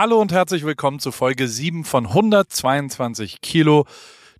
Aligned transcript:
Hallo 0.00 0.18
und 0.18 0.32
herzlich 0.32 0.64
willkommen 0.64 0.98
zu 0.98 1.12
Folge 1.12 1.46
7 1.46 1.84
von 1.84 2.06
122 2.06 3.42
Kilo, 3.42 3.84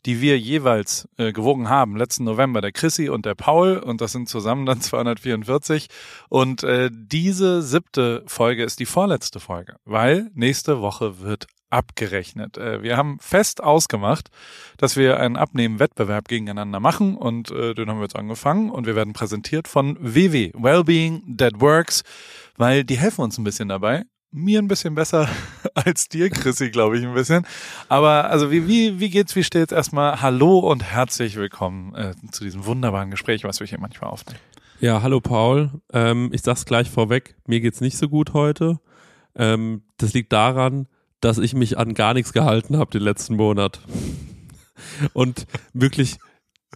die 0.07 0.23
wir 0.23 0.39
jeweils 0.39 1.07
äh, 1.19 1.33
gewogen 1.33 1.69
haben. 1.69 1.99
Letzten 1.99 2.25
November 2.25 2.63
der 2.63 2.73
Chrissy 2.73 3.11
und 3.11 3.27
der 3.27 3.35
Paul 3.35 3.77
und 3.77 4.01
das 4.01 4.13
sind 4.13 4.27
zusammen 4.27 4.65
dann 4.65 4.81
244. 4.81 5.89
Und 6.31 6.63
äh, 6.63 6.89
diese 6.91 7.61
siebte 7.61 8.23
Folge 8.27 8.65
ist 8.65 8.81
die 8.81 8.87
vorletzte 8.87 9.39
Folge, 9.39 9.77
weil 9.85 10.31
nächste 10.33 10.81
Woche 10.81 11.21
wird 11.21 11.47
abgerechnet. 11.69 12.57
Äh, 12.57 12.83
wir 12.83 12.97
haben 12.97 13.19
fest 13.21 13.63
ausgemacht, 13.63 14.31
dass 14.79 14.97
wir 14.97 15.21
einen 15.21 15.37
Abnehmen-Wettbewerb 15.37 16.27
gegeneinander 16.29 16.81
machen 16.81 17.19
und 17.19 17.51
äh, 17.51 17.75
den 17.75 17.91
haben 17.91 17.99
wir 17.99 18.05
jetzt 18.05 18.17
angefangen 18.17 18.71
und 18.71 18.87
wir 18.87 18.97
werden 18.97 19.13
präsentiert 19.13 19.69
von 19.69 19.99
WW, 20.01 20.53
Wellbeing 20.55 21.37
That 21.37 21.61
Works, 21.61 22.03
weil 22.57 22.83
die 22.83 22.97
helfen 22.97 23.21
uns 23.21 23.37
ein 23.37 23.45
bisschen 23.45 23.69
dabei. 23.69 24.05
Mir 24.33 24.61
ein 24.61 24.69
bisschen 24.69 24.95
besser 24.95 25.29
als 25.75 26.09
dir, 26.09 26.31
Chrissy, 26.31 26.71
glaube 26.71 26.97
ich, 26.97 27.05
ein 27.05 27.15
bisschen. 27.15 27.45
Aber 27.89 28.31
also 28.31 28.53
wie, 28.53 28.69
wie, 28.69 29.01
wie 29.01 29.11
geht's, 29.11 29.35
wie 29.35 29.43
steht's? 29.43 29.73
Erstmal 29.73 30.23
Hallo 30.23 30.61
und 30.61 30.85
herzlich 30.85 31.35
willkommen 31.35 31.97
äh, 31.97 32.15
zu 32.31 32.45
diesem 32.45 32.65
wunderbaren 32.65 33.11
Gespräch, 33.11 33.43
was 33.43 33.59
wir 33.59 33.67
hier 33.67 33.81
manchmal 33.81 34.09
aufnehmen. 34.11 34.39
Ja, 34.79 35.03
hallo 35.03 35.21
Paul. 35.21 35.73
Ähm, 35.93 36.31
ich 36.33 36.43
sag's 36.43 36.65
gleich 36.65 36.89
vorweg, 36.89 37.35
mir 37.47 37.61
geht's 37.61 37.81
nicht 37.81 37.99
so 37.99 38.09
gut 38.09 38.33
heute. 38.33 38.79
Ähm, 39.35 39.83
das 39.97 40.15
liegt 40.15 40.33
daran, 40.33 40.87
dass 41.21 41.39
ich 41.39 41.55
mich 41.55 41.77
an 41.77 41.95
gar 41.95 42.15
nichts 42.15 42.33
gehalten 42.33 42.77
habe 42.77 42.93
den 42.93 43.03
letzten 43.03 43.35
Monat. 43.35 43.81
Und 45.13 45.49
wirklich 45.73 46.19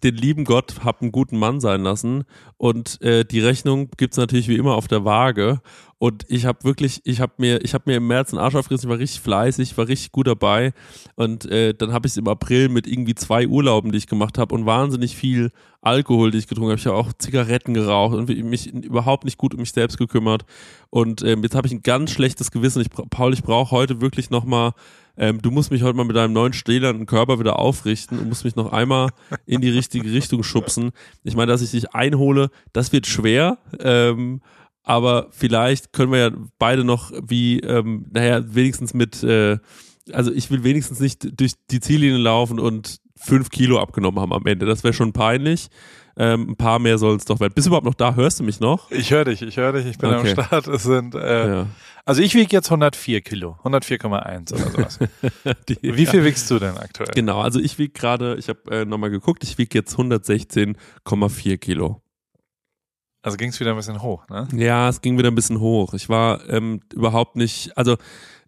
den 0.03 0.17
lieben 0.17 0.45
Gott 0.45 0.85
hab 0.85 1.01
einen 1.01 1.13
guten 1.13 1.39
Mann 1.39 1.61
sein 1.61 1.83
lassen. 1.83 2.25
Und 2.57 3.01
äh, 3.03 3.25
die 3.25 3.41
Rechnung 3.41 3.91
gibt's 3.97 4.17
natürlich 4.17 4.49
wie 4.49 4.57
immer 4.57 4.75
auf 4.75 4.89
der 4.89 5.05
Waage. 5.05 5.61
Und 5.99 6.27
ich 6.29 6.45
habe 6.45 6.65
wirklich, 6.65 7.01
ich 7.05 7.21
habe 7.21 7.33
mir, 7.39 7.65
ich 7.65 7.73
habe 7.73 7.85
mir 7.87 7.97
im 7.97 8.07
März 8.07 8.33
einen 8.33 8.43
Arsch 8.43 8.57
aufgerissen, 8.57 8.89
ich 8.89 8.91
war 8.91 8.99
richtig 8.99 9.21
fleißig, 9.21 9.79
war 9.79 9.89
richtig 9.89 10.13
gut 10.13 10.27
dabei. 10.27 10.73
Und 11.15 11.47
äh, 11.47 11.73
dann 11.73 11.93
habe 11.93 12.07
ich 12.07 12.13
es 12.13 12.17
im 12.17 12.29
April 12.29 12.69
mit 12.69 12.87
irgendwie 12.87 13.15
zwei 13.15 13.47
Urlauben, 13.47 13.93
die 13.93 13.99
ich 13.99 14.07
gemacht 14.07 14.37
habe 14.37 14.55
und 14.55 14.67
wahnsinnig 14.67 15.17
viel 15.17 15.51
Alkohol, 15.81 16.31
die 16.31 16.39
ich 16.39 16.49
getrunken 16.49 16.73
habe. 16.73 16.81
Ich 16.81 16.87
habe 16.87 16.97
auch 16.97 17.13
Zigaretten 17.15 17.73
geraucht 17.73 18.17
und 18.17 18.29
mich 18.29 18.73
überhaupt 18.73 19.25
nicht 19.25 19.39
gut 19.39 19.55
um 19.55 19.61
mich 19.61 19.73
selbst 19.73 19.97
gekümmert. 19.97 20.45
Und 20.91 21.23
ähm, 21.23 21.43
jetzt 21.43 21.55
habe 21.55 21.67
ich 21.67 21.73
ein 21.73 21.83
ganz 21.83 22.11
schlechtes 22.11 22.51
Gewissen. 22.51 22.83
Ich, 22.83 22.91
Paul, 22.91 23.33
ich 23.33 23.43
brauche 23.43 23.71
heute 23.71 24.01
wirklich 24.01 24.29
nochmal 24.29 24.73
ähm, 25.17 25.41
du 25.41 25.51
musst 25.51 25.71
mich 25.71 25.83
heute 25.83 25.97
mal 25.97 26.05
mit 26.05 26.17
deinem 26.17 26.33
neuen 26.33 26.53
stählernen 26.53 27.07
Körper 27.07 27.39
wieder 27.39 27.59
aufrichten 27.59 28.19
und 28.19 28.29
musst 28.29 28.45
mich 28.45 28.57
noch 28.57 28.73
einmal 28.73 29.11
in 29.47 29.61
die 29.61 29.71
richtige 29.71 30.13
Richtung 30.13 30.43
schubsen. 30.43 30.91
Ich 31.23 31.37
meine, 31.37 31.53
dass 31.53 31.63
ich 31.63 31.71
dich 31.71 31.95
einhole, 31.95 32.51
das 32.73 32.93
wird 32.93 33.07
schwer. 33.07 33.59
Ähm, 33.79 34.41
aber 34.83 35.29
vielleicht 35.31 35.93
können 35.93 36.13
wir 36.13 36.19
ja 36.19 36.31
beide 36.59 36.85
noch 36.85 37.11
wie, 37.27 37.61
ähm, 37.61 38.07
naja, 38.13 38.43
wenigstens 38.55 38.93
mit, 38.93 39.23
äh, 39.23 39.59
also 40.13 40.31
ich 40.31 40.51
will 40.51 40.63
wenigstens 40.63 41.01
nicht 41.01 41.41
durch 41.41 41.55
die 41.71 41.81
Ziellinie 41.81 42.19
laufen 42.19 42.61
und 42.61 42.99
fünf 43.17 43.49
Kilo 43.51 43.81
abgenommen 43.81 44.21
haben 44.21 44.33
am 44.33 44.47
Ende. 44.47 44.67
Das 44.67 44.85
wäre 44.85 44.93
schon 44.93 45.13
peinlich. 45.13 45.69
Ähm, 46.17 46.51
ein 46.51 46.57
paar 46.57 46.79
mehr 46.79 46.99
sollen 46.99 47.17
es 47.17 47.25
doch 47.25 47.41
werden. 47.41 47.53
Bist 47.55 47.67
du 47.67 47.71
überhaupt 47.71 47.87
noch 47.87 47.95
da? 47.95 48.15
Hörst 48.15 48.39
du 48.39 48.45
mich 48.45 48.61
noch? 48.61 48.91
Ich 48.91 49.11
höre 49.11 49.25
dich, 49.25 49.43
ich 49.43 49.57
höre 49.57 49.73
dich, 49.73 49.87
ich 49.87 49.99
bin 49.99 50.11
okay. 50.15 50.35
am 50.37 50.45
Start. 50.45 50.69
Es 50.69 50.85
sind, 50.85 51.15
äh, 51.17 51.49
ja. 51.49 51.67
also 52.05 52.23
ich 52.23 52.35
wiege 52.35 52.55
jetzt 52.55 52.69
104 52.69 53.21
Kilo, 53.21 53.59
104,1 53.65 54.55
oder 54.55 54.71
sowas. 54.71 54.99
Die, 55.69 55.79
Wie 55.83 56.07
viel 56.07 56.21
ja. 56.21 56.27
wiegst 56.27 56.49
du 56.51 56.59
denn 56.59 56.77
aktuell? 56.79 57.11
Genau, 57.15 57.41
also 57.41 57.59
ich 57.59 57.79
wiege 57.79 57.93
gerade, 57.93 58.37
ich 58.37 58.49
habe 58.49 58.61
äh, 58.71 58.85
nochmal 58.85 59.11
geguckt, 59.11 59.43
ich 59.43 59.59
wiege 59.59 59.77
jetzt 59.77 59.97
116,4 59.97 61.57
Kilo. 61.59 62.01
Also 63.23 63.39
ging 63.39 63.49
es 63.49 63.59
wieder 63.59 63.71
ein 63.71 63.77
bisschen 63.77 64.03
hoch, 64.03 64.29
ne? 64.29 64.47
Ja, 64.55 64.89
es 64.91 65.01
ging 65.01 65.17
wieder 65.17 65.31
ein 65.31 65.35
bisschen 65.35 65.59
hoch. 65.59 65.95
Ich 65.95 66.11
war 66.11 66.47
ähm, 66.49 66.81
überhaupt 66.93 67.37
nicht, 67.37 67.77
also 67.77 67.97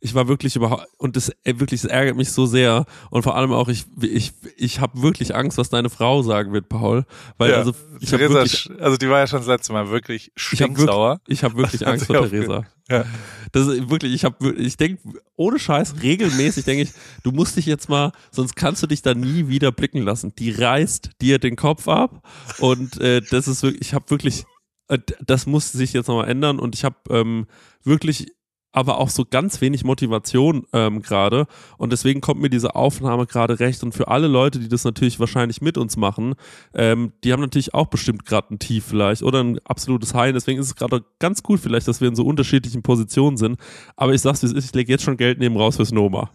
ich 0.00 0.14
war 0.14 0.28
wirklich 0.28 0.56
überhaupt 0.56 0.86
und 0.98 1.16
das 1.16 1.32
wirklich 1.44 1.82
das 1.82 1.90
ärgert 1.90 2.16
mich 2.16 2.30
so 2.30 2.46
sehr 2.46 2.86
und 3.10 3.22
vor 3.22 3.36
allem 3.36 3.52
auch 3.52 3.68
ich 3.68 3.86
ich 4.00 4.32
ich 4.56 4.80
habe 4.80 5.02
wirklich 5.02 5.34
Angst, 5.34 5.58
was 5.58 5.68
deine 5.68 5.90
Frau 5.90 6.22
sagen 6.22 6.52
wird, 6.52 6.68
Paul, 6.68 7.04
weil 7.38 7.50
ja, 7.50 7.56
also 7.56 7.72
ich 8.00 8.12
habe 8.12 8.28
wirklich 8.28 8.70
also 8.78 8.96
die 8.96 9.08
war 9.08 9.20
ja 9.20 9.26
schon 9.26 9.40
das 9.40 9.48
letzte 9.48 9.72
Mal 9.72 9.90
wirklich 9.90 10.32
stinksauer. 10.36 11.20
Ich 11.26 11.42
habe 11.42 11.56
wirklich, 11.56 11.80
ich 11.80 11.86
hab 11.86 11.86
wirklich 11.86 11.86
Angst 11.86 12.06
vor 12.06 12.28
Theresa. 12.28 12.64
Ja. 12.88 13.04
Das 13.52 13.66
ist 13.66 13.90
wirklich 13.90 14.12
ich 14.12 14.24
habe 14.24 14.54
ich 14.54 14.76
denke 14.76 15.02
ohne 15.36 15.58
Scheiß 15.58 16.02
regelmäßig 16.02 16.64
denke 16.64 16.84
ich, 16.84 16.90
du 17.22 17.32
musst 17.32 17.56
dich 17.56 17.66
jetzt 17.66 17.88
mal 17.88 18.12
sonst 18.30 18.54
kannst 18.54 18.82
du 18.82 18.86
dich 18.86 19.02
da 19.02 19.14
nie 19.14 19.48
wieder 19.48 19.72
blicken 19.72 20.02
lassen. 20.02 20.34
Die 20.38 20.50
reißt 20.50 21.10
dir 21.20 21.38
den 21.38 21.56
Kopf 21.56 21.88
ab 21.88 22.26
und 22.58 23.00
äh, 23.00 23.22
das 23.22 23.48
ist 23.48 23.62
wirklich 23.62 23.80
ich 23.80 23.94
habe 23.94 24.10
wirklich 24.10 24.44
äh, 24.88 24.98
das 25.24 25.46
muss 25.46 25.72
sich 25.72 25.92
jetzt 25.92 26.08
nochmal 26.08 26.28
ändern 26.28 26.58
und 26.58 26.74
ich 26.74 26.84
habe 26.84 26.96
ähm, 27.10 27.46
wirklich 27.82 28.35
aber 28.76 28.98
auch 28.98 29.08
so 29.08 29.24
ganz 29.24 29.62
wenig 29.62 29.84
Motivation 29.84 30.66
ähm, 30.74 31.00
gerade. 31.00 31.46
Und 31.78 31.92
deswegen 31.92 32.20
kommt 32.20 32.42
mir 32.42 32.50
diese 32.50 32.74
Aufnahme 32.74 33.24
gerade 33.24 33.58
recht. 33.58 33.82
Und 33.82 33.92
für 33.92 34.08
alle 34.08 34.26
Leute, 34.26 34.58
die 34.58 34.68
das 34.68 34.84
natürlich 34.84 35.18
wahrscheinlich 35.18 35.62
mit 35.62 35.78
uns 35.78 35.96
machen, 35.96 36.34
ähm, 36.74 37.12
die 37.24 37.32
haben 37.32 37.40
natürlich 37.40 37.72
auch 37.72 37.86
bestimmt 37.86 38.26
gerade 38.26 38.54
ein 38.54 38.58
Tief 38.58 38.84
vielleicht 38.84 39.22
oder 39.22 39.42
ein 39.42 39.58
absolutes 39.64 40.12
High. 40.12 40.34
Deswegen 40.34 40.60
ist 40.60 40.66
es 40.66 40.74
gerade 40.74 41.02
ganz 41.18 41.42
gut 41.42 41.58
vielleicht, 41.58 41.88
dass 41.88 42.02
wir 42.02 42.08
in 42.08 42.16
so 42.16 42.26
unterschiedlichen 42.26 42.82
Positionen 42.82 43.38
sind. 43.38 43.58
Aber 43.96 44.12
ich 44.12 44.20
sag's, 44.20 44.42
wie 44.42 44.46
es 44.46 44.52
ist, 44.52 44.66
ich 44.66 44.74
lege 44.74 44.92
jetzt 44.92 45.04
schon 45.04 45.16
Geld 45.16 45.38
neben 45.38 45.56
raus 45.56 45.76
fürs 45.76 45.90
Noma. 45.90 46.30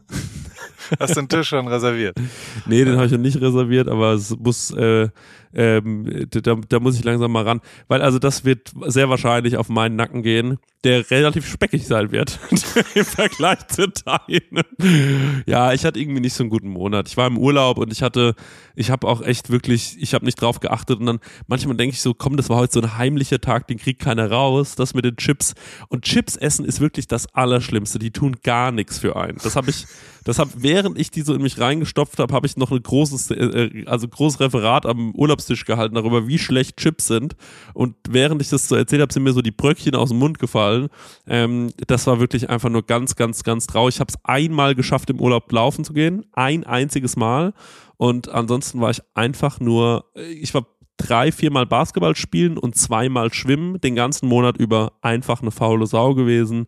Hast 0.99 1.15
du 1.15 1.21
den 1.21 1.29
Tisch 1.29 1.49
schon 1.49 1.67
reserviert? 1.67 2.17
Nee, 2.65 2.85
den 2.85 2.95
habe 2.95 3.05
ich 3.05 3.11
noch 3.11 3.19
nicht 3.19 3.39
reserviert, 3.39 3.87
aber 3.87 4.13
es 4.13 4.35
muss, 4.37 4.71
äh, 4.71 5.09
ähm, 5.53 6.27
da, 6.29 6.55
da 6.55 6.79
muss 6.79 6.97
ich 6.97 7.03
langsam 7.03 7.31
mal 7.31 7.43
ran. 7.43 7.61
Weil 7.87 8.01
also 8.01 8.19
das 8.19 8.45
wird 8.45 8.71
sehr 8.87 9.09
wahrscheinlich 9.09 9.57
auf 9.57 9.69
meinen 9.69 9.95
Nacken 9.95 10.23
gehen, 10.23 10.57
der 10.83 11.09
relativ 11.11 11.47
speckig 11.47 11.85
sein 11.85 12.11
wird 12.11 12.39
im 12.95 13.05
Vergleich 13.05 13.67
zu 13.67 13.87
deinem. 13.87 15.43
Ja, 15.45 15.73
ich 15.73 15.85
hatte 15.85 15.99
irgendwie 15.99 16.21
nicht 16.21 16.33
so 16.33 16.43
einen 16.43 16.49
guten 16.49 16.69
Monat. 16.69 17.07
Ich 17.07 17.17
war 17.17 17.27
im 17.27 17.37
Urlaub 17.37 17.77
und 17.77 17.91
ich 17.91 18.01
hatte, 18.01 18.35
ich 18.75 18.89
habe 18.89 19.07
auch 19.07 19.21
echt 19.21 19.51
wirklich, 19.51 19.97
ich 19.99 20.13
habe 20.13 20.25
nicht 20.25 20.41
drauf 20.41 20.59
geachtet 20.59 20.99
und 20.99 21.05
dann 21.05 21.19
manchmal 21.47 21.77
denke 21.77 21.93
ich 21.93 22.01
so, 22.01 22.13
komm, 22.15 22.35
das 22.35 22.49
war 22.49 22.57
heute 22.57 22.73
so 22.73 22.81
ein 22.81 22.97
heimlicher 22.97 23.39
Tag, 23.39 23.67
den 23.67 23.77
kriegt 23.77 24.01
keiner 24.01 24.31
raus, 24.31 24.75
das 24.75 24.95
mit 24.95 25.05
den 25.05 25.17
Chips. 25.17 25.53
Und 25.89 26.03
Chips 26.03 26.35
essen 26.35 26.65
ist 26.65 26.81
wirklich 26.81 27.07
das 27.07 27.33
Allerschlimmste. 27.35 27.99
Die 27.99 28.11
tun 28.11 28.37
gar 28.41 28.71
nichts 28.71 28.97
für 28.97 29.15
einen. 29.15 29.37
Das 29.43 29.55
habe 29.55 29.69
ich, 29.69 29.85
das 30.23 30.39
habe, 30.39 30.51
während 30.55 30.97
ich 30.97 31.11
die 31.11 31.21
so 31.21 31.35
in 31.35 31.43
mich 31.43 31.59
reingestopft 31.59 32.17
habe, 32.17 32.33
habe 32.33 32.47
ich 32.47 32.57
noch 32.57 32.71
ein 32.71 32.81
großes, 32.81 33.31
äh, 33.31 33.35
äh 33.35 33.85
also 33.85 34.07
großes 34.07 34.39
Referat 34.39 34.87
am 34.87 35.13
Urlaub 35.13 35.40
Urlaubstisch 35.41 35.65
gehalten 35.65 35.95
darüber, 35.95 36.27
wie 36.27 36.37
schlecht 36.37 36.77
Chips 36.77 37.07
sind. 37.07 37.35
Und 37.73 37.95
während 38.07 38.41
ich 38.41 38.49
das 38.49 38.67
so 38.67 38.75
erzählt 38.75 39.01
habe, 39.01 39.11
sind 39.11 39.23
mir 39.23 39.33
so 39.33 39.41
die 39.41 39.51
Bröckchen 39.51 39.95
aus 39.95 40.09
dem 40.09 40.19
Mund 40.19 40.37
gefallen. 40.37 40.89
Ähm, 41.27 41.71
das 41.87 42.05
war 42.07 42.19
wirklich 42.19 42.49
einfach 42.49 42.69
nur 42.69 42.85
ganz, 42.85 43.15
ganz, 43.15 43.43
ganz 43.43 43.65
traurig. 43.67 43.95
Ich 43.95 43.99
habe 43.99 44.11
es 44.11 44.19
einmal 44.23 44.75
geschafft, 44.75 45.09
im 45.09 45.19
Urlaub 45.19 45.51
laufen 45.51 45.83
zu 45.83 45.93
gehen. 45.93 46.25
Ein 46.33 46.63
einziges 46.63 47.15
Mal. 47.15 47.53
Und 47.97 48.29
ansonsten 48.29 48.81
war 48.81 48.91
ich 48.91 49.01
einfach 49.15 49.59
nur, 49.59 50.05
ich 50.15 50.53
war 50.53 50.67
drei, 50.97 51.31
viermal 51.31 51.65
Basketball 51.65 52.15
spielen 52.15 52.57
und 52.57 52.75
zweimal 52.75 53.33
schwimmen, 53.33 53.81
den 53.81 53.95
ganzen 53.95 54.27
Monat 54.27 54.57
über 54.57 54.93
einfach 55.01 55.41
eine 55.41 55.51
faule 55.51 55.87
Sau 55.87 56.13
gewesen. 56.13 56.67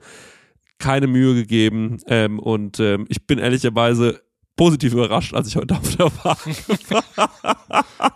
Keine 0.80 1.08
Mühe 1.08 1.36
gegeben 1.36 2.00
ähm, 2.08 2.40
und 2.40 2.80
ähm, 2.80 3.06
ich 3.08 3.26
bin 3.28 3.38
ehrlicherweise 3.38 4.23
positiv 4.56 4.94
überrascht, 4.94 5.34
als 5.34 5.48
ich 5.48 5.56
heute 5.56 5.76
auf 5.76 5.96
der 5.96 6.12
Waage 6.24 6.56
war. 6.90 8.14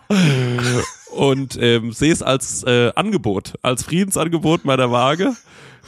und 1.12 1.58
ähm, 1.60 1.92
sehe 1.92 2.12
es 2.12 2.22
als 2.22 2.62
äh, 2.64 2.92
Angebot, 2.94 3.54
als 3.62 3.82
Friedensangebot 3.82 4.64
meiner 4.64 4.90
Waage, 4.90 5.34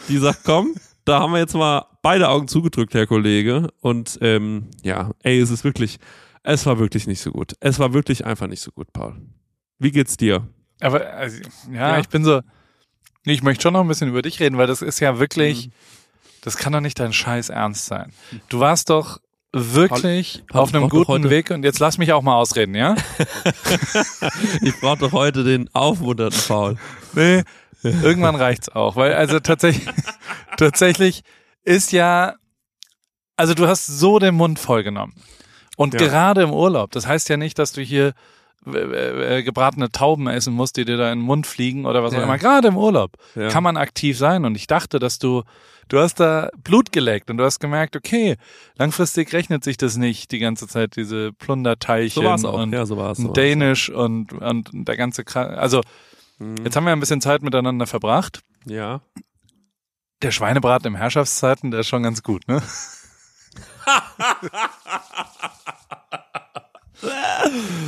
die 0.08 0.18
sagt, 0.18 0.40
komm, 0.44 0.74
da 1.04 1.20
haben 1.20 1.32
wir 1.32 1.38
jetzt 1.38 1.54
mal 1.54 1.86
beide 2.02 2.28
Augen 2.28 2.48
zugedrückt, 2.48 2.94
Herr 2.94 3.06
Kollege. 3.06 3.68
Und 3.80 4.18
ähm, 4.22 4.68
ja, 4.82 5.10
ey, 5.22 5.38
es 5.40 5.50
ist 5.50 5.64
wirklich, 5.64 5.98
es 6.42 6.66
war 6.66 6.78
wirklich 6.78 7.06
nicht 7.06 7.20
so 7.20 7.30
gut. 7.30 7.54
Es 7.60 7.78
war 7.78 7.92
wirklich 7.92 8.24
einfach 8.24 8.46
nicht 8.46 8.62
so 8.62 8.70
gut, 8.70 8.92
Paul. 8.92 9.20
Wie 9.78 9.90
geht's 9.90 10.16
dir? 10.16 10.46
Aber 10.80 11.06
also, 11.10 11.40
ja, 11.70 11.90
ja, 11.90 11.98
ich 11.98 12.08
bin 12.08 12.24
so, 12.24 12.40
ich 13.24 13.42
möchte 13.42 13.62
schon 13.62 13.74
noch 13.74 13.82
ein 13.82 13.88
bisschen 13.88 14.08
über 14.08 14.22
dich 14.22 14.40
reden, 14.40 14.56
weil 14.56 14.66
das 14.66 14.82
ist 14.82 15.00
ja 15.00 15.18
wirklich, 15.18 15.68
mhm. 15.68 15.72
das 16.42 16.56
kann 16.56 16.72
doch 16.72 16.80
nicht 16.80 16.98
dein 16.98 17.12
Scheiß 17.12 17.50
Ernst 17.50 17.86
sein. 17.86 18.12
Du 18.48 18.60
warst 18.60 18.90
doch 18.90 19.20
wirklich 19.52 20.42
Paul, 20.48 20.62
auf 20.62 20.74
einem 20.74 20.88
guten 20.88 21.28
Weg 21.30 21.50
und 21.50 21.64
jetzt 21.64 21.80
lass 21.80 21.98
mich 21.98 22.12
auch 22.12 22.22
mal 22.22 22.36
ausreden, 22.36 22.74
ja? 22.74 22.94
ich 24.62 24.78
brauche 24.80 24.98
doch 24.98 25.12
heute 25.12 25.42
den 25.44 25.68
aufmunternden 25.74 26.40
Paul. 26.46 26.76
Nee, 27.14 27.42
irgendwann 27.82 28.36
reicht's 28.36 28.68
auch, 28.68 28.96
weil 28.96 29.12
also 29.14 29.40
tatsächlich 29.40 29.88
tatsächlich 30.56 31.22
ist 31.64 31.92
ja 31.92 32.34
also 33.36 33.54
du 33.54 33.66
hast 33.66 33.86
so 33.86 34.18
den 34.18 34.34
Mund 34.34 34.58
voll 34.58 34.82
genommen. 34.82 35.14
Und 35.76 35.94
ja. 35.94 36.00
gerade 36.00 36.42
im 36.42 36.52
Urlaub, 36.52 36.90
das 36.90 37.06
heißt 37.06 37.30
ja 37.30 37.38
nicht, 37.38 37.58
dass 37.58 37.72
du 37.72 37.80
hier 37.80 38.12
äh, 38.66 39.42
gebratene 39.42 39.90
Tauben 39.90 40.26
essen 40.26 40.52
musst, 40.52 40.76
die 40.76 40.84
dir 40.84 40.98
da 40.98 41.10
in 41.10 41.20
den 41.20 41.24
Mund 41.24 41.46
fliegen 41.46 41.86
oder 41.86 42.04
was 42.04 42.12
ja. 42.12 42.18
auch 42.18 42.24
immer. 42.24 42.36
Gerade 42.36 42.68
im 42.68 42.76
Urlaub 42.76 43.12
ja. 43.34 43.48
kann 43.48 43.62
man 43.62 43.78
aktiv 43.78 44.18
sein. 44.18 44.44
Und 44.44 44.56
ich 44.56 44.66
dachte, 44.66 44.98
dass 44.98 45.18
du, 45.18 45.44
du 45.90 45.98
hast 45.98 46.20
da 46.20 46.48
Blut 46.64 46.92
geleckt 46.92 47.30
und 47.30 47.36
du 47.36 47.44
hast 47.44 47.60
gemerkt, 47.60 47.96
okay, 47.96 48.36
langfristig 48.76 49.34
rechnet 49.34 49.64
sich 49.64 49.76
das 49.76 49.96
nicht, 49.96 50.32
die 50.32 50.38
ganze 50.38 50.66
Zeit 50.66 50.96
diese 50.96 51.32
Plunderteilchen 51.32 52.38
so 52.38 52.50
und, 52.50 52.72
ja, 52.72 52.86
so 52.86 52.96
war's, 52.96 53.18
so 53.18 53.30
Dänisch 53.32 53.90
und, 53.90 54.32
und 54.32 54.70
der 54.72 54.96
ganze 54.96 55.24
Kram. 55.24 55.50
Also, 55.50 55.82
mhm. 56.38 56.64
jetzt 56.64 56.76
haben 56.76 56.84
wir 56.84 56.92
ein 56.92 57.00
bisschen 57.00 57.20
Zeit 57.20 57.42
miteinander 57.42 57.86
verbracht. 57.86 58.40
Ja. 58.64 59.02
Der 60.22 60.30
Schweinebraten 60.30 60.86
im 60.86 60.94
Herrschaftszeiten, 60.94 61.70
der 61.70 61.80
ist 61.80 61.88
schon 61.88 62.02
ganz 62.02 62.22
gut, 62.22 62.48
ne? 62.48 62.62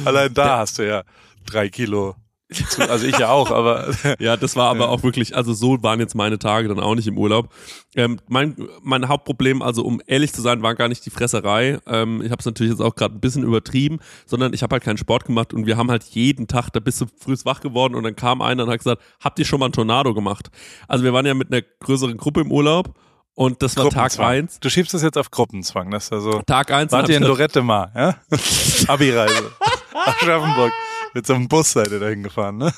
Allein 0.04 0.34
da 0.34 0.58
hast 0.58 0.78
du 0.78 0.86
ja 0.86 1.02
drei 1.44 1.68
Kilo. 1.68 2.16
Zu- 2.52 2.88
Also 2.90 3.06
ich 3.06 3.18
ja 3.18 3.28
auch, 3.30 3.50
aber 3.50 3.88
Ja, 4.18 4.36
das 4.36 4.56
war 4.56 4.70
aber 4.70 4.88
auch 4.88 5.02
wirklich, 5.02 5.36
also 5.36 5.52
so 5.52 5.82
waren 5.82 6.00
jetzt 6.00 6.14
meine 6.14 6.38
Tage 6.38 6.68
dann 6.68 6.80
auch 6.80 6.94
nicht 6.94 7.06
im 7.06 7.18
Urlaub. 7.18 7.48
Ähm, 7.94 8.18
mein, 8.28 8.56
mein 8.82 9.08
Hauptproblem, 9.08 9.62
also 9.62 9.84
um 9.84 10.00
ehrlich 10.06 10.32
zu 10.32 10.40
sein, 10.42 10.62
war 10.62 10.74
gar 10.74 10.88
nicht 10.88 11.04
die 11.04 11.10
Fresserei. 11.10 11.78
Ähm, 11.86 12.22
ich 12.22 12.30
habe 12.30 12.40
es 12.40 12.46
natürlich 12.46 12.72
jetzt 12.72 12.80
auch 12.82 12.94
gerade 12.94 13.14
ein 13.14 13.20
bisschen 13.20 13.42
übertrieben, 13.42 13.98
sondern 14.26 14.52
ich 14.54 14.62
habe 14.62 14.74
halt 14.74 14.82
keinen 14.84 14.98
Sport 14.98 15.24
gemacht 15.26 15.52
und 15.52 15.66
wir 15.66 15.76
haben 15.76 15.90
halt 15.90 16.04
jeden 16.04 16.46
Tag, 16.48 16.70
da 16.72 16.80
bist 16.80 17.00
du 17.00 17.06
früh 17.18 17.36
wach 17.44 17.60
geworden 17.60 17.94
und 17.94 18.04
dann 18.04 18.16
kam 18.16 18.40
einer 18.42 18.64
und 18.64 18.70
hat 18.70 18.78
gesagt, 18.78 19.02
habt 19.20 19.38
ihr 19.38 19.44
schon 19.44 19.58
mal 19.60 19.66
einen 19.66 19.72
Tornado 19.72 20.14
gemacht? 20.14 20.50
Also 20.88 21.04
wir 21.04 21.12
waren 21.12 21.26
ja 21.26 21.34
mit 21.34 21.52
einer 21.52 21.62
größeren 21.80 22.16
Gruppe 22.16 22.40
im 22.42 22.50
Urlaub 22.52 22.94
und 23.34 23.62
das 23.62 23.76
war 23.78 23.88
Tag 23.88 24.18
eins. 24.20 24.60
Du 24.60 24.68
schiebst 24.68 24.92
es 24.92 25.02
jetzt 25.02 25.16
auf 25.16 25.30
Gruppenzwang. 25.30 25.90
Das 25.90 26.04
ist 26.04 26.10
ja 26.12 26.20
so. 26.20 26.42
Tag 26.46 26.70
eins. 26.70 26.92
Wart 26.92 27.08
ihr 27.08 27.16
in 27.16 27.22
Lorette 27.22 27.62
mal, 27.62 27.90
ja? 27.94 28.16
Abi-Reise. 28.88 29.50
Aschaffenburg. 29.94 30.72
Mit 31.14 31.26
so 31.26 31.34
einem 31.34 31.48
Bus 31.48 31.72
seid 31.72 31.90
ihr 31.90 32.00
da 32.00 32.08
hingefahren, 32.08 32.56
ne? 32.58 32.72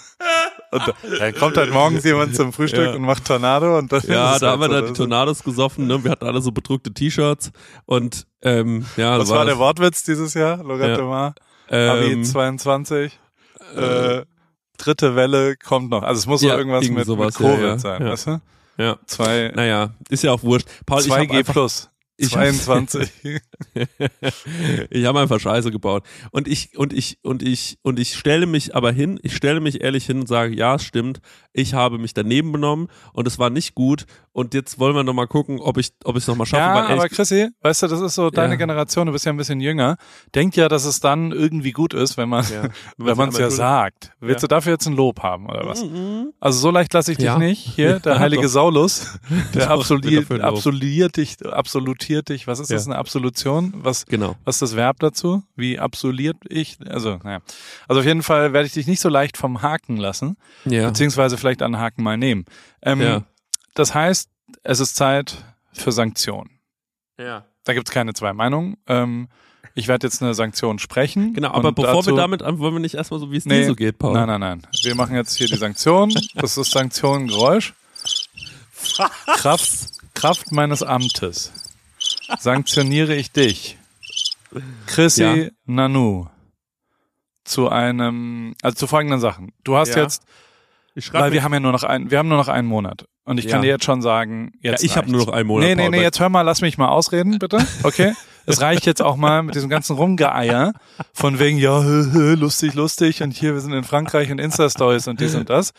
Und 0.73 0.89
da, 0.89 0.93
dann 1.21 1.35
kommt 1.37 1.57
halt 1.57 1.73
morgens 1.73 2.03
jemand 2.05 2.35
zum 2.35 2.53
Frühstück 2.53 2.85
Ja. 2.87 2.93
und 2.95 3.03
macht 3.03 3.25
Tornado 3.25 3.79
und 3.79 3.93
dann 3.93 4.03
Ja, 4.03 4.09
da 4.15 4.31
halt 4.33 4.43
haben 4.43 4.61
wir 4.61 4.67
so, 4.69 4.73
da 4.73 4.81
die 4.89 4.93
Tornados 4.93 5.45
gesoffen, 5.45 5.87
ne? 5.87 6.03
Wir 6.03 6.11
hatten 6.11 6.27
alle 6.27 6.41
so 6.43 6.51
bedruckte 6.51 6.93
T-Shirts 6.93 7.53
und 7.87 8.27
ähm, 8.43 8.85
ja, 8.97 9.19
Was 9.19 9.29
da 9.29 9.37
war 9.37 9.45
der 9.45 9.59
Wortwitz 9.59 10.03
dieses 10.03 10.35
Jahr? 10.35 10.57
Lorette 10.65 11.01
Ja. 11.03 11.07
Mar. 11.07 11.35
Abi 11.69 12.13
ähm, 12.13 12.25
22. 12.25 13.19
Äh, 13.77 14.23
dritte 14.77 15.15
Welle 15.17 15.57
kommt 15.57 15.91
noch. 15.91 16.03
Also 16.03 16.19
es 16.19 16.27
muss 16.27 16.43
Ja, 16.43 16.51
doch 16.53 16.59
irgendwas 16.59 16.89
mit, 16.89 17.07
sowas, 17.07 17.27
mit 17.27 17.49
Covid 17.49 17.65
ja, 17.65 17.79
sein, 17.79 18.03
ja. 18.03 18.11
weißt 18.13 18.27
du? 18.27 18.41
ja, 18.79 18.97
Zwei, 19.07 19.53
naja, 19.55 19.91
ist 20.09 20.25
ja 20.25 20.33
auch 20.33 20.43
wurscht. 20.43 20.69
Paul, 20.87 21.01
ich 21.01 21.11
habe 21.11 21.23
2G 21.23 21.39
einfach, 21.39 21.53
plus. 21.53 21.89
Ich 22.17 22.27
hab- 22.37 22.43
22. 22.45 23.11
ich 24.91 25.05
habe 25.07 25.21
einfach 25.21 25.41
Scheiße 25.41 25.71
gebaut 25.71 26.05
und 26.31 26.47
ich 26.49 26.77
und 26.77 26.93
ich 26.93 27.19
und 27.23 27.43
ich 27.43 27.79
und 27.83 27.99
ich 27.99 28.15
stelle 28.17 28.47
mich 28.47 28.75
aber 28.75 28.93
hin, 28.93 29.19
ich 29.23 29.35
stelle 29.35 29.61
mich 29.61 29.81
ehrlich 29.83 30.07
hin 30.07 30.21
und 30.21 30.29
sage, 30.29 30.55
ja, 30.55 30.77
es 30.77 30.85
stimmt, 30.85 31.21
ich 31.53 31.75
habe 31.75 31.99
mich 31.99 32.15
daneben 32.15 32.53
benommen 32.53 32.89
und 33.13 33.27
es 33.27 33.39
war 33.39 33.51
nicht 33.51 33.75
gut 33.75 34.07
und 34.35 34.53
jetzt 34.53 34.79
wollen 34.81 34.95
wir 34.97 35.05
noch 35.05 35.15
mal 35.15 35.27
gucken, 35.29 35.61
ob 35.61 35.79
ich 35.79 35.93
ob 36.05 36.17
ich 36.17 36.25
es 36.25 36.29
noch 36.29 36.35
mal 36.37 36.45
schaffe, 36.45 36.61
Ja, 36.81 36.87
aber 36.95 37.09
Chrissy, 37.09 37.49
weißt 37.63 37.85
du, 37.85 37.87
das 37.87 38.01
ist 38.01 38.17
so 38.17 38.31
deine 38.31 38.55
Ja. 38.55 38.59
Generation, 38.59 39.07
du 39.07 39.13
bist 39.13 39.25
ja 39.25 39.33
ein 39.33 39.37
bisschen 39.37 39.61
jünger. 39.61 39.97
Denkt 40.35 40.57
ja, 40.57 40.69
dass 40.69 40.85
es 40.85 40.99
dann 41.01 41.31
irgendwie 41.33 41.71
gut 41.73 41.95
ist, 41.95 42.17
wenn 42.17 42.29
man 42.29 42.45
Ja. 42.53 42.69
wenn 42.99 43.17
man 43.17 43.29
es 43.31 43.39
ja 43.39 43.49
sagt. 43.49 44.11
Willst 44.21 44.43
Ja. 44.43 44.49
du 44.49 44.55
dafür 44.55 44.73
jetzt 44.73 44.87
ein 44.87 44.95
Lob 44.97 45.23
haben 45.23 45.47
oder 45.49 45.65
was? 45.67 45.85
Mhm. 45.85 46.33
Also 46.41 46.59
so 46.59 46.71
leicht 46.71 46.93
lasse 46.93 47.13
ich 47.13 47.17
dich 47.19 47.27
Ja. 47.27 47.39
nicht. 47.39 47.61
Hier, 47.77 48.01
der 48.05 48.15
Ja, 48.15 48.19
heilige 48.19 48.43
doch. 48.43 48.49
Saulus, 48.51 49.19
der 49.55 49.71
absolviert, 49.71 50.29
absolviert 50.43 51.17
dich, 51.17 51.37
absolutiert 51.47 52.29
dich. 52.29 52.47
Was 52.49 52.59
ist 52.59 52.71
Ja. 52.71 52.77
das, 52.77 52.87
eine 52.87 52.97
Absolution? 52.97 53.73
Was, 53.77 54.05
Genau. 54.07 54.35
was 54.45 54.57
ist 54.57 54.63
das 54.63 54.77
Verb 54.77 54.99
dazu? 54.99 55.45
Wie 55.55 55.79
absolviert 55.79 56.39
ich? 56.49 56.79
Also, 56.89 57.19
naja. 57.23 57.39
Also 57.87 58.01
auf 58.01 58.07
jeden 58.07 58.25
Fall 58.25 58.53
werde 58.53 58.67
ich 58.67 58.73
dich 58.73 58.89
nicht 58.89 59.01
so 59.01 59.09
leicht 59.09 59.37
vom 59.37 59.63
Haken 59.63 59.97
lassen, 59.97 60.37
Ja. 60.65 60.89
beziehungsweise 60.89 61.39
vielleicht 61.39 61.63
einen 61.63 61.79
Haken 61.79 62.03
mal 62.03 62.17
nehmen. 62.17 62.45
Ähm, 62.83 63.01
Ja. 63.01 63.23
Das 63.75 63.95
heißt, 63.95 64.29
es 64.63 64.81
ist 64.81 64.97
Zeit 64.97 65.45
für 65.73 65.93
Sanktionen. 65.93 66.59
Ja. 67.19 67.45
Da 67.65 67.73
gibt's 67.75 67.91
keine 67.91 68.13
zwei 68.15 68.33
Meinungen. 68.33 68.77
Ähm, 68.87 69.29
ich 69.75 69.89
werde 69.89 70.07
jetzt 70.07 70.23
eine 70.23 70.35
Sanktion 70.35 70.79
sprechen. 70.79 71.35
Genau, 71.35 71.51
aber 71.53 71.73
bevor 71.73 71.95
dazu, 71.95 72.11
wir 72.11 72.17
damit 72.17 72.43
an, 72.43 72.59
wollen 72.61 72.75
wir 72.75 72.81
nicht 72.81 72.95
erstmal 72.95 73.19
so, 73.19 73.33
wie 73.33 73.37
es 73.37 73.45
Nee, 73.47 73.61
dir 73.61 73.67
so 73.67 73.75
geht, 73.75 73.99
Paul. 73.99 74.13
Nein, 74.15 74.29
nein, 74.29 74.41
nein. 74.41 74.67
Wir 74.85 74.95
machen 74.95 75.17
jetzt 75.17 75.35
hier 75.37 75.49
die 75.49 75.57
Sanktion. 75.57 76.15
Das 76.35 76.57
ist 76.57 76.71
Sanktionengeräusch. 76.71 77.75
Kraft, 79.27 79.71
Kraft 80.15 80.53
meines 80.53 80.83
Amtes 80.83 81.53
sanktioniere 82.39 83.15
ich 83.15 83.33
dich, 83.33 83.79
Chrissy 84.87 85.23
Ja. 85.23 85.49
Nanu, 85.65 86.27
zu 87.45 87.69
einem, 87.71 88.55
also 88.63 88.77
zu 88.77 88.87
folgenden 88.87 89.21
Sachen. 89.21 89.53
Du 89.65 89.77
hast 89.77 89.95
Ja. 89.95 90.03
jetzt, 90.03 90.23
Ich 90.95 91.13
weil 91.13 91.33
wir 91.33 91.43
haben 91.43 91.53
ja 91.55 91.61
nur 91.61 91.73
noch 91.73 91.83
ein, 91.83 92.11
wir 92.11 92.19
haben 92.19 92.29
nur 92.29 92.39
noch 92.39 92.49
einen 92.49 92.69
Monat. 92.69 93.07
Und 93.25 93.39
ich 93.39 93.47
kann 93.49 93.61
Ja. 93.61 93.63
dir 93.63 93.69
jetzt 93.69 93.85
schon 93.85 94.03
sagen, 94.03 94.53
ja, 94.61 94.73
jetzt 94.73 94.85
ich 94.85 94.97
habe 94.97 95.11
nur 95.11 95.25
noch 95.25 95.33
einen 95.33 95.47
Monat. 95.47 95.67
Nee, 95.69 95.75
nee, 95.75 95.89
nee, 95.89 96.03
jetzt 96.03 96.21
hör 96.21 96.29
mal, 96.29 96.43
lass 96.43 96.61
mich 96.61 96.77
mal 96.79 96.89
ausreden, 96.89 97.39
bitte. 97.39 97.59
Okay? 97.83 98.13
Es 98.47 98.61
reicht 98.61 98.85
jetzt 98.85 99.01
auch 99.01 99.17
mal 99.17 99.43
mit 99.43 99.55
diesem 99.55 99.71
ganzen 99.71 99.97
Rumgeeier 99.97 100.75
von 101.15 101.39
wegen, 101.39 101.57
ja, 101.57 101.83
hö, 101.83 102.13
hö, 102.13 102.35
lustig, 102.35 102.75
lustig 102.75 103.23
und 103.23 103.31
hier, 103.31 103.55
wir 103.55 103.61
sind 103.63 103.73
in 103.73 103.85
Frankreich 103.85 104.31
und 104.31 104.39
Insta-Stories 104.39 105.09
und 105.09 105.19
dies 105.19 105.35
und 105.35 105.49
das. 105.49 105.73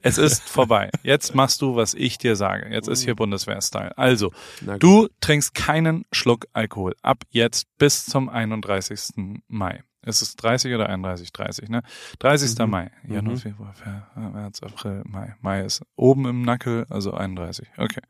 Es 0.00 0.16
ist 0.16 0.42
vorbei. 0.48 0.88
Jetzt 1.02 1.34
machst 1.34 1.60
du, 1.60 1.76
was 1.76 1.92
ich 1.92 2.16
dir 2.16 2.34
sage. 2.34 2.68
Jetzt 2.72 2.88
ist 2.88 3.02
hier 3.04 3.14
Bundeswehr-Style. 3.16 3.98
Also, 3.98 4.32
du 4.78 5.08
trinkst 5.20 5.52
keinen 5.54 6.06
Schluck 6.10 6.46
Alkohol. 6.54 6.94
Ab 7.02 7.18
jetzt 7.32 7.66
bis 7.76 8.06
zum 8.06 8.30
31. 8.30 9.42
Mai. 9.48 9.82
Ist 10.06 10.22
es 10.22 10.36
30 10.36 10.72
oder 10.74 10.88
31? 10.88 11.32
30, 11.32 11.68
ne? 11.68 11.82
30. 12.20 12.58
Mhm. 12.58 12.70
Mai. 12.70 12.90
Januar, 13.06 13.34
Mhm. 13.34 13.38
Februar, 13.40 13.74
Fe- 13.74 14.06
März, 14.14 14.62
April, 14.62 15.02
Mai. 15.06 15.34
Mai 15.40 15.64
ist 15.64 15.82
oben 15.96 16.26
im 16.26 16.42
Nackel, 16.42 16.86
also 16.88 17.12
31. 17.12 17.68
Okay. 17.76 18.00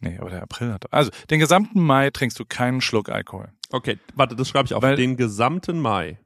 Nee, 0.00 0.18
aber 0.18 0.30
der 0.30 0.42
April 0.42 0.72
hat. 0.72 0.92
Also, 0.92 1.10
den 1.30 1.40
gesamten 1.40 1.80
Mai 1.82 2.10
trinkst 2.10 2.38
du 2.38 2.44
keinen 2.44 2.80
Schluck 2.80 3.08
Alkohol. 3.08 3.50
Okay, 3.70 3.98
warte, 4.14 4.36
das 4.36 4.48
schreibe 4.48 4.66
ich 4.66 4.74
auf. 4.74 4.82
Weil- 4.82 4.94
den 4.96 5.16
gesamten 5.16 5.80
Mai. 5.80 6.18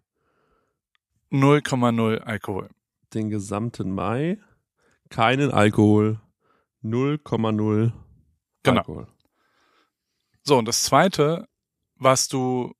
0,0 1.31 2.19
Alkohol. 2.19 2.69
Den 3.15 3.31
gesamten 3.31 3.91
Mai. 3.93 4.39
Keinen 5.09 5.51
Alkohol. 5.53 6.21
0,0 6.83 7.93
Genau. 8.63 8.79
Alkohol. 8.81 9.07
So, 10.43 10.59
und 10.59 10.67
das 10.67 10.83
zweite, 10.83 11.49
was 11.97 12.29
du, 12.29 12.75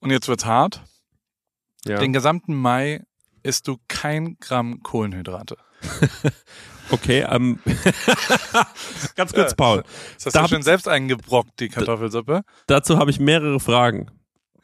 und 0.00 0.10
jetzt 0.10 0.28
wird's 0.28 0.44
hart, 0.44 0.82
Ja. 1.84 1.98
den 1.98 2.12
gesamten 2.12 2.54
Mai 2.54 3.04
isst 3.42 3.68
du 3.68 3.78
kein 3.88 4.36
Gramm 4.40 4.82
Kohlenhydrate. 4.82 5.56
Okay, 6.90 7.26
ähm. 7.28 7.58
ganz 9.14 9.32
kurz. 9.32 9.54
Paul. 9.54 9.82
Das 10.14 10.26
hast 10.26 10.34
Da 10.34 10.38
du 10.38 10.42
hab 10.44 10.50
schön 10.50 10.62
selbst 10.62 10.88
eingebrockt, 10.88 11.60
die 11.60 11.68
Kartoffelsuppe. 11.68 12.42
Dazu 12.66 12.98
habe 12.98 13.10
ich 13.10 13.20
mehrere 13.20 13.60
Fragen. 13.60 14.10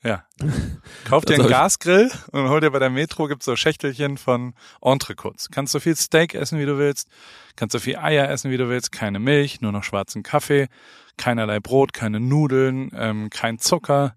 Ja. 0.03 0.25
Kauf 1.05 1.25
dir 1.25 1.37
Das 1.37 1.41
einen 1.41 1.51
Gasgrill 1.51 2.11
und 2.33 2.49
hol 2.49 2.61
dir 2.61 2.71
bei 2.71 2.79
der 2.79 2.91
Metro, 2.91 3.27
gibt's 3.27 3.47
so 3.47 3.57
Schächtelchen 3.57 4.19
von 4.19 4.55
Entrecotes. 4.83 5.49
Kannst 5.51 5.73
so 5.73 5.81
viel 5.81 5.97
Steak 5.97 6.35
essen, 6.35 6.59
wie 6.59 6.67
du 6.67 6.79
willst. 6.79 7.09
Kannst 7.57 7.73
so 7.73 7.79
viel 7.79 7.97
Eier 7.97 8.29
essen, 8.29 8.51
wie 8.51 8.57
du 8.59 8.69
willst. 8.69 8.93
Keine 8.93 9.19
Milch, 9.19 9.61
nur 9.61 9.73
noch 9.73 9.83
schwarzen 9.83 10.23
Kaffee. 10.23 10.69
Keinerlei 11.17 11.61
Brot, 11.61 11.93
keine 11.93 12.21
Nudeln, 12.21 12.91
ähm, 12.95 13.31
kein 13.31 13.59
Zucker. 13.59 14.15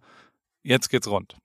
Jetzt 0.63 0.89
geht's 0.89 1.07
rund. 1.07 1.37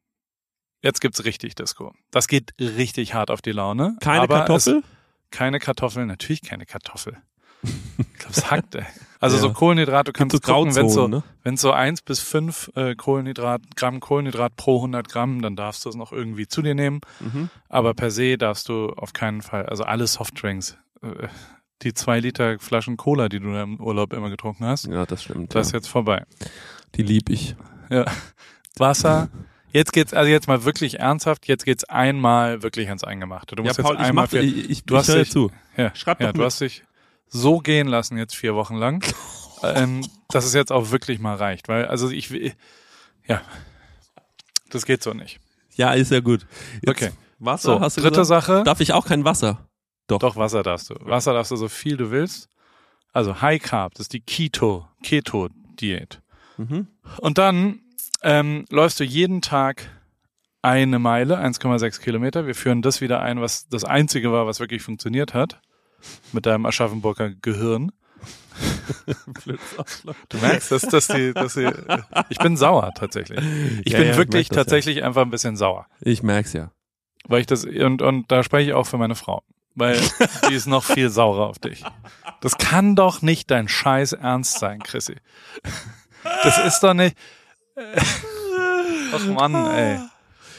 Jetzt 0.83 1.01
gibt's 1.01 1.25
richtig 1.25 1.55
Disco. 1.55 1.95
Das 2.11 2.29
geht 2.29 2.53
richtig 2.59 3.15
hart 3.15 3.31
auf 3.31 3.41
die 3.41 3.53
Laune. 3.53 3.97
Keine 4.01 4.23
aber 4.23 4.39
Kartoffel? 4.39 4.83
Keine 5.31 5.59
Kartoffel, 5.61 6.05
natürlich 6.07 6.43
keine 6.43 6.67
Kartoffel. 6.67 7.17
Ich 7.99 8.19
glaube, 8.19 8.35
es 8.37 8.51
hackt, 8.51 8.75
ey. 8.77 8.85
Also 9.21 9.37
Ja. 9.37 9.43
so 9.43 9.53
Kohlenhydrate, 9.53 10.13
du 10.13 10.19
kannst 10.19 10.35
so 10.35 10.41
gucken, 10.41 10.75
wenn 10.77 10.89
so, 10.89 11.07
ne? 11.09 11.23
wenn 11.45 11.57
so 11.57 11.71
eins 11.73 12.03
bis 12.03 12.21
fünf 12.21 12.71
äh, 12.77 12.95
Kohlenhydrat, 12.97 13.63
Gramm 13.77 14.01
Kohlenhydrat 14.01 14.57
pro 14.57 14.77
100 14.77 15.09
Gramm, 15.09 15.43
dann 15.43 15.55
darfst 15.57 15.85
du 15.85 15.89
es 15.89 15.95
noch 15.97 16.13
irgendwie 16.13 16.47
zu 16.49 16.63
dir 16.63 16.75
nehmen. 16.75 17.01
Mhm. 17.21 17.51
Aber 17.69 17.95
per 17.95 18.11
se 18.11 18.37
darfst 18.39 18.69
du 18.69 18.89
auf 18.91 19.13
keinen 19.13 19.43
Fall, 19.43 19.67
also 19.67 19.85
alle 19.85 20.07
Softdrinks, 20.09 20.77
äh, 21.03 21.29
die 21.83 21.95
zwei 21.95 22.19
Liter 22.21 22.59
Flaschen 22.61 22.97
Cola, 22.97 23.29
die 23.29 23.39
du 23.41 23.49
im 23.61 23.81
Urlaub 23.81 24.13
immer 24.13 24.31
getrunken 24.31 24.65
hast, 24.65 24.87
Ja, 24.87 25.05
das 25.07 25.23
stimmt. 25.25 25.55
das 25.55 25.69
ist 25.69 25.73
ja. 25.73 25.79
jetzt 25.79 25.89
vorbei. 25.89 26.25
Die 26.97 27.03
lieb 27.03 27.29
ich. 27.29 27.55
Ja. 27.91 28.05
Wasser. 28.77 29.29
Jetzt 29.73 29.93
geht's, 29.93 30.13
also 30.13 30.31
jetzt 30.31 30.49
mal 30.49 30.65
wirklich 30.65 30.99
ernsthaft, 31.01 31.47
jetzt 31.49 31.65
geht's 31.65 31.85
einmal 31.85 32.63
wirklich 32.63 32.89
ans 32.89 33.05
Eingemachte. 33.05 33.57
Du 33.57 33.63
Ja, 33.63 33.69
musst 33.71 33.81
Paul, 33.81 33.93
jetzt 33.95 34.03
ich, 34.03 34.07
einmal 34.09 34.25
mach, 34.25 34.31
für, 34.31 34.39
ich, 34.41 34.71
ich, 34.71 34.85
du 34.85 34.95
ich 34.95 34.99
hast 35.01 35.09
dich- 35.15 35.31
zu. 35.31 35.51
ja, 35.77 35.95
schreib 35.95 36.21
ja, 36.21 36.27
doch 36.29 36.33
du 36.35 36.39
mit. 36.41 36.47
hast 36.47 36.61
dich 36.61 36.85
so 37.29 37.59
gehen 37.59 37.89
lassen 37.89 38.19
jetzt 38.19 38.37
vier 38.37 38.55
Wochen 38.55 38.77
lang, 38.77 39.03
ähm, 39.63 40.07
dass 40.29 40.45
es 40.45 40.53
jetzt 40.55 40.71
auch 40.73 40.91
wirklich 40.91 41.19
mal 41.19 41.37
reicht, 41.37 41.69
weil, 41.69 41.87
also 41.87 42.11
ich, 42.11 42.31
ja, 43.27 43.41
das 44.71 44.85
geht 44.87 45.03
so 45.03 45.13
nicht. 45.15 45.41
Ja, 45.75 45.93
ist 45.93 46.11
ja 46.11 46.21
gut. 46.21 46.47
Jetzt 46.83 46.89
Okay. 46.89 47.11
Wasser, 47.39 47.75
So, 47.77 47.81
hast 47.81 47.97
du 47.97 48.03
dritte 48.03 48.21
gesagt? 48.21 48.47
Sache. 48.47 48.63
Darf 48.65 48.81
ich 48.81 48.93
auch 48.93 49.07
kein 49.07 49.25
Wasser? 49.25 49.67
Doch, 50.07 50.37
Wasser 50.37 50.63
darfst 50.63 50.91
du. 50.91 50.95
Wasser 51.01 51.33
darfst 51.33 51.51
du 51.51 51.57
so 51.57 51.69
viel 51.69 51.97
du 51.97 52.11
willst. 52.11 52.49
Also 53.13 53.41
High 53.41 53.61
Carb, 53.63 53.95
das 53.95 54.03
ist 54.03 54.13
die 54.13 54.21
Keto, 54.21 54.87
Keto-Diät. 55.03 56.21
Mhm. 56.59 56.87
Und 57.19 57.39
dann 57.39 57.81
ähm, 58.23 58.65
läufst 58.71 59.01
du 59.01 59.05
jeden 59.05 59.43
Tag 59.43 59.89
eine 60.63 60.99
Meile, 60.99 61.39
1,6 61.39 62.01
Kilometer. 62.01 62.47
Wir 62.47 62.55
führen 62.55 62.83
das 62.83 63.01
wieder 63.01 63.21
ein, 63.21 63.41
was 63.41 63.69
das 63.69 63.85
Einzige 63.85 64.33
war, 64.33 64.47
was 64.47 64.61
wirklich 64.61 64.83
funktioniert 64.83 65.35
hat. 65.35 65.61
Mit 66.33 66.47
deinem 66.47 66.67
Aschaffenburger 66.67 67.31
Gehirn. 67.31 67.93
Du 70.29 70.39
merkst, 70.39 70.71
dass, 70.71 70.83
dass 70.83 71.07
die, 71.09 71.33
dass 71.33 71.55
die, 71.55 71.69
ich 72.29 72.39
bin 72.39 72.57
sauer 72.57 72.93
tatsächlich. 72.95 73.41
Ich 73.85 73.93
Ja, 73.93 73.99
bin 73.99 74.07
ja, 74.09 74.13
ich 74.13 74.19
wirklich 74.19 74.49
merk 74.49 74.49
das, 74.49 74.57
ja. 74.57 74.63
tatsächlich 74.65 75.03
einfach 75.03 75.23
ein 75.23 75.31
bisschen 75.31 75.57
sauer. 75.57 75.87
Ich 76.01 76.23
merk's 76.23 76.53
ja. 76.53 76.71
Weil 77.27 77.41
ich 77.41 77.47
das, 77.47 77.65
und, 77.65 78.03
und 78.03 78.31
da 78.31 78.43
spreche 78.43 78.71
ich 78.71 78.75
auch 78.75 78.87
für 78.87 78.99
meine 78.99 79.15
Frau. 79.15 79.43
Weil 79.75 79.99
die 80.49 80.55
ist 80.55 80.67
noch 80.67 80.85
viel 80.85 81.09
saurer 81.09 81.47
auf 81.49 81.59
dich. 81.59 81.83
Das 82.41 82.59
kann 82.59 82.95
doch 82.95 83.23
nicht 83.23 83.51
dein 83.51 83.69
Scheiß 83.69 84.13
Ernst 84.13 84.59
sein, 84.59 84.83
Chrissy. 84.83 85.17
Das 86.43 86.59
ist 86.65 86.81
doch 86.81 86.95
nicht, 86.95 87.17
Ach 87.77 89.27
Mann, 89.27 89.55
ey. 89.55 89.99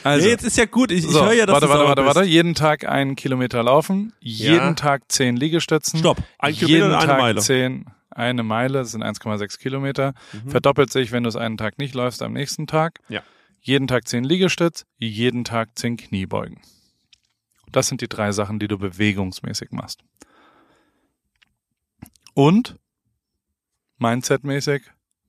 Also, 0.04 0.26
nee, 0.26 0.32
jetzt 0.32 0.44
ist 0.44 0.58
ja 0.58 0.66
gut. 0.66 0.90
Ich, 0.90 1.04
ich 1.04 1.10
so, 1.10 1.24
höre 1.24 1.32
ja, 1.32 1.46
dass 1.46 1.54
warte, 1.54 1.68
warte, 1.68 1.84
warte, 1.86 2.04
warte. 2.04 2.24
Jeden 2.24 2.54
Tag 2.54 2.86
einen 2.86 3.16
Kilometer 3.16 3.62
laufen, 3.62 4.12
jeden 4.20 4.54
Ja. 4.54 4.72
Tag 4.74 5.10
zehn 5.10 5.36
Liegestützen. 5.36 5.98
Stopp. 6.00 6.18
Ein 6.38 6.52
jeden 6.52 6.66
Kilometer 6.66 6.86
oder 6.88 6.98
eine 6.98 7.06
Tag 7.06 7.18
Meile? 7.20 7.40
zehn, 7.40 7.86
eine 8.10 8.42
Meile, 8.42 8.80
das 8.80 8.90
sind 8.92 9.02
1,6 9.02 9.58
Kilometer. 9.58 10.12
Mhm. 10.32 10.50
Verdoppelt 10.50 10.92
sich, 10.92 11.10
wenn 11.10 11.22
du 11.22 11.30
es 11.30 11.36
einen 11.36 11.56
Tag 11.56 11.78
nicht 11.78 11.94
läufst, 11.94 12.20
am 12.22 12.34
nächsten 12.34 12.66
Tag. 12.66 13.00
Ja. 13.08 13.22
Jeden 13.60 13.88
Tag 13.88 14.06
zehn 14.06 14.24
Liegestütz, 14.24 14.84
jeden 14.98 15.44
Tag 15.44 15.70
zehn 15.78 15.96
Kniebeugen. 15.96 16.60
Das 17.72 17.88
sind 17.88 18.02
die 18.02 18.08
drei 18.08 18.30
Sachen, 18.32 18.58
die 18.58 18.68
du 18.68 18.76
bewegungsmäßig 18.78 19.70
machst. 19.70 20.00
Und 22.34 22.76
Mindsetmäßig 23.98 24.82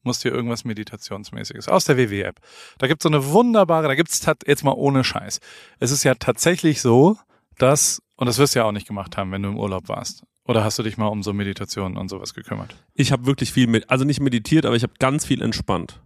musst 0.05 0.23
dir 0.23 0.31
irgendwas 0.31 0.63
Meditationsmäßiges 0.65 1.67
aus 1.67 1.85
der 1.85 1.97
WW-App. 1.97 2.39
Da 2.77 2.87
gibt's 2.87 3.03
so 3.03 3.09
eine 3.09 3.25
wunderbare, 3.25 3.87
da 3.87 3.95
gibt's 3.95 4.25
jetzt 4.45 4.63
mal 4.63 4.73
ohne 4.73 5.03
Scheiß. 5.03 5.39
Es 5.79 5.91
ist 5.91 6.03
ja 6.03 6.15
tatsächlich 6.15 6.81
so, 6.81 7.17
dass, 7.57 8.01
und 8.15 8.27
das 8.27 8.37
wirst 8.37 8.55
du 8.55 8.59
ja 8.59 8.65
auch 8.65 8.71
nicht 8.71 8.87
gemacht 8.87 9.17
haben, 9.17 9.31
wenn 9.31 9.41
du 9.43 9.49
im 9.49 9.57
Urlaub 9.57 9.87
warst. 9.89 10.23
Oder 10.47 10.63
hast 10.63 10.77
du 10.77 10.83
dich 10.83 10.97
mal 10.97 11.07
um 11.07 11.23
so 11.23 11.33
Meditationen 11.33 11.97
und 11.97 12.07
sowas 12.09 12.33
gekümmert? 12.35 12.75
Ich 12.93 13.11
habe 13.11 13.25
wirklich 13.25 13.51
viel 13.51 13.65
mit, 13.67 13.89
also 13.89 14.05
nicht 14.05 14.19
meditiert, 14.19 14.65
aber 14.65 14.75
ich 14.75 14.83
habe 14.83 14.93
ganz 14.99 15.25
viel 15.25 15.41
entspannt. 15.41 16.01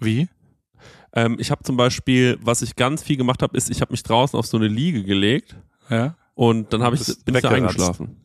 Wie? 0.00 0.28
Ähm, 1.12 1.36
ich 1.40 1.50
habe 1.50 1.62
zum 1.64 1.76
Beispiel, 1.76 2.38
was 2.40 2.62
ich 2.62 2.76
ganz 2.76 3.02
viel 3.02 3.16
gemacht 3.16 3.42
habe, 3.42 3.56
ist, 3.56 3.68
ich 3.70 3.80
habe 3.80 3.92
mich 3.92 4.02
draußen 4.04 4.38
auf 4.38 4.46
so 4.46 4.56
eine 4.56 4.68
Liege 4.68 5.02
gelegt 5.02 5.56
Ja? 5.90 6.16
und 6.34 6.72
dann 6.72 6.82
habe 6.82 6.94
ich, 6.96 7.04
bin 7.24 7.34
ich 7.34 7.42
da 7.42 7.50
eingeschlafen. 7.50 8.22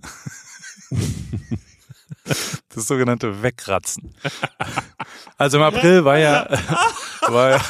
Das 2.76 2.88
sogenannte 2.88 3.42
Wegratzen. 3.42 4.14
Also 5.38 5.58
im 5.58 5.64
April 5.64 6.06
war 6.06 6.18
ja, 6.20 6.48
war 7.28 7.50
ja 7.52 7.62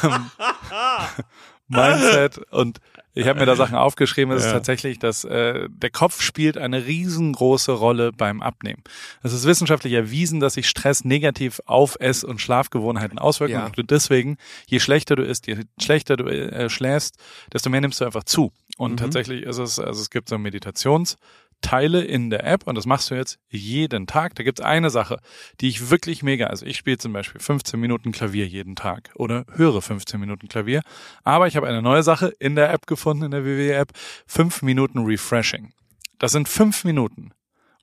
Mindset 1.68 2.38
und 2.50 2.80
ich 3.14 3.26
habe 3.26 3.40
mir 3.40 3.46
da 3.46 3.56
Sachen 3.56 3.74
aufgeschrieben. 3.74 4.32
Es 4.32 4.42
ist 4.42 4.46
Ja. 4.48 4.52
tatsächlich, 4.52 4.98
dass 5.00 5.24
äh, 5.24 5.66
der 5.70 5.90
Kopf 5.90 6.20
spielt 6.22 6.56
eine 6.56 6.86
riesengroße 6.86 7.72
Rolle 7.72 8.12
beim 8.12 8.42
Abnehmen. 8.42 8.82
Es 9.22 9.32
ist 9.32 9.44
wissenschaftlich 9.44 9.92
erwiesen, 9.94 10.38
dass 10.40 10.54
sich 10.54 10.68
Stress 10.68 11.04
negativ 11.04 11.60
auf 11.66 11.96
Ess- 11.98 12.22
und 12.22 12.40
Schlafgewohnheiten 12.40 13.18
auswirkt 13.18 13.52
Ja. 13.52 13.66
und 13.76 13.90
deswegen, 13.90 14.36
je 14.66 14.78
schlechter 14.78 15.16
du 15.16 15.22
isst, 15.24 15.46
je 15.48 15.56
schlechter 15.80 16.16
du 16.16 16.26
äh, 16.26 16.70
schläfst, 16.70 17.16
desto 17.52 17.70
mehr 17.70 17.80
nimmst 17.80 18.00
du 18.00 18.04
einfach 18.04 18.24
zu. 18.24 18.52
Und 18.76 18.92
Mhm. 18.92 18.96
tatsächlich 18.98 19.42
ist 19.42 19.58
es, 19.58 19.80
also 19.80 20.00
es 20.00 20.10
gibt 20.10 20.28
so 20.28 20.38
Meditations 20.38 21.16
Teile 21.60 22.02
in 22.02 22.30
der 22.30 22.44
App 22.46 22.66
und 22.66 22.76
das 22.76 22.86
machst 22.86 23.10
du 23.10 23.14
jetzt 23.14 23.38
jeden 23.48 24.06
Tag. 24.06 24.34
Da 24.36 24.42
gibt 24.44 24.60
es 24.60 24.64
eine 24.64 24.90
Sache, 24.90 25.18
die 25.60 25.68
ich 25.68 25.90
wirklich 25.90 26.22
mega, 26.22 26.46
also 26.46 26.64
ich 26.64 26.76
spiele 26.76 26.98
zum 26.98 27.12
Beispiel 27.12 27.40
15 27.40 27.78
Minuten 27.80 28.12
Klavier 28.12 28.46
jeden 28.46 28.76
Tag 28.76 29.10
oder 29.16 29.44
höre 29.54 29.82
15 29.82 30.20
Minuten 30.20 30.48
Klavier, 30.48 30.82
aber 31.24 31.46
ich 31.46 31.56
habe 31.56 31.66
eine 31.66 31.82
neue 31.82 32.02
Sache 32.02 32.32
in 32.38 32.54
der 32.54 32.72
App 32.72 32.86
gefunden, 32.86 33.24
in 33.24 33.30
der 33.32 33.44
WWE-App, 33.44 33.90
5 34.26 34.62
Minuten 34.62 35.04
Refreshing. 35.04 35.72
Das 36.18 36.32
sind 36.32 36.48
5 36.48 36.84
Minuten, 36.84 37.30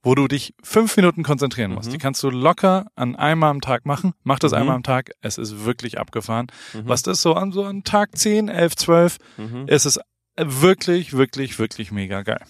wo 0.04 0.16
du 0.16 0.28
dich 0.28 0.54
5 0.64 0.96
Minuten 0.98 1.24
konzentrieren 1.24 1.74
musst. 1.74 1.90
Mhm. 1.90 1.94
Die 1.94 1.98
kannst 2.00 2.22
du 2.24 2.30
locker 2.30 2.88
an 2.96 3.16
einmal 3.16 3.50
am 3.50 3.62
Tag 3.62 3.86
machen. 3.86 4.14
Mach 4.24 4.40
das 4.40 4.52
Mhm. 4.52 4.58
einmal 4.60 4.76
am 4.78 4.84
Tag, 4.84 5.12
es 5.22 5.38
ist 5.38 5.66
wirklich 5.66 6.00
abgefahren. 6.00 6.48
Mhm. 6.74 6.82
Was 6.88 7.02
das 7.04 7.22
so 7.22 7.34
an 7.34 7.52
so 7.52 7.64
an 7.66 7.84
Tag 7.84 8.18
10, 8.18 8.48
11, 8.50 8.76
12, 8.76 9.18
Mhm. 9.38 9.68
ist 9.68 9.86
es 9.86 10.00
wirklich, 10.38 11.14
wirklich, 11.14 11.60
wirklich 11.60 11.92
mega 11.92 12.22
geil. 12.22 12.42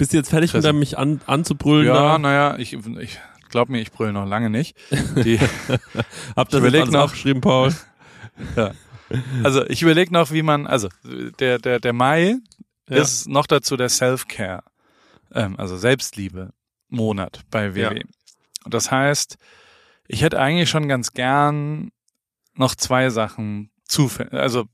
Bist 0.00 0.12
du 0.14 0.16
jetzt 0.16 0.30
fertig, 0.30 0.48
mit 0.52 0.56
Interesse. 0.56 0.68
deinem 0.68 0.78
mich 0.80 0.96
an, 0.98 1.20
anzubrüllen? 1.26 1.86
Ja, 1.86 2.16
naja, 2.18 2.56
ich, 2.58 2.72
ich 2.72 3.18
glaub 3.50 3.68
mir, 3.68 3.80
ich 3.80 3.92
brülle 3.92 4.14
noch 4.14 4.26
lange 4.26 4.48
nicht. 4.48 4.74
Die, 4.90 5.38
Hab 6.36 6.48
das 6.48 6.58
überleg 6.60 6.80
jetzt 6.80 6.88
alles 6.88 6.92
noch. 6.92 7.00
aufgeschrieben, 7.04 7.42
Paul? 7.42 7.74
also 9.44 9.66
ich 9.66 9.82
überlege 9.82 10.10
noch, 10.12 10.30
wie 10.32 10.40
man, 10.42 10.66
also 10.66 10.88
der, 11.38 11.58
der, 11.58 11.80
der 11.80 11.92
Mai 11.92 12.36
Ja. 12.88 12.96
ist 13.02 13.28
noch 13.28 13.46
dazu 13.46 13.76
der 13.76 13.90
Self-Care, 13.90 14.62
ähm, 15.34 15.56
also 15.58 15.76
Selbstliebe 15.76 16.54
Monat 16.88 17.40
bei 17.50 17.74
WW. 17.74 17.82
Ja. 17.98 18.02
Und 18.64 18.72
das 18.74 18.90
heißt, 18.90 19.36
ich 20.08 20.22
hätte 20.22 20.40
eigentlich 20.40 20.70
schon 20.70 20.88
ganz 20.88 21.12
gern 21.12 21.90
noch 22.54 22.74
zwei 22.74 23.10
Sachen 23.10 23.70
zufällig, 23.84 24.32
also 24.32 24.64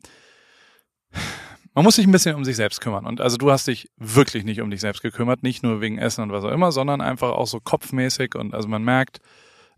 man 1.77 1.85
muss 1.85 1.97
sich 1.97 2.07
ein 2.07 2.11
bisschen 2.11 2.35
um 2.37 2.45
sich 2.47 2.57
selbst 2.57 2.81
kümmern. 2.81 3.05
Und 3.05 3.21
also 3.21 3.37
du 3.37 3.51
hast 3.51 3.67
dich 3.67 3.91
wirklich 3.99 4.45
nicht 4.45 4.63
um 4.63 4.71
dich 4.71 4.81
selbst 4.81 5.03
gekümmert, 5.03 5.43
nicht 5.43 5.63
nur 5.63 5.83
wegen 5.83 5.99
Essen 5.99 6.23
und 6.23 6.33
was 6.33 6.43
auch 6.43 6.51
immer, 6.51 6.73
sondern 6.73 7.03
einfach 7.03 7.33
auch 7.33 7.47
so 7.47 7.61
kopfmäßig. 7.61 8.35
Und 8.35 8.55
also 8.55 8.67
man 8.67 8.83
merkt, 8.83 9.19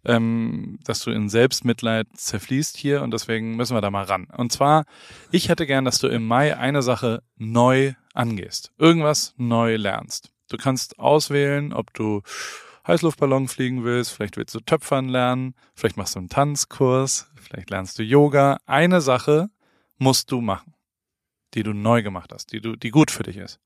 ähm, 0.04 0.78
dass 0.84 1.00
du 1.00 1.10
in 1.10 1.28
Selbstmitleid 1.28 2.06
zerfließt 2.14 2.76
hier 2.76 3.02
und 3.02 3.12
deswegen 3.12 3.56
müssen 3.56 3.76
wir 3.76 3.80
da 3.80 3.90
mal 3.90 4.04
ran. 4.04 4.28
Und 4.36 4.52
zwar, 4.52 4.84
ich 5.32 5.48
hätte 5.48 5.66
gern, 5.66 5.84
dass 5.84 5.98
du 5.98 6.06
im 6.06 6.24
Mai 6.24 6.56
eine 6.56 6.82
Sache 6.82 7.24
neu 7.36 7.94
angehst. 8.14 8.70
Irgendwas 8.78 9.34
neu 9.36 9.74
lernst. 9.74 10.30
Du 10.48 10.56
kannst 10.56 11.00
auswählen, 11.00 11.72
ob 11.72 11.92
du 11.94 12.22
Heißluftballon 12.86 13.48
fliegen 13.48 13.82
willst, 13.82 14.12
vielleicht 14.12 14.36
willst 14.36 14.54
du 14.54 14.60
Töpfern 14.60 15.08
lernen, 15.08 15.56
vielleicht 15.74 15.96
machst 15.96 16.14
du 16.14 16.20
einen 16.20 16.28
Tanzkurs, 16.28 17.28
vielleicht 17.34 17.70
lernst 17.70 17.98
du 17.98 18.04
Yoga. 18.04 18.58
Eine 18.66 19.00
Sache 19.00 19.50
musst 19.98 20.30
du 20.30 20.40
machen, 20.40 20.74
die 21.58 21.62
du 21.64 21.72
neu 21.74 22.02
gemacht 22.02 22.30
hast, 22.32 22.52
die 22.52 22.60
du, 22.60 22.76
die 22.76 22.90
gut 22.90 23.10
für 23.10 23.22
dich 23.24 23.36
ist. 23.36 23.60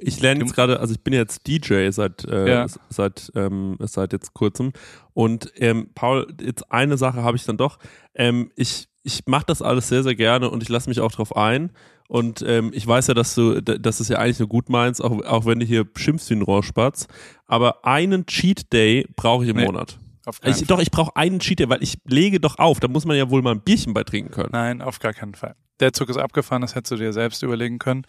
Ich 0.00 0.20
lerne 0.20 0.40
jetzt 0.44 0.54
gerade, 0.54 0.78
also 0.80 0.92
ich 0.94 1.00
bin 1.02 1.12
jetzt 1.12 1.46
DJ 1.48 1.90
seit 1.90 2.24
äh, 2.24 2.48
Ja. 2.50 2.66
seit 2.88 3.32
ähm, 3.34 3.76
seit 3.80 4.12
jetzt 4.12 4.32
kurzem 4.32 4.72
und 5.12 5.52
ähm, 5.56 5.90
Paul, 5.94 6.26
jetzt 6.40 6.70
eine 6.70 6.96
Sache 6.96 7.22
habe 7.22 7.36
ich 7.36 7.44
dann 7.44 7.56
doch. 7.56 7.78
Ähm, 8.14 8.50
ich 8.54 8.88
ich 9.02 9.26
mache 9.26 9.44
das 9.46 9.60
alles 9.62 9.88
sehr 9.88 10.02
sehr 10.02 10.14
gerne 10.14 10.50
und 10.50 10.62
ich 10.62 10.68
lasse 10.68 10.88
mich 10.88 11.00
auch 11.00 11.10
drauf 11.10 11.36
ein 11.36 11.72
und 12.06 12.42
ähm, 12.46 12.70
ich 12.74 12.86
weiß 12.86 13.08
ja, 13.08 13.14
dass 13.14 13.34
du, 13.34 13.60
dass 13.60 13.98
es 14.00 14.08
ja 14.08 14.18
eigentlich 14.18 14.38
nur 14.38 14.48
gut 14.48 14.68
meinst, 14.68 15.02
auch 15.02 15.20
auch 15.24 15.46
wenn 15.46 15.58
du 15.58 15.66
hier 15.66 15.84
schimpfst 15.96 16.30
wie 16.30 16.34
ein 16.34 16.42
Rohrspatz. 16.42 17.08
Aber 17.46 17.84
einen 17.84 18.24
Cheat 18.26 18.72
Day 18.72 19.06
brauche 19.16 19.44
ich 19.44 19.50
im 19.50 19.56
Nee, 19.56 19.64
Monat. 19.66 19.98
Ich, 20.44 20.64
doch, 20.66 20.78
ich 20.78 20.90
brauche 20.90 21.16
einen 21.16 21.40
Cheat 21.40 21.58
Day, 21.58 21.68
weil 21.70 21.82
ich 21.82 21.98
lege 22.04 22.38
doch 22.38 22.58
auf. 22.58 22.78
Da 22.80 22.86
muss 22.88 23.04
man 23.06 23.16
ja 23.16 23.30
wohl 23.30 23.40
mal 23.42 23.52
ein 23.52 23.62
Bierchen 23.62 23.94
bei 23.94 24.04
trinken 24.04 24.30
können. 24.30 24.50
Nein, 24.52 24.80
auf 24.82 24.98
gar 25.00 25.14
keinen 25.14 25.34
Fall. 25.34 25.54
Der 25.80 25.92
Zug 25.92 26.08
ist 26.08 26.16
abgefahren, 26.16 26.62
das 26.62 26.74
hättest 26.74 26.92
du 26.92 26.96
dir 26.96 27.12
selbst 27.12 27.42
überlegen 27.42 27.78
können. 27.78 28.04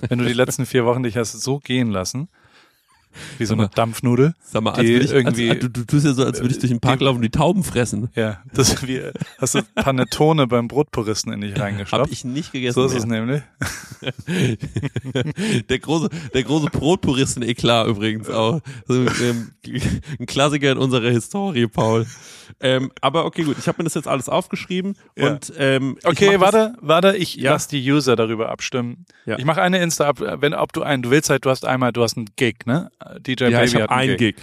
Wenn 0.00 0.18
du 0.18 0.24
die 0.24 0.32
letzten 0.32 0.66
vier 0.66 0.84
Wochen 0.84 1.02
dich 1.02 1.16
hast 1.16 1.32
so 1.32 1.58
gehen 1.58 1.90
lassen, 1.90 2.28
wie 3.38 3.44
so 3.46 3.54
eine 3.54 3.68
Dampfnudel. 3.68 4.34
Sag 4.42 4.62
mal, 4.62 4.70
als 4.72 4.80
Die 4.80 4.92
ich, 4.94 5.10
irgendwie- 5.12 5.50
als, 5.50 5.60
du, 5.60 5.68
du 5.70 5.84
tust 5.84 6.06
ja 6.06 6.12
so, 6.12 6.24
als 6.24 6.40
würde 6.40 6.52
ich 6.54 6.58
durch 6.60 6.70
den 6.70 6.80
Park 6.80 6.98
die- 7.00 7.04
laufen 7.04 7.16
und 7.16 7.22
die 7.22 7.30
Tauben 7.30 7.64
fressen. 7.64 8.08
Ja, 8.14 8.40
das 8.52 8.70
ist 8.74 8.86
wie, 8.86 9.00
hast 9.38 9.54
du 9.54 9.62
Panettone 9.74 10.46
beim 10.46 10.68
Brotpuristen 10.68 11.32
in 11.32 11.40
dich 11.40 11.52
Hab 11.54 11.60
reingestopft. 11.62 12.12
ich 12.12 12.24
nicht 12.24 12.52
gegessen. 12.52 12.74
So 12.74 12.86
ist 12.86 12.94
es 12.94 13.06
nämlich. 13.06 13.42
der 15.68 15.78
große, 15.78 16.08
der 16.34 16.42
große 16.42 16.66
Brotpuristen-Eklat 16.70 17.86
übrigens 17.88 18.28
auch. 18.30 18.60
So, 18.86 18.94
ähm, 19.22 19.52
ein 20.18 20.26
Klassiker 20.26 20.72
in 20.72 20.78
unserer 20.78 21.10
Historie, 21.10 21.66
Paul. 21.66 22.06
Ähm, 22.60 22.90
aber 23.00 23.24
okay, 23.26 23.44
gut, 23.44 23.56
ich 23.58 23.68
habe 23.68 23.76
mir 23.78 23.84
das 23.84 23.94
jetzt 23.94 24.08
alles 24.08 24.28
aufgeschrieben 24.28 24.96
Ja. 25.16 25.28
und 25.32 25.52
ähm, 25.56 25.96
Okay, 26.04 26.40
warte, 26.40 26.74
warte, 26.80 27.16
ich 27.16 27.36
Ja. 27.36 27.52
lass 27.52 27.68
die 27.68 27.90
User 27.90 28.16
darüber 28.16 28.50
abstimmen. 28.50 29.06
Ja. 29.24 29.38
Ich 29.38 29.44
mache 29.44 29.62
eine 29.62 29.78
Insta 29.80 30.06
ab, 30.08 30.20
wenn 30.20 30.54
ob 30.54 30.72
du 30.72 30.82
einen, 30.82 31.02
du 31.02 31.10
willst 31.10 31.30
halt, 31.30 31.44
du 31.44 31.50
hast 31.50 31.64
einmal, 31.64 31.92
du 31.92 32.02
hast 32.02 32.16
einen 32.16 32.26
Gig, 32.36 32.66
ne? 32.66 32.90
DJ 33.20 33.44
Ja, 33.44 33.50
Baby 33.60 33.64
ich 33.64 33.74
hat 33.76 33.90
einen 33.90 34.10
einen 34.10 34.16
Gig. 34.16 34.36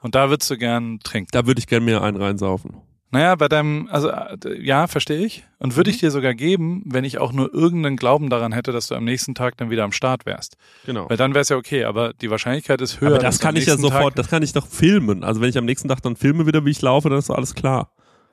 Und 0.00 0.14
da 0.14 0.28
würdest 0.30 0.50
du 0.50 0.56
gern 0.58 1.00
trinken. 1.02 1.28
Da 1.32 1.46
würde 1.46 1.58
ich 1.58 1.66
gerne 1.66 1.84
mir 1.84 2.02
einen 2.02 2.16
reinsaufen. 2.16 2.76
Naja, 3.12 3.34
bei 3.36 3.48
deinem, 3.48 3.88
also 3.90 4.08
äh, 4.10 4.36
ja, 4.60 4.88
verstehe 4.88 5.24
ich. 5.24 5.44
Und 5.58 5.76
würde 5.76 5.90
Mhm. 5.90 5.94
ich 5.94 6.00
dir 6.00 6.10
sogar 6.10 6.34
geben, 6.34 6.82
wenn 6.86 7.04
ich 7.04 7.18
auch 7.18 7.32
nur 7.32 7.54
irgendeinen 7.54 7.96
Glauben 7.96 8.30
daran 8.30 8.52
hätte, 8.52 8.72
dass 8.72 8.88
du 8.88 8.94
am 8.96 9.04
nächsten 9.04 9.34
Tag 9.34 9.56
dann 9.56 9.70
wieder 9.70 9.84
am 9.84 9.92
Start 9.92 10.26
wärst. 10.26 10.56
Genau. 10.84 11.08
Weil 11.08 11.16
dann 11.16 11.32
wäre 11.32 11.42
es 11.42 11.48
ja 11.48 11.56
okay, 11.56 11.84
aber 11.84 12.12
die 12.14 12.30
Wahrscheinlichkeit 12.30 12.80
ist 12.80 13.00
höher. 13.00 13.10
Aber 13.12 13.18
das 13.18 13.38
kann 13.38 13.56
ich 13.56 13.66
ja 13.66 13.76
sofort, 13.76 14.14
Tag, 14.14 14.16
das 14.16 14.28
kann 14.28 14.42
ich 14.42 14.52
doch 14.52 14.66
filmen. 14.66 15.22
Also 15.24 15.40
wenn 15.40 15.48
ich 15.48 15.56
am 15.56 15.64
nächsten 15.64 15.88
Tag 15.88 16.02
dann 16.02 16.16
filme 16.16 16.46
wieder, 16.46 16.64
wie 16.64 16.70
ich 16.70 16.82
laufe, 16.82 17.08
dann 17.08 17.18
ist 17.18 17.30
alles 17.30 17.54
klar. 17.54 17.90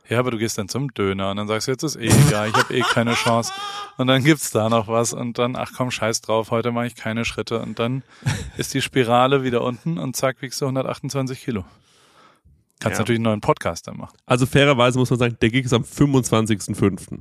Ja, 0.10 0.20
aber 0.20 0.32
du 0.32 0.38
gehst 0.38 0.58
dann 0.58 0.68
zum 0.68 0.94
Döner 0.94 1.32
und 1.32 1.38
dann 1.38 1.48
sagst 1.48 1.68
du, 1.68 1.72
jetzt 1.72 1.84
ist 1.84 1.96
eh 1.96 2.08
egal, 2.28 2.50
ich 2.50 2.56
habe 2.56 2.74
eh 2.76 2.82
keine 2.82 3.14
Chance. 3.14 3.54
Und 3.98 4.08
dann 4.08 4.24
gibt's 4.24 4.52
da 4.52 4.68
noch 4.70 4.88
was 4.90 5.14
und 5.14 5.38
dann, 5.40 5.56
ach 5.56 5.72
komm, 5.76 5.92
scheiß 5.92 6.20
drauf, 6.22 6.52
heute 6.52 6.72
mache 6.72 6.88
ich 6.88 6.96
keine 6.96 7.24
Schritte. 7.24 7.60
Und 7.60 7.80
dann 7.80 8.04
ist 8.58 8.74
die 8.74 8.82
Spirale 8.82 9.44
wieder 9.44 9.62
unten 9.62 9.98
und 9.98 10.16
zack, 10.16 10.42
wiegst 10.42 10.60
du 10.62 10.66
128 10.66 11.42
Kilo. 11.42 11.64
Kannst 12.82 12.98
Ja. 12.98 13.02
natürlich 13.04 13.20
einen 13.20 13.24
neuen 13.24 13.42
Podcast 13.42 13.88
dann 13.88 13.96
machen. 13.98 14.18
Also 14.26 14.46
fairerweise 14.46 15.00
muss 15.00 15.10
man 15.10 15.20
sagen, 15.20 15.38
der 15.42 15.50
Gig 15.50 15.64
ist 15.66 15.74
am 15.74 15.84
25.05. 15.84 17.20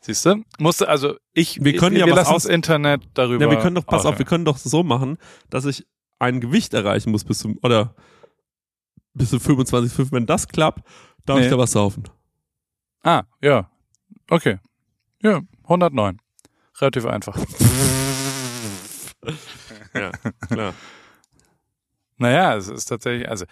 Siehst 0.00 0.24
du? 0.24 0.42
Musste, 0.60 0.88
also 0.88 1.16
ich, 1.34 1.62
Wir 1.62 1.76
können 1.76 1.96
ich, 1.96 2.00
ja 2.00 2.06
wir 2.06 2.14
was 2.16 2.28
aus- 2.28 2.44
das 2.44 2.52
Internet 2.52 3.02
darüber. 3.14 3.44
Ja, 3.46 3.50
wir 3.50 3.58
können 3.58 3.74
doch, 3.74 3.84
pass 3.84 4.06
auf, 4.06 4.16
wir 4.18 4.24
können 4.24 4.44
doch 4.44 4.56
so 4.56 4.84
machen, 4.84 5.18
dass 5.50 5.64
ich 5.64 5.86
ein 6.20 6.40
Gewicht 6.40 6.72
erreichen 6.72 7.10
muss 7.10 7.24
bis 7.24 7.40
zum, 7.40 7.58
oder 7.62 7.94
bis 9.14 9.30
zum 9.30 9.38
25,5. 9.40 10.12
Wenn 10.12 10.26
das 10.26 10.46
klappt, 10.48 10.86
darf 11.26 11.38
Nee. 11.38 11.44
ich 11.44 11.50
da 11.50 11.58
was 11.58 11.72
saufen. 11.72 12.04
Ah, 13.02 13.24
ja. 13.42 13.70
Okay. 14.30 14.58
Ja, 15.22 15.40
109. 15.64 16.18
Relativ 16.80 17.04
einfach. 17.06 17.36
Ja, 19.94 20.10
klar. 20.46 20.74
Naja, 22.18 22.56
es 22.56 22.68
ist 22.68 22.84
tatsächlich, 22.86 23.28
also 23.28 23.46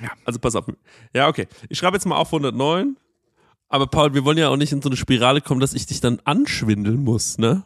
Ja. 0.00 0.10
Also 0.24 0.38
pass 0.38 0.54
auf. 0.54 0.66
Ja, 1.14 1.28
okay. 1.28 1.48
Ich 1.68 1.78
schreibe 1.78 1.96
jetzt 1.96 2.04
mal 2.06 2.16
auf 2.16 2.28
109. 2.28 2.96
Aber 3.68 3.86
Paul, 3.88 4.14
wir 4.14 4.24
wollen 4.24 4.38
ja 4.38 4.48
auch 4.48 4.56
nicht 4.56 4.72
in 4.72 4.82
so 4.82 4.88
eine 4.88 4.96
Spirale 4.96 5.40
kommen, 5.40 5.60
dass 5.60 5.72
ich 5.74 5.86
dich 5.86 6.00
dann 6.00 6.20
anschwindeln 6.24 7.02
muss, 7.02 7.38
ne? 7.38 7.64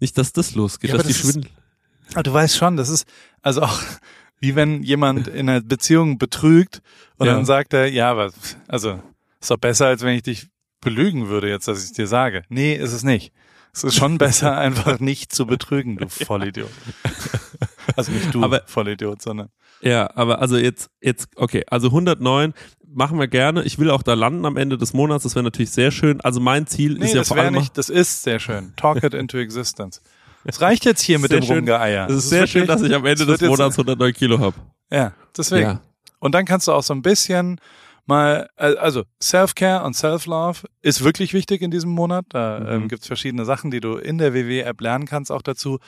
Nicht, 0.00 0.18
dass 0.18 0.32
das 0.32 0.54
losgeht, 0.54 0.90
Ja, 0.90 0.96
dass 0.96 1.06
die 1.06 1.12
das 1.12 1.22
ist- 1.24 1.30
Schwindel. 1.32 1.50
Aber 2.14 2.22
du 2.24 2.32
weißt 2.32 2.56
schon, 2.56 2.76
das 2.76 2.88
ist 2.88 3.06
also 3.42 3.62
auch 3.62 3.80
wie 4.42 4.56
wenn 4.56 4.82
jemand 4.82 5.28
in 5.28 5.48
einer 5.48 5.60
Beziehung 5.62 6.18
betrügt 6.18 6.82
und 7.16 7.26
Ja. 7.28 7.34
dann 7.34 7.44
sagt 7.46 7.72
er, 7.72 7.86
ja, 7.86 8.10
aber 8.10 8.32
also 8.68 9.00
ist 9.40 9.50
doch 9.50 9.56
besser, 9.56 9.86
als 9.86 10.02
wenn 10.02 10.16
ich 10.16 10.24
dich 10.24 10.48
belügen 10.80 11.28
würde, 11.28 11.48
jetzt, 11.48 11.68
dass 11.68 11.84
ich 11.84 11.92
dir 11.92 12.08
sage. 12.08 12.42
Nee, 12.48 12.74
ist 12.74 12.92
es 12.92 13.04
nicht. 13.04 13.32
Es 13.72 13.84
ist 13.84 13.94
schon 13.94 14.18
besser, 14.18 14.58
einfach 14.58 14.98
nicht 14.98 15.32
zu 15.32 15.46
betrügen, 15.46 15.96
du 15.96 16.08
Vollidiot. 16.08 16.68
Also 17.96 18.10
nicht 18.12 18.34
du 18.34 18.42
Aber- 18.42 18.62
Vollidiot, 18.66 19.22
sondern 19.22 19.48
Ja, 19.80 20.10
aber 20.16 20.40
also 20.40 20.56
jetzt, 20.56 20.90
jetzt, 21.00 21.28
okay, 21.36 21.64
also 21.68 21.88
109 21.88 22.52
machen 22.94 23.18
wir 23.20 23.28
gerne. 23.28 23.62
Ich 23.62 23.78
will 23.78 23.90
auch 23.90 24.02
da 24.02 24.14
landen 24.14 24.44
am 24.44 24.56
Ende 24.56 24.76
des 24.76 24.92
Monats, 24.92 25.22
das 25.22 25.34
wäre 25.36 25.44
natürlich 25.44 25.70
sehr 25.70 25.90
schön. 25.92 26.20
Also 26.20 26.40
mein 26.40 26.66
Ziel 26.66 26.94
nee, 26.98 27.04
ist 27.06 27.14
ja 27.14 27.22
vor 27.24 27.36
allem. 27.38 27.54
nicht, 27.54 27.78
das 27.78 27.88
ist 27.90 28.22
sehr 28.24 28.38
schön. 28.40 28.72
Talk 28.76 29.02
it 29.04 29.14
into 29.14 29.38
existence. 29.38 30.02
Es 30.44 30.60
reicht 30.60 30.84
jetzt 30.84 31.00
hier 31.02 31.18
mit 31.18 31.30
Sehr 31.30 31.40
dem 31.40 31.46
schön. 31.46 31.56
Rumgeeier. 31.58 32.08
Es 32.08 32.16
ist 32.16 32.28
sehr 32.30 32.46
schön, 32.46 32.66
dass 32.66 32.82
ich 32.82 32.94
am 32.94 33.04
Ende 33.06 33.26
des 33.26 33.40
Monats 33.40 33.78
109 33.78 34.12
Kilo 34.14 34.38
habe. 34.38 34.56
Ja, 34.90 35.12
deswegen. 35.36 35.62
Ja. 35.62 35.80
Und 36.18 36.34
dann 36.34 36.44
kannst 36.44 36.68
du 36.68 36.72
auch 36.72 36.82
so 36.82 36.94
ein 36.94 37.02
bisschen 37.02 37.60
mal, 38.06 38.48
also 38.56 39.04
Self-Care 39.22 39.84
und 39.84 39.94
Self-Love 39.94 40.60
ist 40.82 41.04
wirklich 41.04 41.32
wichtig 41.32 41.62
in 41.62 41.70
diesem 41.70 41.90
Monat. 41.90 42.26
Da 42.30 42.58
Mhm. 42.60 42.68
ähm, 42.68 42.88
gibt 42.88 43.02
es 43.02 43.06
verschiedene 43.06 43.44
Sachen, 43.44 43.70
die 43.70 43.80
du 43.80 43.96
in 43.96 44.18
der 44.18 44.34
WW-App 44.34 44.80
lernen 44.80 45.06
kannst 45.06 45.30
auch 45.30 45.42
dazu. 45.42 45.78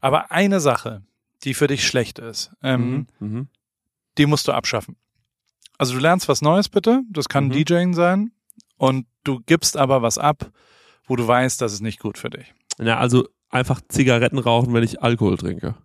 Aber 0.00 0.30
eine 0.30 0.60
Sache, 0.60 1.02
die 1.44 1.54
für 1.54 1.66
dich 1.66 1.86
schlecht 1.86 2.18
ist, 2.18 2.50
ähm, 2.62 3.06
Mhm. 3.18 3.28
Mhm. 3.28 3.48
die 4.18 4.26
musst 4.26 4.46
du 4.48 4.52
abschaffen. 4.52 4.96
Also 5.78 5.94
du 5.94 6.00
lernst 6.00 6.28
was 6.28 6.42
Neues 6.42 6.68
bitte, 6.68 7.02
das 7.10 7.28
kann 7.28 7.46
Mhm. 7.46 7.52
DJing 7.52 7.94
sein 7.94 8.32
und 8.76 9.06
du 9.24 9.40
gibst 9.46 9.76
aber 9.76 10.02
was 10.02 10.18
ab, 10.18 10.50
wo 11.06 11.16
du 11.16 11.26
weißt, 11.26 11.60
das 11.60 11.72
ist 11.72 11.80
nicht 11.80 11.98
gut 11.98 12.18
für 12.18 12.30
dich. 12.30 12.52
Ja, 12.78 12.98
also 12.98 13.26
einfach 13.52 13.80
Zigaretten 13.88 14.38
rauchen, 14.38 14.74
wenn 14.74 14.82
ich 14.82 15.02
Alkohol 15.02 15.36
trinke. 15.36 15.76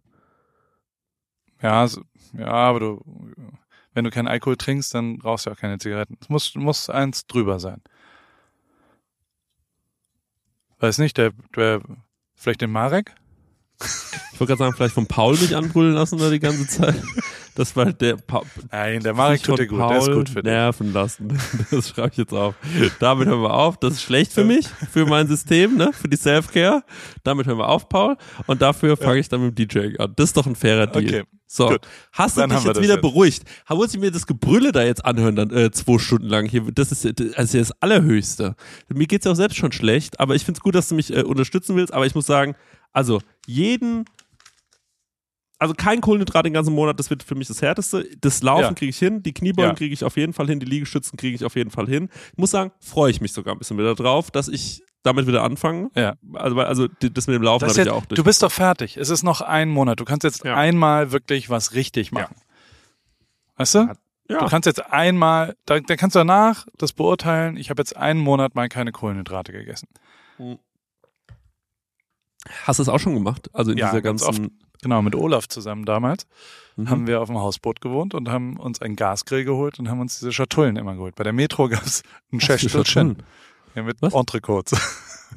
Ja, 1.62 1.88
ja, 2.34 2.48
aber 2.48 2.80
du, 2.80 3.06
wenn 3.94 4.04
du 4.04 4.10
keinen 4.10 4.28
Alkohol 4.28 4.58
trinkst, 4.58 4.94
dann 4.94 5.22
rauchst 5.22 5.46
du 5.46 5.52
auch 5.52 5.58
keine 5.58 5.78
Zigaretten. 5.78 6.18
Es 6.22 6.30
muss, 6.30 6.56
muss 6.56 6.90
eins 6.90 7.28
drüber 7.28 7.60
sein. 7.60 7.82
Weiß 10.80 11.00
nicht, 11.00 11.18
der, 11.18 11.32
der, 11.56 11.82
vielleicht 12.36 12.62
den 12.62 12.72
Marek? 12.72 13.16
Ich 13.80 14.40
wollte 14.40 14.52
gerade 14.52 14.58
sagen, 14.60 14.74
vielleicht 14.76 14.94
von 14.96 15.08
Paul 15.08 15.34
mich 15.38 15.56
anbrüllen 15.56 15.94
lassen 15.94 16.18
da 16.20 16.30
die 16.30 16.40
ganze 16.40 16.68
Zeit. 16.68 16.96
Das 17.56 17.76
war 17.76 17.92
der 17.92 18.18
pa 18.18 18.42
Nein, 18.72 19.02
der 19.02 19.14
Marek 19.16 19.42
tut 19.42 19.58
dir 19.58 19.66
gut, 19.68 19.80
der 19.80 19.98
ist 19.98 20.06
Paul 20.06 20.16
gut 20.16 20.30
für 20.30 20.36
dich. 20.44 20.52
nerven 20.52 20.94
lassen. 20.94 21.40
Das 21.72 21.90
schreibe 21.90 22.10
ich 22.12 22.18
jetzt 22.18 22.34
auf. 22.34 22.54
Damit 23.00 23.28
hören 23.28 23.42
wir 23.42 23.54
auf. 23.54 23.78
Das 23.78 23.94
ist 23.94 24.04
schlecht 24.04 24.32
für 24.32 24.44
mich, 24.44 24.68
für 24.68 25.06
mein 25.08 25.28
System, 25.28 25.76
ne? 25.76 25.92
für 25.94 26.08
die 26.08 26.18
Self-Care. 26.18 26.84
Damit 27.24 27.48
hören 27.48 27.58
wir 27.58 27.68
auf, 27.68 27.90
Paul. 27.90 28.16
Und 28.46 28.62
dafür 28.62 28.96
fange 28.96 29.20
ich 29.20 29.30
dann 29.30 29.44
mit 29.44 29.58
dem 29.58 29.68
DJing 29.68 29.98
an. 29.98 30.14
Das 30.16 30.30
ist 30.30 30.38
doch 30.38 30.46
ein 30.46 30.56
fairer 30.56 30.86
Deal. 30.88 31.04
Okay, 31.06 31.24
So, 31.48 31.70
gut. 31.70 31.88
hast 32.12 32.38
du 32.38 32.42
Dann 32.42 32.52
dich 32.52 32.64
jetzt 32.64 32.82
wieder 32.82 32.94
jetzt. 32.96 33.02
beruhigt? 33.02 33.44
Muss 33.70 33.94
ich 33.94 34.00
mir 34.00 34.12
das 34.12 34.28
Gebrülle 34.28 34.72
da 34.72 34.84
jetzt 34.84 35.04
anhören, 35.04 35.36
dann 35.36 35.50
äh, 35.50 35.72
zwei 35.72 35.98
Stunden 35.98 36.28
lang 36.28 36.46
hier? 36.48 36.62
Das 36.72 36.92
ist 36.92 37.04
ja 37.06 37.12
das 37.12 37.72
Allerhöchste. 37.82 38.56
Mir 38.94 39.08
geht's 39.08 39.26
ja 39.26 39.32
auch 39.32 39.36
selbst 39.36 39.58
schon 39.58 39.72
schlecht, 39.72 40.20
aber 40.20 40.36
ich 40.36 40.46
find's 40.46 40.60
gut, 40.62 40.76
dass 40.76 40.90
du 40.90 40.96
mich 40.96 41.12
äh, 41.16 41.24
unterstützen 41.24 41.76
willst. 41.76 41.92
Aber 41.94 42.06
ich 42.06 42.14
muss 42.14 42.28
sagen, 42.28 42.56
also 42.94 43.22
jeden, 43.46 44.06
also 45.60 45.74
kein 45.74 46.02
Kohlenhydrat 46.02 46.46
den 46.46 46.54
ganzen 46.54 46.74
Monat, 46.74 47.00
das 47.00 47.10
wird 47.10 47.24
für 47.24 47.36
mich 47.36 47.48
das 47.48 47.62
Härteste. 47.62 48.08
Das 48.22 48.44
Laufen 48.44 48.62
Ja. 48.64 48.74
kriege 48.74 48.90
ich 48.90 48.98
hin, 49.00 49.24
die 49.24 49.34
Kniebeugen 49.34 49.72
Ja. 49.72 49.76
kriege 49.76 49.94
ich 49.94 50.04
auf 50.04 50.16
jeden 50.18 50.34
Fall 50.34 50.48
hin, 50.48 50.60
die 50.60 50.66
Liegestützen 50.68 51.18
kriege 51.18 51.36
ich 51.36 51.44
auf 51.46 51.56
jeden 51.56 51.72
Fall 51.72 51.88
hin. 51.88 52.10
Ich 52.32 52.38
muss 52.38 52.52
sagen, 52.52 52.72
freue 52.80 53.10
ich 53.12 53.22
mich 53.22 53.34
sogar 53.34 53.56
ein 53.56 53.58
bisschen 53.58 53.78
wieder 53.78 53.96
drauf, 53.96 54.30
dass 54.32 54.48
ich 54.48 54.84
damit 55.04 55.26
wieder 55.26 55.44
anfange. 55.44 55.90
Ja. 55.96 56.16
Also, 56.34 56.60
also 56.60 56.88
das 57.00 57.28
mit 57.28 57.36
dem 57.36 57.42
Laufen 57.44 57.68
habe 57.70 57.80
ich 57.80 57.86
ja 57.88 57.94
auch 57.94 58.06
durch. 58.06 58.18
du 58.18 58.24
bist 58.24 58.44
doch 58.44 58.52
fertig. 58.52 58.98
Es 58.98 59.10
ist 59.10 59.24
noch 59.24 59.42
ein 59.42 59.70
Monat. 59.70 60.00
Du 60.00 60.06
kannst 60.06 60.24
jetzt 60.24 60.44
Ja. 60.44 60.56
einmal 60.56 61.12
wirklich 61.12 61.50
was 61.50 61.74
richtig 61.74 62.12
machen. 62.12 62.36
Weißt 63.56 63.76
du? 63.76 63.80
ja. 64.30 64.40
Du 64.40 64.46
kannst 64.48 64.66
jetzt 64.66 64.86
einmal, 64.92 65.56
da, 65.66 65.80
da 65.80 65.96
kannst 65.96 66.16
du 66.16 66.20
danach 66.20 66.68
das 66.78 66.92
beurteilen. 66.94 67.56
Ich 67.58 67.70
habe 67.70 67.80
jetzt 67.82 67.96
einen 67.96 68.20
Monat 68.20 68.54
mal 68.56 68.68
keine 68.70 68.92
Kohlenhydrate 68.92 69.54
gegessen. 69.54 69.88
Hast 72.64 72.80
du 72.80 72.84
das 72.84 72.90
auch 72.90 73.00
schon 73.00 73.14
gemacht? 73.14 73.50
Also 73.54 73.72
in 73.72 73.78
Ja, 73.78 73.88
dieser 73.90 74.02
ganz 74.02 74.24
ganzen. 74.24 74.60
Genau, 74.84 75.02
mit 75.02 75.16
Olaf 75.16 75.48
zusammen 75.48 75.86
damals 75.86 76.28
Mhm. 76.76 76.90
haben 76.92 77.08
wir 77.08 77.22
auf 77.22 77.28
dem 77.28 77.38
Hausboot 77.40 77.82
gewohnt 77.82 78.14
und 78.14 78.30
haben 78.30 78.58
uns 78.58 78.80
einen 78.84 78.96
Gasgrill 78.96 79.44
geholt 79.44 79.80
und 79.80 79.90
haben 79.90 80.00
uns 80.00 80.20
diese 80.20 80.32
Schatullen 80.32 80.76
immer 80.76 80.94
geholt. 80.94 81.16
Bei 81.16 81.24
der 81.24 81.34
Metro 81.34 81.68
gab's 81.68 82.04
ein 82.32 82.38
Was 82.40 82.46
für 82.46 82.60
Schächtelchen 82.60 83.24
ja, 83.74 83.82
mit 83.82 84.00
Was? 84.02 84.14
Entrecotes. 84.14 84.80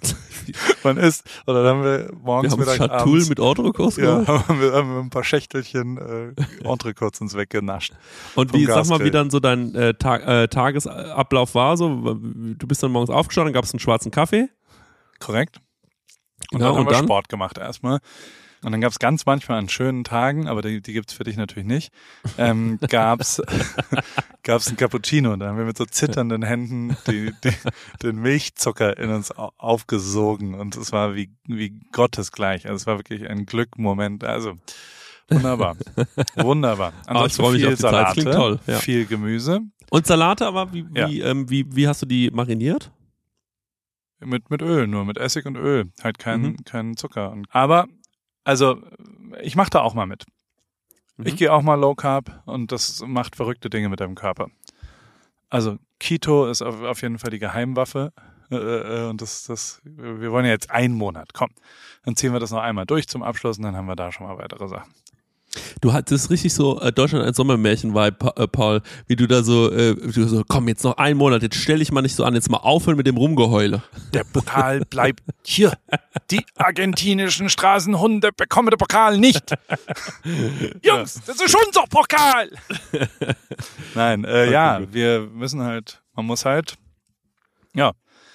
Man 0.85 0.96
isst, 0.99 1.25
oder 1.46 1.62
dann 1.64 1.77
haben 1.79 1.85
wir 1.85 2.09
Wir 2.09 2.14
morgens, 2.23 2.53
haben 2.53 2.61
Mittag, 2.61 2.77
Schatull 2.77 3.12
abends, 3.12 3.29
mit 3.31 3.40
Autokurs 3.40 3.96
ja, 3.96 4.27
haben 4.27 4.61
wir, 4.61 4.73
haben 4.73 4.94
wir 4.94 5.01
ein 5.01 5.11
paar 5.11 5.25
Schächtelchen 5.25 5.96
äh, 5.99 6.35
Entrecotes 6.68 7.20
uns 7.23 7.35
weggenascht. 7.35 7.94
Und 8.35 8.53
wie, 8.53 8.66
sag 8.66 8.87
mal, 8.87 9.01
wie 9.01 9.05
Gasgrill. 9.05 9.11
dann 9.11 9.31
so 9.31 9.40
dein 9.40 9.75
äh, 9.75 9.94
Tag, 9.94 10.27
äh, 10.27 10.49
Tagesablauf 10.49 11.55
war. 11.55 11.77
So, 11.77 12.14
du 12.14 12.66
bist 12.66 12.83
dann 12.83 12.92
morgens 12.92 13.11
aufgestanden, 13.11 13.53
gab 13.55 13.64
es 13.64 13.73
einen 13.73 13.81
schwarzen 13.81 14.11
Kaffee. 14.11 14.49
Korrekt? 15.20 15.61
Und 16.53 16.61
Ja, 16.61 16.67
dann 16.67 16.75
haben 16.77 16.81
und 16.81 16.87
wir 16.87 16.93
dann? 16.93 17.05
Sport 17.05 17.29
gemacht 17.29 17.59
erstmal. 17.59 17.99
Und 18.63 18.73
dann 18.73 18.83
gab's 18.83 18.99
ganz 18.99 19.25
manchmal 19.25 19.59
an 19.59 19.71
schönen 19.71 20.05
Tagen, 20.05 20.47
aber 20.47 20.61
die, 20.61 20.83
die 20.83 20.93
gibt's 20.93 21.15
für 21.15 21.25
dich 21.25 21.37
natürlich 21.39 21.67
nicht, 21.67 21.93
ähm, 22.37 22.79
gab's 22.91 23.41
gab's 24.43 24.69
ein 24.69 24.77
Cappuccino. 24.77 25.35
Da 25.37 25.47
haben 25.49 25.57
wir 25.59 25.65
mit 25.65 25.79
so 25.79 25.87
zitternden 25.87 26.43
Händen 26.43 26.95
die, 27.07 27.33
die, 27.43 27.53
den 28.03 28.17
Milchzucker 28.17 28.99
in 28.99 29.09
uns 29.11 29.35
au- 29.35 29.53
aufgesogen 29.57 30.53
und 30.55 30.77
es 30.77 30.93
war 30.93 31.15
wie, 31.15 31.31
wie 31.47 31.81
gottesgleich. 31.93 32.67
Also 32.67 32.77
es 32.77 32.87
war 32.87 32.99
wirklich 32.99 33.27
ein 33.31 33.47
Glückmoment. 33.47 34.25
Also 34.25 34.59
wunderbar. 35.31 35.77
Wunderbar. 36.37 36.93
Ah, 37.07 37.29
freu 37.31 37.53
mich 37.53 37.65
viel 37.65 37.77
Salate, 37.77 38.25
toll, 38.25 38.59
ja. 38.67 38.77
viel 38.79 39.07
Gemüse. 39.07 39.61
Und 39.89 40.07
Salate, 40.07 40.47
aber 40.47 40.71
wie, 40.75 40.85
Ja. 40.95 41.09
wie, 41.09 41.21
ähm, 41.21 41.49
wie, 41.49 41.65
wie 41.75 41.89
hast 41.89 42.03
du 42.03 42.07
die 42.07 42.31
mariniert? 42.31 42.91
Mit, 44.23 44.51
mit 44.51 44.61
Öl, 44.63 44.87
nur 44.87 45.05
mit 45.05 45.17
Essig 45.19 45.47
und 45.47 45.57
Öl. 45.57 45.91
Halt 46.03 46.19
kein, 46.19 46.43
Mhm. 46.43 46.57
kein 46.65 46.97
Zucker. 46.97 47.35
Aber, 47.51 47.87
also, 48.45 48.83
ich 49.43 49.57
mache 49.57 49.71
da 49.71 49.81
auch 49.81 49.95
mal 49.95 50.07
mit. 50.07 50.25
Ich 51.23 51.35
Mhm. 51.35 51.37
gehe 51.37 51.53
auch 51.53 51.63
mal 51.63 51.75
Low 51.77 51.95
Carb 51.95 52.43
und 52.47 52.71
das 52.73 53.03
macht 53.07 53.37
verrückte 53.37 53.71
Dinge 53.71 53.89
mit 53.89 54.01
deinem 54.01 54.15
Körper. 54.15 54.49
Also, 55.49 55.79
Keto 55.99 56.47
ist 56.49 56.63
auf, 56.63 56.81
auf 56.83 57.03
jeden 57.03 57.19
Fall 57.19 57.31
die 57.31 57.39
Geheimwaffe. 57.39 58.13
Äh, 58.51 58.57
äh, 58.57 59.09
und 59.09 59.21
das, 59.23 59.45
das, 59.45 59.81
wir 59.85 60.33
wollen 60.33 60.45
ja 60.45 60.51
jetzt 60.51 60.71
einen 60.71 60.95
Monat. 60.95 61.33
Komm, 61.35 61.51
dann 62.05 62.17
ziehen 62.17 62.33
wir 62.33 62.41
das 62.41 62.51
noch 62.51 62.61
einmal 62.61 62.85
durch 62.87 63.07
zum 63.09 63.23
Abschluss 63.23 63.59
und 63.59 63.65
dann 63.65 63.77
haben 63.77 63.87
wir 63.87 63.97
da 63.97 64.11
schon 64.13 64.27
mal 64.27 64.39
weitere 64.39 64.67
Sachen. 64.69 64.93
Du 65.81 65.93
hattest 65.93 66.31
richtig 66.31 66.55
so 66.55 66.81
äh, 66.81 66.93
Deutschland 66.93 67.25
ein 67.27 67.35
Sommermärchen-Vibe, 67.35 68.13
Pa- 68.13 68.35
äh, 68.41 68.47
Paul, 68.47 68.83
wie 69.09 69.17
du 69.17 69.27
da 69.27 69.43
so, 69.43 69.71
äh, 69.73 69.97
du 69.97 70.29
so, 70.29 70.45
komm, 70.47 70.69
jetzt 70.69 70.85
noch 70.85 70.97
einen 70.97 71.19
Monat, 71.19 71.43
jetzt 71.43 71.57
stell 71.57 71.81
dich 71.81 71.91
mal 71.91 72.03
nicht 72.03 72.15
so 72.15 72.25
an, 72.25 72.35
jetzt 72.35 72.49
mal 72.51 72.59
aufhören 72.59 72.97
mit 72.97 73.07
dem 73.09 73.17
Rumgeheule. 73.17 73.83
Der 74.15 74.23
Pokal 74.25 74.81
bleibt 74.85 75.23
hier. 75.45 75.73
Die 76.31 76.45
argentinischen 76.55 77.49
Straßenhunde 77.51 78.31
bekommen 78.37 78.71
den 78.71 78.79
Pokal 78.79 79.19
nicht. 79.19 79.51
Jungs, 80.85 81.21
das 81.27 81.41
ist 81.41 81.57
unser 81.67 81.85
Pokal. 81.89 82.51
Nein, 83.95 84.25
äh, 84.25 84.51
ja, 84.51 84.79
gut. 84.79 84.93
wir 84.93 85.21
müssen 85.33 85.63
halt, 85.63 86.01
man 86.15 86.27
muss 86.27 86.45
halt, 86.45 86.77
ja. 87.75 87.93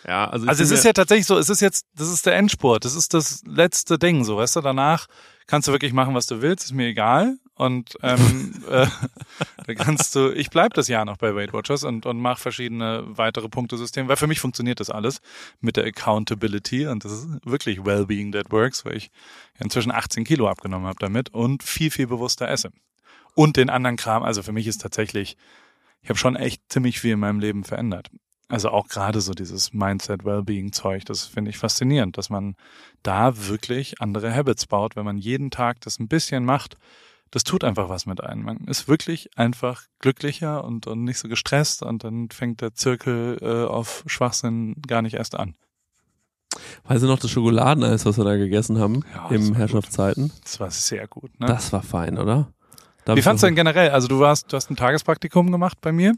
Ja, 0.08 0.30
also, 0.30 0.47
Also 0.47 0.63
es 0.63 0.69
ist 0.71 0.84
ja 0.86 0.93
tatsächlich 0.93 1.25
so, 1.25 1.38
es 1.38 1.49
ist 1.49 1.62
jetzt, 1.62 1.86
das 1.95 2.10
ist 2.10 2.25
der 2.28 2.36
Endspurt, 2.36 2.86
das 2.86 2.93
ist 2.93 3.13
das 3.15 3.41
letzte 3.47 3.97
Ding, 3.97 4.23
so, 4.23 4.38
weißt 4.38 4.58
du, 4.58 4.62
danach 4.62 5.08
kannst 5.47 5.67
du 5.67 5.71
wirklich 5.71 5.93
machen, 5.93 6.15
was 6.15 6.27
du 6.27 6.41
willst, 6.41 6.65
ist 6.65 6.73
mir 6.73 6.88
egal. 6.88 7.38
Und 7.55 7.97
ähm, 8.01 8.63
äh, 8.69 8.88
da 9.65 9.73
kannst 9.75 10.13
du, 10.15 10.31
ich 10.31 10.49
bleib 10.49 10.73
das 10.73 10.88
Jahr 10.88 11.05
noch 11.05 11.17
bei 11.17 11.34
Weight 11.36 11.53
Watchers 11.53 11.84
und, 11.84 12.05
und 12.05 12.19
mache 12.19 12.41
verschiedene 12.41 13.03
weitere 13.05 13.47
Punktesysteme, 13.47 14.10
weil 14.10 14.17
für 14.17 14.27
mich 14.27 14.41
funktioniert 14.41 14.79
das 14.79 14.89
alles 14.89 15.21
mit 15.62 15.77
der 15.77 15.86
Accountability 15.86 16.88
und 16.88 17.05
das 17.05 17.13
ist 17.13 17.27
wirklich 17.45 17.86
Wellbeing 17.86 18.34
that 18.34 18.51
works, 18.51 18.84
weil 18.84 18.97
ich 18.97 19.10
inzwischen 19.58 19.91
18 19.91 20.25
Kilo 20.25 20.49
abgenommen 20.49 20.88
habe 20.88 20.99
damit 20.99 21.34
und 21.34 21.63
viel, 21.63 21.91
viel 21.91 22.08
bewusster 22.08 22.49
esse. 22.49 22.71
Und 23.36 23.58
den 23.58 23.69
anderen 23.69 23.97
Kram, 23.97 24.23
also 24.23 24.43
für 24.43 24.51
mich 24.51 24.67
ist 24.67 24.81
tatsächlich, 24.81 25.38
ich 26.01 26.10
habe 26.10 26.19
schon 26.19 26.36
echt 26.36 26.62
ziemlich 26.69 26.99
viel 26.99 27.13
in 27.13 27.19
meinem 27.19 27.39
Leben 27.39 27.63
verändert. 27.63 28.10
Also 28.47 28.69
auch 28.69 28.88
gerade 28.88 29.21
so 29.21 29.34
dieses 29.34 29.73
Mindset-Wellbeing-Zeug, 29.73 31.03
das 31.05 31.25
finde 31.25 31.49
ich 31.49 31.58
faszinierend, 31.58 32.17
dass 32.17 32.29
man 32.29 32.55
da 33.01 33.47
wirklich 33.47 34.01
andere 34.01 34.34
Habits 34.34 34.67
baut, 34.67 34.95
wenn 34.95 35.05
man 35.05 35.17
jeden 35.17 35.49
Tag 35.49 35.81
das 35.81 35.99
ein 35.99 36.08
bisschen 36.08 36.45
macht. 36.45 36.77
Das 37.31 37.43
tut 37.43 37.63
einfach 37.63 37.89
was 37.89 38.05
mit 38.05 38.23
einem. 38.23 38.43
Man 38.43 38.58
ist 38.67 38.88
wirklich 38.88 39.36
einfach 39.36 39.84
glücklicher 39.99 40.63
und, 40.63 40.86
und 40.86 41.03
nicht 41.03 41.17
so 41.17 41.27
gestresst 41.27 41.81
und 41.81 42.03
dann 42.03 42.29
fängt 42.29 42.62
der 42.62 42.75
Zirkel 42.75 43.38
äh, 43.41 43.65
auf 43.65 44.03
Schwachsinn 44.05 44.75
gar 44.88 45.01
nicht 45.01 45.15
erst 45.15 45.36
an. 45.36 45.55
Weißt 46.86 47.03
du 47.03 47.08
noch 47.08 47.19
das 47.19 47.31
Schokoladeneis, 47.31 48.05
was 48.05 48.17
wir 48.17 48.23
da 48.23 48.36
gegessen 48.38 48.79
haben 48.79 49.03
Ja, 49.13 49.27
im 49.29 49.47
gut. 49.47 49.58
Herrschaftszeiten? 49.58 50.31
Das 50.43 50.60
war 50.60 50.69
sehr 50.71 51.08
gut. 51.08 51.38
Ne? 51.39 51.47
Das 51.47 51.73
war 51.73 51.81
fein, 51.81 52.17
oder? 52.17 52.53
Da 53.05 53.15
Wie 53.15 53.21
fandst 53.21 53.43
du 53.43 53.47
denn 53.47 53.55
generell? 53.55 53.89
Also 53.89 54.08
du 54.08 54.19
warst, 54.19 54.53
du 54.53 54.58
hast 54.58 54.69
ein 54.69 54.75
Tagespraktikum 54.75 55.51
gemacht 55.51 55.79
bei 55.81 55.91
mir. 55.91 56.13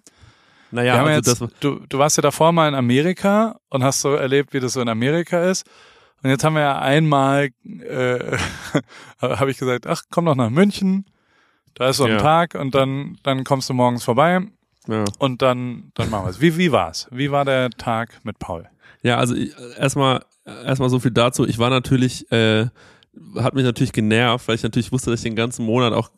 Naja, 0.71 0.95
also 0.95 1.09
jetzt, 1.09 1.41
das, 1.41 1.49
du, 1.59 1.79
du 1.87 1.97
warst 1.97 2.17
ja 2.17 2.21
davor 2.21 2.51
mal 2.51 2.67
in 2.67 2.75
Amerika 2.75 3.59
und 3.69 3.83
hast 3.83 4.01
so 4.01 4.13
erlebt, 4.13 4.53
wie 4.53 4.59
das 4.59 4.73
so 4.73 4.81
in 4.81 4.89
Amerika 4.89 5.43
ist. 5.43 5.65
Und 6.23 6.29
jetzt 6.29 6.43
haben 6.43 6.55
wir 6.55 6.61
ja 6.61 6.79
einmal, 6.79 7.49
äh, 7.65 8.37
habe 9.21 9.51
ich 9.51 9.57
gesagt, 9.57 9.87
ach, 9.87 10.03
komm 10.09 10.25
doch 10.25 10.35
nach 10.35 10.49
München. 10.49 11.05
Da 11.75 11.89
ist 11.89 11.97
so 11.97 12.05
ein 12.05 12.11
Ja. 12.11 12.17
Tag 12.17 12.55
und 12.55 12.73
dann, 12.73 13.17
dann 13.23 13.43
kommst 13.43 13.69
du 13.69 13.73
morgens 13.73 14.03
vorbei 14.03 14.41
ja. 14.87 15.03
und 15.19 15.41
dann, 15.41 15.91
dann 15.93 16.09
machen 16.09 16.25
wir 16.25 16.29
es. 16.31 16.41
Wie, 16.41 16.57
wie 16.57 16.71
war's? 16.71 17.07
Wie 17.11 17.31
war 17.31 17.45
der 17.45 17.69
Tag 17.69 18.19
mit 18.23 18.39
Paul? 18.39 18.67
Ja, 19.03 19.17
also 19.17 19.35
erstmal 19.35 20.23
erstmal 20.47 20.89
so 20.89 20.99
viel 20.99 21.11
dazu. 21.11 21.45
Ich 21.45 21.59
war 21.59 21.69
natürlich, 21.69 22.31
äh, 22.31 22.67
hat 23.35 23.53
mich 23.53 23.63
natürlich 23.63 23.91
genervt, 23.91 24.47
weil 24.47 24.55
ich 24.55 24.63
natürlich 24.63 24.91
wusste, 24.91 25.11
dass 25.11 25.19
ich 25.19 25.23
den 25.23 25.35
ganzen 25.35 25.65
Monat 25.65 25.93
auch 25.93 26.09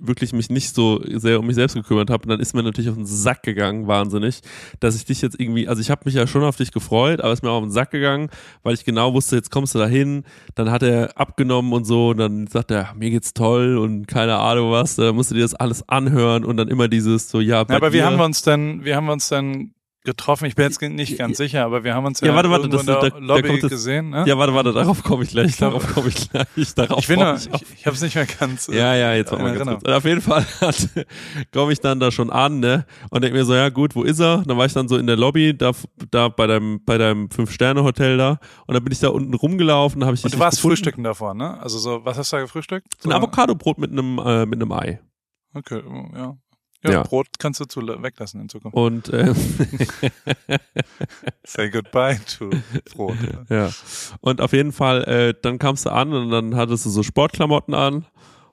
wirklich 0.00 0.32
mich 0.32 0.50
nicht 0.50 0.74
so 0.74 1.00
sehr 1.04 1.40
um 1.40 1.46
mich 1.46 1.56
selbst 1.56 1.74
gekümmert 1.74 2.10
habe. 2.10 2.22
Und 2.24 2.30
dann 2.30 2.40
ist 2.40 2.54
mir 2.54 2.62
natürlich 2.62 2.90
auf 2.90 2.96
den 2.96 3.06
Sack 3.06 3.42
gegangen, 3.42 3.86
wahnsinnig, 3.86 4.40
dass 4.80 4.96
ich 4.96 5.04
dich 5.04 5.22
jetzt 5.22 5.38
irgendwie, 5.38 5.68
also 5.68 5.80
ich 5.80 5.90
habe 5.90 6.02
mich 6.04 6.14
ja 6.14 6.26
schon 6.26 6.42
auf 6.42 6.56
dich 6.56 6.72
gefreut, 6.72 7.20
aber 7.20 7.32
es 7.32 7.40
ist 7.40 7.42
mir 7.42 7.50
auch 7.50 7.58
auf 7.58 7.64
den 7.64 7.70
Sack 7.70 7.90
gegangen, 7.90 8.28
weil 8.62 8.74
ich 8.74 8.84
genau 8.84 9.14
wusste, 9.14 9.36
jetzt 9.36 9.50
kommst 9.50 9.74
du 9.74 9.78
dahin, 9.78 10.24
dann 10.54 10.70
hat 10.70 10.82
er 10.82 11.18
abgenommen 11.18 11.72
und 11.72 11.84
so. 11.84 12.10
Und 12.10 12.18
dann 12.18 12.46
sagt 12.46 12.70
er, 12.70 12.94
mir 12.94 13.10
geht's 13.10 13.34
toll 13.34 13.76
und 13.78 14.06
keine 14.06 14.36
Ahnung 14.36 14.70
was, 14.70 14.96
da 14.96 15.12
musst 15.12 15.30
du 15.30 15.34
dir 15.34 15.42
das 15.42 15.54
alles 15.54 15.88
anhören. 15.88 16.44
Und 16.44 16.56
dann 16.56 16.68
immer 16.68 16.88
dieses 16.88 17.30
so, 17.30 17.40
ja, 17.40 17.64
Ja, 17.68 17.76
aber 17.76 17.92
wie 17.92 18.02
haben 18.02 18.16
wir 18.16 18.24
uns 18.24 18.42
denn, 18.42 18.84
wie 18.84 18.94
haben 18.94 19.06
wir 19.06 19.12
uns 19.12 19.28
denn 19.28 19.74
getroffen? 20.04 20.46
Ich 20.46 20.54
bin 20.54 20.64
jetzt 20.64 20.80
nicht 20.80 21.18
ganz 21.18 21.36
sicher, 21.36 21.64
aber 21.64 21.84
wir 21.84 21.94
haben 21.94 22.06
uns 22.06 22.20
ja, 22.20 22.28
Ja, 22.28 22.34
warte, 22.34 22.50
warte, 22.50 22.68
das- 22.68 22.80
in 22.82 22.86
der 22.86 23.00
da- 23.00 23.10
da 23.10 23.18
Lobby 23.18 23.60
das- 23.60 23.70
gesehen. 23.70 24.10
Ne? 24.10 24.24
Ja, 24.26 24.38
warte, 24.38 24.54
warte, 24.54 24.72
darauf 24.72 25.02
komme 25.02 25.24
ich 25.24 25.30
gleich, 25.30 25.56
darauf 25.58 25.86
komme 25.94 26.08
ich 26.08 26.30
gleich, 26.30 26.74
darauf 26.74 27.00
ich 27.00 27.08
bin 27.08 27.20
da, 27.20 27.34
ich, 27.36 27.48
ich 27.78 27.86
habe 27.86 27.94
es 27.96 28.02
nicht 28.02 28.14
mehr 28.14 28.26
ganz. 28.26 28.68
äh, 28.68 28.76
Ja, 28.78 28.94
ja, 28.94 29.14
jetzt 29.14 29.32
in 29.32 29.38
mal 29.38 29.44
ganz 29.54 29.58
Erinnerung. 29.58 29.80
kurz. 29.82 29.94
Auf 29.96 30.04
jeden 30.04 30.20
Fall 30.20 30.46
komme 31.52 31.72
ich 31.72 31.80
dann 31.80 32.00
da 32.00 32.10
schon 32.10 32.30
an, 32.30 32.60
ne? 32.60 32.86
Und 33.10 33.22
denke 33.22 33.36
mir 33.36 33.44
so, 33.44 33.54
ja 33.54 33.68
gut, 33.68 33.94
wo 33.96 34.02
ist 34.02 34.20
er? 34.20 34.42
Dann 34.46 34.56
war 34.56 34.66
ich 34.66 34.72
dann 34.72 34.88
so 34.88 34.96
in 34.96 35.06
der 35.06 35.16
Lobby, 35.16 35.56
da, 35.56 35.72
da 36.10 36.28
bei 36.28 36.46
deinem, 36.46 36.84
bei 36.84 36.98
deinem 36.98 37.30
Fünf-Sterne-Hotel 37.30 38.16
da. 38.16 38.38
Und 38.66 38.74
dann 38.74 38.84
bin 38.84 38.92
ich 38.92 39.00
da 39.00 39.08
unten 39.08 39.34
rumgelaufen, 39.34 40.04
habe 40.04 40.14
ich 40.14 40.24
Und 40.24 40.32
du 40.34 40.38
warst 40.38 40.58
gefunden. 40.58 40.76
frühstücken 40.76 41.04
davor, 41.04 41.34
ne? 41.34 41.60
Also 41.60 41.78
so, 41.78 42.04
was 42.04 42.16
hast 42.18 42.32
du 42.32 42.36
da 42.36 42.42
gefrühstückt? 42.42 42.86
So, 43.00 43.10
Ein 43.10 43.16
Avocadobrot 43.16 43.78
mit 43.78 43.90
einem, 43.92 44.18
äh, 44.18 44.46
mit 44.46 44.60
einem 44.60 44.72
Ei. 44.72 45.00
Okay, 45.54 45.82
ja. 46.14 46.36
Ja. 46.84 46.90
Ja. 46.90 47.02
Brot 47.02 47.26
kannst 47.38 47.60
du 47.60 47.64
zu 47.64 47.80
weglassen 47.80 48.40
in 48.40 48.48
Zukunft. 48.48 48.76
Und 48.76 49.08
äh, 49.08 49.34
Say 51.44 51.70
goodbye 51.70 52.20
to 52.38 52.50
Brot. 52.94 53.16
ja. 53.48 53.70
Und 54.20 54.40
auf 54.40 54.52
jeden 54.52 54.72
Fall, 54.72 55.04
äh, 55.04 55.34
dann 55.40 55.58
kamst 55.58 55.86
du 55.86 55.90
an 55.90 56.12
und 56.12 56.30
dann 56.30 56.56
hattest 56.56 56.86
du 56.86 56.90
so 56.90 57.02
Sportklamotten 57.02 57.74
an. 57.74 58.06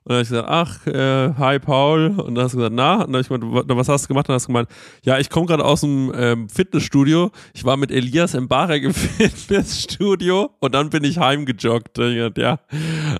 Und 0.08 0.10
dann 0.10 0.18
habe 0.18 0.22
ich 0.22 0.28
gesagt, 0.28 0.48
ach, 0.48 0.86
äh, 0.86 1.34
hi 1.36 1.58
Paul. 1.58 2.14
Und 2.20 2.36
dann 2.36 2.44
hast 2.44 2.52
du 2.52 2.58
gesagt, 2.58 2.76
na? 2.76 3.02
Und 3.02 3.12
dann 3.12 3.14
habe 3.14 3.20
ich 3.22 3.28
gemeint, 3.28 3.68
wa- 3.68 3.76
was 3.76 3.88
hast 3.88 4.04
du 4.04 4.08
gemacht? 4.08 4.26
Und 4.26 4.28
dann 4.28 4.34
hast 4.36 4.44
du 4.44 4.52
gemeint, 4.52 4.68
ja, 5.04 5.18
ich 5.18 5.28
komme 5.30 5.46
gerade 5.46 5.64
aus 5.64 5.80
dem 5.80 6.12
ähm, 6.16 6.48
Fitnessstudio. 6.48 7.32
Ich 7.54 7.64
war 7.64 7.76
mit 7.76 7.90
Elias 7.90 8.34
im 8.34 8.46
Barek 8.46 8.84
im 8.84 8.94
Fitnessstudio 9.60 10.50
und 10.60 10.74
dann 10.74 10.90
bin 10.90 11.02
ich 11.04 11.18
heimgejoggt. 11.18 11.98
Und 11.98 12.10
ich 12.10 12.16
gesagt, 12.16 12.38
ja, 12.38 12.58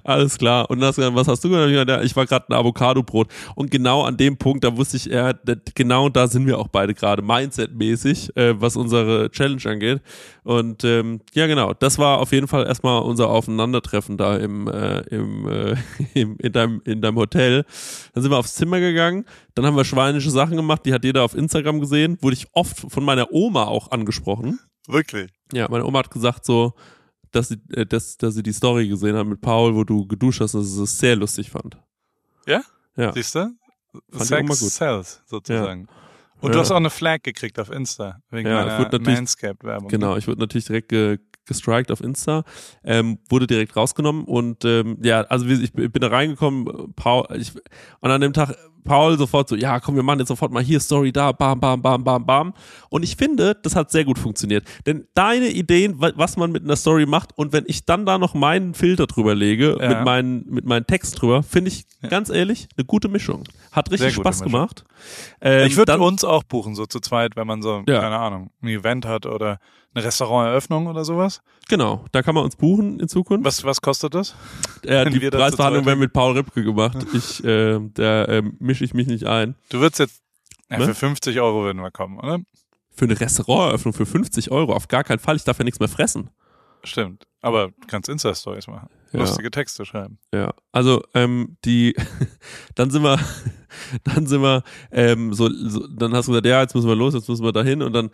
alles 0.04 0.38
klar. 0.38 0.70
Und 0.70 0.78
dann 0.80 0.88
hast 0.88 0.96
du 0.98 1.02
gesagt, 1.02 1.16
was 1.16 1.28
hast 1.28 1.42
du 1.44 1.48
gemacht? 1.48 1.66
Ich 1.66 1.72
gesagt, 1.72 1.90
ja, 1.90 2.02
ich 2.02 2.14
war 2.14 2.24
gerade 2.26 2.46
ein 2.48 2.52
Avocadobrot. 2.54 3.28
Und 3.56 3.70
genau 3.70 4.02
an 4.02 4.16
dem 4.16 4.36
Punkt, 4.36 4.62
da 4.64 4.76
wusste 4.76 4.96
ich, 4.96 5.04
das- 5.10 5.36
genau 5.74 6.08
da 6.08 6.28
sind 6.28 6.46
wir 6.46 6.58
auch 6.58 6.68
beide 6.68 6.94
gerade, 6.94 7.20
Mindset-mäßig, 7.22 8.36
äh, 8.36 8.60
was 8.60 8.76
unsere 8.76 9.30
Challenge 9.30 9.62
angeht. 9.66 10.00
Und 10.44 10.84
ähm, 10.84 11.20
ja, 11.34 11.48
genau, 11.48 11.72
das 11.74 11.98
war 11.98 12.18
auf 12.18 12.30
jeden 12.32 12.46
Fall 12.46 12.66
erstmal 12.66 13.02
unser 13.02 13.28
Aufeinandertreffen 13.30 14.16
da 14.16 14.36
im, 14.36 14.68
äh, 14.68 15.00
im, 15.10 15.48
äh, 15.48 15.74
im, 16.14 16.36
in, 16.38 16.52
deinem, 16.52 16.75
in 16.84 17.00
deinem 17.00 17.16
Hotel. 17.16 17.64
Dann 18.12 18.22
sind 18.22 18.30
wir 18.32 18.38
aufs 18.38 18.54
Zimmer 18.54 18.80
gegangen, 18.80 19.24
dann 19.54 19.64
haben 19.66 19.76
wir 19.76 19.84
schweinische 19.84 20.30
Sachen 20.30 20.56
gemacht, 20.56 20.82
die 20.84 20.92
hat 20.92 21.04
jeder 21.04 21.22
auf 21.24 21.34
Instagram 21.34 21.80
gesehen, 21.80 22.18
wurde 22.20 22.34
ich 22.34 22.46
oft 22.52 22.78
von 22.78 23.04
meiner 23.04 23.32
Oma 23.32 23.64
auch 23.64 23.90
angesprochen. 23.90 24.58
Wirklich. 24.88 25.30
Ja, 25.52 25.68
meine 25.68 25.84
Oma 25.84 26.00
hat 26.00 26.10
gesagt 26.10 26.44
so, 26.44 26.74
dass 27.32 27.48
sie, 27.48 27.58
äh, 27.72 27.84
dass, 27.86 28.16
dass 28.16 28.34
sie 28.34 28.42
die 28.42 28.52
Story 28.52 28.88
gesehen 28.88 29.16
hat 29.16 29.26
mit 29.26 29.40
Paul, 29.40 29.74
wo 29.74 29.84
du 29.84 30.06
geduscht 30.06 30.40
hast 30.40 30.54
dass 30.54 30.66
sie 30.66 30.82
es 30.82 30.98
sehr 30.98 31.16
lustig 31.16 31.50
fand. 31.50 31.76
Ja? 32.46 32.62
Ja. 32.96 33.12
Siehst 33.12 33.34
du? 33.34 33.50
auch 34.14 34.22
Sex 34.22 34.60
sells, 34.76 35.22
sozusagen. 35.26 35.88
Und 36.40 36.50
Ja. 36.50 36.54
du 36.54 36.60
hast 36.60 36.70
auch 36.70 36.76
eine 36.76 36.90
Flag 36.90 37.22
gekriegt 37.22 37.58
auf 37.58 37.70
Insta, 37.70 38.20
wegen 38.30 38.48
Ja, 38.48 38.64
meiner 38.64 38.98
Manscaped-Werbung. 38.98 39.88
Genau, 39.88 40.16
ich 40.16 40.28
wurde 40.28 40.40
natürlich 40.40 40.66
direkt 40.66 40.90
ge 40.90 41.18
gestrikt 41.46 41.90
auf 41.90 42.00
Insta, 42.00 42.44
ähm, 42.84 43.18
wurde 43.28 43.46
direkt 43.46 43.76
rausgenommen 43.76 44.24
und 44.24 44.64
ähm, 44.64 44.98
ja, 45.02 45.22
also 45.22 45.46
ich 45.46 45.72
bin 45.72 45.90
da 46.00 46.08
reingekommen, 46.08 46.92
Paul, 46.96 47.26
ich, 47.36 47.52
und 48.00 48.10
an 48.10 48.20
dem 48.20 48.32
Tag 48.32 48.56
Paul 48.84 49.18
sofort 49.18 49.48
so, 49.48 49.56
ja 49.56 49.80
komm, 49.80 49.96
wir 49.96 50.04
machen 50.04 50.20
jetzt 50.20 50.28
sofort 50.28 50.52
mal 50.52 50.62
hier 50.62 50.78
Story 50.78 51.10
da, 51.10 51.32
bam, 51.32 51.58
bam, 51.58 51.82
bam, 51.82 52.04
bam, 52.04 52.24
bam. 52.24 52.54
Und 52.88 53.02
ich 53.02 53.16
finde, 53.16 53.56
das 53.60 53.74
hat 53.74 53.90
sehr 53.90 54.04
gut 54.04 54.16
funktioniert. 54.16 54.64
Denn 54.86 55.08
deine 55.14 55.48
Ideen, 55.48 56.00
wa- 56.00 56.12
was 56.14 56.36
man 56.36 56.52
mit 56.52 56.62
einer 56.62 56.76
Story 56.76 57.04
macht 57.04 57.36
und 57.36 57.52
wenn 57.52 57.64
ich 57.66 57.84
dann 57.84 58.06
da 58.06 58.16
noch 58.16 58.34
meinen 58.34 58.74
Filter 58.74 59.08
drüber 59.08 59.34
lege, 59.34 59.76
Ja. 59.80 59.88
mit, 59.88 60.04
meinen, 60.04 60.46
mit 60.48 60.66
meinem 60.66 60.86
Text 60.86 61.20
drüber, 61.20 61.42
finde 61.42 61.72
ich 61.72 61.84
Ja. 62.00 62.10
ganz 62.10 62.28
ehrlich 62.30 62.68
eine 62.76 62.84
gute 62.84 63.08
Mischung. 63.08 63.42
Hat 63.72 63.90
richtig 63.90 64.14
Spaß 64.14 64.38
Mischung. 64.42 64.52
gemacht. 64.52 64.84
Ähm, 65.40 65.66
Ich 65.66 65.76
würde 65.76 65.98
uns 65.98 66.22
auch 66.22 66.44
buchen, 66.44 66.76
so 66.76 66.86
zu 66.86 67.00
zweit, 67.00 67.34
wenn 67.34 67.48
man 67.48 67.62
so, 67.62 67.82
Ja. 67.88 68.00
keine 68.00 68.18
Ahnung, 68.18 68.50
ein 68.62 68.68
Event 68.68 69.04
hat 69.04 69.26
oder 69.26 69.58
eine 69.96 70.04
Restauranteröffnung 70.04 70.86
oder 70.88 71.04
sowas. 71.04 71.40
Genau, 71.68 72.04
da 72.12 72.22
kann 72.22 72.34
man 72.34 72.44
uns 72.44 72.54
buchen 72.54 73.00
in 73.00 73.08
Zukunft. 73.08 73.44
Was, 73.44 73.64
was 73.64 73.80
kostet 73.80 74.14
das? 74.14 74.34
Äh, 74.82 75.08
die 75.10 75.20
wir 75.22 75.30
da 75.30 75.38
zu 75.38 75.42
Preisverhandlung 75.42 75.84
zweit 75.84 75.86
werden 75.86 76.00
mit 76.00 76.12
Paul 76.12 76.32
Ripke 76.36 76.62
gemacht. 76.62 76.98
Ich, 77.14 77.42
äh, 77.44 77.80
da 77.94 78.24
äh, 78.26 78.42
mische 78.58 78.84
ich 78.84 78.92
mich 78.92 79.06
nicht 79.06 79.24
ein. 79.24 79.54
Du 79.70 79.80
würdest 79.80 80.00
jetzt, 80.00 80.22
ja, 80.70 80.78
Ne? 80.78 80.86
für 80.86 80.94
50 80.94 81.40
Euro 81.40 81.62
würden 81.62 81.80
wir 81.80 81.90
kommen, 81.90 82.18
oder? 82.18 82.40
Für 82.94 83.06
eine 83.06 83.18
Restauranteröffnung 83.18 83.94
für 83.94 84.04
50 84.06 84.50
Euro, 84.50 84.74
auf 84.74 84.88
gar 84.88 85.02
keinen 85.02 85.18
Fall. 85.18 85.36
Ich 85.36 85.44
darf 85.44 85.58
ja 85.58 85.64
nichts 85.64 85.80
mehr 85.80 85.88
fressen. 85.88 86.30
Stimmt. 86.84 87.26
Aber 87.46 87.68
du 87.68 87.86
kannst 87.86 88.08
Insta-Stories 88.08 88.66
machen. 88.66 88.88
Ja. 89.12 89.20
Lustige 89.20 89.52
Texte 89.52 89.84
schreiben. 89.84 90.18
Ja, 90.34 90.52
also 90.72 91.02
ähm, 91.14 91.56
die, 91.64 91.94
dann 92.74 92.90
sind 92.90 93.04
wir, 93.04 93.20
dann 94.04 94.26
sind 94.26 94.42
wir, 94.42 94.64
ähm, 94.90 95.32
so, 95.32 95.48
so, 95.48 95.86
dann 95.86 96.12
hast 96.12 96.26
du 96.26 96.32
gesagt, 96.32 96.46
ja, 96.46 96.60
jetzt 96.60 96.74
müssen 96.74 96.88
wir 96.88 96.96
los, 96.96 97.14
jetzt 97.14 97.28
müssen 97.28 97.44
wir 97.44 97.52
dahin 97.52 97.82
und 97.82 97.92
dann, 97.92 98.10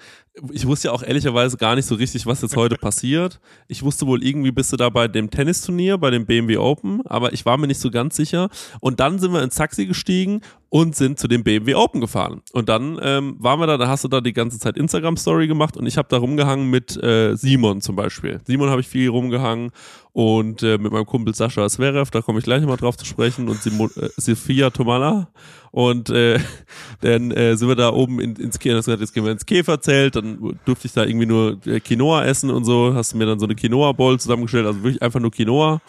ich 0.52 0.66
wusste 0.66 0.88
ja 0.88 0.92
auch 0.92 1.02
ehrlicherweise 1.02 1.56
gar 1.56 1.76
nicht 1.76 1.86
so 1.86 1.94
richtig, 1.94 2.26
was 2.26 2.42
jetzt 2.42 2.56
heute 2.56 2.76
passiert. 2.80 3.40
Ich 3.68 3.82
wusste 3.82 4.06
wohl 4.06 4.22
irgendwie 4.22 4.52
bist 4.52 4.70
du 4.70 4.76
da 4.76 4.90
bei 4.90 5.08
dem 5.08 5.30
Tennisturnier, 5.30 5.96
bei 5.96 6.10
dem 6.10 6.26
BMW 6.26 6.58
Open, 6.58 7.00
aber 7.06 7.32
ich 7.32 7.46
war 7.46 7.56
mir 7.56 7.68
nicht 7.68 7.80
so 7.80 7.90
ganz 7.90 8.14
sicher. 8.14 8.50
Und 8.80 9.00
dann 9.00 9.18
sind 9.18 9.32
wir 9.32 9.42
ins 9.42 9.54
Taxi 9.54 9.86
gestiegen 9.86 10.42
und 10.68 10.96
sind 10.96 11.18
zu 11.18 11.28
dem 11.28 11.44
BMW 11.44 11.74
Open 11.74 12.00
gefahren. 12.00 12.42
Und 12.52 12.68
dann 12.68 12.98
ähm, 13.02 13.36
waren 13.38 13.60
wir 13.60 13.66
da, 13.66 13.76
da 13.76 13.88
hast 13.88 14.04
du 14.04 14.08
da 14.08 14.20
die 14.20 14.32
ganze 14.32 14.58
Zeit 14.58 14.76
Instagram-Story 14.76 15.46
gemacht 15.46 15.76
und 15.76 15.86
ich 15.86 15.98
habe 15.98 16.08
da 16.08 16.16
rumgehangen 16.16 16.70
mit 16.70 16.96
äh, 17.02 17.34
Simon 17.36 17.80
zum 17.80 17.96
Beispiel. 17.96 18.40
Simon 18.46 18.70
habe 18.70 18.80
ich 18.80 18.88
viel 18.88 19.10
rumgehangen 19.22 19.70
und 20.12 20.62
äh, 20.62 20.76
mit 20.76 20.92
meinem 20.92 21.06
Kumpel 21.06 21.34
Sascha 21.34 21.66
Zverev, 21.68 22.10
da 22.10 22.20
komme 22.20 22.38
ich 22.38 22.44
gleich 22.44 22.60
nochmal 22.60 22.76
drauf 22.76 22.96
zu 22.96 23.06
sprechen, 23.06 23.48
und 23.48 23.62
Simon, 23.62 23.90
äh, 23.96 24.08
Sophia 24.16 24.70
Tomala. 24.70 25.28
Und 25.70 26.10
äh, 26.10 26.38
dann 27.00 27.30
äh, 27.30 27.56
sind 27.56 27.68
wir 27.68 27.76
da 27.76 27.92
oben 27.92 28.20
in, 28.20 28.36
ins 28.36 28.58
jetzt 28.62 29.14
gehen 29.14 29.24
wir 29.24 29.32
ins 29.32 29.46
Käferzelt, 29.46 30.16
dann 30.16 30.58
durfte 30.66 30.86
ich 30.86 30.92
da 30.92 31.04
irgendwie 31.04 31.26
nur 31.26 31.58
äh, 31.66 31.80
Quinoa 31.80 32.24
essen 32.24 32.50
und 32.50 32.64
so, 32.64 32.92
hast 32.94 33.14
du 33.14 33.16
mir 33.16 33.24
dann 33.24 33.38
so 33.38 33.46
eine 33.46 33.54
Quinoa-Bowl 33.54 34.20
zusammengestellt, 34.20 34.66
also 34.66 34.82
wirklich 34.82 35.00
einfach 35.00 35.20
nur 35.20 35.30
Quinoa 35.30 35.80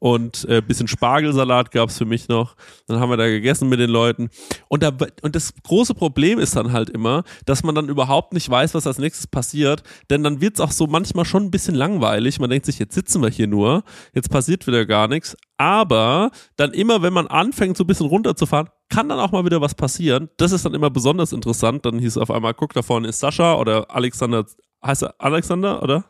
und 0.00 0.46
äh, 0.48 0.60
bisschen 0.60 0.88
Spargelsalat 0.88 1.70
gab's 1.70 1.96
für 1.96 2.06
mich 2.06 2.28
noch. 2.28 2.56
Dann 2.86 3.00
haben 3.00 3.10
wir 3.10 3.16
da 3.16 3.26
gegessen 3.28 3.68
mit 3.68 3.80
den 3.80 3.90
Leuten. 3.90 4.30
Und, 4.68 4.82
da, 4.82 4.92
und 5.22 5.36
das 5.36 5.54
große 5.62 5.94
Problem 5.94 6.38
ist 6.38 6.56
dann 6.56 6.72
halt 6.72 6.90
immer, 6.90 7.22
dass 7.44 7.62
man 7.62 7.74
dann 7.74 7.88
überhaupt 7.88 8.32
nicht 8.32 8.48
weiß, 8.48 8.74
was 8.74 8.86
als 8.86 8.98
nächstes 8.98 9.26
passiert, 9.26 9.82
denn 10.08 10.24
dann 10.24 10.40
wird's 10.40 10.60
auch 10.60 10.72
so 10.72 10.86
manchmal 10.86 11.26
schon 11.26 11.44
ein 11.44 11.50
bisschen 11.50 11.74
langweilig. 11.74 12.40
Man 12.40 12.50
denkt 12.50 12.66
sich, 12.66 12.78
jetzt 12.78 12.94
sitzen 12.94 13.22
wir 13.22 13.28
hier 13.28 13.46
nur, 13.46 13.69
jetzt 14.14 14.30
passiert 14.30 14.66
wieder 14.66 14.86
gar 14.86 15.08
nichts. 15.08 15.36
Aber 15.56 16.30
dann 16.56 16.72
immer, 16.72 17.02
wenn 17.02 17.12
man 17.12 17.26
anfängt, 17.26 17.76
so 17.76 17.84
ein 17.84 17.86
bisschen 17.86 18.06
runterzufahren, 18.06 18.68
kann 18.88 19.08
dann 19.08 19.18
auch 19.18 19.32
mal 19.32 19.44
wieder 19.44 19.60
was 19.60 19.74
passieren. 19.74 20.28
Das 20.36 20.52
ist 20.52 20.64
dann 20.64 20.74
immer 20.74 20.90
besonders 20.90 21.32
interessant. 21.32 21.84
Dann 21.86 21.98
hieß 21.98 22.16
es 22.16 22.18
auf 22.18 22.30
einmal, 22.30 22.54
guck, 22.54 22.72
da 22.72 22.82
vorne 22.82 23.08
ist 23.08 23.20
Sascha 23.20 23.54
oder 23.54 23.90
Alexander, 23.94 24.44
heißt 24.84 25.02
er 25.04 25.14
Alexander, 25.18 25.82
oder? 25.82 26.04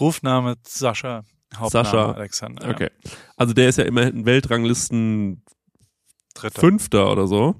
Rufname 0.00 0.56
Sascha. 0.66 1.22
Hauptname 1.56 1.84
Sascha. 1.84 2.12
Alexander. 2.12 2.66
ja. 2.66 2.72
Okay. 2.72 2.90
Also 3.36 3.54
der 3.54 3.68
ist 3.68 3.78
ja 3.78 3.84
immerhin 3.84 4.26
Weltranglisten 4.26 5.42
Dritter. 6.34 6.60
Fünfter 6.60 7.10
oder 7.10 7.26
so. 7.26 7.54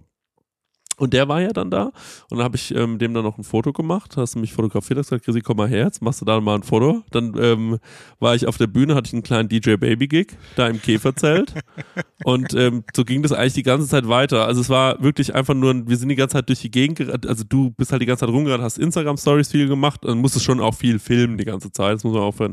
Und 0.99 1.13
der 1.13 1.29
war 1.29 1.43
ja 1.43 1.53
dann 1.53 1.71
da. 1.71 1.93
Und 2.31 2.39
dann 2.39 2.43
habe 2.43 2.57
ich 2.57 2.75
ähm, 2.75 2.99
dem 2.99 3.13
dann 3.13 3.23
noch 3.23 3.37
ein 3.37 3.45
Foto 3.45 3.73
gemacht. 3.73 4.17
Hast 4.17 4.35
du 4.35 4.39
mich 4.39 4.55
fotografiert, 4.55 4.99
hast 4.99 5.11
gesagt, 5.11 5.27
Chrissy, 5.27 5.43
komm 5.43 5.59
mal 5.59 5.69
her, 5.69 5.85
jetzt 5.85 6.01
machst 6.01 6.23
du 6.23 6.25
da 6.25 6.41
mal 6.41 6.55
ein 6.55 6.63
Foto. 6.63 7.03
Dann 7.11 7.35
ähm, 7.39 7.79
war 8.19 8.35
ich 8.35 8.47
auf 8.47 8.57
der 8.57 8.67
Bühne, 8.67 8.95
hatte 8.95 9.09
ich 9.09 9.13
einen 9.13 9.23
kleinen 9.23 9.49
DJ 9.51 9.75
Baby 9.77 10.09
Gig, 10.09 10.29
da 10.57 10.69
im 10.69 10.81
Käferzelt. 10.81 11.53
und 12.25 12.55
ähm, 12.55 12.83
so 12.95 13.05
ging 13.05 13.23
das 13.23 13.33
eigentlich 13.33 13.53
die 13.53 13.63
ganze 13.63 13.87
Zeit 13.87 14.09
weiter. 14.09 14.47
Also 14.47 14.63
es 14.63 14.71
war 14.71 15.03
wirklich 15.03 15.35
einfach 15.35 15.53
nur, 15.53 15.71
ein- 15.73 15.87
wir 15.87 15.99
sind 15.99 16.09
die 16.09 16.15
ganze 16.17 16.33
Zeit 16.35 16.49
durch 16.49 16.61
die 16.61 16.71
Gegend 16.71 16.97
gerannt. 16.97 17.27
Also 17.27 17.45
du 17.47 17.71
bist 17.73 17.93
halt 17.93 18.01
die 18.01 18.07
ganze 18.07 18.25
Zeit 18.25 18.33
rumgerannt, 18.35 18.63
hast 18.63 18.79
Instagram-Stories 18.79 19.51
viel 19.51 19.69
gemacht 19.69 20.05
und 20.07 20.19
musstest 20.19 20.47
schon 20.47 20.61
auch 20.61 20.75
viel 20.75 20.99
filmen 20.99 21.37
die 21.37 21.45
ganze 21.45 21.71
Zeit. 21.73 21.97
Das 21.97 22.05
muss 22.05 22.15
man 22.15 22.23
auch 22.23 22.33
für, 22.33 22.53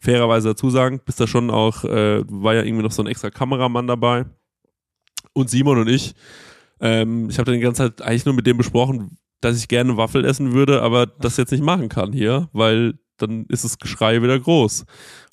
fairerweise 0.00 0.48
dazu 0.48 0.70
sagen. 0.70 1.00
Bist 1.04 1.20
da 1.20 1.28
schon 1.28 1.50
auch, 1.50 1.84
äh, 1.84 2.24
war 2.28 2.54
ja 2.54 2.62
irgendwie 2.64 2.82
noch 2.82 2.90
so 2.92 3.02
ein 3.02 3.06
extra 3.06 3.30
Kameramann 3.30 3.86
dabei. 3.86 4.24
Und 5.34 5.50
Simon 5.50 5.78
und 5.78 5.88
ich 5.88 6.14
Ähm, 6.80 7.28
ich 7.30 7.38
habe 7.38 7.46
dann 7.46 7.54
die 7.54 7.64
ganze 7.64 7.82
Zeit 7.82 8.02
eigentlich 8.02 8.24
nur 8.24 8.34
mit 8.34 8.46
dem 8.46 8.56
besprochen, 8.56 9.18
dass 9.40 9.56
ich 9.56 9.68
gerne 9.68 9.96
Waffel 9.96 10.24
essen 10.24 10.52
würde, 10.52 10.82
aber 10.82 11.06
das 11.06 11.36
jetzt 11.36 11.52
nicht 11.52 11.62
machen 11.62 11.88
kann 11.88 12.12
hier, 12.12 12.48
weil 12.52 12.98
dann 13.18 13.46
ist 13.46 13.64
das 13.64 13.78
Geschrei 13.78 14.22
wieder 14.22 14.38
groß. 14.38 14.84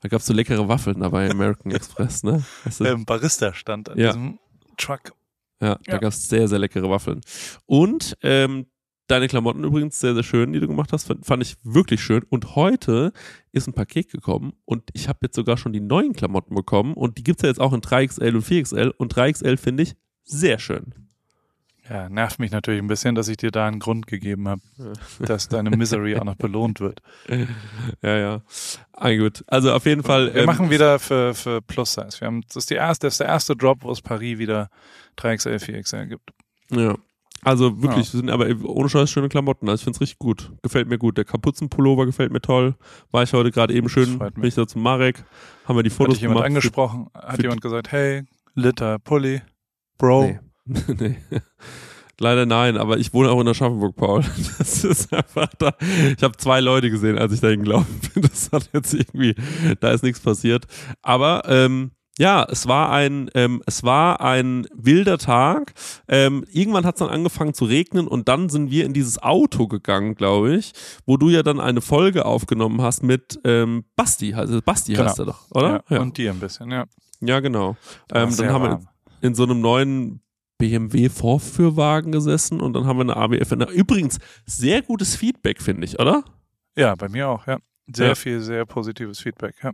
Da 0.02 0.10
gab 0.10 0.22
es 0.22 0.26
so 0.26 0.34
leckere 0.34 0.68
Waffeln 0.68 1.00
dabei 1.00 1.30
American 1.30 1.72
Express, 1.76 2.24
ne? 2.24 2.44
Weißt 2.64 2.80
du? 2.80 2.86
ähm, 2.86 3.06
Barista 3.06 3.54
stand 3.54 3.90
an 3.90 3.98
ja. 3.98 4.08
diesem 4.08 4.40
Truck. 4.78 5.14
Ja, 5.62 5.76
da 5.86 5.94
ja. 5.94 5.98
gab 5.98 6.12
es 6.12 6.28
sehr, 6.28 6.48
sehr 6.48 6.60
leckere 6.60 6.90
Waffeln. 6.90 7.22
Und 7.66 8.18
ähm, 8.22 8.68
deine 9.08 9.28
Klamotten 9.28 9.64
übrigens 9.64 10.00
sehr, 10.00 10.14
sehr 10.14 10.24
schön, 10.24 10.54
die 10.54 10.60
du 10.60 10.68
gemacht 10.68 10.92
hast, 10.92 11.14
fand 11.22 11.44
ich 11.44 11.56
wirklich 11.64 12.02
schön. 12.02 12.24
Und 12.30 12.56
heute 12.56 13.14
ist 13.52 13.68
ein 13.68 13.74
Paket 13.74 14.12
gekommen 14.12 14.54
und 14.66 14.90
ich 14.94 15.08
habe 15.08 15.20
jetzt 15.24 15.36
sogar 15.36 15.58
schon 15.58 15.74
die 15.74 15.80
neuen 15.80 16.14
Klamotten 16.14 16.56
bekommen 16.56 16.94
und 16.94 17.18
die 17.18 17.24
gibt 17.24 17.40
es 17.40 17.44
ja 17.44 17.50
jetzt 17.50 17.60
auch 17.60 17.74
in 17.74 17.82
3XL 17.82 18.36
und 18.36 18.46
4XL 18.46 18.90
und 18.90 19.14
3XL 19.14 19.58
finde 19.58 19.84
ich 19.84 19.96
sehr 20.24 20.60
schön. 20.60 21.03
Ja, 21.90 22.08
nervt 22.08 22.40
mich 22.40 22.52
natürlich 22.52 22.82
ein 22.82 22.88
bisschen, 22.88 23.14
dass 23.14 23.28
ich 23.28 23.38
dir 23.38 23.52
da 23.52 23.68
einen 23.68 23.80
Grund 23.80 24.08
gegeben 24.08 24.48
habe, 24.48 24.62
dass 25.20 25.50
deine 25.50 25.70
Misery 25.72 26.16
auch 26.16 26.24
noch 26.24 26.36
belohnt 26.36 26.80
wird. 26.80 27.02
Ja, 28.02 28.18
ja. 28.18 28.42
Ah, 28.94 29.14
gut. 29.14 29.44
Also 29.48 29.72
auf 29.72 29.86
jeden 29.86 30.04
Fall. 30.04 30.34
Wir 30.34 30.42
ähm, 30.42 30.46
machen 30.46 30.70
wieder 30.70 31.00
für, 31.00 31.34
für 31.34 31.62
Plus 31.62 31.94
Size. 31.94 32.20
Wir 32.20 32.28
haben, 32.28 32.42
das 32.48 32.58
ist 32.58 32.70
die 32.70 32.76
erste, 32.76 33.08
das 33.08 33.16
ist 33.16 33.20
der 33.20 33.28
erste 33.28 33.56
Drop, 33.56 33.84
wo 33.84 33.92
es 33.92 34.02
Paris 34.02 34.38
wieder 34.38 34.70
3XL, 35.18 35.64
4XL 35.64 36.08
gibt. 36.08 36.32
Ja. 36.70 36.96
Also 37.44 37.82
wirklich, 37.82 38.14
ja. 38.14 38.20
sind 38.20 38.30
aber 38.30 38.48
ohne 38.64 38.90
Scheiß 38.90 39.10
schöne 39.10 39.30
Klamotten. 39.30 39.68
Also 39.68 39.82
ich 39.82 39.84
finde 39.84 39.98
es 39.98 40.02
richtig 40.02 40.20
gut. 40.20 40.52
Gefällt 40.62 40.88
mir 40.88 40.98
gut. 40.98 41.18
Der 41.18 41.26
Kapuzenpullover 41.26 42.06
gefällt 42.06 42.32
mir 42.32 42.42
toll. 42.42 42.76
War 43.12 43.24
ich 43.24 43.34
heute 43.34 43.52
gerade 43.52 43.74
eben 43.74 43.90
schön. 43.90 44.20
Bin 44.20 44.44
ich 44.44 44.56
da 44.56 44.68
zum 44.68 44.82
Marek. 44.82 45.24
Haben 45.66 45.78
wir 45.78 45.84
die 45.84 45.90
Fotos 45.90 46.16
hat 46.16 46.22
jemand 46.22 46.38
gemacht. 46.38 46.48
angesprochen? 46.48 47.08
Hat 47.14 47.42
jemand 47.42 47.62
gesagt, 47.62 47.92
hey, 47.92 48.24
Liter 48.54 49.00
Pulli, 49.00 49.42
Bro? 49.98 50.24
Nee. 50.24 50.40
nee. 51.00 51.18
Leider 52.20 52.46
nein, 52.46 52.78
aber 52.78 53.00
ich 53.00 53.14
wohne 53.14 53.30
auch 53.32 53.42
in 53.42 53.48
Aschaffenburg, 53.48 53.96
Paul. 53.96 54.24
Das 54.58 54.84
ist 54.84 55.14
einfach 55.14 55.50
da. 55.58 55.74
Ich 56.16 56.24
habe 56.24 56.38
zwei 56.38 56.60
Leute 56.60 56.90
gesehen, 56.90 57.18
als 57.18 57.34
ich 57.34 57.42
dahin 57.42 57.64
gelaufen 57.64 58.00
bin. 58.14 58.24
Das 58.24 58.52
hat 58.52 58.70
jetzt 58.72 58.94
irgendwie, 58.94 59.36
da 59.80 59.92
ist 59.92 60.04
nichts 60.04 60.20
passiert. 60.20 60.66
Aber 61.02 61.44
ähm, 61.48 61.92
ja, 62.20 62.46
es 62.48 62.68
war 62.68 62.92
ein, 62.92 63.32
ähm, 63.34 63.64
es 63.66 63.84
war 63.84 64.22
ein 64.22 64.68
wilder 64.76 65.18
Tag. 65.18 65.74
Ähm, 66.08 66.46
irgendwann 66.52 66.86
hat 66.86 66.96
es 66.96 67.00
dann 67.00 67.10
angefangen 67.10 67.56
zu 67.56 67.66
regnen 67.66 68.08
und 68.08 68.28
dann 68.28 68.50
sind 68.50 68.70
wir 68.70 68.86
in 68.86 68.94
dieses 68.94 69.22
Auto 69.22 69.68
gegangen, 69.68 70.14
glaube 70.14 70.56
ich, 70.56 70.74
wo 71.08 71.18
du 71.18 71.30
ja 71.30 71.42
dann 71.42 71.60
eine 71.60 71.82
Folge 71.82 72.26
aufgenommen 72.26 72.82
hast 72.82 73.02
mit 73.02 73.40
ähm, 73.44 73.86
Basti, 73.96 74.36
also 74.36 74.62
Basti 74.62 74.94
genau. 74.94 75.06
heißt 75.06 75.20
er 75.20 75.26
doch, 75.26 75.50
oder? 75.52 75.84
Ja, 75.90 75.96
ja. 75.96 76.02
Und 76.02 76.18
dir 76.18 76.32
ein 76.32 76.40
bisschen, 76.40 76.70
ja. 76.70 76.86
Ja, 77.22 77.40
genau. 77.40 77.76
Ähm, 78.14 78.36
dann 78.38 78.50
haben 78.50 78.64
warm. 78.64 78.82
wir 78.82 79.28
in 79.28 79.34
so 79.34 79.44
einem 79.44 79.62
neuen 79.62 80.22
BMW 80.58 81.10
Vorführwagen 81.10 82.12
gesessen 82.12 82.62
und 82.62 82.74
dann 82.74 82.86
haben 82.86 82.98
wir 82.98 83.02
eine 83.02 83.18
ABF. 83.18 83.52
Übrigens, 83.74 84.20
sehr 84.46 84.82
gutes 84.82 85.16
Feedback, 85.16 85.62
finde 85.62 85.86
ich, 85.86 86.00
oder? 86.00 86.24
Ja, 86.76 86.96
bei 86.96 87.10
mir 87.10 87.30
auch, 87.30 87.48
ja. 87.48 87.58
Sehr 87.94 88.10
ja. 88.10 88.16
viel, 88.16 88.42
sehr 88.42 88.66
positives 88.66 89.20
Feedback, 89.20 89.56
ja. 89.64 89.72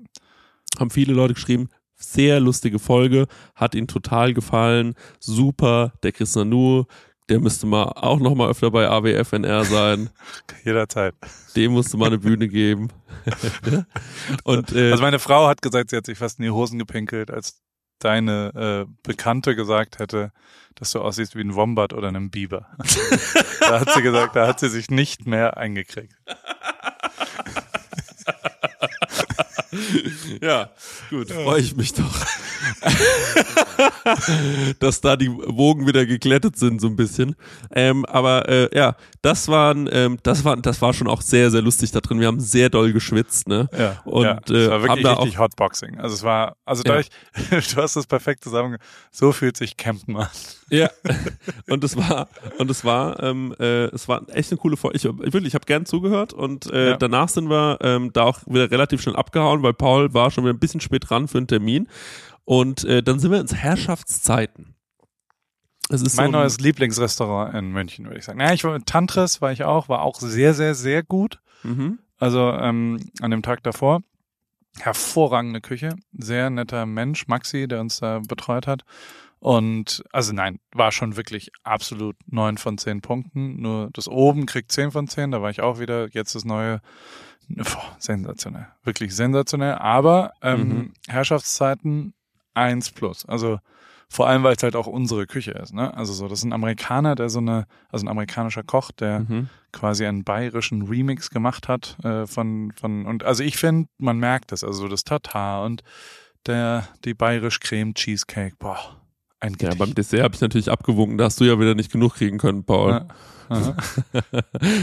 Haben 0.79 0.89
viele 0.89 1.13
Leute 1.13 1.33
geschrieben, 1.33 1.69
sehr 1.95 2.39
lustige 2.39 2.79
Folge, 2.79 3.27
hat 3.55 3.75
ihnen 3.75 3.87
total 3.87 4.33
gefallen, 4.33 4.95
super, 5.19 5.93
der 6.03 6.11
Chris 6.11 6.35
Nanu, 6.35 6.85
der 7.29 7.39
müsste 7.39 7.67
mal 7.67 7.83
auch 7.83 8.19
noch 8.19 8.33
mal 8.33 8.49
öfter 8.49 8.71
bei 8.71 8.87
AWFNR 8.89 9.63
sein. 9.63 10.09
Jederzeit. 10.65 11.13
Dem 11.55 11.73
musste 11.73 11.95
mal 11.97 12.07
eine 12.07 12.17
Bühne 12.17 12.47
geben. 12.47 12.89
und, 14.43 14.71
äh, 14.73 14.91
also 14.91 15.03
meine 15.03 15.19
Frau 15.19 15.47
hat 15.47 15.61
gesagt, 15.61 15.91
sie 15.91 15.97
hat 15.97 16.07
sich 16.07 16.17
fast 16.17 16.39
in 16.39 16.45
die 16.45 16.51
Hosen 16.51 16.79
gepinkelt, 16.79 17.29
als 17.29 17.61
deine 17.99 18.87
äh, 18.87 18.91
Bekannte 19.03 19.55
gesagt 19.55 19.99
hätte, 19.99 20.31
dass 20.75 20.91
du 20.91 21.01
aussiehst 21.01 21.35
wie 21.35 21.41
ein 21.41 21.55
Wombat 21.55 21.93
oder 21.93 22.07
ein 22.07 22.29
Biber. 22.29 22.67
da 23.59 23.81
hat 23.81 23.93
sie 23.93 24.01
gesagt, 24.01 24.35
da 24.35 24.47
hat 24.47 24.59
sie 24.59 24.69
sich 24.69 24.89
nicht 24.89 25.27
mehr 25.27 25.57
eingekriegt. 25.57 26.15
ja, 30.41 30.69
gut, 31.09 31.31
freue 31.31 31.61
ich 31.61 31.75
mich 31.75 31.93
doch. 31.93 32.25
dass 34.79 35.01
da 35.01 35.15
die 35.15 35.29
Wogen 35.29 35.87
wieder 35.87 36.05
geglättet 36.05 36.57
sind, 36.57 36.81
so 36.81 36.87
ein 36.87 36.95
bisschen. 36.95 37.35
Ähm, 37.71 38.05
aber 38.05 38.47
äh, 38.49 38.69
ja, 38.75 38.95
das 39.21 39.47
waren, 39.47 39.89
ähm, 39.91 40.17
das 40.23 40.43
war, 40.43 40.57
das 40.57 40.81
war 40.81 40.93
schon 40.93 41.07
auch 41.07 41.21
sehr, 41.21 41.51
sehr 41.51 41.61
lustig 41.61 41.91
da 41.91 41.99
drin. 41.99 42.19
Wir 42.19 42.27
haben 42.27 42.39
sehr 42.39 42.69
doll 42.69 42.93
geschwitzt, 42.93 43.47
ne? 43.47 43.69
Ja. 43.77 44.01
Und 44.05 44.23
ja, 44.23 44.39
es 44.43 44.51
äh, 44.51 44.69
war 44.69 44.81
wirklich 44.83 45.05
richtig 45.07 45.37
auch, 45.37 45.43
Hotboxing. 45.43 45.99
Also 45.99 46.15
es 46.15 46.23
war, 46.23 46.55
also 46.65 46.83
ja. 46.85 46.89
dadurch, 46.89 47.09
du 47.73 47.81
hast 47.81 47.95
das 47.95 48.07
perfekt 48.07 48.43
zusammen. 48.43 48.77
So 49.11 49.31
fühlt 49.31 49.57
sich 49.57 49.77
Campen 49.77 50.15
an. 50.17 50.27
Ja. 50.69 50.89
Und 51.67 51.83
es 51.83 51.97
war, 51.97 52.27
und 52.57 52.69
es 52.69 52.85
war, 52.85 53.21
ähm, 53.23 53.55
äh, 53.59 53.85
es 53.85 54.07
war 54.07 54.21
echt 54.29 54.51
eine 54.51 54.59
coole 54.59 54.77
Folge. 54.77 54.97
Ich, 54.97 55.03
wirklich, 55.03 55.47
ich 55.47 55.55
habe 55.55 55.65
gern 55.65 55.85
zugehört 55.85 56.33
und 56.33 56.71
äh, 56.71 56.91
ja. 56.91 56.97
danach 56.97 57.29
sind 57.29 57.49
wir 57.49 57.79
ähm, 57.81 58.11
da 58.13 58.23
auch 58.23 58.39
wieder 58.45 58.69
relativ 58.69 59.01
schnell 59.01 59.15
abgehauen, 59.15 59.58
weil 59.63 59.73
Paul 59.73 60.13
war 60.13 60.31
schon 60.31 60.43
wieder 60.43 60.53
ein 60.53 60.59
bisschen 60.59 60.81
spät 60.81 61.09
dran 61.09 61.27
für 61.27 61.37
einen 61.37 61.47
Termin. 61.47 61.87
Und 62.45 62.83
äh, 62.85 63.03
dann 63.03 63.19
sind 63.19 63.31
wir 63.31 63.39
ins 63.39 63.53
Herrschaftszeiten. 63.53 64.75
Es 65.89 66.01
ist 66.01 66.17
mein 66.17 66.27
so 66.27 66.31
neues 66.33 66.59
Lieblingsrestaurant 66.59 67.55
in 67.55 67.71
München, 67.71 68.05
würde 68.05 68.19
ich 68.19 68.25
sagen. 68.25 68.39
Ja, 68.39 68.53
ich 68.53 68.63
war 68.63 68.79
Tantris, 68.85 69.41
war 69.41 69.51
ich 69.51 69.63
auch, 69.63 69.89
war 69.89 70.01
auch 70.01 70.19
sehr, 70.19 70.53
sehr, 70.53 70.75
sehr 70.75 71.03
gut. 71.03 71.39
Mhm. 71.63 71.99
Also 72.17 72.51
ähm, 72.51 72.99
an 73.21 73.31
dem 73.31 73.41
Tag 73.41 73.63
davor. 73.63 74.01
Hervorragende 74.79 75.61
Küche, 75.61 75.95
sehr 76.13 76.49
netter 76.51 76.85
Mensch, 76.85 77.27
Maxi, 77.27 77.67
der 77.67 77.81
uns 77.81 77.99
da 77.99 78.19
betreut 78.19 78.67
hat. 78.67 78.83
Und 79.39 80.03
also 80.11 80.33
nein, 80.33 80.59
war 80.73 80.91
schon 80.91 81.15
wirklich 81.15 81.51
absolut 81.63 82.17
neun 82.27 82.57
von 82.57 82.77
zehn 82.77 83.01
Punkten. 83.01 83.61
Nur 83.61 83.89
das 83.93 84.07
oben 84.07 84.45
kriegt 84.45 84.71
zehn 84.71 84.91
von 84.91 85.07
zehn, 85.07 85.31
da 85.31 85.41
war 85.41 85.49
ich 85.49 85.61
auch 85.61 85.79
wieder. 85.79 86.09
Jetzt 86.11 86.35
das 86.35 86.45
neue 86.45 86.81
Boah, 87.49 87.95
sensationell, 87.97 88.67
wirklich 88.83 89.15
sensationell. 89.15 89.73
Aber 89.73 90.33
ähm, 90.41 90.67
mhm. 90.67 90.93
Herrschaftszeiten 91.07 92.13
1 92.53 92.91
plus. 92.91 93.25
Also 93.25 93.59
vor 94.07 94.27
allem, 94.27 94.43
weil 94.43 94.55
es 94.55 94.63
halt 94.63 94.75
auch 94.75 94.87
unsere 94.87 95.27
Küche 95.27 95.51
ist. 95.51 95.73
Ne? 95.73 95.93
Also 95.95 96.13
so, 96.13 96.27
das 96.27 96.39
ist 96.39 96.45
ein 96.45 96.53
Amerikaner, 96.53 97.15
der 97.15 97.29
so 97.29 97.39
eine, 97.39 97.65
also 97.89 98.05
ein 98.05 98.09
amerikanischer 98.09 98.63
Koch, 98.63 98.91
der 98.91 99.21
mhm. 99.21 99.49
quasi 99.71 100.05
einen 100.05 100.23
bayerischen 100.23 100.83
Remix 100.83 101.29
gemacht 101.29 101.67
hat 101.67 101.97
äh, 102.03 102.25
von 102.25 102.71
von 102.71 103.05
und 103.05 103.23
also 103.23 103.43
ich 103.43 103.57
finde, 103.57 103.87
man 103.97 104.17
merkt 104.17 104.51
das, 104.51 104.63
also 104.63 104.87
das 104.87 105.03
Tatar 105.03 105.63
und 105.63 105.83
der 106.47 106.87
die 107.05 107.13
bayerisch 107.13 107.59
Creme 107.59 107.93
Cheesecake, 107.93 108.55
boah, 108.57 108.98
ein 109.39 109.53
Gedicht. 109.53 109.73
Ja, 109.73 109.77
beim 109.77 109.95
Dessert 109.95 110.23
habe 110.23 110.35
ich 110.35 110.41
natürlich 110.41 110.71
abgewunken, 110.71 111.17
da 111.17 111.25
hast 111.25 111.39
du 111.39 111.45
ja 111.45 111.59
wieder 111.59 111.75
nicht 111.75 111.91
genug 111.91 112.15
kriegen 112.15 112.37
können, 112.37 112.63
Paul. 112.63 112.91
Ja. 112.91 113.07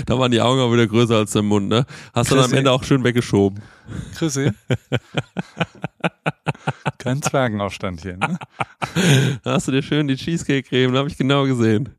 da 0.06 0.18
waren 0.18 0.32
die 0.32 0.40
Augen 0.40 0.60
auch 0.60 0.72
wieder 0.72 0.86
größer 0.86 1.16
als 1.16 1.32
der 1.32 1.42
Mund, 1.42 1.68
ne? 1.68 1.86
Hast 2.12 2.30
du 2.30 2.34
dann 2.34 2.46
am 2.46 2.52
Ende 2.52 2.72
auch 2.72 2.82
schön 2.82 3.04
weggeschoben. 3.04 3.62
Chrissy. 4.16 4.50
Kein 6.98 7.22
Zwergenaufstand 7.22 8.02
hier, 8.02 8.16
ne? 8.16 8.38
Da 9.44 9.52
hast 9.52 9.68
du 9.68 9.72
dir 9.72 9.82
schön 9.82 10.08
die 10.08 10.16
Cheesecake-Creme, 10.16 10.92
da 10.92 10.98
habe 10.98 11.08
ich 11.08 11.16
genau 11.16 11.44
gesehen. 11.44 11.90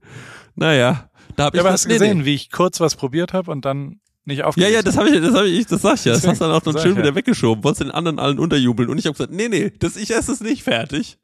Naja, 0.55 1.09
da 1.37 1.45
habe 1.45 1.55
ich. 1.55 1.59
Ja, 1.59 1.65
aber 1.65 1.73
hast 1.73 1.85
du 1.85 1.89
gesehen, 1.89 2.19
nee. 2.19 2.25
wie 2.25 2.35
ich 2.35 2.51
kurz 2.51 2.81
was 2.81 2.95
probiert 2.95 3.31
habe 3.31 3.49
und 3.51 3.63
dann 3.63 4.01
nicht 4.27 4.43
aufgegessen. 4.43 4.71
Ja, 4.71 4.79
ja, 4.79 4.83
das 4.83 4.97
habe 4.97 5.09
ich, 5.09 5.21
das 5.21 5.33
habe 5.33 5.47
ich, 5.47 5.65
das 5.65 5.81
sag 5.81 5.95
ich 5.95 6.05
ja. 6.05 6.13
Das 6.13 6.27
hast 6.27 6.39
du 6.39 6.45
dann 6.45 6.53
auch 6.53 6.61
dann 6.61 6.77
schön 6.77 6.95
wieder 6.95 7.15
weggeschoben. 7.15 7.63
Wolltest 7.63 7.81
den 7.81 7.91
anderen 7.91 8.19
allen 8.19 8.39
unterjubeln. 8.39 8.89
Und 8.89 8.97
ich 8.97 9.05
habe 9.05 9.13
gesagt, 9.13 9.31
nee, 9.31 9.47
nee, 9.49 9.71
das, 9.79 9.95
ich 9.95 10.11
esse 10.11 10.31
es 10.31 10.41
nicht 10.41 10.63
fertig. 10.63 11.17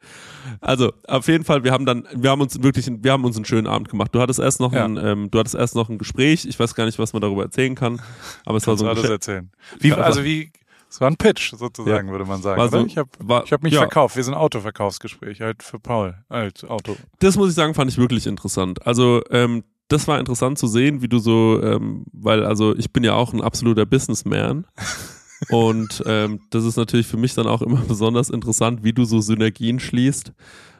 Also, 0.61 0.91
auf 1.07 1.27
jeden 1.27 1.43
Fall, 1.43 1.63
wir 1.63 1.71
haben 1.71 1.85
dann, 1.85 2.07
wir 2.13 2.29
haben 2.29 2.41
uns 2.41 2.61
wirklich, 2.63 2.89
wir 2.89 3.11
haben 3.11 3.23
uns 3.23 3.35
einen 3.35 3.45
schönen 3.45 3.67
Abend 3.67 3.89
gemacht. 3.89 4.13
Du 4.13 4.19
hattest 4.19 4.39
erst 4.39 4.59
noch 4.59 4.73
ja. 4.73 4.85
ein, 4.85 4.97
ähm, 4.97 5.31
du 5.31 5.39
hattest 5.39 5.55
erst 5.55 5.75
noch 5.75 5.89
ein 5.89 5.97
Gespräch. 5.97 6.45
Ich 6.45 6.59
weiß 6.59 6.75
gar 6.75 6.85
nicht, 6.85 6.99
was 6.99 7.13
man 7.13 7.21
darüber 7.21 7.43
erzählen 7.43 7.75
kann. 7.75 8.01
Aber 8.45 8.57
es 8.57 8.65
Kannst 8.65 8.67
war 8.67 8.77
so 8.77 8.85
ein 8.85 8.97
alles 8.97 9.09
erzählen. 9.09 9.51
Wie, 9.79 9.93
also 9.93 10.23
wie, 10.23 10.51
es 10.93 11.01
war 11.01 11.09
ein 11.09 11.17
Pitch 11.17 11.55
sozusagen, 11.55 12.07
ja. 12.07 12.11
würde 12.11 12.25
man 12.25 12.41
sagen. 12.43 12.69
So, 12.69 12.85
ich 12.85 12.97
habe 12.97 13.09
hab 13.49 13.63
mich 13.63 13.73
ja. 13.73 13.79
verkauft. 13.79 14.15
Wir 14.15 14.23
sind 14.23 14.35
Autoverkaufsgespräch 14.35 15.41
halt 15.41 15.63
für 15.63 15.79
Paul 15.79 16.15
als 16.29 16.63
Auto. 16.63 16.95
Das 17.19 17.35
muss 17.35 17.49
ich 17.49 17.55
sagen, 17.55 17.73
fand 17.73 17.89
ich 17.89 17.97
wirklich 17.97 18.27
interessant. 18.27 18.85
Also 18.85 19.23
ähm, 19.31 19.63
das 19.87 20.07
war 20.07 20.19
interessant 20.19 20.57
zu 20.57 20.67
sehen, 20.67 21.01
wie 21.01 21.07
du 21.07 21.19
so, 21.19 21.61
ähm, 21.61 22.05
weil 22.11 22.45
also 22.45 22.75
ich 22.75 22.91
bin 22.91 23.03
ja 23.03 23.13
auch 23.13 23.33
ein 23.33 23.41
absoluter 23.41 23.85
Businessman. 23.85 24.65
und 25.49 26.03
ähm, 26.05 26.41
das 26.49 26.65
ist 26.65 26.77
natürlich 26.77 27.07
für 27.07 27.17
mich 27.17 27.33
dann 27.33 27.47
auch 27.47 27.61
immer 27.61 27.81
besonders 27.87 28.29
interessant, 28.29 28.83
wie 28.83 28.93
du 28.93 29.05
so 29.05 29.19
Synergien 29.21 29.79
schließt. 29.79 30.33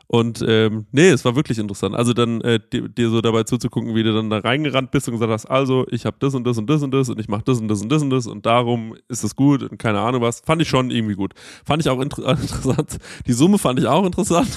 Und 0.08 0.46
ähm, 0.48 0.86
nee, 0.92 1.10
es 1.10 1.26
war 1.26 1.36
wirklich 1.36 1.58
interessant. 1.58 1.96
Also 1.96 2.14
dann 2.14 2.40
äh, 2.42 2.60
dir, 2.72 2.88
dir, 2.88 3.10
so 3.10 3.22
dabei 3.22 3.44
zuzugucken, 3.44 3.96
wie 3.96 4.04
du 4.04 4.14
dann 4.14 4.30
da 4.30 4.38
reingerannt 4.40 4.92
bist 4.92 5.08
und 5.08 5.16
gesagt 5.16 5.32
hast, 5.32 5.46
also 5.48 5.88
ich 5.90 6.06
habe 6.06 6.18
das 6.20 6.36
und 6.36 6.46
das 6.46 6.58
und 6.58 6.70
das 6.70 6.84
und 6.84 6.92
das 6.92 7.10
und 7.10 7.20
ich 7.20 7.30
mache 7.30 7.44
das 7.46 7.60
und 7.60 7.68
das 7.68 7.82
und 7.82 7.90
das 7.90 8.04
und 8.04 8.10
das 8.12 8.28
und 8.28 8.46
darum 8.46 8.96
ist 9.08 9.24
es 9.24 9.36
gut 9.36 9.64
und 9.64 9.80
keine 9.80 10.02
Ahnung 10.02 10.22
was. 10.22 10.42
Fand 10.42 10.62
ich 10.62 10.70
schon 10.70 10.92
irgendwie 10.92 11.16
gut. 11.16 11.34
Fand 11.66 11.82
ich 11.82 11.90
auch 11.90 12.00
inter 12.00 12.30
interessant. 12.30 12.98
Die 13.26 13.34
Summe 13.34 13.58
fand 13.58 13.80
ich 13.80 13.88
auch 13.88 14.06
interessant. 14.06 14.50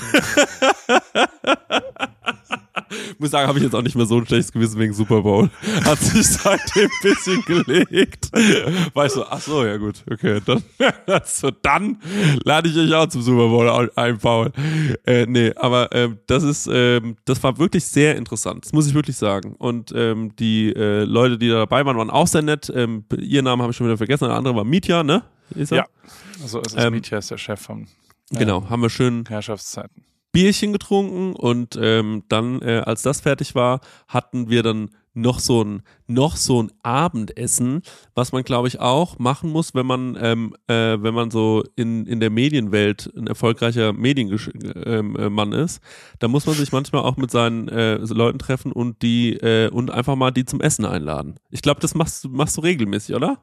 Muss 3.19 3.31
sagen, 3.31 3.49
habe 3.49 3.59
ich 3.59 3.65
jetzt 3.65 3.75
auch 3.75 3.83
nicht 3.83 3.97
mehr 3.97 4.07
so 4.07 4.19
ein 4.19 4.27
schlechtes 4.27 4.53
Gewissen 4.53 4.79
wegen 4.79 4.93
Super 4.93 5.23
Bowl. 5.23 5.51
Hat 5.85 5.99
sich 5.99 6.27
seitdem 6.27 6.85
ein 6.85 6.91
bisschen 7.03 7.43
gelegt. 7.43 8.31
Ich 8.35 9.13
so, 9.13 9.25
ach 9.27 9.41
so, 9.41 9.65
ja 9.65 9.77
gut, 9.77 10.05
okay, 10.11 10.41
dann, 10.45 10.63
so, 11.25 11.51
dann 11.51 11.99
lade 12.45 12.69
ich 12.69 12.77
euch 12.77 12.93
auch 12.95 13.07
zum 13.07 13.23
Super 13.23 13.49
Bowl 13.49 13.91
ein, 13.95 14.19
Paul. 14.19 14.53
Äh, 15.07 15.27
nee, 15.27 15.53
aber 15.57 15.91
ähm, 15.93 16.19
das 16.27 16.43
ist, 16.43 16.69
ähm, 16.73 17.17
das 17.25 17.43
war 17.43 17.59
wirklich 17.59 17.85
sehr 17.85 18.17
interessant, 18.17 18.65
das 18.65 18.73
muss 18.73 18.87
ich 18.87 18.95
wirklich 18.95 19.17
sagen. 19.17 19.55
Und 19.57 19.93
ähm, 19.95 20.35
die 20.37 20.73
äh, 20.75 21.05
Leute, 21.05 21.39
die 21.39 21.49
da 21.49 21.57
dabei 21.57 21.85
waren, 21.85 21.97
waren 21.97 22.11
auch 22.11 22.27
sehr 22.27 22.43
nett. 22.43 22.73
Ähm, 22.75 23.05
ihr 23.19 23.43
Namen 23.43 23.63
habe 23.63 23.71
ich 23.71 23.77
schon 23.77 23.87
wieder 23.87 23.97
vergessen, 23.97 24.25
der 24.29 24.37
andere 24.37 24.57
war 24.57 24.65
Mitya, 24.65 25.03
ne? 25.03 25.23
Ist 25.55 25.73
er? 25.73 25.79
Ja, 25.79 25.87
also 26.43 26.61
ist 26.61 26.77
es 26.77 26.85
ähm, 26.85 26.95
Mitya 26.95 27.19
ist 27.19 27.31
der 27.31 27.39
Chef 27.39 27.61
vom 27.61 27.83
äh, 28.33 28.39
Genau, 28.39 28.69
haben 28.69 28.83
wir 28.83 28.91
schön 28.91 29.25
Herrschaftszeiten. 29.29 30.05
Bierchen 30.37 30.75
getrunken 30.75 31.35
und 31.35 31.79
ähm, 31.81 32.23
dann, 32.29 32.61
äh, 32.61 32.83
als 32.85 33.01
das 33.01 33.23
fertig 33.23 33.55
war, 33.55 33.81
hatten 34.07 34.51
wir 34.51 34.63
dann 34.63 34.91
noch 35.15 35.39
so 35.39 35.65
ein 35.65 35.83
noch 36.07 36.37
so 36.37 36.63
ein 36.63 36.71
Abendessen, 36.83 37.81
was 38.15 38.33
man 38.33 38.43
glaube 38.43 38.69
ich 38.69 38.79
auch 38.79 39.19
machen 39.19 39.49
muss, 39.49 39.75
wenn 39.75 39.87
man 39.87 40.15
ähm, 40.21 40.55
äh, 40.67 41.03
wenn 41.03 41.15
man 41.15 41.31
so 41.31 41.65
in 41.75 42.05
in 42.05 42.21
der 42.21 42.29
Medienwelt 42.29 43.11
ein 43.17 43.29
erfolgreicher 43.29 43.95
Medienmann 43.95 45.53
ähm, 45.53 45.59
ist, 45.59 45.81
da 46.19 46.29
muss 46.29 46.45
man 46.45 46.55
sich 46.55 46.71
manchmal 46.71 47.05
auch 47.05 47.17
mit 47.17 47.31
seinen 47.31 47.69
äh, 47.69 47.95
Leuten 47.95 48.39
treffen 48.39 48.73
und 48.73 49.01
die 49.01 49.33
äh, 49.37 49.71
und 49.71 49.91
einfach 49.91 50.17
mal 50.17 50.33
die 50.33 50.45
zum 50.45 50.61
Essen 50.61 50.85
einladen. 50.85 51.37
Ich 51.51 51.63
glaube, 51.63 51.81
das 51.81 51.95
machst 51.95 52.29
machst 52.29 52.59
du 52.59 52.61
regelmäßig, 52.61 53.15
oder? 53.15 53.43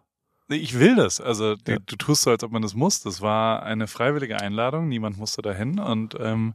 Ich 0.50 0.78
will 0.80 0.96
das. 0.96 1.22
Also 1.22 1.56
die, 1.56 1.72
ja. 1.72 1.78
du 1.86 1.96
tust 1.96 2.24
so, 2.24 2.32
als 2.32 2.44
ob 2.44 2.52
man 2.52 2.62
das 2.62 2.74
muss. 2.74 3.02
Das 3.02 3.22
war 3.22 3.64
eine 3.64 3.88
freiwillige 3.88 4.40
Einladung. 4.40 4.88
Niemand 4.88 5.18
musste 5.18 5.42
dahin 5.42 5.80
und 5.80 6.16
ähm, 6.20 6.54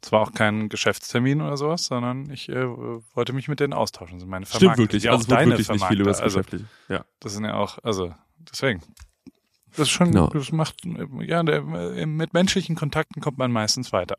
es 0.00 0.12
war 0.12 0.20
auch 0.20 0.32
kein 0.32 0.68
Geschäftstermin 0.68 1.40
oder 1.40 1.56
sowas, 1.56 1.84
sondern 1.84 2.30
ich 2.30 2.48
äh, 2.48 2.66
wollte 3.14 3.32
mich 3.32 3.48
mit 3.48 3.60
denen 3.60 3.72
austauschen. 3.72 4.14
Das 4.14 4.22
sind 4.22 4.30
meine 4.30 4.46
Vermarkter. 4.46 4.74
Stimmt 4.74 4.78
wirklich. 4.78 5.10
Also 5.10 5.22
es 5.22 5.28
wird 5.28 5.46
wirklich 5.46 5.68
nicht 5.68 5.84
viel 5.86 6.00
über 6.00 6.10
das 6.10 6.20
also, 6.20 6.40
Ja. 6.88 7.04
Das 7.20 7.32
sind 7.32 7.44
ja 7.44 7.54
auch, 7.54 7.78
also 7.82 8.14
deswegen. 8.50 8.82
Das 9.70 9.80
ist 9.88 9.90
schon, 9.90 10.10
no. 10.10 10.28
das 10.28 10.50
macht, 10.50 10.76
ja, 11.20 11.42
der, 11.42 11.62
mit 11.62 12.32
menschlichen 12.32 12.74
Kontakten 12.74 13.20
kommt 13.20 13.38
man 13.38 13.52
meistens 13.52 13.92
weiter. 13.92 14.16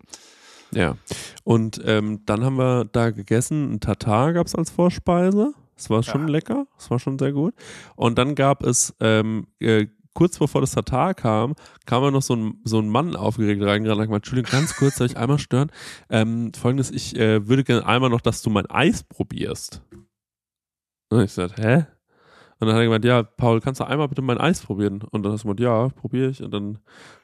Ja. 0.72 0.96
Und 1.44 1.82
ähm, 1.84 2.24
dann 2.26 2.44
haben 2.44 2.58
wir 2.58 2.86
da 2.86 3.12
gegessen. 3.12 3.74
Ein 3.74 3.80
Tatar 3.80 4.34
gab 4.34 4.48
es 4.48 4.56
als 4.56 4.70
Vorspeise. 4.70 5.54
Das 5.80 5.90
war 5.90 6.04
schon 6.04 6.28
ja. 6.28 6.34
lecker. 6.34 6.68
Das 6.78 6.92
war 6.92 7.00
schon 7.00 7.18
sehr 7.18 7.32
gut. 7.32 7.54
Und 7.96 8.18
dann 8.18 8.36
gab 8.36 8.64
es 8.64 8.94
ähm, 9.00 9.48
äh, 9.60 9.88
kurz 10.14 10.38
bevor 10.38 10.60
das 10.60 10.72
Tatar 10.72 11.14
kam, 11.14 11.56
kam 11.86 12.04
ja 12.04 12.12
noch 12.12 12.22
so 12.22 12.36
ein, 12.36 12.60
so 12.66 12.80
ein 12.80 12.90
Mann 12.90 13.16
aufgeregt 13.16 13.62
reingerannt 13.62 14.02
und 14.02 14.08
gesagt, 14.08 14.12
Entschuldigung, 14.12 14.52
ganz 14.52 14.76
kurz, 14.76 14.98
soll 14.98 15.08
ich 15.08 15.16
einmal 15.16 15.40
stören? 15.40 15.72
Ähm, 16.10 16.52
Folgendes, 16.54 16.92
ich 16.92 17.16
äh, 17.16 17.48
würde 17.48 17.64
gerne 17.64 17.86
einmal 17.86 18.10
noch, 18.10 18.20
dass 18.20 18.42
du 18.42 18.50
mein 18.50 18.66
Eis 18.66 19.04
probierst. 19.04 19.82
Und 21.10 21.24
ich 21.24 21.32
sagte, 21.32 21.62
hä? 21.62 21.86
Und 22.60 22.68
dann 22.68 22.76
hat 22.76 22.82
er 22.82 22.86
gemeint, 22.86 23.06
ja, 23.06 23.24
Paul, 23.24 23.62
kannst 23.62 23.80
du 23.80 23.86
einmal 23.86 24.10
bitte 24.10 24.22
mein 24.22 24.38
Eis 24.38 24.60
probieren? 24.60 25.02
Und 25.12 25.24
dann 25.24 25.32
hast 25.32 25.44
du 25.44 25.48
gemeint, 25.48 25.62
ja, 25.62 25.88
probiere 25.88 26.32
ich. 26.32 26.44
Und 26.44 26.52
dann 26.52 26.80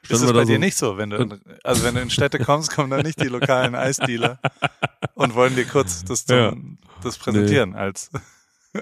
Ist 0.08 0.22
es 0.22 0.32
bei 0.32 0.44
dir 0.44 0.54
so 0.54 0.60
nicht 0.60 0.78
so, 0.78 0.96
wenn 0.96 1.10
du, 1.10 1.38
also 1.62 1.84
wenn 1.84 1.94
du 1.94 2.00
in 2.00 2.08
Städte 2.08 2.38
kommst, 2.38 2.74
kommen 2.74 2.88
dann 2.88 3.02
nicht 3.02 3.20
die 3.20 3.28
lokalen 3.28 3.74
Eisdealer 3.74 4.40
und 5.14 5.34
wollen 5.34 5.54
dir 5.54 5.66
kurz 5.66 6.02
das, 6.04 6.24
zum, 6.24 6.36
ja. 6.36 6.54
das 7.02 7.18
präsentieren 7.18 7.72
nee. 7.72 7.76
als 7.76 8.10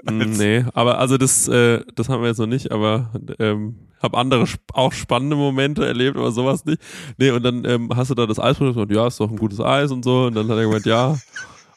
nee, 0.03 0.65
aber 0.73 0.99
also 0.99 1.17
das, 1.17 1.47
äh, 1.47 1.81
das 1.95 2.09
haben 2.09 2.21
wir 2.21 2.29
jetzt 2.29 2.39
noch 2.39 2.47
nicht, 2.47 2.71
aber 2.71 3.11
ähm, 3.39 3.85
habe 4.01 4.17
andere 4.17 4.45
auch 4.73 4.93
spannende 4.93 5.35
Momente 5.35 5.85
erlebt, 5.85 6.17
aber 6.17 6.31
sowas 6.31 6.65
nicht. 6.65 6.81
Nee, 7.17 7.31
und 7.31 7.43
dann 7.43 7.65
ähm, 7.65 7.89
hast 7.95 8.11
du 8.11 8.15
da 8.15 8.25
das 8.25 8.39
Eisprodukt 8.39 8.77
und 8.77 8.91
ja, 8.91 9.07
ist 9.07 9.19
doch 9.19 9.29
ein 9.29 9.37
gutes 9.37 9.59
Eis 9.59 9.91
und 9.91 10.05
so. 10.05 10.25
Und 10.25 10.35
dann 10.35 10.47
hat 10.47 10.57
er 10.57 10.63
gemeint, 10.63 10.85
ja. 10.85 11.17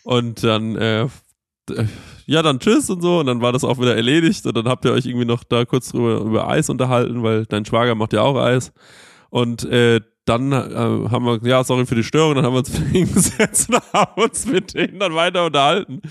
Und 0.04 0.44
dann, 0.44 0.76
äh, 0.76 1.08
ja, 2.26 2.42
dann 2.42 2.60
tschüss 2.60 2.88
und 2.90 3.02
so. 3.02 3.20
Und 3.20 3.26
dann 3.26 3.40
war 3.40 3.52
das 3.52 3.64
auch 3.64 3.78
wieder 3.78 3.96
erledigt. 3.96 4.46
Und 4.46 4.56
dann 4.56 4.68
habt 4.68 4.84
ihr 4.84 4.92
euch 4.92 5.06
irgendwie 5.06 5.26
noch 5.26 5.44
da 5.44 5.64
kurz 5.64 5.90
drüber 5.90 6.20
über 6.20 6.48
Eis 6.48 6.70
unterhalten, 6.70 7.22
weil 7.22 7.46
dein 7.46 7.64
Schwager 7.64 7.94
macht 7.94 8.12
ja 8.12 8.22
auch 8.22 8.36
Eis. 8.36 8.72
Und 9.30 9.64
äh, 9.64 10.00
dann 10.28 10.52
äh, 10.52 11.08
haben 11.10 11.24
wir, 11.24 11.40
ja, 11.48 11.64
sorry 11.64 11.86
für 11.86 11.94
die 11.94 12.04
Störung, 12.04 12.34
dann 12.34 12.44
haben 12.44 12.52
wir 12.52 12.58
uns 12.58 12.76
hingesetzt 12.92 13.70
und 13.70 13.82
haben 13.92 14.22
uns 14.22 14.46
mit 14.46 14.74
denen 14.74 14.98
dann 14.98 15.14
weiter 15.14 15.46
unterhalten. 15.46 16.02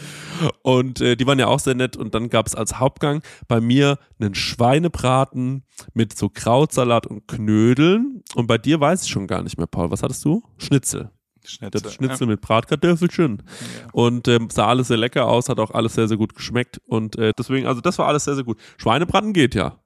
Und 0.64 1.02
äh, 1.02 1.16
die 1.16 1.28
waren 1.28 1.40
ja 1.40 1.48
auch 1.48 1.60
sehr 1.60 1.76
nett. 1.76 1.96
Und 1.96 2.16
dann 2.16 2.30
gab 2.30 2.48
es 2.48 2.56
als 2.56 2.80
Hauptgang 2.80 3.22
bei 3.48 3.62
mir 3.62 4.00
einen 4.20 4.36
Schweinebraten 4.36 5.64
mit 5.94 6.18
so 6.18 6.30
Krautsalat 6.30 7.06
und 7.06 7.28
Knödeln. 7.28 8.24
Und 8.36 8.48
bei 8.48 8.58
dir 8.58 8.80
weiß 8.80 9.04
ich 9.04 9.10
schon 9.10 9.28
gar 9.28 9.44
nicht 9.44 9.58
mehr, 9.58 9.68
Paul. 9.68 9.92
Was 9.92 10.04
hattest 10.04 10.26
du? 10.26 10.44
Schnitzel. 10.58 11.12
Schnitzel, 11.46 11.82
das 11.82 11.94
Schnitzel 11.94 12.28
ja. 12.28 12.32
mit 12.32 12.42
Bratkartoffelchen. 12.42 13.44
Ja. 13.48 13.90
Und 13.94 14.28
ähm, 14.28 14.50
sah 14.50 14.68
alles 14.68 14.90
sehr 14.90 14.98
lecker 14.98 15.28
aus, 15.28 15.48
hat 15.48 15.60
auch 15.60 15.72
alles 15.72 15.94
sehr, 15.94 16.08
sehr 16.08 16.18
gut 16.18 16.36
geschmeckt. 16.36 16.82
Und 16.88 17.18
äh, 17.18 17.32
deswegen, 17.38 17.68
also 17.68 17.80
das 17.82 17.98
war 18.00 18.08
alles 18.08 18.26
sehr, 18.26 18.36
sehr 18.36 18.44
gut. 18.44 18.58
Schweinebraten 18.78 19.32
geht 19.32 19.56
ja. 19.56 19.80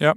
Ja, 0.00 0.14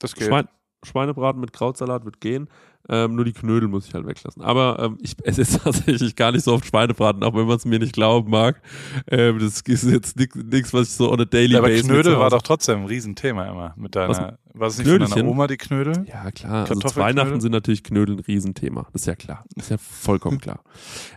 das 0.00 0.14
geht. 0.14 0.26
Schwein 0.26 0.48
Schweinebraten 0.84 1.40
mit 1.40 1.52
Krautsalat 1.52 2.04
wird 2.04 2.20
gehen. 2.20 2.48
Ähm, 2.88 3.14
nur 3.14 3.24
die 3.24 3.32
Knödel 3.32 3.68
muss 3.68 3.86
ich 3.86 3.94
halt 3.94 4.06
weglassen. 4.06 4.42
Aber 4.42 4.78
ähm, 4.78 4.98
ich 5.00 5.14
esse 5.24 5.40
jetzt 5.40 5.62
tatsächlich 5.62 6.16
gar 6.16 6.32
nicht 6.32 6.44
so 6.44 6.52
oft 6.52 6.66
Schweinebraten, 6.66 7.22
auch 7.22 7.34
wenn 7.34 7.46
man 7.46 7.56
es 7.56 7.64
mir 7.64 7.78
nicht 7.78 7.94
glauben 7.94 8.30
mag. 8.30 8.60
Ähm, 9.08 9.38
das 9.38 9.60
ist 9.60 9.84
jetzt 9.84 10.16
nichts, 10.16 10.74
was 10.74 10.88
ich 10.88 10.94
so 10.94 11.10
on 11.10 11.20
a 11.20 11.24
daily 11.24 11.52
ja, 11.52 11.58
aber 11.58 11.68
basis. 11.68 11.84
Aber 11.84 11.94
Knödel 11.94 12.18
war 12.18 12.30
doch 12.30 12.42
trotzdem 12.42 12.80
ein 12.80 12.86
Riesenthema 12.86 13.46
immer 13.46 13.74
mit 13.76 13.94
deiner. 13.96 14.08
Was, 14.08 14.18
war 14.54 14.68
es 14.68 14.78
nicht 14.78 14.86
Knödelchen? 14.86 15.08
von 15.08 15.18
deiner 15.18 15.30
Oma 15.30 15.46
die 15.48 15.56
Knödel? 15.56 16.06
Ja, 16.08 16.30
klar. 16.30 16.68
Also 16.68 16.80
zu 16.80 16.96
Weihnachten 16.96 17.40
sind 17.40 17.50
natürlich 17.50 17.82
Knödel 17.82 18.16
ein 18.16 18.20
Riesenthema. 18.20 18.86
Das 18.92 19.02
ist 19.02 19.06
ja 19.06 19.16
klar. 19.16 19.44
Das 19.56 19.64
ist 19.64 19.70
ja 19.70 19.78
vollkommen 19.78 20.40
klar. 20.40 20.60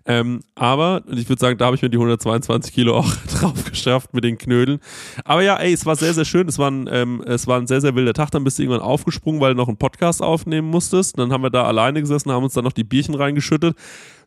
ähm, 0.05 0.41
aber, 0.55 1.03
und 1.05 1.19
ich 1.19 1.29
würde 1.29 1.39
sagen, 1.39 1.57
da 1.59 1.67
habe 1.67 1.75
ich 1.75 1.83
mir 1.83 1.89
die 1.91 1.97
122 1.97 2.73
Kilo 2.73 2.97
auch 2.97 3.15
drauf 3.39 3.63
geschafft 3.63 4.13
mit 4.13 4.23
den 4.23 4.39
Knödeln. 4.39 4.79
Aber 5.23 5.43
ja, 5.43 5.55
ey, 5.57 5.71
es 5.71 5.85
war 5.85 5.95
sehr, 5.95 6.15
sehr 6.15 6.25
schön. 6.25 6.47
Es 6.47 6.57
war 6.57 6.71
ein, 6.71 6.89
ähm, 6.91 7.21
es 7.25 7.45
war 7.45 7.59
ein 7.59 7.67
sehr, 7.67 7.79
sehr 7.79 7.93
wilder 7.93 8.13
Tag. 8.13 8.31
Dann 8.31 8.43
bist 8.43 8.57
du 8.57 8.63
irgendwann 8.63 8.81
aufgesprungen, 8.81 9.39
weil 9.39 9.53
du 9.53 9.57
noch 9.57 9.67
einen 9.67 9.77
Podcast 9.77 10.23
aufnehmen 10.23 10.69
musstest. 10.69 11.19
Dann 11.19 11.31
haben 11.31 11.43
wir 11.43 11.51
da 11.51 11.63
alleine 11.65 12.01
gesessen, 12.01 12.31
haben 12.31 12.43
uns 12.43 12.53
dann 12.53 12.63
noch 12.63 12.73
die 12.73 12.83
Bierchen 12.83 13.13
reingeschüttet. 13.13 13.77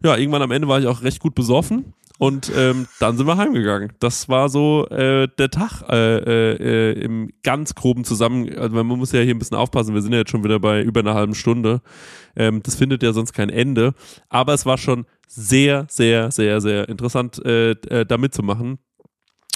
Ja, 0.04 0.16
irgendwann 0.16 0.42
am 0.42 0.52
Ende 0.52 0.68
war 0.68 0.78
ich 0.78 0.86
auch 0.86 1.02
recht 1.02 1.20
gut 1.20 1.34
besoffen. 1.34 1.94
Und 2.20 2.52
ähm, 2.54 2.86
dann 2.98 3.16
sind 3.16 3.26
wir 3.26 3.38
heimgegangen. 3.38 3.94
Das 3.98 4.28
war 4.28 4.50
so 4.50 4.86
äh, 4.88 5.26
der 5.38 5.48
Tag 5.48 5.80
äh, 5.88 6.90
äh, 6.90 6.92
im 7.00 7.30
ganz 7.42 7.74
groben 7.74 8.04
Zusammen. 8.04 8.58
Also 8.58 8.76
man 8.76 8.86
muss 8.86 9.12
ja 9.12 9.20
hier 9.20 9.34
ein 9.34 9.38
bisschen 9.38 9.56
aufpassen. 9.56 9.94
Wir 9.94 10.02
sind 10.02 10.12
ja 10.12 10.18
jetzt 10.18 10.30
schon 10.30 10.44
wieder 10.44 10.60
bei 10.60 10.82
über 10.82 11.00
einer 11.00 11.14
halben 11.14 11.34
Stunde. 11.34 11.80
Ähm, 12.36 12.62
das 12.62 12.74
findet 12.74 13.02
ja 13.02 13.14
sonst 13.14 13.32
kein 13.32 13.48
Ende. 13.48 13.94
Aber 14.28 14.52
es 14.52 14.66
war 14.66 14.76
schon 14.76 15.06
sehr, 15.28 15.86
sehr, 15.88 16.30
sehr, 16.30 16.60
sehr 16.60 16.90
interessant, 16.90 17.42
äh, 17.42 17.70
äh, 17.70 18.04
da 18.04 18.18
mitzumachen. 18.18 18.80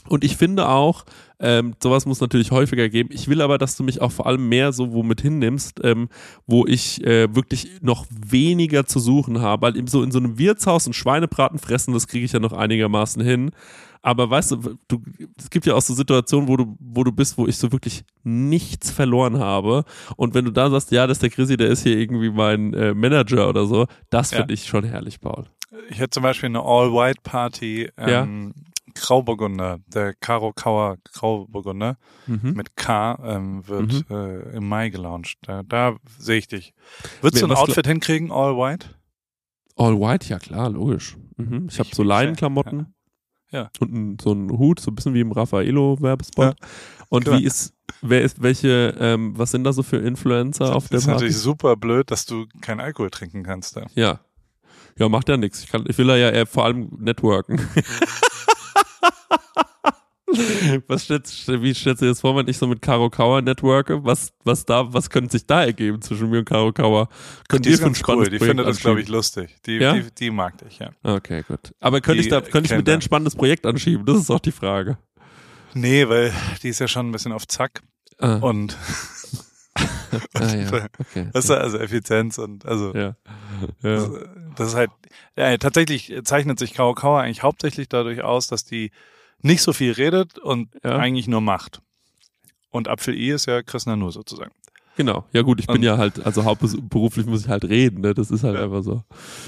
Und 0.08 0.24
ich 0.24 0.38
finde 0.38 0.66
auch, 0.66 1.04
ähm, 1.44 1.74
sowas 1.82 2.06
muss 2.06 2.22
natürlich 2.22 2.50
häufiger 2.52 2.88
geben. 2.88 3.10
Ich 3.12 3.28
will 3.28 3.42
aber, 3.42 3.58
dass 3.58 3.76
du 3.76 3.84
mich 3.84 4.00
auch 4.00 4.10
vor 4.10 4.26
allem 4.26 4.48
mehr 4.48 4.72
so 4.72 4.94
womit 4.94 5.20
hinnimmst, 5.20 5.78
ähm, 5.84 6.08
wo 6.46 6.66
ich 6.66 7.04
äh, 7.04 7.34
wirklich 7.34 7.68
noch 7.82 8.06
weniger 8.08 8.86
zu 8.86 8.98
suchen 8.98 9.42
habe. 9.42 9.60
Weil 9.60 9.76
eben 9.76 9.86
so 9.86 10.02
in 10.02 10.10
so 10.10 10.18
einem 10.18 10.38
Wirtshaus 10.38 10.86
ein 10.86 10.94
Schweinebraten 10.94 11.58
fressen, 11.58 11.92
das 11.92 12.08
kriege 12.08 12.24
ich 12.24 12.32
ja 12.32 12.40
noch 12.40 12.54
einigermaßen 12.54 13.22
hin. 13.22 13.50
Aber 14.00 14.30
weißt 14.30 14.52
du, 14.52 14.78
du, 14.88 15.02
es 15.36 15.50
gibt 15.50 15.66
ja 15.66 15.74
auch 15.74 15.82
so 15.82 15.92
Situationen, 15.92 16.48
wo 16.48 16.56
du, 16.56 16.76
wo 16.78 17.04
du 17.04 17.12
bist, 17.12 17.36
wo 17.36 17.46
ich 17.46 17.58
so 17.58 17.72
wirklich 17.72 18.04
nichts 18.22 18.90
verloren 18.90 19.38
habe. 19.38 19.84
Und 20.16 20.32
wenn 20.32 20.46
du 20.46 20.50
da 20.50 20.70
sagst, 20.70 20.92
ja, 20.92 21.06
das 21.06 21.18
ist 21.18 21.22
der 21.22 21.30
Chrissy, 21.30 21.58
der 21.58 21.68
ist 21.68 21.82
hier 21.82 21.98
irgendwie 21.98 22.30
mein 22.30 22.72
äh, 22.72 22.94
Manager 22.94 23.50
oder 23.50 23.66
so, 23.66 23.86
das 24.08 24.30
finde 24.30 24.54
ja. 24.54 24.54
ich 24.54 24.66
schon 24.66 24.84
herrlich, 24.84 25.20
Paul. 25.20 25.44
Ich 25.90 25.98
hätte 25.98 26.10
zum 26.10 26.22
Beispiel 26.22 26.48
eine 26.48 26.62
All-White-Party 26.62 27.90
ähm, 27.98 28.08
ja 28.08 28.62
Grauburgunder, 28.94 29.80
der 29.86 30.14
Karo 30.14 30.52
Kauer 30.52 30.96
Grauburgunder 31.12 31.98
mhm. 32.26 32.54
mit 32.54 32.76
K 32.76 33.18
ähm, 33.22 33.66
wird 33.66 34.08
mhm. 34.08 34.16
äh, 34.16 34.56
im 34.56 34.68
Mai 34.68 34.88
gelauncht. 34.88 35.38
Da, 35.42 35.62
da 35.62 35.96
sehe 36.18 36.38
ich 36.38 36.48
dich. 36.48 36.74
Würdest 37.20 37.42
du 37.42 37.46
ein 37.46 37.52
Outfit 37.52 37.86
hinkriegen, 37.86 38.30
all 38.30 38.56
white? 38.56 38.86
All 39.76 39.98
white, 39.98 40.28
ja 40.28 40.38
klar, 40.38 40.70
logisch. 40.70 41.16
Mhm. 41.36 41.66
Ich, 41.68 41.74
ich 41.74 41.78
habe 41.80 41.90
so 41.92 42.02
Leinenklamotten. 42.02 42.94
Ja. 43.50 43.62
ja. 43.62 43.70
Und 43.80 43.92
ein, 43.92 44.18
so 44.20 44.30
einen 44.30 44.50
Hut, 44.50 44.80
so 44.80 44.90
ein 44.90 44.94
bisschen 44.94 45.14
wie 45.14 45.20
im 45.20 45.32
Raffaello-Werbespot. 45.32 46.44
Ja. 46.44 46.68
Und 47.08 47.24
Klar. 47.24 47.38
wie 47.38 47.44
ist, 47.44 47.74
wer 48.02 48.22
ist, 48.22 48.42
welche, 48.42 48.94
ähm, 48.98 49.36
was 49.36 49.50
sind 49.50 49.64
da 49.64 49.72
so 49.72 49.82
für 49.82 49.98
Influencer 49.98 50.66
das 50.66 50.74
auf 50.74 50.88
der 50.88 50.88
Party? 50.88 50.94
Das 50.94 51.02
ist 51.02 51.06
natürlich 51.06 51.36
super 51.36 51.76
blöd, 51.76 52.10
dass 52.10 52.26
du 52.26 52.46
keinen 52.60 52.80
Alkohol 52.80 53.10
trinken 53.10 53.42
kannst 53.42 53.76
da. 53.76 53.86
Ja. 53.94 54.20
Ja, 54.96 55.08
macht 55.08 55.28
ja 55.28 55.36
nichts. 55.36 55.64
Ich, 55.64 55.74
ich 55.74 55.98
will 55.98 56.08
ja 56.08 56.30
eher 56.30 56.46
vor 56.46 56.64
allem 56.64 56.88
networken. 57.00 57.60
was 60.88 61.04
stellst, 61.04 61.48
wie 61.48 61.74
stellst 61.74 62.02
du 62.02 62.06
dir 62.06 62.12
das 62.12 62.20
vor, 62.20 62.36
wenn 62.36 62.48
ich 62.48 62.58
so 62.58 62.66
mit 62.66 62.82
Caro 62.82 63.10
Kauer 63.10 63.42
networke? 63.42 64.04
Was, 64.04 64.32
was 64.44 64.64
da, 64.64 64.92
was 64.92 65.10
könnte 65.10 65.32
sich 65.32 65.46
da 65.46 65.64
ergeben 65.64 66.00
zwischen 66.02 66.30
mir 66.30 66.38
und 66.38 66.44
Caro 66.44 66.72
Kauer? 66.72 67.08
Könnt 67.48 67.64
die 67.64 67.70
ist 67.70 67.82
ganz 67.82 68.02
cool, 68.06 68.28
die 68.28 68.38
findet 68.38 68.66
das, 68.66 68.80
glaube 68.80 69.00
ich, 69.00 69.08
lustig. 69.08 69.56
Die, 69.66 69.76
ja? 69.76 69.94
die, 69.94 70.10
die, 70.10 70.30
mag 70.30 70.58
dich, 70.58 70.78
ja. 70.78 70.90
Okay, 71.02 71.42
gut. 71.46 71.72
Aber 71.80 72.00
könnte 72.00 72.20
ich 72.20 72.28
da, 72.28 72.40
könnte 72.40 72.70
ich 72.70 72.76
mit 72.76 72.86
der 72.86 72.94
ein 72.94 73.02
spannendes 73.02 73.36
Projekt 73.36 73.66
anschieben? 73.66 74.04
Das 74.06 74.18
ist 74.18 74.30
auch 74.30 74.40
die 74.40 74.52
Frage. 74.52 74.98
Nee, 75.74 76.08
weil 76.08 76.32
die 76.62 76.68
ist 76.68 76.78
ja 76.78 76.88
schon 76.88 77.08
ein 77.08 77.12
bisschen 77.12 77.32
auf 77.32 77.46
Zack. 77.46 77.82
Ah. 78.18 78.36
Und 78.36 78.76
ah, 80.34 80.54
ja. 80.54 80.86
okay. 80.98 81.28
Das 81.32 81.44
ist 81.46 81.50
also 81.50 81.78
Effizienz 81.78 82.38
und 82.38 82.64
also 82.66 82.94
ja. 82.94 83.16
Das, 83.82 84.10
das 84.56 84.68
ist 84.68 84.74
halt, 84.74 84.90
ja, 85.36 85.56
tatsächlich 85.58 86.12
zeichnet 86.24 86.58
sich 86.58 86.74
Karakauer 86.74 87.20
eigentlich 87.20 87.42
hauptsächlich 87.42 87.88
dadurch 87.88 88.22
aus, 88.22 88.46
dass 88.48 88.64
die 88.64 88.90
nicht 89.42 89.62
so 89.62 89.72
viel 89.72 89.92
redet 89.92 90.38
und 90.38 90.68
Ja. 90.82 90.96
eigentlich 90.96 91.28
nur 91.28 91.40
macht. 91.40 91.80
Und 92.70 92.88
Apfel 92.88 93.14
I 93.14 93.30
ist 93.30 93.46
ja 93.46 93.62
Chris 93.62 93.86
Nanu 93.86 94.10
sozusagen. 94.10 94.50
Genau. 94.96 95.24
Ja 95.32 95.42
gut, 95.42 95.58
ich 95.60 95.66
bin 95.66 95.76
Und- 95.76 95.82
ja 95.82 95.98
halt, 95.98 96.24
also 96.24 96.44
hauptberuflich 96.44 97.26
muss 97.26 97.42
ich 97.42 97.48
halt 97.48 97.64
reden, 97.64 98.00
ne? 98.00 98.14
Das 98.14 98.30
ist 98.30 98.44
halt 98.44 98.56
Ja. 98.56 98.64
einfach 98.64 98.82
so. 98.82 99.02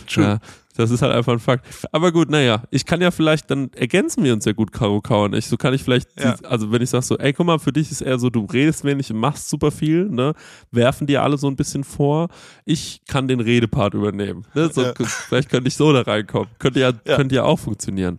True. 0.09 0.25
Ja, 0.25 0.39
das 0.77 0.91
ist 0.91 1.03
halt 1.03 1.12
einfach 1.14 1.33
ein 1.33 1.39
Fakt. 1.39 1.66
Aber 1.93 2.12
gut, 2.12 2.31
naja, 2.31 2.62
ich 2.70 2.85
kann 2.87 3.01
ja 3.01 3.11
vielleicht, 3.11 3.51
dann 3.51 3.70
ergänzen 3.74 4.22
wir 4.24 4.33
uns 4.33 4.45
ja 4.45 4.53
gut, 4.53 4.72
Karo 4.72 5.01
Kau 5.01 5.24
und 5.24 5.35
ich. 5.35 5.47
So 5.47 5.57
kann 5.57 5.74
ich 5.74 5.83
vielleicht, 5.83 6.09
Ja. 6.20 6.37
die, 6.37 6.45
also 6.45 6.70
wenn 6.72 6.83
ich 6.83 6.91
sag 6.91 7.03
so, 7.03 7.16
ey, 7.18 7.33
guck 7.33 7.47
mal, 7.47 7.59
für 7.59 7.72
dich 7.72 7.91
ist 7.91 8.01
eher 8.01 8.18
so, 8.18 8.31
du 8.31 8.45
redest 8.45 8.85
wenig 8.85 9.11
und 9.12 9.18
machst 9.18 9.49
super 9.49 9.70
viel, 9.70 10.09
ne? 10.09 10.35
Werfen 10.70 11.07
dir 11.07 11.22
alle 11.22 11.39
so 11.39 11.49
ein 11.49 11.57
bisschen 11.57 11.85
vor. 11.85 12.29
Ich 12.64 13.03
kann 13.09 13.29
den 13.29 13.41
Redepart 13.41 13.95
übernehmen. 13.95 14.47
Ne? 14.55 14.70
So, 14.72 14.83
Ja. 14.83 14.93
Vielleicht 15.29 15.49
könnte 15.51 15.68
ich 15.68 15.74
so 15.77 15.93
da 15.93 16.03
reinkommen. 16.03 16.49
Könnte 16.59 16.81
ja, 16.81 16.93
Ja. 17.05 17.16
könnte 17.16 17.35
ja 17.35 17.43
auch 17.45 17.59
funktionieren. 17.59 18.18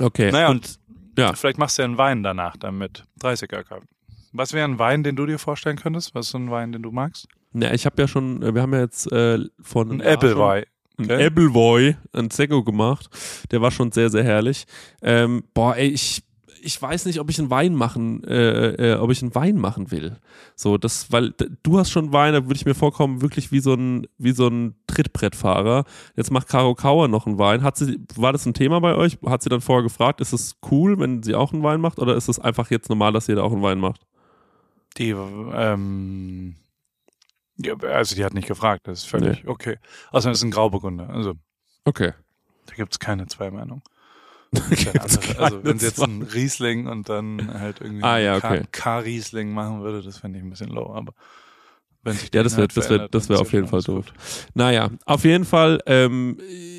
Okay. 0.00 0.30
Naja, 0.30 0.48
und 0.50 0.78
ja. 1.16 1.32
vielleicht 1.34 1.58
machst 1.58 1.78
du 1.78 1.82
ja 1.82 1.86
einen 1.86 1.98
Wein 1.98 2.22
danach 2.22 2.56
dann 2.56 2.78
mit 2.78 3.04
30er 3.20 3.64
Cup. 3.64 3.82
Was 4.32 4.52
wäre 4.52 4.64
ein 4.68 4.78
Wein, 4.78 5.02
den 5.02 5.16
du 5.16 5.26
dir 5.26 5.38
vorstellen 5.38 5.76
könntest? 5.76 6.14
Was 6.14 6.26
ist 6.26 6.32
so 6.32 6.38
ein 6.38 6.50
Wein, 6.50 6.72
den 6.72 6.82
du 6.82 6.90
magst? 6.92 7.26
Ja, 7.54 7.72
ich 7.72 7.86
habe 7.86 8.00
ja 8.02 8.06
schon, 8.06 8.42
wir 8.54 8.60
haben 8.62 8.74
ja 8.74 8.80
jetzt 8.80 9.10
äh, 9.10 9.38
von 9.60 9.90
Ein 9.90 9.98
Jahr 10.00 10.06
schon- 10.12 10.14
Appleboy. 10.30 10.58
ein 10.58 10.64
Okay. 11.00 11.26
Appleboy, 11.26 11.96
ein 12.12 12.30
Zecco 12.30 12.64
gemacht. 12.64 13.08
Der 13.50 13.60
war 13.62 13.70
schon 13.70 13.92
sehr, 13.92 14.10
sehr 14.10 14.24
herrlich. 14.24 14.66
Ähm, 15.00 15.44
boah, 15.54 15.76
ey, 15.76 15.88
ich, 15.88 16.24
ich 16.60 16.80
weiß 16.80 17.06
nicht, 17.06 17.20
ob 17.20 17.30
ich 17.30 17.38
einen 17.38 17.50
Wein 17.50 17.74
machen, 17.74 18.24
äh, 18.24 18.94
äh, 18.94 18.96
ob 18.96 19.12
ich 19.12 19.22
einen 19.22 19.34
Wein 19.34 19.56
machen 19.56 19.92
will. 19.92 20.18
So, 20.56 20.76
das, 20.76 21.12
weil 21.12 21.34
du 21.62 21.78
hast 21.78 21.90
schon 21.90 22.12
Wein, 22.12 22.32
da 22.32 22.44
würde 22.44 22.56
ich 22.56 22.66
mir 22.66 22.74
vorkommen, 22.74 23.22
wirklich 23.22 23.52
wie 23.52 23.60
so 23.60 23.74
ein, 23.74 24.08
wie 24.18 24.32
so 24.32 24.48
ein 24.48 24.74
Trittbrettfahrer. 24.88 25.84
Jetzt 26.16 26.32
macht 26.32 26.48
Caro 26.48 26.74
Kauer 26.74 27.06
noch 27.06 27.26
einen 27.26 27.38
Wein. 27.38 27.62
Hat 27.62 27.76
sie, 27.76 28.00
war 28.16 28.32
das 28.32 28.44
ein 28.46 28.54
Thema 28.54 28.80
bei 28.80 28.96
euch? 28.96 29.18
Hat 29.24 29.42
sie 29.42 29.50
dann 29.50 29.60
vorher 29.60 29.84
gefragt, 29.84 30.20
ist 30.20 30.32
es 30.32 30.56
cool, 30.70 30.98
wenn 30.98 31.22
sie 31.22 31.36
auch 31.36 31.52
einen 31.52 31.62
Wein 31.62 31.80
macht, 31.80 32.00
oder 32.00 32.16
ist 32.16 32.28
es 32.28 32.40
einfach 32.40 32.70
jetzt 32.70 32.88
normal, 32.88 33.12
dass 33.12 33.28
jeder 33.28 33.44
auch 33.44 33.52
einen 33.52 33.62
Wein 33.62 33.78
macht? 33.78 34.00
Die, 34.96 35.10
ähm, 35.10 36.56
ja, 37.58 37.74
also 37.76 38.14
die 38.14 38.24
hat 38.24 38.34
nicht 38.34 38.48
gefragt, 38.48 38.86
das 38.88 39.00
ist 39.00 39.04
völlig 39.08 39.46
okay. 39.46 39.78
Außerdem 40.10 40.32
ist 40.32 40.38
es 40.38 40.44
ein 40.44 40.50
Grauburgunder, 40.50 41.10
also 41.10 41.34
Okay. 41.84 42.12
da 42.66 42.74
gibt 42.74 42.92
es 42.92 42.98
keine 42.98 43.26
zwei 43.26 43.50
Meinungen. 43.50 43.82
Also 45.38 45.62
wenn 45.62 45.78
sie 45.78 45.86
jetzt 45.86 46.02
einen 46.02 46.22
Riesling 46.22 46.86
und 46.86 47.08
dann 47.08 47.60
halt 47.60 47.80
irgendwie 47.80 48.02
Ah, 48.04 48.18
ja, 48.18 48.36
okay. 48.36 48.64
K-Riesling 48.72 49.52
machen 49.52 49.82
würde, 49.82 50.02
das 50.02 50.18
fände 50.18 50.38
ich 50.38 50.44
ein 50.44 50.50
bisschen 50.50 50.70
low, 50.70 50.94
aber 50.94 51.12
Ja, 52.04 52.42
das 52.42 52.56
wäre 52.56 52.68
das 52.68 52.88
wär, 52.88 53.08
das 53.08 53.28
wär 53.28 53.40
auf 53.40 53.52
jeden 53.52 53.66
Fall 53.66 53.82
doof. 53.82 54.06
gut. 54.06 54.14
Naja, 54.54 54.90
auf 55.04 55.24
jeden 55.24 55.44
Fall, 55.44 55.80
ähm, 55.86 56.38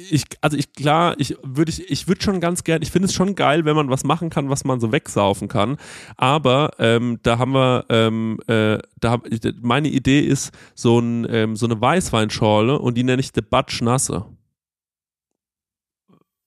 ich, 0.10 0.24
also 0.42 0.58
ich, 0.58 0.74
klar, 0.74 1.16
ich 1.20 1.38
würde 1.44 1.72
ich, 1.72 1.90
ich 1.92 2.08
würde 2.08 2.22
schon 2.22 2.40
ganz 2.40 2.64
gern, 2.64 2.82
ich 2.82 2.90
finde 2.90 3.08
es 3.08 3.14
schon 3.14 3.36
geil, 3.36 3.66
wenn 3.66 3.76
man 3.76 3.90
was 3.90 4.04
machen 4.04 4.30
kann, 4.30 4.50
was 4.50 4.64
man 4.64 4.80
so 4.80 4.92
wegsaufen 4.92 5.48
kann. 5.48 5.78
Aber 6.18 6.72
ähm, 6.80 7.20
da 7.22 7.38
haben 7.38 7.52
wir, 7.54 7.86
ähm, 7.90 8.40
äh, 8.48 8.80
da 9.00 9.12
hab, 9.12 9.28
meine 9.62 9.90
Idee 9.90 10.22
ist 10.22 10.52
so, 10.74 11.00
ein, 11.00 11.28
ähm, 11.30 11.56
so 11.56 11.66
eine 11.68 11.80
Weißweinschorle 11.80 12.80
und 12.80 12.98
die 12.98 13.04
nenne 13.04 13.20
ich 13.20 13.32
The 13.36 13.42
Batsch 13.42 13.82
Nasse. 13.82 14.26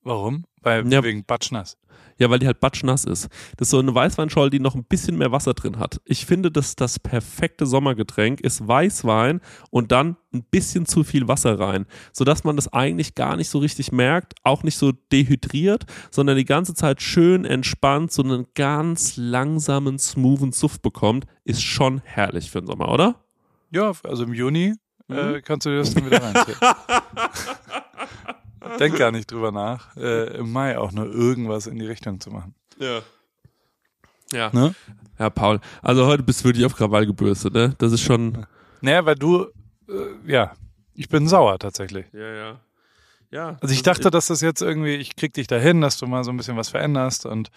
Warum? 0.03 0.45
Weil 0.63 0.91
Ja. 0.93 1.03
wegen 1.03 1.25
Batschnass. 1.25 1.77
Ja, 2.23 2.31
weil 2.31 2.39
die 2.39 2.47
halt 2.47 2.61
batschnass 2.61 3.05
ist. 3.05 3.29
Das 3.57 3.67
ist 3.67 3.71
so 3.71 3.81
eine 3.81 3.93
Weißweinschorle, 3.93 4.49
die 4.49 4.61
noch 4.61 4.77
ein 4.77 4.85
bisschen 4.85 5.19
mehr 5.19 5.33
Wasser 5.33 5.55
drin 5.55 5.81
hat. 5.81 6.01
Ich 6.05 6.25
finde, 6.25 6.53
dass 6.53 6.77
das 6.77 7.01
perfekte 7.01 7.67
Sommergetränk 7.67 8.41
ist 8.41 8.69
Weißwein 8.69 9.41
und 9.71 9.91
dann 9.91 10.15
ein 10.33 10.45
bisschen 10.45 10.87
zu 10.87 11.03
viel 11.03 11.27
Wasser 11.27 11.59
rein, 11.59 11.85
sodass 12.13 12.45
man 12.45 12.55
das 12.55 12.73
eigentlich 12.73 13.17
gar 13.17 13.35
nicht 13.37 13.49
so 13.51 13.59
richtig 13.59 13.91
merkt, 13.91 14.35
auch 14.45 14.63
nicht 14.63 14.77
so 14.79 14.93
dehydriert, 14.93 15.85
sondern 16.13 16.37
die 16.37 16.45
ganze 16.45 16.75
Zeit 16.75 17.03
schön 17.03 17.45
entspannt 17.45 18.13
so 18.13 18.23
einen 18.23 18.47
ganz 18.55 19.17
langsamen, 19.17 19.99
smoothen 19.99 20.53
Suff 20.53 20.81
bekommt, 20.81 21.25
ist 21.43 21.63
schon 21.65 22.01
herrlich 22.05 22.53
für 22.53 22.61
den 22.61 22.69
Sommer, 22.69 22.89
oder? 22.89 23.17
Ja, 23.73 23.91
also 24.05 24.23
im 24.23 24.33
Juni 24.33 24.75
äh, 25.09 25.33
Mhm. 25.39 25.43
kannst 25.45 25.67
du 25.67 25.71
dir 25.71 25.79
das 25.79 25.93
dann 25.93 26.07
wieder 26.07 26.23
reinziehen. 26.23 26.57
Denk 28.79 28.97
gar 28.99 29.11
nicht 29.13 29.31
drüber 29.31 29.53
nach, 29.53 29.97
äh, 29.97 30.37
im 30.37 30.53
Mai 30.53 30.79
auch 30.79 30.93
nur 30.93 31.07
irgendwas 31.07 31.67
in 31.67 31.79
die 31.79 31.87
Richtung 31.87 32.21
zu 32.21 32.31
machen. 32.31 32.55
Ja. 32.79 33.01
Ja. 34.33 34.51
Ne? 34.53 34.75
Ja, 35.19 35.31
Paul. 35.31 35.61
Also 35.83 36.07
heute 36.07 36.23
bist 36.23 36.41
du 36.41 36.45
wirklich 36.47 36.65
auf 36.65 36.75
Krawall 36.75 37.07
gebürstet, 37.07 37.53
ne? 37.55 37.75
Das 37.79 37.93
ist 37.93 38.01
schon. 38.01 38.47
Naja, 38.81 39.05
weil 39.05 39.15
du, 39.15 39.45
äh, 39.89 39.93
ja, 40.27 40.53
ich 40.95 41.09
bin 41.09 41.29
sauer 41.29 41.59
tatsächlich. 41.59 42.07
Ja, 42.13 42.35
ja. 42.35 42.61
Ja. 43.31 43.57
Also 43.61 43.75
ich 43.75 43.83
dachte, 43.83 44.11
dass 44.11 44.27
das 44.27 44.41
jetzt 44.43 44.61
irgendwie, 44.61 44.95
ich 44.97 45.17
krieg 45.17 45.33
dich 45.33 45.47
dahin, 45.47 45.81
dass 45.81 45.99
du 45.99 46.07
mal 46.07 46.23
so 46.25 46.31
ein 46.31 46.37
bisschen 46.37 46.57
was 46.57 46.69
veränderst 46.69 47.25
und 47.27 47.51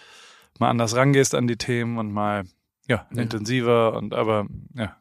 mal 0.60 0.70
anders 0.70 0.96
rangehst 0.96 1.36
an 1.36 1.48
die 1.48 1.58
Themen 1.58 1.98
und 1.98 2.12
mal, 2.14 2.44
ja, 2.88 3.06
Ja. 3.14 3.22
intensiver 3.22 3.94
und 3.94 4.14
aber, 4.14 4.48
ja. 4.74 4.96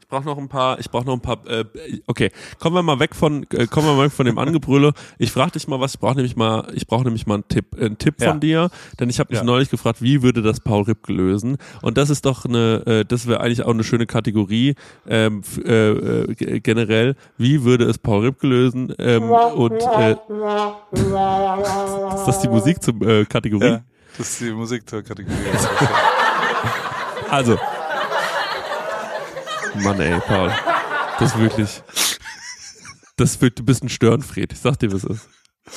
Ich 0.00 0.08
brauche 0.08 0.24
noch 0.26 0.36
ein 0.36 0.48
paar, 0.48 0.78
ich 0.78 0.90
brauche 0.90 1.06
noch 1.06 1.14
ein 1.14 1.20
paar, 1.22 1.38
äh, 1.46 1.64
okay, 2.06 2.30
kommen 2.58 2.76
wir 2.76 2.82
mal 2.82 2.98
weg 3.00 3.14
von, 3.14 3.46
äh, 3.54 3.66
kommen 3.66 3.86
wir 3.86 3.94
mal 3.94 4.04
weg 4.04 4.12
von 4.12 4.26
dem 4.26 4.36
Angebrülle. 4.36 4.92
Ich 5.18 5.32
frage 5.32 5.52
dich 5.52 5.66
mal 5.68 5.80
was, 5.80 5.94
ich 5.94 6.00
brauche 6.00 6.16
nämlich 6.16 6.36
mal, 6.36 6.70
ich 6.74 6.86
brauche 6.86 7.04
nämlich 7.04 7.26
mal 7.26 7.36
einen 7.36 7.48
Tipp, 7.48 7.74
äh, 7.78 7.86
einen 7.86 7.96
Tipp 7.96 8.16
Ja. 8.20 8.30
von 8.30 8.40
dir, 8.40 8.68
denn 9.00 9.08
ich 9.08 9.18
habe 9.20 9.30
mich 9.32 9.38
Ja. 9.38 9.44
neulich 9.44 9.70
gefragt, 9.70 10.02
wie 10.02 10.22
würde 10.22 10.42
das 10.42 10.60
Paul 10.60 10.82
Ripke 10.82 11.14
lösen? 11.14 11.56
Und 11.80 11.96
das 11.96 12.10
ist 12.10 12.26
doch 12.26 12.44
eine, 12.44 12.82
äh, 12.86 13.04
das 13.06 13.26
wäre 13.26 13.40
eigentlich 13.40 13.62
auch 13.62 13.70
eine 13.70 13.84
schöne 13.84 14.04
Kategorie 14.06 14.74
ähm, 15.08 15.40
äh, 15.64 15.90
äh, 15.92 16.60
generell. 16.60 17.16
Wie 17.38 17.64
würde 17.64 17.84
es 17.86 17.96
Paul 17.96 18.20
Ripke 18.26 18.46
lösen? 18.46 18.92
Ähm, 18.98 19.30
und 19.30 19.72
äh, 19.72 20.12
ist 22.14 22.26
das 22.26 22.40
die 22.40 22.48
Musik 22.48 22.82
zur 22.82 23.00
äh, 23.00 23.24
Kategorie? 23.24 23.64
ja. 23.66 23.80
Das 24.18 24.28
ist 24.28 24.40
die 24.42 24.50
Musik 24.52 24.86
zur 24.90 25.02
Kategorie. 25.02 25.32
Also. 27.30 27.56
Mann, 29.74 30.00
ey, 30.00 30.20
Paul. 30.20 30.52
Das 31.18 31.32
ist 31.34 31.38
wirklich. 31.38 31.82
Das 33.16 33.40
wird, 33.40 33.58
du 33.58 33.64
bist 33.64 33.82
ein 33.84 33.88
Störenfried. 33.88 34.52
Ich 34.52 34.58
sag 34.60 34.78
dir, 34.78 34.92
was 34.92 35.04
es 35.04 35.10
ist. 35.18 35.28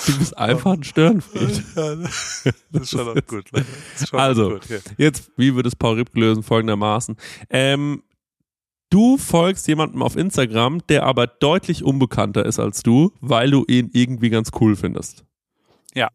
Du 0.07 0.17
bist 0.17 0.37
einfach 0.37 0.73
ein 0.73 0.83
Störenfried. 0.83 1.63
ja, 1.75 1.95
das 1.95 2.81
ist 2.81 2.89
schon 2.89 3.07
auch 3.07 3.25
gut. 3.27 3.49
ist 3.95 4.07
schon 4.09 4.19
Also. 4.19 4.49
gut, 4.51 4.69
ja. 4.69 4.77
Jetzt, 4.97 5.31
wie 5.37 5.53
würde 5.53 5.67
es 5.67 5.75
Paul 5.75 5.95
Ripp 5.95 6.15
lösen? 6.15 6.41
Folgendermaßen. 6.43 7.15
Ähm, 7.49 8.01
du 8.89 9.17
folgst 9.17 9.67
jemandem 9.67 10.01
auf 10.01 10.15
Instagram, 10.15 10.85
der 10.87 11.03
aber 11.03 11.27
deutlich 11.27 11.83
unbekannter 11.83 12.45
ist 12.45 12.59
als 12.59 12.81
du, 12.81 13.11
weil 13.21 13.51
du 13.51 13.63
ihn 13.67 13.89
irgendwie 13.93 14.29
ganz 14.29 14.49
cool 14.59 14.75
findest. 14.75 15.23
Ja. 15.93 16.09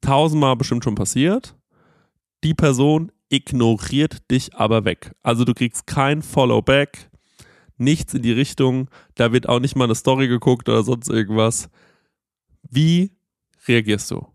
Tausendmal 0.00 0.56
bestimmt 0.56 0.84
schon 0.84 0.96
passiert. 0.96 1.54
Die 2.44 2.54
Person 2.54 3.10
ignoriert 3.30 4.30
dich 4.30 4.54
aber 4.54 4.84
weg. 4.84 5.12
Also 5.22 5.44
du 5.44 5.54
kriegst 5.54 5.86
kein 5.86 6.22
Follow-back, 6.22 7.10
nichts 7.78 8.12
in 8.12 8.22
die 8.22 8.32
Richtung, 8.32 8.88
da 9.14 9.32
wird 9.32 9.48
auch 9.48 9.60
nicht 9.60 9.76
mal 9.76 9.84
eine 9.84 9.94
Story 9.94 10.28
geguckt 10.28 10.68
oder 10.68 10.82
sonst 10.82 11.08
irgendwas. 11.08 11.70
Wie 12.70 13.12
reagierst 13.66 14.10
du? 14.10 14.26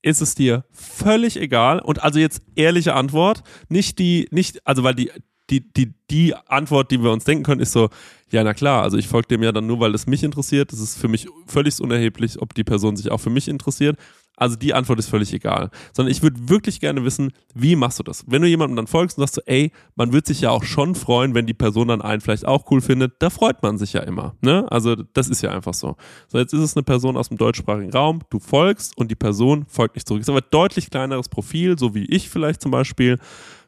Ist 0.00 0.22
es 0.22 0.34
dir 0.34 0.64
völlig 0.72 1.36
egal? 1.36 1.80
Und 1.80 2.02
also 2.02 2.18
jetzt 2.18 2.40
ehrliche 2.54 2.94
Antwort, 2.94 3.42
nicht 3.68 3.98
die, 3.98 4.26
nicht, 4.30 4.66
also 4.66 4.82
weil 4.82 4.94
die, 4.94 5.10
die, 5.50 5.72
die, 5.72 5.94
die 6.10 6.34
Antwort, 6.34 6.90
die 6.90 7.02
wir 7.02 7.12
uns 7.12 7.24
denken 7.24 7.44
können, 7.44 7.60
ist 7.60 7.72
so, 7.72 7.90
ja, 8.30 8.42
na 8.42 8.54
klar, 8.54 8.82
also 8.82 8.96
ich 8.96 9.06
folge 9.06 9.28
dem 9.28 9.42
ja 9.42 9.52
dann 9.52 9.66
nur, 9.66 9.80
weil 9.80 9.94
es 9.94 10.06
mich 10.06 10.22
interessiert. 10.22 10.72
Das 10.72 10.80
ist 10.80 10.96
für 10.96 11.08
mich 11.08 11.28
völlig 11.46 11.80
unerheblich, 11.80 12.40
ob 12.40 12.54
die 12.54 12.64
Person 12.64 12.96
sich 12.96 13.10
auch 13.10 13.20
für 13.20 13.30
mich 13.30 13.48
interessiert. 13.48 13.98
Also 14.36 14.56
die 14.56 14.74
Antwort 14.74 14.98
ist 14.98 15.08
völlig 15.08 15.32
egal. 15.32 15.70
Sondern 15.92 16.12
ich 16.12 16.22
würde 16.22 16.48
wirklich 16.48 16.80
gerne 16.80 17.02
wissen, 17.04 17.32
wie 17.54 17.74
machst 17.74 17.98
du 17.98 18.02
das? 18.02 18.24
Wenn 18.26 18.42
du 18.42 18.48
jemandem 18.48 18.76
dann 18.76 18.86
folgst 18.86 19.16
und 19.18 19.22
sagst 19.22 19.36
so, 19.36 19.40
ey, 19.46 19.72
man 19.94 20.12
würde 20.12 20.26
sich 20.26 20.42
ja 20.42 20.50
auch 20.50 20.62
schon 20.62 20.94
freuen, 20.94 21.34
wenn 21.34 21.46
die 21.46 21.54
Person 21.54 21.88
dann 21.88 22.02
einen 22.02 22.20
vielleicht 22.20 22.46
auch 22.46 22.70
cool 22.70 22.80
findet, 22.80 23.14
da 23.20 23.30
freut 23.30 23.62
man 23.62 23.78
sich 23.78 23.94
ja 23.94 24.02
immer. 24.02 24.36
Ne? 24.42 24.70
Also 24.70 24.94
das 24.94 25.28
ist 25.28 25.42
ja 25.42 25.50
einfach 25.50 25.74
so. 25.74 25.96
So, 26.28 26.38
jetzt 26.38 26.52
ist 26.52 26.60
es 26.60 26.76
eine 26.76 26.82
Person 26.82 27.16
aus 27.16 27.28
dem 27.28 27.38
deutschsprachigen 27.38 27.92
Raum, 27.92 28.20
du 28.30 28.38
folgst 28.38 28.96
und 28.96 29.10
die 29.10 29.16
Person 29.16 29.64
folgt 29.66 29.96
nicht 29.96 30.06
zurück. 30.06 30.20
Ist 30.20 30.28
aber 30.28 30.40
ein 30.40 30.50
deutlich 30.50 30.90
kleineres 30.90 31.28
Profil, 31.28 31.78
so 31.78 31.94
wie 31.94 32.04
ich 32.04 32.28
vielleicht 32.28 32.60
zum 32.60 32.70
Beispiel. 32.70 33.18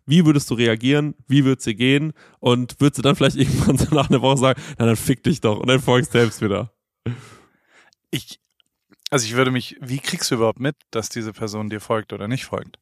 Wie 0.09 0.25
würdest 0.25 0.51
du 0.51 0.55
reagieren? 0.55 1.15
Wie 1.27 1.45
würd's 1.45 1.65
dir 1.65 1.75
gehen? 1.75 2.13
Und 2.41 2.81
würdest 2.81 2.99
du 2.99 3.03
dann 3.03 3.15
vielleicht 3.17 3.37
irgendwann 3.39 3.77
so 3.77 3.95
nach 3.95 4.09
einer 4.09 4.23
Woche 4.23 4.39
sagen, 4.39 4.63
na 4.79 4.87
dann 4.87 4.97
fick 4.97 5.23
dich 5.23 5.41
doch 5.41 5.59
und 5.59 5.69
dann 5.69 5.81
folgst 5.81 6.13
selbst 6.13 6.41
wieder. 6.41 6.73
Ich, 8.11 8.41
also 9.11 9.25
ich 9.27 9.35
würde 9.35 9.51
mich, 9.51 9.77
wie 9.81 9.99
kriegst 9.99 10.31
du 10.31 10.37
überhaupt 10.37 10.61
mit, 10.61 10.77
dass 10.91 11.09
diese 11.09 11.33
Person 11.33 11.71
dir 11.71 11.81
folgt 11.81 12.13
oder 12.13 12.29
nicht 12.29 12.45
folgt? 12.45 12.79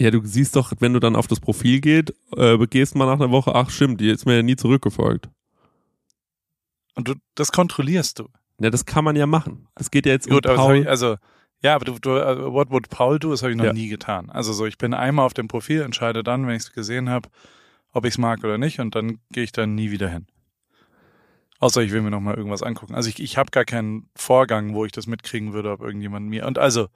Ja, 0.00 0.10
du 0.10 0.20
siehst 0.24 0.56
doch, 0.56 0.72
wenn 0.80 0.92
du 0.94 1.00
dann 1.00 1.14
auf 1.14 1.26
das 1.28 1.38
Profil 1.40 1.80
geht, 1.80 2.14
äh, 2.36 2.58
gehst 2.66 2.94
mal 2.96 3.06
nach 3.06 3.20
einer 3.20 3.30
Woche, 3.30 3.54
ach 3.54 3.70
stimmt, 3.70 4.00
die 4.00 4.10
ist 4.10 4.26
mir 4.26 4.36
ja 4.36 4.42
nie 4.42 4.56
zurückgefolgt. 4.56 5.28
Und 6.94 7.08
du, 7.08 7.14
das 7.34 7.52
kontrollierst 7.52 8.18
du. 8.18 8.28
Ja, 8.60 8.70
das 8.70 8.84
kann 8.84 9.04
man 9.04 9.16
ja 9.16 9.26
machen. 9.26 9.68
Das 9.74 9.90
geht 9.90 10.06
ja 10.06 10.12
jetzt 10.12 10.28
Gut, 10.28 10.46
um 10.46 10.56
Paul. 10.56 10.76
ich, 10.78 10.88
also, 10.88 11.16
ja, 11.62 11.74
aber 11.74 11.84
du, 11.84 11.98
du 11.98 12.10
uh, 12.10 12.52
what 12.52 12.70
would 12.70 12.88
Paul 12.90 13.18
do, 13.18 13.30
das 13.30 13.42
habe 13.42 13.52
ich 13.52 13.56
noch 13.58 13.64
Ja. 13.66 13.72
nie 13.72 13.88
getan. 13.88 14.30
Also 14.30 14.52
so, 14.52 14.66
ich 14.66 14.78
bin 14.78 14.92
einmal 14.94 15.24
auf 15.24 15.34
dem 15.34 15.48
Profil, 15.48 15.82
entscheide 15.82 16.22
dann, 16.22 16.46
wenn 16.46 16.56
ich 16.56 16.64
es 16.64 16.72
gesehen 16.72 17.08
habe, 17.08 17.28
ob 17.92 18.04
ich 18.04 18.14
es 18.14 18.18
mag 18.18 18.42
oder 18.44 18.58
nicht 18.58 18.80
und 18.80 18.94
dann 18.94 19.18
gehe 19.30 19.44
ich 19.44 19.52
da 19.52 19.66
nie 19.66 19.90
wieder 19.90 20.08
hin. 20.08 20.26
Außer 21.62 21.80
ich 21.80 21.92
will 21.92 22.02
mir 22.02 22.10
noch 22.10 22.20
mal 22.20 22.34
irgendwas 22.34 22.64
angucken. 22.64 22.96
Also 22.96 23.08
ich, 23.08 23.22
ich 23.22 23.36
habe 23.36 23.52
gar 23.52 23.64
keinen 23.64 24.08
Vorgang, 24.16 24.74
wo 24.74 24.84
ich 24.84 24.90
das 24.90 25.06
mitkriegen 25.06 25.52
würde, 25.52 25.70
ob 25.70 25.80
irgendjemand 25.80 26.26
mir. 26.28 26.44
Und 26.44 26.58
also, 26.58 26.88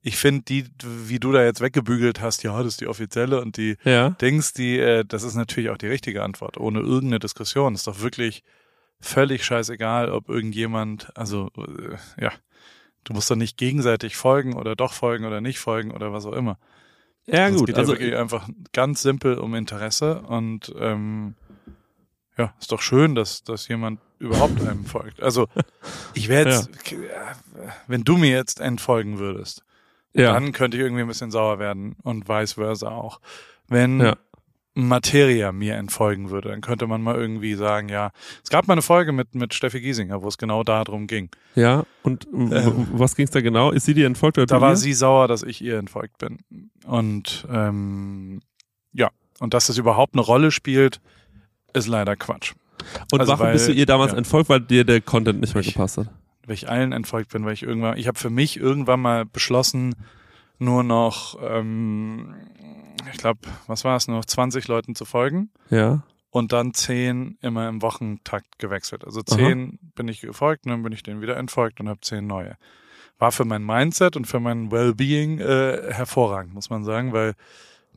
ich 0.00 0.16
finde 0.16 0.44
die, 0.48 0.64
wie 0.82 1.18
du 1.20 1.30
da 1.30 1.44
jetzt 1.44 1.60
weggebügelt 1.60 2.22
hast, 2.22 2.42
ja, 2.42 2.56
das 2.56 2.68
ist 2.68 2.80
die 2.80 2.86
offizielle 2.86 3.38
und 3.42 3.58
die 3.58 3.76
Ja. 3.84 4.08
Dings, 4.10 4.54
die, 4.54 4.78
äh, 4.78 5.04
das 5.06 5.24
ist 5.24 5.34
natürlich 5.34 5.68
auch 5.68 5.76
die 5.76 5.88
richtige 5.88 6.22
Antwort, 6.22 6.56
ohne 6.56 6.80
irgendeine 6.80 7.18
Diskussion. 7.18 7.74
Ist 7.74 7.86
doch 7.86 8.00
wirklich 8.00 8.44
völlig 8.98 9.44
scheißegal, 9.44 10.08
ob 10.10 10.30
irgendjemand, 10.30 11.14
also 11.14 11.50
äh, 11.58 12.22
ja, 12.24 12.32
du 13.04 13.12
musst 13.12 13.30
doch 13.30 13.36
nicht 13.36 13.58
gegenseitig 13.58 14.16
folgen 14.16 14.54
oder 14.54 14.74
doch 14.74 14.94
folgen 14.94 15.26
oder 15.26 15.42
nicht 15.42 15.58
folgen 15.58 15.90
oder 15.90 16.14
was 16.14 16.24
auch 16.24 16.32
immer. 16.32 16.56
Ja, 17.26 17.48
Es 17.48 17.56
gut. 17.58 17.66
geht 17.66 17.76
Also, 17.76 17.92
ja 17.92 17.98
wirklich 17.98 18.16
einfach 18.16 18.48
ganz 18.72 19.02
simpel 19.02 19.36
um 19.36 19.54
Interesse 19.54 20.22
und 20.22 20.72
ähm, 20.78 21.34
ja, 22.38 22.54
ist 22.60 22.72
doch 22.72 22.80
schön, 22.80 23.14
dass, 23.14 23.42
dass 23.42 23.68
jemand 23.68 24.00
überhaupt 24.18 24.60
einem 24.60 24.84
folgt. 24.86 25.22
Also 25.22 25.46
ich 26.14 26.28
wäre 26.28 26.48
jetzt, 26.48 26.70
wenn 27.86 28.04
du 28.04 28.16
mir 28.16 28.30
jetzt 28.30 28.60
entfolgen 28.60 29.18
würdest, 29.18 29.62
ja. 30.14 30.32
dann 30.32 30.52
könnte 30.52 30.76
ich 30.76 30.82
irgendwie 30.82 31.02
ein 31.02 31.08
bisschen 31.08 31.30
sauer 31.30 31.58
werden 31.58 31.96
und 32.02 32.28
vice 32.28 32.54
versa 32.54 32.88
auch. 32.90 33.20
Wenn 33.68 34.00
Ja. 34.00 34.16
Materia 34.74 35.50
mir 35.50 35.74
entfolgen 35.74 36.30
würde, 36.30 36.50
dann 36.50 36.60
könnte 36.60 36.86
man 36.86 37.02
mal 37.02 37.16
irgendwie 37.16 37.54
sagen, 37.54 37.88
ja, 37.88 38.12
es 38.44 38.48
gab 38.50 38.68
mal 38.68 38.74
eine 38.74 38.82
Folge 38.82 39.10
mit, 39.10 39.34
mit 39.34 39.52
Steffi 39.52 39.80
Giesinger, 39.80 40.22
wo 40.22 40.28
es 40.28 40.38
genau 40.38 40.62
darum 40.62 41.06
ging. 41.08 41.30
ja. 41.56 41.84
Und 42.04 42.26
Ähm. 42.32 42.86
was 42.92 43.16
ging's 43.16 43.32
da 43.32 43.40
genau? 43.40 43.72
Ist 43.72 43.86
sie 43.86 43.94
dir 43.94 44.06
entfolgt 44.06 44.38
oder 44.38 44.46
Da 44.46 44.60
war 44.60 44.70
ihr? 44.72 44.76
sie 44.76 44.92
sauer, 44.94 45.26
dass 45.28 45.42
ich 45.42 45.60
ihr 45.62 45.78
entfolgt 45.78 46.18
bin. 46.18 46.38
Und 46.86 47.46
ähm, 47.50 48.40
ja, 48.92 49.10
und 49.40 49.52
dass 49.52 49.66
das 49.66 49.78
überhaupt 49.78 50.14
eine 50.14 50.22
Rolle 50.22 50.50
spielt, 50.52 51.00
ist 51.74 51.86
leider 51.88 52.16
Quatsch. 52.16 52.54
Und 53.12 53.20
also 53.20 53.32
warum 53.32 53.46
weil- 53.46 53.52
bist 53.54 53.68
du 53.68 53.72
ihr 53.72 53.86
damals 53.86 54.12
ja. 54.12 54.18
entfolgt, 54.18 54.48
weil 54.48 54.60
dir 54.60 54.84
der 54.84 55.00
Content 55.00 55.40
nicht 55.40 55.54
mehr 55.54 55.62
Ich- 55.64 55.74
gepasst 55.74 55.98
hat? 55.98 56.08
Weil 56.46 56.54
ich 56.54 56.68
allen 56.68 56.92
entfolgt 56.92 57.30
bin, 57.32 57.44
weil 57.44 57.52
ich 57.52 57.62
irgendwann, 57.62 57.98
ich 57.98 58.06
habe 58.08 58.18
für 58.18 58.30
mich 58.30 58.56
irgendwann 58.58 59.00
mal 59.00 59.26
beschlossen, 59.26 59.94
nur 60.58 60.82
noch, 60.82 61.38
ähm, 61.42 62.34
ich 63.12 63.18
glaube, 63.18 63.40
was 63.66 63.84
war 63.84 63.96
es, 63.96 64.08
nur 64.08 64.16
noch 64.16 64.24
20 64.24 64.66
Leuten 64.66 64.94
zu 64.94 65.04
folgen 65.04 65.50
Ja. 65.70 66.02
und 66.30 66.52
dann 66.52 66.72
10 66.72 67.36
immer 67.42 67.68
im 67.68 67.82
Wochentakt 67.82 68.58
gewechselt. 68.58 69.04
Also 69.04 69.22
10 69.22 69.78
bin 69.94 70.08
ich 70.08 70.20
gefolgt 70.22 70.64
und 70.64 70.72
dann 70.72 70.82
bin 70.82 70.92
ich 70.92 71.02
denen 71.02 71.20
wieder 71.20 71.36
entfolgt 71.36 71.80
und 71.80 71.88
habe 71.88 72.00
10 72.00 72.26
neue. 72.26 72.56
War 73.18 73.30
für 73.32 73.44
mein 73.44 73.62
Mindset 73.64 74.16
und 74.16 74.26
für 74.26 74.40
mein 74.40 74.70
Wellbeing 74.72 75.40
äh, 75.40 75.92
hervorragend, 75.92 76.54
muss 76.54 76.70
man 76.70 76.82
sagen, 76.84 77.12
weil 77.12 77.34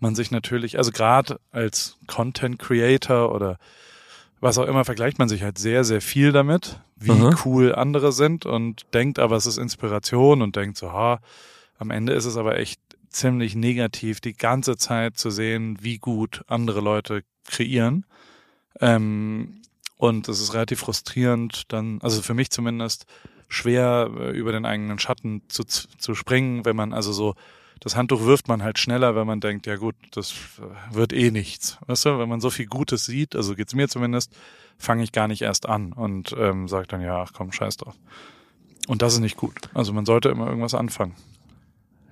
man 0.02 0.16
sich 0.16 0.32
natürlich, 0.32 0.78
also 0.78 0.91
gerade 0.91 1.39
als 1.52 1.97
Content 2.08 2.60
Creator 2.60 3.34
oder 3.34 3.58
was 4.39 4.58
auch 4.58 4.66
immer, 4.66 4.86
vergleicht 4.86 5.20
man 5.20 5.30
sich 5.30 5.43
halt 5.43 5.58
sehr, 5.58 5.84
sehr 5.84 6.02
viel 6.02 6.32
damit, 6.32 6.80
wie 6.95 7.12
Aha. 7.12 7.36
cool 7.45 7.76
andere 7.76 8.12
sind 8.12 8.45
und 8.45 8.82
denkt 8.93 9.20
aber, 9.20 9.36
es 9.36 9.45
ist 9.45 9.58
Inspiration 9.58 10.41
und 10.41 10.56
denkt 10.56 10.78
so, 10.78 10.91
ha, 10.91 11.20
am 11.78 11.91
Ende 11.91 12.14
ist 12.14 12.26
es 12.26 12.38
aber 12.38 12.58
echt 12.58 12.80
ziemlich 13.10 13.56
negativ, 13.56 14.20
die 14.22 14.34
ganze 14.34 14.78
Zeit 14.78 15.18
zu 15.18 15.30
sehen, 15.30 15.78
wie 15.82 15.97
gut 15.97 16.43
andere 16.47 16.82
Leute 16.82 17.24
kreieren. 17.45 18.06
Ähm, 18.80 19.62
und 19.97 20.28
es 20.28 20.41
ist 20.41 20.54
relativ 20.54 20.80
frustrierend, 20.80 21.72
dann, 21.72 21.99
also 22.02 22.22
für 22.22 22.34
mich 22.34 22.49
zumindest, 22.49 23.06
schwer 23.52 24.10
äh, 24.18 24.32
über 24.32 24.52
den 24.52 24.66
eigenen 24.66 24.97
Schatten 24.97 25.41
zu, 25.49 25.64
zu 25.66 26.16
springen, 26.16 26.66
wenn 26.66 26.76
man 26.76 26.93
also 26.93 27.12
so 27.12 27.36
das 27.82 27.96
Handtuch 27.96 28.24
wirft 28.26 28.48
man 28.48 28.64
halt 28.64 28.80
schneller, 28.80 29.16
wenn 29.16 29.28
man 29.28 29.42
denkt, 29.42 29.66
ja 29.68 29.76
gut, 29.76 29.96
das 30.12 30.34
wird 30.92 31.12
eh 31.14 31.32
nichts. 31.32 31.78
Weißt 31.88 32.06
du, 32.06 32.20
wenn 32.20 32.30
man 32.30 32.40
so 32.40 32.50
viel 32.50 32.68
Gutes 32.68 33.06
sieht, 33.06 33.36
also 33.36 33.56
geht's 33.56 33.74
mir 33.76 33.90
zumindest, 33.90 34.32
fange 34.78 35.04
ich 35.04 35.12
gar 35.12 35.28
nicht 35.28 35.42
erst 35.42 35.68
an 35.68 35.92
und 35.92 36.34
ähm, 36.38 36.68
sage 36.68 36.88
dann, 36.88 37.02
ja, 37.02 37.22
ach 37.24 37.34
komm, 37.34 37.52
scheiß 37.52 37.78
drauf. 37.78 37.96
Und 38.88 39.02
das 39.02 39.14
ist 39.14 39.20
nicht 39.20 39.36
gut. 39.38 39.56
Also 39.74 39.94
man 39.94 40.06
sollte 40.06 40.30
immer 40.30 40.48
irgendwas 40.48 40.74
anfangen, 40.76 41.16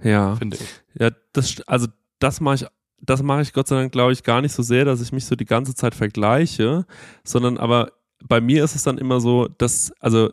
Ja. 0.03 0.35
finde 0.35 0.57
ich. 0.57 0.81
Ja, 0.99 1.11
das, 1.33 1.61
also 1.67 1.87
das 2.19 2.41
mache 2.41 2.55
ich, 2.55 2.65
das 3.01 3.23
mache 3.23 3.41
ich 3.41 3.53
Gott 3.53 3.67
sei 3.67 3.75
Dank, 3.77 3.91
glaube 3.91 4.11
ich, 4.11 4.23
gar 4.23 4.41
nicht 4.41 4.53
so 4.53 4.63
sehr, 4.63 4.85
dass 4.85 5.01
ich 5.01 5.11
mich 5.11 5.25
so 5.25 5.35
die 5.35 5.45
ganze 5.45 5.73
Zeit 5.75 5.95
vergleiche, 5.95 6.85
sondern 7.23 7.57
aber 7.57 7.91
bei 8.27 8.41
mir 8.41 8.63
ist 8.63 8.75
es 8.75 8.83
dann 8.83 8.97
immer 8.97 9.21
so, 9.21 9.47
dass, 9.47 9.91
also 9.99 10.31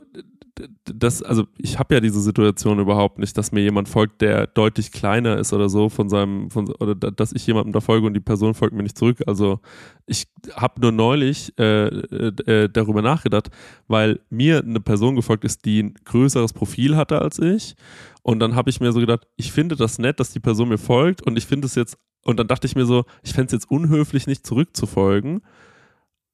das, 0.84 1.22
also 1.22 1.44
ich 1.58 1.78
habe 1.78 1.94
ja 1.94 2.00
diese 2.00 2.20
Situation 2.20 2.78
überhaupt 2.78 3.18
nicht, 3.18 3.36
dass 3.36 3.52
mir 3.52 3.60
jemand 3.60 3.88
folgt, 3.88 4.22
der 4.22 4.46
deutlich 4.46 4.90
kleiner 4.90 5.36
ist 5.36 5.52
oder 5.52 5.68
so 5.68 5.88
von 5.88 6.08
seinem, 6.08 6.50
von, 6.50 6.72
oder 6.76 6.94
da- 6.94 7.10
dass 7.10 7.32
ich 7.32 7.46
jemandem 7.46 7.72
da 7.72 7.80
folge 7.80 8.06
und 8.06 8.14
die 8.14 8.20
Person 8.20 8.54
folgt 8.54 8.74
mir 8.74 8.82
nicht 8.82 8.96
zurück. 8.96 9.22
Also 9.26 9.60
ich 10.06 10.28
habe 10.54 10.80
nur 10.80 10.92
neulich 10.92 11.52
äh, 11.58 11.86
äh, 11.88 12.42
äh, 12.64 12.68
darüber 12.70 13.02
nachgedacht, 13.02 13.50
weil 13.86 14.20
mir 14.30 14.60
eine 14.62 14.80
Person 14.80 15.14
gefolgt 15.16 15.44
ist, 15.44 15.64
die 15.66 15.82
ein 15.82 15.94
größeres 16.04 16.52
Profil 16.54 16.96
hatte 16.96 17.20
als 17.20 17.38
ich. 17.38 17.74
Und 18.22 18.40
dann 18.40 18.54
habe 18.56 18.70
ich 18.70 18.80
mir 18.80 18.92
so 18.92 19.00
gedacht, 19.00 19.26
ich 19.36 19.52
finde 19.52 19.76
das 19.76 19.98
nett, 19.98 20.20
dass 20.20 20.32
die 20.32 20.40
Person 20.40 20.68
mir 20.70 20.78
folgt 20.78 21.22
und 21.22 21.36
ich 21.36 21.46
finde 21.46 21.66
es 21.66 21.74
jetzt, 21.74 21.98
und 22.24 22.40
dann 22.40 22.48
dachte 22.48 22.66
ich 22.66 22.74
mir 22.74 22.86
so, 22.86 23.04
ich 23.22 23.32
fände 23.34 23.46
es 23.46 23.52
jetzt 23.52 23.70
unhöflich, 23.70 24.26
nicht 24.26 24.46
zurückzufolgen. 24.46 25.42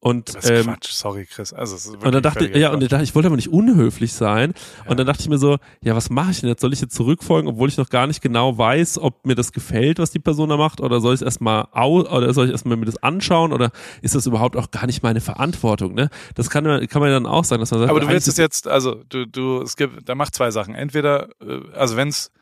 Und, 0.05 0.35
Das 0.35 0.45
ist 0.45 0.51
ähm, 0.51 0.65
Quatsch, 0.65 0.91
sorry 0.91 1.27
Chris. 1.27 1.53
Also 1.53 1.77
es 1.77 1.87
ist 1.87 1.95
und 1.95 2.13
dann 2.13 2.25
dachte 2.25 2.47
ich, 2.47 2.57
ja, 2.57 2.71
und 2.71 2.75
Quatsch. 2.75 2.83
ich 2.83 2.89
dachte, 2.89 3.05
ich 3.05 3.15
wollte 3.15 3.29
aber 3.29 3.37
nicht 3.37 3.53
unhöflich 3.53 4.13
sein. 4.13 4.53
Ja. 4.85 4.91
Und 4.91 4.99
dann 4.99 5.07
dachte 5.07 5.23
ich 5.23 5.29
mir 5.29 5.39
so, 5.39 5.59
ja, 5.81 5.95
was 5.95 6.11
mache 6.11 6.33
ich 6.33 6.41
denn 6.41 6.49
jetzt? 6.49 6.61
Soll 6.61 6.73
ich 6.73 6.81
jetzt 6.81 6.97
zurückfolgen, 6.97 7.49
obwohl 7.49 7.69
ich 7.69 7.77
noch 7.77 7.89
gar 7.89 8.09
nicht 8.09 8.21
genau 8.21 8.59
weiß, 8.59 8.99
ob 8.99 9.25
mir 9.25 9.37
das 9.37 9.53
gefällt, 9.53 10.01
was 10.01 10.11
die 10.11 10.19
Person 10.19 10.49
da 10.49 10.57
macht? 10.57 10.81
Oder 10.81 11.01
soll 11.01 11.15
ich 11.15 11.21
es 11.21 11.25
erstmal 11.25 11.69
au 11.71 12.01
oder 12.01 12.35
soll 12.35 12.47
ich 12.47 12.51
erstmal 12.51 12.77
mir 12.77 12.87
das 12.87 13.01
anschauen? 13.01 13.53
Oder 13.53 13.71
ist 14.01 14.17
das 14.17 14.27
überhaupt 14.27 14.57
auch 14.57 14.73
gar 14.73 14.87
nicht 14.87 15.05
meine 15.05 15.21
Verantwortung? 15.21 15.95
Ne? 15.95 16.11
Das 16.35 16.51
kann 16.51 16.65
man, 16.65 16.85
kann 16.89 17.01
man 17.01 17.09
ja 17.09 17.15
dann 17.15 17.27
auch 17.27 17.45
sagen, 17.45 17.61
dass 17.61 17.71
man 17.71 17.79
sagt, 17.79 17.91
Aber 17.91 18.01
du 18.01 18.09
willst 18.09 18.27
es 18.27 18.39
jetzt, 18.39 18.67
also 18.67 19.05
du, 19.09 19.25
du, 19.25 19.63
es 19.63 19.77
gibt, 19.77 20.09
da 20.09 20.17
macht 20.17 20.35
zwei 20.35 20.51
Sachen. 20.51 20.75
Entweder, 20.75 21.29
äh, 21.41 21.61
also 21.77 21.97
wenn's 21.97 22.33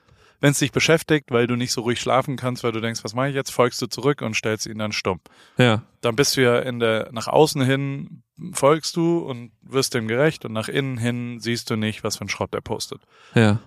wenn 0.41 0.53
es 0.53 0.59
dich 0.59 0.72
beschäftigt, 0.72 1.30
weil 1.30 1.47
du 1.47 1.57
nicht 1.57 1.72
so 1.72 1.82
ruhig 1.82 2.01
schlafen 2.01 2.36
kannst, 2.36 2.64
weil 2.64 2.72
du 2.72 2.80
denkst, 2.80 3.05
was 3.05 3.14
mache 3.14 3.28
ich 3.28 3.34
jetzt, 3.34 3.51
folgst 3.51 3.80
du 3.82 3.86
zurück 3.86 4.22
und 4.22 4.34
stellst 4.34 4.66
ihn 4.66 4.78
dann 4.78 4.93
stumm. 4.93 5.20
ja, 5.59 5.82
Dann 6.01 6.16
bist 6.16 6.36
du 6.36 6.43
ja 6.43 6.59
in 6.61 6.78
der, 6.80 7.11
nach 7.12 7.28
außen 7.28 7.62
hin 7.62 8.22
folgst 8.53 8.97
du 8.97 9.18
und 9.18 9.53
wirst 9.61 9.93
dem 9.95 10.09
gerecht 10.09 10.45
und 10.47 10.53
nach 10.53 10.68
innen 10.68 10.97
hin 10.97 11.41
siehst 11.41 11.68
du 11.68 11.76
nicht, 11.76 12.03
was 12.05 12.16
für 12.16 12.24
ein 12.24 12.30
Schrott 12.30 12.55
er 12.55 12.62
postet. 12.62 13.03
ja, 13.34 13.61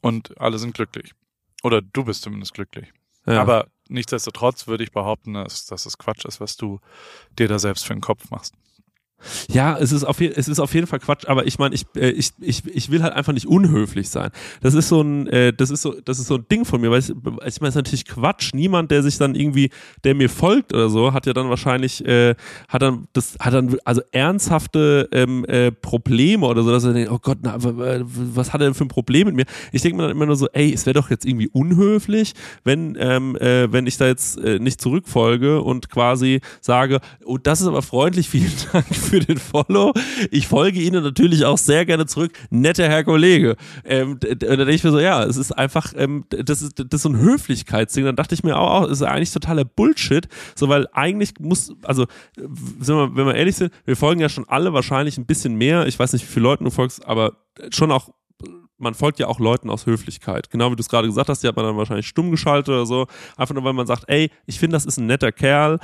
Und 0.00 0.38
alle 0.40 0.58
sind 0.58 0.74
glücklich. 0.74 1.12
Oder 1.62 1.80
du 1.82 2.04
bist 2.04 2.22
zumindest 2.22 2.54
glücklich. 2.54 2.92
ja. 3.26 3.40
Aber 3.40 3.66
nichtsdestotrotz 3.88 4.66
würde 4.66 4.84
ich 4.84 4.92
behaupten, 4.92 5.34
dass, 5.34 5.66
dass 5.66 5.86
es 5.86 5.96
Quatsch 5.98 6.24
ist, 6.24 6.40
was 6.40 6.56
du 6.56 6.80
dir 7.38 7.48
da 7.48 7.58
selbst 7.58 7.86
für 7.86 7.94
den 7.94 8.00
Kopf 8.02 8.30
machst. 8.30 8.54
Ja, 9.50 9.76
es 9.76 9.92
ist 9.92 10.04
auf, 10.04 10.20
es 10.20 10.48
ist 10.48 10.60
auf 10.60 10.74
jeden 10.74 10.86
Fall 10.86 11.00
Quatsch, 11.00 11.26
aber 11.26 11.46
ich 11.46 11.58
meine, 11.58 11.74
ich, 11.74 11.86
äh, 11.96 12.10
ich, 12.10 12.30
ich, 12.40 12.64
ich 12.66 12.90
will 12.90 13.02
halt 13.02 13.14
einfach 13.14 13.32
nicht 13.32 13.46
unhöflich 13.46 14.08
sein. 14.08 14.30
Das 14.60 14.74
ist 14.74 14.88
so 14.88 15.00
ein, 15.00 15.26
äh, 15.26 15.52
das 15.52 15.70
ist 15.70 15.82
so, 15.82 15.94
das 16.04 16.18
ist 16.18 16.28
so 16.28 16.36
ein 16.36 16.46
Ding 16.50 16.64
von 16.64 16.80
mir, 16.80 16.90
weil 16.90 17.00
ich, 17.00 17.10
ich 17.10 17.16
meine, 17.24 17.44
es 17.44 17.58
ist 17.58 17.74
natürlich 17.74 18.04
Quatsch. 18.04 18.54
Niemand, 18.54 18.90
der 18.90 19.02
sich 19.02 19.18
dann 19.18 19.34
irgendwie, 19.34 19.70
der 20.04 20.14
mir 20.14 20.28
folgt 20.28 20.72
oder 20.72 20.88
so, 20.88 21.12
hat 21.12 21.26
ja 21.26 21.32
dann 21.32 21.48
wahrscheinlich, 21.48 22.04
äh, 22.06 22.36
hat 22.68 22.82
dann, 22.82 23.08
das 23.12 23.36
hat 23.40 23.54
dann 23.54 23.76
also 23.84 24.02
ernsthafte 24.12 25.08
ähm, 25.12 25.44
äh, 25.46 25.72
Probleme 25.72 26.46
oder 26.46 26.62
so, 26.62 26.70
dass 26.70 26.84
er 26.84 26.92
denkt, 26.92 27.10
oh 27.10 27.18
Gott, 27.20 27.38
na, 27.42 27.56
was 27.58 28.52
hat 28.52 28.60
er 28.60 28.68
denn 28.68 28.74
für 28.74 28.84
ein 28.84 28.88
Problem 28.88 29.26
mit 29.26 29.36
mir? 29.36 29.44
Ich 29.72 29.82
denke 29.82 29.96
mir 29.96 30.02
dann 30.04 30.12
immer 30.12 30.26
nur 30.26 30.36
so, 30.36 30.48
ey, 30.52 30.72
es 30.72 30.86
wäre 30.86 30.94
doch 30.94 31.10
jetzt 31.10 31.24
irgendwie 31.26 31.48
unhöflich, 31.48 32.34
wenn, 32.64 32.96
ähm, 33.00 33.36
äh, 33.36 33.72
wenn 33.72 33.86
ich 33.86 33.96
da 33.96 34.06
jetzt 34.06 34.38
äh, 34.38 34.58
nicht 34.58 34.80
zurückfolge 34.80 35.60
und 35.60 35.90
quasi 35.90 36.40
sage, 36.60 37.00
oh, 37.24 37.38
das 37.38 37.60
ist 37.60 37.66
aber 37.66 37.82
freundlich, 37.82 38.28
vielen 38.30 38.52
Dank 38.72 38.86
für 39.08 39.20
den 39.20 39.38
Follow. 39.38 39.92
Ich 40.30 40.46
folge 40.48 40.80
Ihnen 40.80 41.02
natürlich 41.02 41.44
auch 41.44 41.58
sehr 41.58 41.86
gerne 41.86 42.06
zurück. 42.06 42.32
Netter 42.50 42.88
Herr 42.88 43.04
Kollege. 43.04 43.56
Ähm, 43.84 44.18
da 44.20 44.56
denke 44.56 44.72
ich 44.72 44.84
mir 44.84 44.90
so, 44.90 45.00
ja, 45.00 45.24
es 45.24 45.36
ist 45.36 45.52
einfach, 45.52 45.94
ähm, 45.96 46.24
das, 46.28 46.62
ist, 46.62 46.78
das 46.78 46.86
ist 46.92 47.02
so 47.02 47.08
ein 47.08 47.18
Höflichkeitsding. 47.18 48.04
Dann 48.04 48.16
dachte 48.16 48.34
ich 48.34 48.44
mir 48.44 48.58
auch, 48.58 48.82
auch 48.82 48.88
ist 48.88 49.02
eigentlich 49.02 49.32
totaler 49.32 49.64
Bullshit. 49.64 50.28
So, 50.54 50.68
weil 50.68 50.88
eigentlich 50.92 51.34
muss, 51.40 51.72
also, 51.82 52.06
wir, 52.36 53.16
wenn 53.16 53.26
wir 53.26 53.34
ehrlich 53.34 53.56
sind, 53.56 53.72
wir 53.84 53.96
folgen 53.96 54.20
ja 54.20 54.28
schon 54.28 54.48
alle 54.48 54.72
wahrscheinlich 54.72 55.18
ein 55.18 55.26
bisschen 55.26 55.54
mehr. 55.54 55.86
Ich 55.86 55.98
weiß 55.98 56.12
nicht, 56.12 56.22
wie 56.22 56.32
viele 56.32 56.44
Leuten 56.44 56.64
du 56.64 56.70
folgst, 56.70 57.06
aber 57.06 57.32
schon 57.70 57.90
auch 57.90 58.10
man 58.78 58.94
folgt 58.94 59.18
ja 59.18 59.26
auch 59.26 59.40
Leuten 59.40 59.70
aus 59.70 59.86
Höflichkeit. 59.86 60.50
Genau 60.50 60.70
wie 60.70 60.76
du 60.76 60.80
es 60.80 60.88
gerade 60.88 61.08
gesagt 61.08 61.28
hast, 61.28 61.42
die 61.42 61.48
hat 61.48 61.56
man 61.56 61.64
dann 61.64 61.76
wahrscheinlich 61.76 62.06
stumm 62.06 62.30
geschaltet 62.30 62.68
oder 62.68 62.86
so. 62.86 63.06
Einfach 63.36 63.54
nur, 63.54 63.64
weil 63.64 63.72
man 63.72 63.88
sagt, 63.88 64.04
ey, 64.06 64.30
ich 64.46 64.58
finde, 64.60 64.76
das 64.76 64.86
ist 64.86 64.98
ein 64.98 65.06
netter 65.06 65.32
Kerl. 65.32 65.80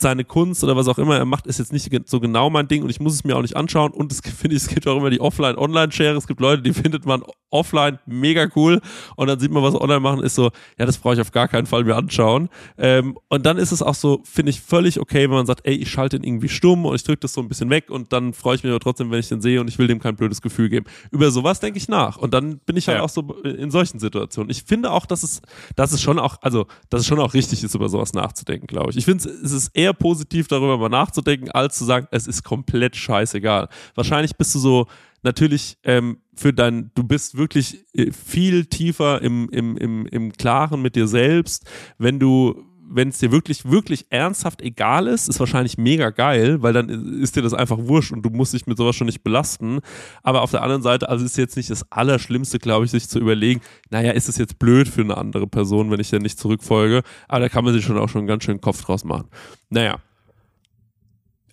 Seine 0.00 0.24
Kunst 0.24 0.62
oder 0.64 0.76
was 0.76 0.88
auch 0.88 0.98
immer 0.98 1.16
er 1.16 1.24
macht, 1.24 1.46
ist 1.46 1.58
jetzt 1.58 1.72
nicht 1.72 1.90
so 2.06 2.20
genau 2.20 2.50
mein 2.50 2.68
Ding 2.68 2.82
und 2.82 2.90
ich 2.90 3.00
muss 3.00 3.14
es 3.14 3.24
mir 3.24 3.36
auch 3.36 3.42
nicht 3.42 3.56
anschauen. 3.56 3.92
Und 3.92 4.12
es 4.12 4.22
gibt- 4.22 4.36
finde 4.46 4.56
ich, 4.56 4.62
es 4.62 4.68
gibt 4.68 4.86
auch 4.86 4.96
immer 4.96 5.10
die 5.10 5.20
Offline-Online-Share. 5.20 6.16
Es 6.16 6.26
gibt 6.26 6.40
Leute, 6.40 6.62
die 6.62 6.72
findet 6.72 7.06
man 7.06 7.22
offline 7.50 7.98
mega 8.06 8.48
cool 8.56 8.80
und 9.14 9.28
dann 9.28 9.38
sieht 9.38 9.50
man, 9.52 9.62
was 9.62 9.72
sie 9.72 9.80
online 9.80 10.00
machen, 10.00 10.22
ist 10.22 10.34
so, 10.34 10.50
ja, 10.78 10.84
das 10.84 10.98
brauche 10.98 11.14
ich 11.14 11.20
auf 11.20 11.30
gar 11.30 11.48
keinen 11.48 11.66
Fall 11.66 11.84
mir 11.84 11.94
anschauen. 11.96 12.48
Ähm, 12.76 13.16
und 13.28 13.46
dann 13.46 13.56
ist 13.56 13.72
es 13.72 13.82
auch 13.82 13.94
so, 13.94 14.20
finde 14.24 14.50
ich 14.50 14.60
völlig 14.60 15.00
okay, 15.00 15.22
wenn 15.22 15.30
man 15.30 15.46
sagt, 15.46 15.60
ey, 15.64 15.74
ich 15.74 15.90
schalte 15.90 16.16
ihn 16.16 16.24
irgendwie 16.24 16.48
stumm 16.48 16.84
und 16.84 16.94
ich 16.96 17.04
drücke 17.04 17.20
das 17.20 17.32
so 17.32 17.40
ein 17.40 17.48
bisschen 17.48 17.70
weg 17.70 17.88
und 17.88 18.12
dann 18.12 18.32
freue 18.34 18.56
ich 18.56 18.62
mich 18.64 18.70
aber 18.70 18.80
trotzdem, 18.80 19.10
wenn 19.10 19.20
ich 19.20 19.28
den 19.28 19.40
sehe 19.40 19.60
und 19.60 19.68
ich 19.68 19.78
will 19.78 19.86
dem 19.86 20.00
kein 20.00 20.16
blödes 20.16 20.42
Gefühl 20.42 20.68
geben. 20.68 20.86
Über 21.12 21.30
sowas 21.30 21.60
denke 21.60 21.78
ich 21.78 21.88
nach 21.88 22.16
und 22.16 22.34
dann 22.34 22.58
bin 22.66 22.76
ich 22.76 22.88
halt 22.88 22.98
Ja. 22.98 23.04
auch 23.04 23.08
so 23.08 23.22
in 23.44 23.70
solchen 23.70 24.00
Situationen. 24.00 24.50
Ich 24.50 24.64
finde 24.64 24.90
auch, 24.90 25.06
dass 25.06 25.22
es, 25.22 25.40
dass 25.76 25.92
es 25.92 26.02
schon 26.02 26.18
auch, 26.18 26.36
also, 26.42 26.66
dass 26.90 27.02
es 27.02 27.06
schon 27.06 27.20
auch 27.20 27.32
richtig 27.32 27.62
ist, 27.62 27.74
über 27.74 27.88
sowas 27.88 28.12
nachzudenken, 28.12 28.66
glaube 28.66 28.90
ich. 28.90 28.96
Ich 28.96 29.04
finde, 29.04 29.28
es 29.28 29.52
ist 29.52 29.70
eher 29.72 29.85
eher 29.86 29.94
positiv 29.94 30.48
darüber 30.48 30.78
mal 30.78 30.88
nachzudenken, 30.88 31.50
als 31.50 31.78
zu 31.78 31.84
sagen, 31.84 32.08
es 32.10 32.26
ist 32.26 32.42
komplett 32.42 32.96
scheißegal. 32.96 33.68
Wahrscheinlich 33.94 34.36
bist 34.36 34.54
du 34.54 34.58
so 34.58 34.86
natürlich 35.22 35.78
ähm, 35.84 36.18
für 36.34 36.52
dein, 36.52 36.90
du 36.94 37.04
bist 37.04 37.36
wirklich 37.36 37.84
äh, 37.94 38.10
viel 38.12 38.66
tiefer 38.66 39.22
im, 39.22 39.48
im, 39.50 39.76
im, 39.76 40.06
im 40.06 40.32
Klaren 40.32 40.82
mit 40.82 40.96
dir 40.96 41.08
selbst, 41.08 41.68
wenn 41.98 42.18
du 42.18 42.65
wenn 42.88 43.08
es 43.08 43.18
dir 43.18 43.32
wirklich, 43.32 43.68
wirklich 43.68 44.06
ernsthaft 44.10 44.62
egal 44.62 45.06
ist, 45.06 45.28
ist 45.28 45.40
wahrscheinlich 45.40 45.78
mega 45.78 46.10
geil, 46.10 46.62
weil 46.62 46.72
dann 46.72 47.20
ist 47.20 47.36
dir 47.36 47.42
das 47.42 47.54
einfach 47.54 47.78
wurscht 47.78 48.12
und 48.12 48.22
du 48.22 48.30
musst 48.30 48.52
dich 48.52 48.66
mit 48.66 48.78
sowas 48.78 48.96
schon 48.96 49.06
nicht 49.06 49.22
belasten. 49.22 49.80
Aber 50.22 50.42
auf 50.42 50.50
der 50.50 50.62
anderen 50.62 50.82
Seite, 50.82 51.08
also 51.08 51.24
ist 51.24 51.36
jetzt 51.36 51.56
nicht 51.56 51.70
das 51.70 51.90
Allerschlimmste, 51.90 52.58
glaube 52.58 52.84
ich, 52.84 52.90
sich 52.90 53.08
zu 53.08 53.18
überlegen, 53.18 53.60
naja, 53.90 54.12
ist 54.12 54.28
es 54.28 54.36
jetzt 54.36 54.58
blöd 54.58 54.88
für 54.88 55.02
eine 55.02 55.16
andere 55.16 55.46
Person, 55.46 55.90
wenn 55.90 56.00
ich 56.00 56.10
dann 56.10 56.22
nicht 56.22 56.38
zurückfolge. 56.38 57.02
Aber 57.28 57.40
da 57.40 57.48
kann 57.48 57.64
man 57.64 57.74
sich 57.74 57.84
schon 57.84 57.98
auch 57.98 58.08
schon 58.08 58.26
ganz 58.26 58.44
schönen 58.44 58.60
Kopf 58.60 58.82
draus 58.82 59.04
machen. 59.04 59.28
Naja. 59.68 59.98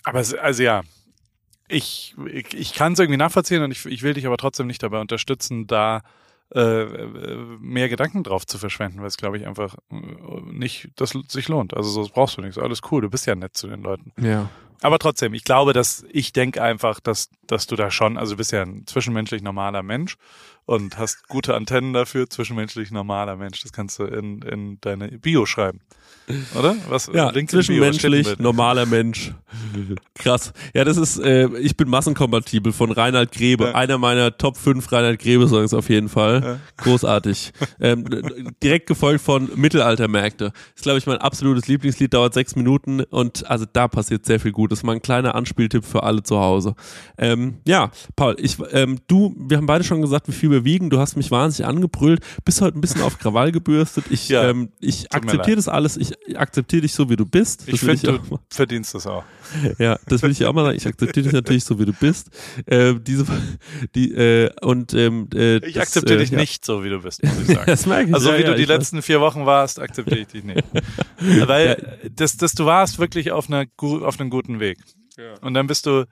Aber 0.04 0.20
es, 0.20 0.34
also 0.34 0.64
ja, 0.64 0.82
ich, 1.68 2.16
ich, 2.32 2.54
ich 2.54 2.74
kann 2.74 2.94
es 2.94 3.00
irgendwie 3.00 3.18
nachvollziehen 3.18 3.64
und 3.64 3.72
ich, 3.72 3.86
ich 3.86 4.04
will 4.04 4.14
dich 4.14 4.28
aber 4.28 4.38
trotzdem 4.38 4.68
nicht 4.68 4.84
dabei 4.84 5.00
unterstützen, 5.00 5.66
da 5.68 6.02
äh, 6.54 6.86
mehr 7.60 7.89
Gedanken 7.89 8.24
drauf 8.24 8.45
zu 8.45 8.58
verschwenden, 8.58 8.99
weil 8.99 9.08
es, 9.08 9.18
glaube 9.18 9.38
ich, 9.38 9.47
einfach 9.47 9.76
äh, 9.91 9.95
nicht 10.51 10.89
das 10.95 11.14
sich 11.28 11.47
lohnt. 11.47 11.76
Also 11.76 11.89
so 11.89 12.10
brauchst 12.12 12.38
du 12.38 12.41
nichts. 12.41 12.58
Alles 12.58 12.82
cool, 12.91 13.01
du 13.01 13.10
bist 13.10 13.26
ja 13.26 13.36
nett 13.36 13.58
zu 13.58 13.68
den 13.68 13.82
Leuten. 13.82 14.12
Ja. 14.22 14.49
Aber 14.82 14.99
trotzdem, 14.99 15.34
ich 15.34 15.45
glaube, 15.45 15.72
dass 15.72 16.06
ich 16.12 16.34
denke 16.34 16.62
einfach, 16.62 16.99
dass, 16.99 17.30
dass 17.47 17.68
du 17.68 17.76
da 17.78 17.89
schon, 17.89 18.18
also 18.18 18.34
du 18.34 18.38
bist 18.38 18.51
ja 18.51 18.64
ein 18.64 18.86
zwischenmenschlich 18.86 19.41
normaler 19.41 19.82
Mensch 19.82 20.18
und 20.66 20.97
hast 20.97 21.28
gute 21.30 21.56
Antennen 21.56 21.93
dafür, 21.93 22.30
zwischenmenschlich 22.30 22.91
normaler 22.91 23.38
Mensch. 23.38 23.62
Das 23.62 23.72
kannst 23.72 23.97
du 23.99 24.04
in, 24.04 24.41
in 24.41 24.82
deine 24.82 25.08
Bio 25.20 25.45
schreiben. 25.45 25.80
Oder? 26.58 26.76
Was? 26.89 27.10
Ja, 27.14 27.32
zwischenmenschlich, 27.34 28.39
normaler 28.39 28.86
Mensch. 28.86 29.34
Krass. 30.15 30.53
Ja, 30.74 30.84
das 30.84 30.97
ist, 30.97 31.19
äh, 31.19 31.47
ich 31.57 31.78
bin 31.78 31.89
massenkompatibel 31.89 32.74
von 32.74 32.91
Reinhard 32.91 33.32
Grebe. 33.32 33.65
Ja. 33.65 33.76
Einer 33.76 33.97
meiner 33.97 34.38
Top 34.38 34.57
5 34.57 34.91
Reinhard 34.91 35.19
Grebe-Songs 35.19 35.74
auf 35.74 35.89
jeden 35.89 36.09
Fall. 36.09 36.41
Ja. 36.43 36.59
Großartig. 36.84 37.51
ähm, 37.80 38.05
direkt 38.61 38.88
gefolgt 38.88 39.21
von 39.21 39.49
Mittelaltermärkte. 39.55 40.53
Ist, 40.76 40.84
glaube 40.84 40.99
ich, 40.99 41.07
mein 41.07 41.17
absolutes 41.17 41.67
Lieblingslied, 41.67 42.13
dauert 42.13 42.34
sechs 42.34 42.55
Minuten 42.55 43.01
und 43.01 43.49
also 43.49 43.65
da 43.71 43.88
passiert 43.88 44.26
sehr 44.26 44.39
viel 44.39 44.51
Gutes. 44.51 44.84
Mal 44.84 44.93
ein 44.93 45.01
kleiner 45.01 45.36
Anspieltipp 45.36 45.86
für 45.86 46.03
alle 46.03 46.24
zu 46.24 46.39
Hause. 46.39 46.76
Ähm, 47.17 47.55
ja, 47.65 47.91
Paul, 48.15 48.36
ich, 48.39 48.57
ähm, 48.71 48.99
du, 49.07 49.36
wir 49.38 49.57
haben 49.57 49.65
beide 49.65 49.84
schon 49.84 50.01
gesagt, 50.01 50.28
wie 50.28 50.34
viel 50.34 50.51
wir 50.51 50.65
wiegen. 50.65 50.89
Du 50.89 50.99
hast 50.99 51.15
mich 51.15 51.32
wahnsinnig 51.32 51.67
angebrüllt, 51.67 52.21
bist 52.45 52.61
heute 52.61 52.78
ein 52.78 52.82
bisschen 52.82 53.01
auf 53.01 53.17
Krawall 53.17 53.51
gebürstet. 53.51 54.05
Ich, 54.09 54.30
ja, 54.30 54.49
ähm, 54.49 54.69
ich 54.80 55.11
akzeptiere 55.13 55.55
das 55.55 55.67
alles. 55.67 55.97
Ich 55.97 56.38
akzeptiere 56.38 56.82
dich 56.82 56.93
so, 56.93 57.09
wie 57.09 57.15
du 57.15 57.26
bist. 57.26 57.61
Das 57.61 57.76
ich 57.76 57.80
finde, 57.80 58.19
du 58.19 58.39
verdienst 58.49 58.93
das 58.93 59.07
auch. 59.07 59.24
Ja, 59.78 59.99
das 60.07 60.22
will 60.22 60.32
ich 60.32 60.45
auch 60.45 60.53
mal 60.53 60.66
sagen. 60.66 60.78
Ich 60.78 60.88
akzeptiere 60.88 61.24
dich 61.24 61.34
natürlich 61.34 61.64
so, 61.64 61.80
wie 61.80 61.86
du 61.86 61.93
bist. 61.93 62.30
Äh, 62.66 62.95
diese, 62.99 63.26
die, 63.95 64.14
äh, 64.14 64.51
und, 64.61 64.93
ähm, 64.93 65.28
äh, 65.34 65.57
ich 65.66 65.80
akzeptiere 65.80 66.20
dich 66.20 66.32
ja. 66.32 66.38
nicht 66.38 66.66
so, 66.66 66.84
wie 66.84 66.89
du 66.89 67.01
bist, 67.01 67.24
muss 67.24 67.39
ich 67.39 67.47
sagen. 67.47 67.64
das 67.66 67.86
merke 67.86 68.09
ich. 68.09 68.14
Also, 68.14 68.32
ja, 68.32 68.38
wie 68.38 68.41
ja, 68.41 68.51
du 68.51 68.55
die 68.55 68.66
letzten 68.66 68.97
weiß. 68.97 69.05
vier 69.05 69.22
Wochen 69.22 69.45
warst, 69.45 69.80
akzeptiere 69.80 70.20
ich 70.20 70.28
dich 70.28 70.43
nicht. 70.43 70.64
Weil, 71.47 71.99
das, 72.16 72.38
das, 72.38 72.53
du 72.53 72.66
warst 72.66 72.99
wirklich 72.99 73.32
auf, 73.32 73.47
einer, 73.47 73.66
auf 73.78 74.20
einem 74.20 74.30
guten 74.30 74.59
Weg. 74.59 74.80
Ja. 75.18 75.36
Und 75.41 75.53
dann 75.53 75.68
bist 75.68 75.86
du 75.86 76.05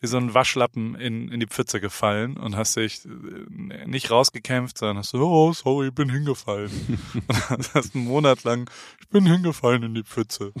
wie 0.00 0.06
so 0.06 0.18
ein 0.18 0.34
Waschlappen 0.34 0.94
in, 0.94 1.28
in 1.28 1.40
die 1.40 1.46
Pfütze 1.46 1.80
gefallen 1.80 2.36
und 2.36 2.56
hast 2.56 2.76
dich 2.76 3.04
äh, 3.06 3.86
nicht 3.86 4.10
rausgekämpft, 4.10 4.78
sondern 4.78 4.98
hast 4.98 5.10
so, 5.10 5.18
oh, 5.18 5.52
sorry, 5.52 5.88
ich 5.88 5.94
bin 5.94 6.10
hingefallen. 6.10 6.70
und 7.50 7.74
hast 7.74 7.94
einen 7.94 8.04
Monat 8.04 8.44
lang, 8.44 8.70
ich 9.00 9.08
bin 9.08 9.26
hingefallen 9.26 9.82
in 9.82 9.94
die 9.94 10.04
Pfütze. 10.04 10.52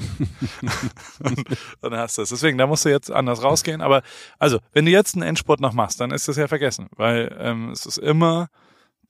und 1.20 1.44
dann 1.82 1.94
hast 1.94 2.16
du 2.16 2.22
es. 2.22 2.30
Deswegen, 2.30 2.56
da 2.56 2.66
musst 2.66 2.84
du 2.84 2.88
jetzt 2.88 3.10
anders 3.10 3.42
rausgehen. 3.42 3.82
Aber 3.82 4.02
also, 4.38 4.58
wenn 4.72 4.86
du 4.86 4.90
jetzt 4.90 5.14
einen 5.14 5.22
Endsport 5.22 5.60
noch 5.60 5.74
machst, 5.74 6.00
dann 6.00 6.12
ist 6.12 6.28
das 6.28 6.36
ja 6.36 6.48
vergessen, 6.48 6.88
weil 6.96 7.36
ähm, 7.38 7.70
es 7.70 7.84
ist 7.84 7.98
immer 7.98 8.48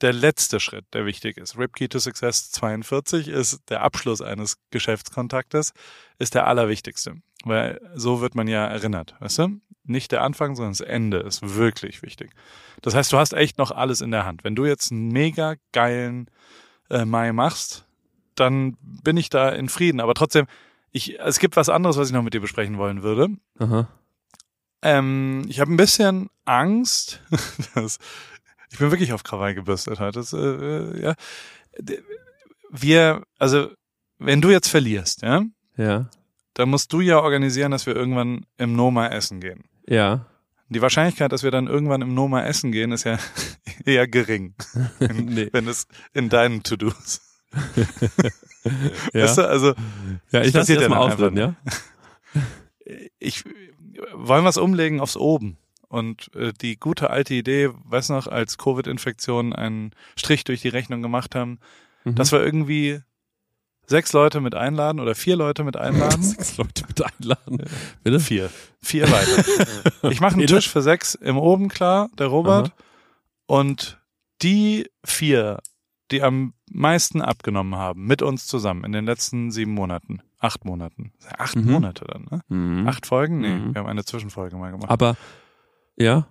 der 0.01 0.13
letzte 0.13 0.61
Schritt, 0.61 0.85
der 0.93 1.07
wichtig 1.07 1.39
ist. 1.39 1.57
Rip 1.57 1.75
Key 1.75 1.89
to 1.89 1.99
Success 1.99 2.51
42 2.51 3.29
ist 3.29 3.61
der 3.71 3.83
Abschluss 3.83 4.21
eines 4.21 4.59
Geschäftskontaktes, 4.71 5.73
ist 6.19 6.35
der 6.35 6.47
allerwichtigste. 6.47 7.15
Weil 7.45 7.81
so 7.95 8.21
wird 8.21 8.35
man 8.35 8.49
ja 8.49 8.67
erinnert, 8.67 9.15
weißt 9.21 9.39
du? 9.39 9.61
Nicht 9.89 10.13
der 10.13 10.23
Anfang, 10.23 10.57
sondern 10.57 10.73
das 10.73 10.81
Ende 10.81 11.19
ist 11.19 11.57
wirklich 11.57 12.03
wichtig. 12.03 12.31
Das 12.83 12.95
heißt, 12.95 13.13
du 13.13 13.19
hast 13.19 13.33
echt 13.33 13.59
noch 13.59 13.71
alles 13.71 14.01
in 14.01 14.11
der 14.11 14.27
Hand. 14.27 14.45
Wenn 14.45 14.55
du 14.55 14.65
jetzt 14.65 14.93
einen 14.93 15.09
mega 15.09 15.55
geilen 15.73 16.29
äh, 16.91 17.05
Mai 17.05 17.33
machst, 17.33 17.85
dann 18.35 18.77
bin 18.81 19.17
ich 19.17 19.31
da 19.31 19.49
in 19.49 19.69
Frieden. 19.69 20.01
Aber 20.01 20.15
trotzdem, 20.15 20.47
ich, 20.93 21.19
es 21.21 21.39
gibt 21.39 21.57
was 21.57 21.69
anderes, 21.69 21.97
was 21.97 22.09
ich 22.09 22.15
noch 22.15 22.23
mit 22.23 22.35
dir 22.35 22.41
besprechen 22.41 22.79
wollen 22.79 23.03
würde. 23.03 23.29
Ähm, 24.83 25.45
ich 25.49 25.61
habe 25.61 25.73
ein 25.73 25.77
bisschen 25.77 26.29
Angst, 26.45 27.21
dass 27.75 27.99
ich 28.71 28.79
bin 28.79 28.91
wirklich 28.91 29.13
auf 29.13 29.25
Krawall 29.25 29.55
gebürstet 29.55 30.01
heute. 30.01 30.19
Das, 30.19 30.33
äh 30.33 31.01
ja. 31.01 31.15
Wir, 32.71 33.23
also, 33.39 33.71
wenn 34.19 34.41
du 34.41 34.51
jetzt 34.51 34.69
verlierst, 34.69 35.23
ja? 35.23 35.45
Ja. 35.77 36.09
Dann 36.55 36.71
musst 36.71 36.93
du 36.93 37.01
ja 37.01 37.21
organisieren, 37.21 37.71
dass 37.71 37.87
wir 37.87 37.95
irgendwann 37.95 38.47
im 38.57 38.75
Noma 38.75 39.09
essen 39.09 39.41
gehen. 39.41 39.65
Ja. 39.87 40.27
Die 40.69 40.83
Wahrscheinlichkeit, 40.83 41.31
dass 41.31 41.43
wir 41.43 41.51
dann 41.51 41.69
irgendwann 41.69 42.03
im 42.03 42.15
Noma 42.15 42.43
essen 42.43 42.73
gehen, 42.73 42.93
ist 42.93 43.05
ja 43.05 43.19
eher 43.85 44.09
gering. 44.09 44.55
In, 45.01 45.27
nee. 45.27 45.49
Wenn 45.53 45.69
es 45.69 45.87
in 46.13 46.29
deinen 46.29 46.63
To-Dos. 46.63 47.21
ja. 49.13 49.23
Weißt 49.23 49.39
du, 49.39 49.49
also. 49.49 49.75
Ja, 50.31 50.43
ich 50.43 50.53
lasse 50.53 50.75
jetzt 50.75 50.89
mal 50.89 50.99
aufreden, 50.99 51.39
ja? 51.39 51.55
Ich, 53.19 53.45
wollen 54.13 54.45
wir 54.45 54.51
es 54.51 54.59
umlegen 54.59 55.01
aufs 55.01 55.17
Oben? 55.17 55.59
Und 55.89 56.35
äh, 56.35 56.53
die 56.53 56.77
gute 56.77 57.11
alte 57.11 57.35
Idee, 57.35 57.71
weiß 57.85 58.09
noch, 58.09 58.27
als 58.27 58.59
Covid-Infektionen 58.59 59.53
einen 59.53 59.93
Strich 60.17 60.43
durch 60.43 60.61
die 60.61 60.69
Rechnung 60.69 61.01
gemacht 61.01 61.37
haben, 61.37 61.61
mhm. 62.05 62.17
dass 62.17 62.33
wir 62.33 62.45
irgendwie 62.45 63.01
sechs 63.87 64.13
Leute 64.13 64.41
mit 64.41 64.55
einladen 64.55 65.01
oder 65.01 65.15
vier 65.15 65.37
Leute 65.37 65.65
mit 65.65 65.77
einladen. 65.77 66.23
sechs 66.23 66.57
Leute 66.57 66.85
mit 66.87 67.03
einladen. 67.03 67.65
Bitte? 68.03 68.21
Vier. 68.21 68.51
Vier 68.81 69.11
weiter. 69.11 69.45
ich 70.11 70.21
mache 70.21 70.35
einen 70.35 70.47
Tisch 70.47 70.69
für 70.69 70.83
sechs 70.83 71.15
im 71.15 71.39
Oben 71.39 71.69
klar, 71.69 72.09
der 72.19 72.27
Robert. 72.27 72.69
Aha. 72.69 72.75
Und 73.47 73.99
die 74.43 74.91
vier, 75.05 75.61
die 76.11 76.23
am 76.23 76.55
meisten 76.71 77.23
abgenommen 77.23 77.77
haben, 77.77 78.05
mit 78.05 78.23
uns 78.23 78.47
zusammen 78.47 78.85
in 78.85 78.93
den 78.93 79.07
letzten 79.07 79.51
sieben 79.51 79.73
Monaten, 79.73 80.21
acht 80.39 80.65
Monaten. 80.65 81.13
Acht 81.39 81.57
mhm. 81.57 81.71
Monate 81.71 82.05
dann, 82.05 82.27
ne? 82.31 82.41
Mhm. 82.49 82.89
Acht 82.89 83.07
Folgen? 83.07 83.41
Nee, 83.41 83.55
mhm. 83.55 83.75
wir 83.75 83.81
haben 83.81 83.89
eine 83.89 84.05
Zwischenfolge 84.05 84.57
mal 84.57 84.71
gemacht. 84.71 84.91
Aber, 84.91 85.17
ja. 85.97 86.27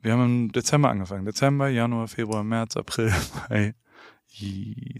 Wir 0.00 0.12
haben 0.12 0.24
im 0.24 0.52
Dezember 0.52 0.90
angefangen. 0.90 1.24
Dezember, 1.24 1.68
Januar, 1.68 2.06
Februar, 2.06 2.44
März, 2.44 2.76
April, 2.76 3.12
Mai, 3.48 3.74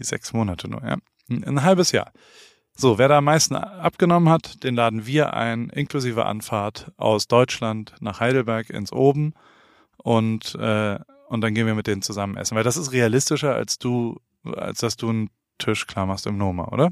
sechs 0.01 0.33
Monate 0.33 0.69
nur, 0.69 0.83
ja. 0.83 0.97
Ein 1.29 1.63
halbes 1.63 1.91
Jahr. 1.91 2.11
So, 2.75 2.97
wer 2.97 3.09
da 3.09 3.17
am 3.17 3.25
meisten 3.25 3.55
abgenommen 3.55 4.29
hat, 4.29 4.63
den 4.63 4.75
laden 4.75 5.05
wir 5.05 5.33
ein, 5.33 5.69
inklusive 5.69 6.25
Anfahrt 6.25 6.91
aus 6.95 7.27
Deutschland 7.27 7.93
nach 7.99 8.21
Heidelberg 8.21 8.69
ins 8.69 8.93
Oben 8.93 9.33
und, 9.97 10.55
äh, 10.55 10.97
und 11.27 11.41
dann 11.41 11.53
gehen 11.53 11.67
wir 11.67 11.75
mit 11.75 11.87
denen 11.87 12.01
zusammen 12.01 12.37
essen. 12.37 12.55
Weil 12.55 12.63
das 12.63 12.77
ist 12.77 12.93
realistischer, 12.93 13.53
als 13.53 13.79
du, 13.79 14.19
als 14.55 14.79
dass 14.79 14.95
du 14.95 15.09
einen 15.09 15.29
Tisch 15.57 15.87
klar 15.87 16.05
machst 16.05 16.25
im 16.25 16.37
Noma, 16.37 16.69
oder? 16.69 16.89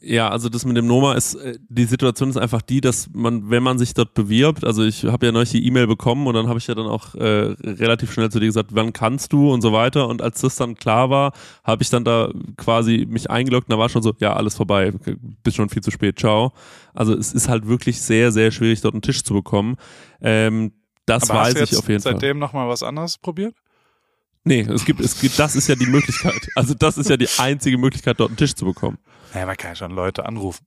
Ja, 0.00 0.28
also 0.28 0.48
das 0.48 0.64
mit 0.64 0.76
dem 0.76 0.86
Noma 0.86 1.14
ist, 1.14 1.34
äh, 1.34 1.58
die 1.68 1.84
Situation 1.84 2.30
ist 2.30 2.36
einfach 2.36 2.62
die, 2.62 2.80
dass 2.80 3.10
man, 3.12 3.50
wenn 3.50 3.64
man 3.64 3.78
sich 3.78 3.94
dort 3.94 4.14
bewirbt, 4.14 4.64
also 4.64 4.84
ich 4.84 5.04
habe 5.04 5.26
ja 5.26 5.32
neulich 5.32 5.50
die 5.50 5.66
E-Mail 5.66 5.88
bekommen 5.88 6.26
und 6.28 6.34
dann 6.34 6.46
habe 6.46 6.58
ich 6.58 6.68
ja 6.68 6.74
dann 6.76 6.86
auch 6.86 7.16
äh, 7.16 7.56
relativ 7.62 8.12
schnell 8.12 8.30
zu 8.30 8.38
dir 8.38 8.46
gesagt, 8.46 8.70
wann 8.74 8.92
kannst 8.92 9.32
du 9.32 9.52
und 9.52 9.60
so 9.60 9.72
weiter 9.72 10.06
und 10.06 10.22
als 10.22 10.40
das 10.40 10.54
dann 10.54 10.76
klar 10.76 11.10
war, 11.10 11.32
habe 11.64 11.82
ich 11.82 11.90
dann 11.90 12.04
da 12.04 12.30
quasi 12.56 13.06
mich 13.08 13.28
eingeloggt 13.28 13.68
und 13.68 13.72
da 13.72 13.78
war 13.78 13.88
schon 13.88 14.02
so, 14.02 14.14
ja, 14.20 14.34
alles 14.34 14.54
vorbei, 14.54 14.92
bist 15.42 15.56
schon 15.56 15.68
viel 15.68 15.82
zu 15.82 15.90
spät, 15.90 16.18
ciao. 16.18 16.52
Also 16.94 17.14
es 17.14 17.32
ist 17.32 17.48
halt 17.48 17.66
wirklich 17.66 18.00
sehr, 18.00 18.30
sehr 18.30 18.52
schwierig, 18.52 18.80
dort 18.80 18.94
einen 18.94 19.02
Tisch 19.02 19.24
zu 19.24 19.34
bekommen. 19.34 19.76
Ähm, 20.20 20.72
das 21.06 21.28
Aber 21.28 21.40
weiß 21.40 21.54
ich 21.56 21.76
auf 21.76 21.88
jeden 21.88 22.02
Fall. 22.02 22.12
Hast 22.12 22.22
du 22.22 22.26
seitdem 22.26 22.38
nochmal 22.38 22.68
was 22.68 22.84
anderes 22.84 23.18
probiert? 23.18 23.54
Nee, 24.44 24.60
es 24.60 24.84
gibt, 24.84 25.00
es 25.00 25.20
gibt, 25.20 25.38
das 25.38 25.56
ist 25.56 25.68
ja 25.68 25.74
die 25.74 25.86
Möglichkeit. 25.86 26.48
Also 26.54 26.74
das 26.74 26.96
ist 26.96 27.10
ja 27.10 27.16
die 27.16 27.28
einzige 27.38 27.76
Möglichkeit, 27.76 28.18
dort 28.18 28.30
einen 28.30 28.36
Tisch 28.36 28.54
zu 28.54 28.64
bekommen. 28.64 28.98
Naja, 29.32 29.46
man 29.46 29.56
kann 29.56 29.72
ja 29.72 29.74
schon 29.76 29.92
Leute 29.92 30.26
anrufen. 30.26 30.64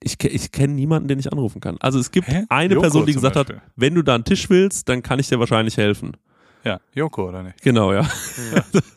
Ich, 0.00 0.22
ich 0.22 0.52
kenne 0.52 0.74
niemanden, 0.74 1.08
den 1.08 1.18
ich 1.18 1.30
anrufen 1.32 1.60
kann. 1.60 1.76
Also 1.80 1.98
es 1.98 2.12
gibt 2.12 2.28
Hä? 2.28 2.44
eine 2.48 2.74
Joko 2.74 2.82
Person, 2.82 3.06
die 3.06 3.14
gesagt 3.14 3.36
hat, 3.36 3.52
wenn 3.74 3.94
du 3.94 4.02
da 4.02 4.14
einen 4.14 4.24
Tisch 4.24 4.48
willst, 4.48 4.88
dann 4.88 5.02
kann 5.02 5.18
ich 5.18 5.28
dir 5.28 5.40
wahrscheinlich 5.40 5.76
helfen. 5.76 6.16
Ja, 6.64 6.80
Joko, 6.94 7.28
oder 7.28 7.42
nicht? 7.44 7.62
Genau, 7.62 7.92
ja. 7.92 8.00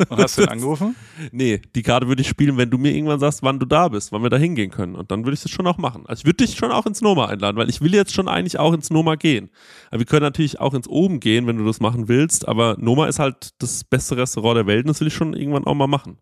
Und 0.10 0.18
hast 0.20 0.38
du 0.38 0.42
ihn 0.44 0.48
angerufen? 0.50 0.96
Nee, 1.32 1.62
die 1.76 1.84
Karte 1.84 2.08
würde 2.08 2.22
ich 2.24 2.28
spielen, 2.28 2.58
wenn 2.58 2.70
du 2.72 2.78
mir 2.80 2.92
irgendwann 2.96 3.20
sagst, 3.20 3.44
wann 3.44 3.60
du 3.60 3.66
da 3.68 3.88
bist, 3.88 4.12
wann 4.12 4.24
wir 4.24 4.32
da 4.32 4.38
hingehen 4.38 4.72
können. 4.72 4.96
Und 4.96 5.12
dann 5.12 5.24
würde 5.24 5.36
ich 5.36 5.42
das 5.44 5.52
schon 5.52 5.68
auch 5.68 5.78
machen. 5.78 6.04
Also 6.08 6.22
ich 6.22 6.26
würde 6.26 6.44
dich 6.46 6.58
schon 6.58 6.72
auch 6.72 6.86
ins 6.88 7.02
Noma 7.02 7.28
einladen, 7.28 7.56
weil 7.58 7.70
ich 7.70 7.80
will 7.82 7.94
jetzt 7.94 8.14
schon 8.14 8.28
eigentlich 8.28 8.58
auch 8.58 8.74
ins 8.74 8.90
Noma 8.90 9.16
gehen. 9.16 9.52
Aber 9.92 10.00
wir 10.00 10.06
können 10.08 10.24
natürlich 10.24 10.60
auch 10.60 10.74
ins 10.74 10.88
Oben 10.88 11.20
gehen, 11.20 11.46
wenn 11.46 11.58
du 11.58 11.66
das 11.66 11.80
machen 11.80 12.08
willst. 12.08 12.48
Aber 12.48 12.76
Noma 12.80 13.06
ist 13.06 13.20
halt 13.20 13.52
das 13.60 13.84
beste 13.84 14.18
Restaurant 14.18 14.58
der 14.58 14.66
Welt 14.68 14.86
und 14.86 14.90
das 14.90 15.00
will 15.00 15.08
ich 15.10 15.14
schon 15.14 15.34
irgendwann 15.36 15.66
auch 15.66 15.76
mal 15.76 15.88
machen. 15.88 16.18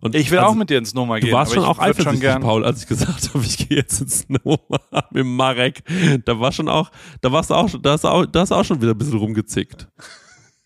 Und 0.00 0.14
Ich 0.16 0.30
will 0.32 0.38
also, 0.38 0.50
auch 0.50 0.54
mit 0.56 0.70
dir 0.70 0.78
ins 0.78 0.94
Noma 0.94 1.16
Du 1.20 1.26
gehen. 1.26 1.32
warst 1.34 1.52
aber 1.52 1.60
schon 1.62 1.70
auch 1.70 1.78
würd 1.78 1.84
schon 1.84 1.90
eifersüchtig, 2.06 2.20
gern. 2.22 2.42
Paul, 2.42 2.64
als 2.64 2.82
ich 2.82 2.88
gesagt 2.88 3.30
habe, 3.34 3.44
ich 3.44 3.56
gehe 3.68 3.78
jetzt 3.78 4.00
ins 4.00 4.26
Noma 4.28 4.58
mit 5.12 5.24
Marek. 5.26 5.82
Da 6.24 6.40
war 6.40 6.50
schon 6.50 6.68
auch, 6.68 6.90
da 7.20 7.30
warst 7.30 7.50
du 7.50 7.54
auch, 7.54 7.68
schon- 7.68 7.82
da 7.82 7.92
hast 7.92 8.02
du 8.04 8.08
auch, 8.08 8.26
da 8.26 8.40
hast 8.40 8.50
du 8.50 8.54
auch 8.56 8.64
schon 8.64 8.80
wieder 8.82 8.92
ein 8.92 8.98
bisschen 8.98 9.18
rumgezickt. 9.18 9.86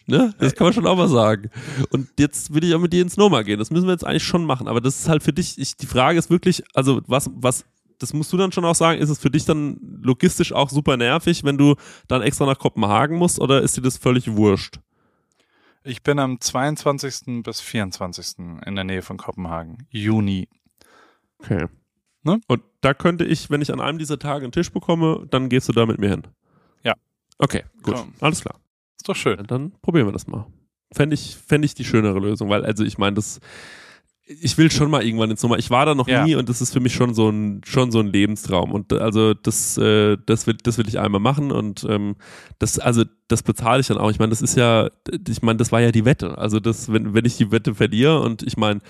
Ne? 0.07 0.35
Das 0.39 0.55
kann 0.55 0.67
man 0.67 0.75
schon 0.75 0.87
auch 0.87 0.97
mal 0.97 1.09
sagen. 1.09 1.51
Und 1.91 2.09
jetzt 2.19 2.53
will 2.53 2.65
ich 2.65 2.75
auch 2.75 2.81
mit 2.81 2.93
dir 2.93 3.03
ins 3.03 3.17
Noma 3.17 3.43
gehen. 3.43 3.59
Das 3.59 3.71
müssen 3.71 3.87
wir 3.87 3.93
jetzt 3.93 4.07
eigentlich 4.07 4.25
schon 4.25 4.45
machen. 4.45 4.69
Aber 4.69 4.81
das 4.81 5.01
ist 5.01 5.09
halt 5.09 5.23
für 5.23 5.33
dich, 5.33 5.59
ich, 5.59 5.77
die 5.77 5.87
Frage 5.87 6.19
ist 6.19 6.31
wirklich, 6.31 6.63
also 6.75 7.01
was, 7.07 7.31
was, 7.35 7.65
das 7.99 8.13
musst 8.13 8.33
du 8.33 8.37
dann 8.37 8.53
schon 8.53 8.65
auch 8.65 8.75
sagen, 8.75 9.01
ist 9.01 9.09
es 9.09 9.19
für 9.19 9.31
dich 9.31 9.47
dann 9.47 9.79
logistisch 10.03 10.53
auch 10.53 10.69
super 10.69 10.97
nervig, 10.97 11.45
wenn 11.45 11.57
du 11.57 11.77
dann 12.07 12.23
extra 12.23 12.45
nach 12.45 12.59
Kopenhagen 12.59 13.17
musst 13.17 13.41
oder 13.41 13.63
ist 13.63 13.77
dir 13.77 13.83
das 13.83 13.97
völlig 13.97 14.31
wurscht? 14.37 14.79
Ich 15.85 16.03
bin 16.03 16.19
am 16.19 16.41
22. 16.41 17.43
bis 17.43 17.61
24. 17.61 18.39
in 18.65 18.75
der 18.75 18.85
Nähe 18.85 19.03
von 19.03 19.17
Kopenhagen. 19.17 19.87
Juni. 19.91 20.49
Okay. 21.39 21.67
Ne? 22.23 22.41
Und 22.47 22.63
da 22.81 22.95
könnte 22.95 23.25
ich, 23.25 23.51
wenn 23.51 23.61
ich 23.61 23.73
an 23.73 23.81
einem 23.81 23.99
dieser 23.99 24.19
Tage 24.19 24.45
einen 24.45 24.53
Tisch 24.53 24.73
bekomme, 24.73 25.27
dann 25.31 25.51
gehst 25.51 25.69
du 25.69 25.73
da 25.73 25.85
mit 25.85 25.99
mir 25.99 26.09
hin. 26.09 26.23
Ja. 26.83 26.95
Okay, 27.39 27.65
gut. 27.83 27.97
Komm. 27.97 28.15
Alles 28.21 28.41
klar. 28.41 28.57
Ist 29.05 29.09
doch 29.11 29.17
schön. 29.17 29.45
Dann 29.47 29.73
probieren 29.83 30.07
wir 30.07 30.13
das 30.13 30.27
mal. 30.27 30.47
Fände 30.91 31.13
ich, 31.13 31.37
fänd 31.37 31.63
ich 31.63 31.75
die 31.75 31.85
schönere 31.85 32.19
Lösung, 32.21 32.49
weil, 32.49 32.65
also 32.65 32.85
ich 32.85 32.97
meine, 32.97 33.17
das, 33.17 33.39
ich 34.25 34.57
will 34.57 34.71
schon 34.71 34.91
mal 34.91 35.05
irgendwann 35.05 35.31
ins 35.31 35.43
Nummer. 35.43 35.59
Ich 35.59 35.69
war 35.69 35.85
da 35.85 35.95
noch 35.95 36.09
Ja. 36.09 36.25
nie 36.25 36.37
und 36.37 36.49
das 36.49 36.63
ist 36.63 36.73
für 36.73 36.81
mich 36.81 36.95
schon 36.95 37.13
so 37.13 37.29
ein, 37.29 37.61
schon 37.67 37.93
so 37.93 37.99
ein 38.01 38.07
Lebenstraum. 38.07 38.73
Und 38.73 38.95
also 38.95 39.35
das, 39.35 39.77
äh, 39.77 40.17
das 40.25 40.47
will, 40.47 40.57
das 40.63 40.79
will 40.79 40.89
ich 40.89 40.99
einmal 40.99 41.21
machen 41.21 41.53
und 41.53 41.85
ähm, 41.87 42.17
das, 42.59 42.79
also 42.79 43.05
das 43.29 43.43
bezahle 43.43 43.83
ich 43.83 43.89
dann 43.89 43.99
auch. 43.99 44.11
Ich 44.11 44.19
meine, 44.19 44.31
das 44.31 44.41
ist 44.41 44.57
ja, 44.57 44.89
ich 45.29 45.43
meine, 45.43 45.59
das 45.59 45.71
war 45.71 45.83
ja 45.83 45.93
die 45.93 46.07
Wette. 46.07 46.39
Also 46.39 46.59
das, 46.59 46.91
wenn, 46.91 47.13
wenn 47.13 47.27
ich 47.27 47.37
die 47.37 47.53
Wette 47.53 47.75
verliere 47.75 48.21
und 48.23 48.43
ich 48.43 48.57
meine, 48.57 48.81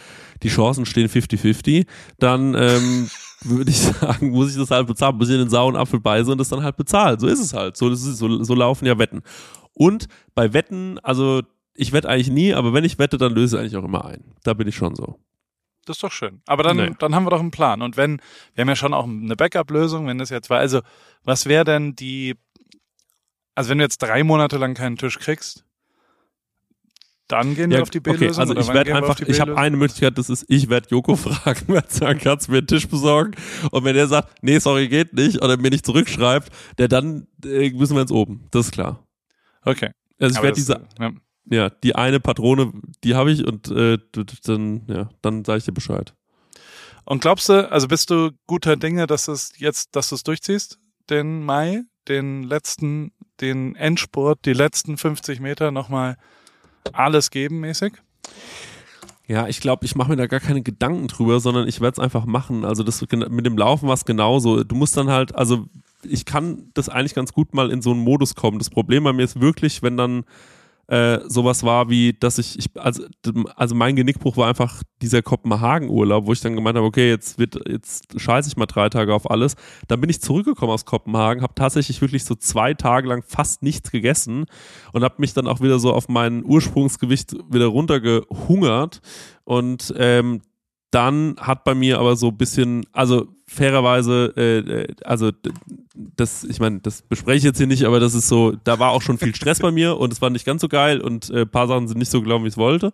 die 0.44 0.48
Chancen 0.48 0.86
stehen 0.86 1.08
50-50, 1.08 1.86
dann 2.20 2.54
ähm, 2.56 3.10
würde 3.42 3.70
ich 3.72 3.80
sagen, 3.80 4.30
muss 4.30 4.52
ich 4.52 4.56
das 4.56 4.70
halt 4.70 4.86
bezahlen, 4.86 5.16
muss 5.16 5.28
ich 5.28 5.34
in 5.34 5.40
den 5.40 5.50
sauren 5.50 5.74
Apfel 5.74 5.98
beißen 5.98 6.30
und 6.30 6.38
das 6.38 6.50
dann 6.50 6.62
halt 6.62 6.76
bezahlen. 6.76 7.18
So 7.18 7.26
ist 7.26 7.40
es 7.40 7.52
halt. 7.52 7.76
So, 7.76 7.92
so, 7.94 8.44
so 8.44 8.54
laufen 8.54 8.86
ja 8.86 8.96
Wetten. 8.96 9.22
Und 9.74 10.06
bei 10.34 10.52
Wetten, 10.52 10.98
also 11.00 11.42
ich 11.74 11.92
wette 11.92 12.08
eigentlich 12.08 12.30
nie, 12.30 12.54
aber 12.54 12.72
wenn 12.72 12.84
ich 12.84 12.98
wette, 12.98 13.18
dann 13.18 13.34
löse 13.34 13.56
ich 13.56 13.60
eigentlich 13.60 13.76
auch 13.76 13.84
immer 13.84 14.04
ein. 14.04 14.22
Da 14.44 14.54
bin 14.54 14.68
ich 14.68 14.76
schon 14.76 14.94
so. 14.94 15.18
Das 15.84 15.96
ist 15.96 16.02
doch 16.02 16.12
schön. 16.12 16.40
Aber 16.46 16.62
dann, 16.62 16.76
Nee. 16.76 16.90
dann 16.98 17.14
haben 17.14 17.26
wir 17.26 17.30
doch 17.30 17.40
einen 17.40 17.50
Plan. 17.50 17.82
Und 17.82 17.96
wenn, 17.96 18.20
wir 18.54 18.62
haben 18.62 18.68
ja 18.68 18.76
schon 18.76 18.94
auch 18.94 19.04
eine 19.04 19.36
Backup-Lösung, 19.36 20.06
wenn 20.06 20.18
das 20.18 20.30
jetzt 20.30 20.48
war. 20.48 20.58
Also, 20.58 20.80
was 21.24 21.46
wäre 21.46 21.64
denn 21.64 21.94
die, 21.94 22.36
also 23.54 23.70
wenn 23.70 23.78
du 23.78 23.84
jetzt 23.84 23.98
drei 23.98 24.22
Monate 24.24 24.56
lang 24.56 24.74
keinen 24.74 24.96
Tisch 24.96 25.18
kriegst, 25.18 25.64
dann 27.28 27.54
gehen 27.54 27.70
wir 27.70 27.82
auf 27.82 27.90
die 27.90 28.00
B-Lösung? 28.00 28.28
okay, 28.28 28.40
also 28.40 28.56
ich 28.56 28.68
werde 28.72 28.94
einfach, 28.94 29.16
die 29.16 29.24
ich 29.24 29.40
habe 29.40 29.56
eine 29.56 29.76
Möglichkeit, 29.76 30.16
das 30.18 30.28
ist, 30.30 30.44
ich 30.48 30.68
werde 30.68 30.88
Joko 30.90 31.16
fragen, 31.16 31.68
werde 31.68 31.88
sagen, 31.90 32.18
kannst 32.18 32.48
du 32.48 32.52
mir 32.52 32.58
einen 32.58 32.66
Tisch 32.66 32.86
besorgen? 32.88 33.32
Und 33.70 33.84
wenn 33.84 33.96
er 33.96 34.06
sagt, 34.06 34.42
nee, 34.42 34.58
sorry, 34.58 34.88
geht 34.88 35.14
nicht, 35.14 35.42
oder 35.42 35.56
mir 35.56 35.70
nicht 35.70 35.86
zurückschreibt, 35.86 36.50
der 36.78 36.88
dann 36.88 37.26
äh, 37.44 37.70
müssen 37.70 37.94
wir 37.94 38.02
ins 38.02 38.12
Oben. 38.12 38.46
Das 38.50 38.66
ist 38.66 38.72
klar. 38.72 39.03
Okay. 39.64 39.90
Also 40.20 40.36
ich 40.36 40.42
werde 40.42 40.54
diese, 40.54 40.86
ja. 40.98 41.12
ja, 41.50 41.70
die 41.70 41.94
eine 41.94 42.20
Patrone, 42.20 42.72
die 43.02 43.14
habe 43.14 43.32
ich 43.32 43.46
und 43.46 43.70
äh, 43.70 43.98
dann, 44.44 44.82
ja, 44.86 45.10
dann 45.22 45.44
sage 45.44 45.58
ich 45.58 45.64
dir 45.64 45.72
Bescheid. 45.72 46.14
Und 47.04 47.20
glaubst 47.20 47.48
du, 47.48 47.70
also 47.70 47.88
bist 47.88 48.10
du 48.10 48.30
guter 48.46 48.76
Dinge, 48.76 49.06
dass 49.06 49.28
es 49.28 49.52
jetzt, 49.58 49.94
dass 49.94 50.08
du 50.08 50.14
es 50.14 50.22
durchziehst, 50.22 50.78
den 51.10 51.44
Mai, 51.44 51.82
den 52.08 52.44
letzten, 52.44 53.12
den 53.40 53.76
Endspurt, 53.76 54.44
die 54.46 54.52
letzten 54.52 54.96
50 54.96 55.40
Meter 55.40 55.70
nochmal 55.70 56.16
alles 56.92 57.30
geben 57.30 57.60
mäßig? 57.60 57.94
Ja, 59.26 59.48
ich 59.48 59.60
glaube, 59.60 59.86
ich 59.86 59.94
mache 59.94 60.10
mir 60.10 60.16
da 60.16 60.26
gar 60.26 60.40
keine 60.40 60.62
Gedanken 60.62 61.08
drüber, 61.08 61.40
sondern 61.40 61.66
ich 61.66 61.80
werde 61.80 61.94
es 61.94 61.98
einfach 61.98 62.26
machen. 62.26 62.64
Also 62.64 62.82
das 62.82 63.00
mit 63.00 63.46
dem 63.46 63.56
Laufen 63.56 63.86
war 63.86 63.94
es 63.94 64.04
genauso. 64.04 64.64
Du 64.64 64.74
musst 64.74 64.96
dann 64.96 65.08
halt, 65.08 65.34
also 65.34 65.66
ich 66.06 66.24
kann 66.24 66.70
das 66.74 66.88
eigentlich 66.88 67.14
ganz 67.14 67.32
gut 67.32 67.54
mal 67.54 67.70
in 67.70 67.82
so 67.82 67.90
einen 67.90 68.00
Modus 68.00 68.34
kommen. 68.34 68.58
Das 68.58 68.70
Problem 68.70 69.04
bei 69.04 69.12
mir 69.12 69.24
ist 69.24 69.40
wirklich, 69.40 69.82
wenn 69.82 69.96
dann 69.96 70.24
äh, 70.86 71.20
sowas 71.28 71.62
war 71.62 71.88
wie, 71.88 72.12
dass 72.12 72.38
ich, 72.38 72.58
ich 72.58 72.70
also, 72.76 73.04
also 73.56 73.74
mein 73.74 73.96
Genickbruch 73.96 74.36
war 74.36 74.48
einfach 74.48 74.82
dieser 75.00 75.22
Kopenhagen-Urlaub, 75.22 76.26
wo 76.26 76.32
ich 76.32 76.40
dann 76.40 76.54
gemeint 76.54 76.76
habe, 76.76 76.86
okay, 76.86 77.08
jetzt 77.08 77.38
wird, 77.38 77.58
jetzt 77.66 78.20
scheiße 78.20 78.48
ich 78.48 78.56
mal 78.56 78.66
drei 78.66 78.90
Tage 78.90 79.14
auf 79.14 79.30
alles. 79.30 79.56
Dann 79.88 80.00
bin 80.00 80.10
ich 80.10 80.20
zurückgekommen 80.20 80.72
aus 80.72 80.84
Kopenhagen, 80.84 81.42
habe 81.42 81.54
tatsächlich 81.54 82.02
wirklich 82.02 82.24
so 82.24 82.34
zwei 82.34 82.74
Tage 82.74 83.08
lang 83.08 83.22
fast 83.26 83.62
nichts 83.62 83.90
gegessen 83.90 84.44
und 84.92 85.04
habe 85.04 85.14
mich 85.18 85.32
dann 85.32 85.46
auch 85.46 85.60
wieder 85.60 85.78
so 85.78 85.92
auf 85.92 86.08
mein 86.08 86.44
Ursprungsgewicht 86.44 87.34
wieder 87.50 87.66
runtergehungert 87.66 89.00
und 89.44 89.94
ähm, 89.96 90.42
dann 90.90 91.36
hat 91.38 91.64
bei 91.64 91.74
mir 91.74 91.98
aber 91.98 92.14
so 92.14 92.28
ein 92.28 92.36
bisschen, 92.36 92.86
also 92.92 93.33
fairerweise, 93.46 94.32
äh, 94.36 94.86
also 95.04 95.30
das, 95.94 96.44
ich 96.44 96.60
meine, 96.60 96.80
das 96.80 97.02
bespreche 97.02 97.38
ich 97.38 97.44
jetzt 97.44 97.58
hier 97.58 97.66
nicht, 97.66 97.84
aber 97.84 98.00
das 98.00 98.14
ist 98.14 98.28
so, 98.28 98.52
da 98.64 98.78
war 98.78 98.90
auch 98.90 99.02
schon 99.02 99.18
viel 99.18 99.34
Stress 99.34 99.60
bei 99.60 99.70
mir 99.70 99.96
und 99.98 100.12
es 100.12 100.20
war 100.22 100.30
nicht 100.30 100.44
ganz 100.46 100.60
so 100.62 100.68
geil 100.68 101.00
und 101.00 101.30
äh, 101.30 101.42
ein 101.42 101.48
paar 101.48 101.66
Sachen 101.68 101.86
sind 101.88 101.98
nicht 101.98 102.10
so 102.10 102.22
gelaufen, 102.22 102.44
wie 102.44 102.48
ich 102.48 102.54
es 102.54 102.58
wollte. 102.58 102.92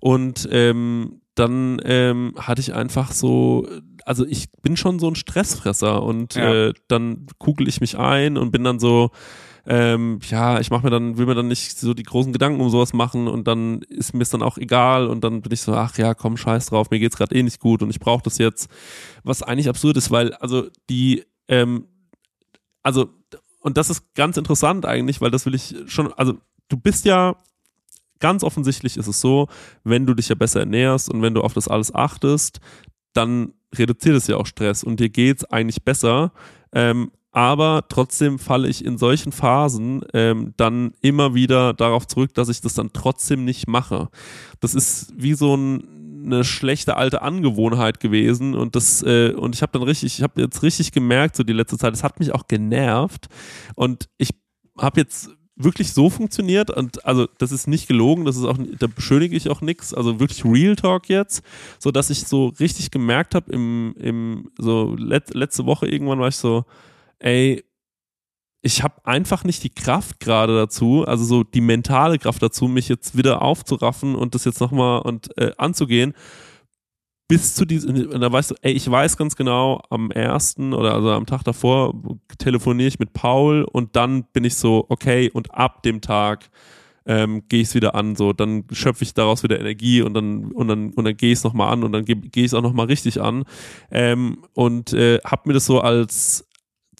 Und 0.00 0.48
ähm, 0.50 1.20
dann 1.34 1.80
ähm, 1.84 2.34
hatte 2.38 2.60
ich 2.60 2.74
einfach 2.74 3.12
so, 3.12 3.66
also 4.04 4.24
ich 4.26 4.48
bin 4.62 4.76
schon 4.76 4.98
so 4.98 5.08
ein 5.08 5.14
Stressfresser 5.14 6.02
und 6.02 6.34
Ja. 6.34 6.68
äh, 6.68 6.72
dann 6.88 7.26
kugel 7.38 7.68
ich 7.68 7.80
mich 7.80 7.98
ein 7.98 8.36
und 8.38 8.50
bin 8.52 8.64
dann 8.64 8.78
so, 8.78 9.10
ähm, 9.72 10.18
ja, 10.28 10.58
ich 10.58 10.68
mache 10.70 10.82
mir 10.82 10.90
dann, 10.90 11.16
will 11.16 11.26
mir 11.26 11.36
dann 11.36 11.46
nicht 11.46 11.78
so 11.78 11.94
die 11.94 12.02
großen 12.02 12.32
Gedanken 12.32 12.60
um 12.60 12.70
sowas 12.70 12.92
machen 12.92 13.28
und 13.28 13.46
dann 13.46 13.82
ist 13.82 14.12
mir 14.14 14.22
es 14.22 14.30
dann 14.30 14.42
auch 14.42 14.58
egal 14.58 15.06
und 15.06 15.22
dann 15.22 15.42
bin 15.42 15.52
ich 15.52 15.60
so, 15.60 15.74
ach 15.74 15.96
ja, 15.96 16.12
komm, 16.12 16.36
scheiß 16.36 16.66
drauf, 16.66 16.90
mir 16.90 16.98
geht's 16.98 17.16
gerade 17.16 17.36
eh 17.36 17.42
nicht 17.44 17.60
gut 17.60 17.80
und 17.80 17.88
ich 17.88 18.00
brauche 18.00 18.24
das 18.24 18.38
jetzt, 18.38 18.68
was 19.22 19.44
eigentlich 19.44 19.68
absurd 19.68 19.96
ist, 19.96 20.10
weil 20.10 20.34
also 20.34 20.66
die, 20.88 21.24
ähm, 21.46 21.86
also 22.82 23.10
und 23.60 23.76
das 23.76 23.90
ist 23.90 24.12
ganz 24.14 24.36
interessant 24.36 24.86
eigentlich, 24.86 25.20
weil 25.20 25.30
das 25.30 25.46
will 25.46 25.54
ich 25.54 25.76
schon, 25.86 26.12
also 26.14 26.34
du 26.68 26.76
bist 26.76 27.04
ja 27.04 27.36
ganz 28.18 28.42
offensichtlich 28.42 28.96
ist 28.96 29.06
es 29.06 29.20
so, 29.20 29.46
wenn 29.84 30.04
du 30.04 30.14
dich 30.14 30.30
ja 30.30 30.34
besser 30.34 30.60
ernährst 30.60 31.08
und 31.08 31.22
wenn 31.22 31.34
du 31.34 31.42
auf 31.42 31.54
das 31.54 31.68
alles 31.68 31.94
achtest, 31.94 32.58
dann 33.12 33.52
reduziert 33.72 34.16
es 34.16 34.26
ja 34.26 34.36
auch 34.36 34.46
Stress 34.46 34.82
und 34.82 34.98
dir 34.98 35.10
geht's 35.10 35.44
eigentlich 35.44 35.84
besser. 35.84 36.32
Ähm, 36.72 37.12
aber 37.32 37.84
trotzdem 37.88 38.38
falle 38.38 38.68
ich 38.68 38.84
in 38.84 38.98
solchen 38.98 39.32
Phasen 39.32 40.02
ähm, 40.14 40.52
dann 40.56 40.92
immer 41.00 41.34
wieder 41.34 41.74
darauf 41.74 42.06
zurück, 42.06 42.34
dass 42.34 42.48
ich 42.48 42.60
das 42.60 42.74
dann 42.74 42.92
trotzdem 42.92 43.44
nicht 43.44 43.68
mache. 43.68 44.08
Das 44.58 44.74
ist 44.74 45.12
wie 45.16 45.34
so 45.34 45.56
ein, 45.56 46.24
eine 46.24 46.44
schlechte 46.44 46.96
alte 46.96 47.22
Angewohnheit 47.22 48.00
gewesen 48.00 48.54
und 48.54 48.74
das 48.74 49.02
äh, 49.02 49.32
und 49.32 49.54
ich 49.54 49.62
habe 49.62 49.72
dann 49.72 49.82
richtig, 49.82 50.18
ich 50.18 50.22
habe 50.22 50.40
jetzt 50.40 50.62
richtig 50.62 50.92
gemerkt 50.92 51.36
so 51.36 51.44
die 51.44 51.52
letzte 51.52 51.78
Zeit, 51.78 51.94
es 51.94 52.02
hat 52.02 52.18
mich 52.18 52.34
auch 52.34 52.48
genervt 52.48 53.28
und 53.76 54.08
ich 54.18 54.30
habe 54.76 55.00
jetzt 55.00 55.30
wirklich 55.56 55.92
so 55.92 56.10
funktioniert 56.10 56.70
und 56.70 57.04
also 57.04 57.28
das 57.38 57.52
ist 57.52 57.68
nicht 57.68 57.86
gelogen, 57.86 58.24
das 58.24 58.36
ist 58.36 58.44
auch 58.44 58.56
da 58.78 58.86
beschönige 58.86 59.36
ich 59.36 59.50
auch 59.50 59.60
nichts, 59.60 59.94
also 59.94 60.18
wirklich 60.18 60.44
Real 60.44 60.74
Talk 60.74 61.08
jetzt, 61.08 61.42
so 61.78 61.90
dass 61.90 62.10
ich 62.10 62.26
so 62.26 62.48
richtig 62.58 62.90
gemerkt 62.90 63.34
habe 63.34 63.52
im 63.52 63.94
im 63.98 64.50
so 64.58 64.96
let, 64.98 65.32
letzte 65.34 65.66
Woche 65.66 65.86
irgendwann 65.86 66.18
war 66.18 66.28
ich 66.28 66.36
so 66.36 66.64
ey 67.20 67.64
ich 68.62 68.82
habe 68.82 68.94
einfach 69.04 69.44
nicht 69.44 69.62
die 69.64 69.70
Kraft 69.70 70.20
gerade 70.20 70.54
dazu, 70.54 71.04
also 71.06 71.24
so 71.24 71.44
die 71.44 71.62
mentale 71.62 72.18
Kraft 72.18 72.42
dazu, 72.42 72.68
mich 72.68 72.88
jetzt 72.88 73.16
wieder 73.16 73.42
aufzuraffen 73.42 74.14
und 74.14 74.34
das 74.34 74.44
jetzt 74.44 74.60
nochmal 74.60 75.00
und 75.00 75.36
äh, 75.38 75.52
anzugehen. 75.56 76.14
Bis 77.26 77.54
zu 77.54 77.64
diesem, 77.64 78.10
und 78.10 78.20
da 78.20 78.30
weißt 78.30 78.50
du, 78.50 78.54
ey, 78.60 78.72
ich 78.72 78.90
weiß 78.90 79.16
ganz 79.16 79.36
genau, 79.36 79.80
am 79.88 80.10
ersten 80.10 80.74
oder 80.74 80.94
also 80.94 81.10
am 81.12 81.26
Tag 81.26 81.44
davor 81.44 81.94
telefoniere 82.38 82.88
ich 82.88 82.98
mit 82.98 83.12
Paul 83.12 83.64
und 83.64 83.94
dann 83.94 84.24
bin 84.32 84.44
ich 84.44 84.56
so, 84.56 84.84
okay, 84.88 85.30
und 85.30 85.54
ab 85.54 85.82
dem 85.84 86.00
Tag 86.00 86.50
ähm, 87.06 87.44
gehe 87.48 87.62
ich 87.62 87.68
es 87.68 87.74
wieder 87.74 87.94
an, 87.94 88.16
so, 88.16 88.32
dann 88.32 88.64
schöpfe 88.72 89.04
ich 89.04 89.14
daraus 89.14 89.42
wieder 89.42 89.58
Energie 89.58 90.02
und 90.02 90.12
dann, 90.12 90.52
und 90.52 90.68
dann, 90.68 90.92
und 90.92 91.04
dann 91.04 91.16
gehe 91.16 91.32
ich 91.32 91.38
es 91.38 91.44
nochmal 91.44 91.72
an 91.72 91.84
und 91.84 91.92
dann 91.92 92.04
gehe 92.04 92.16
geh 92.16 92.40
ich 92.40 92.46
es 92.46 92.54
auch 92.54 92.62
nochmal 92.62 92.86
richtig 92.86 93.22
an. 93.22 93.44
Ähm, 93.90 94.38
und 94.52 94.92
äh, 94.92 95.18
habe 95.24 95.42
mir 95.46 95.54
das 95.54 95.66
so 95.66 95.80
als 95.80 96.49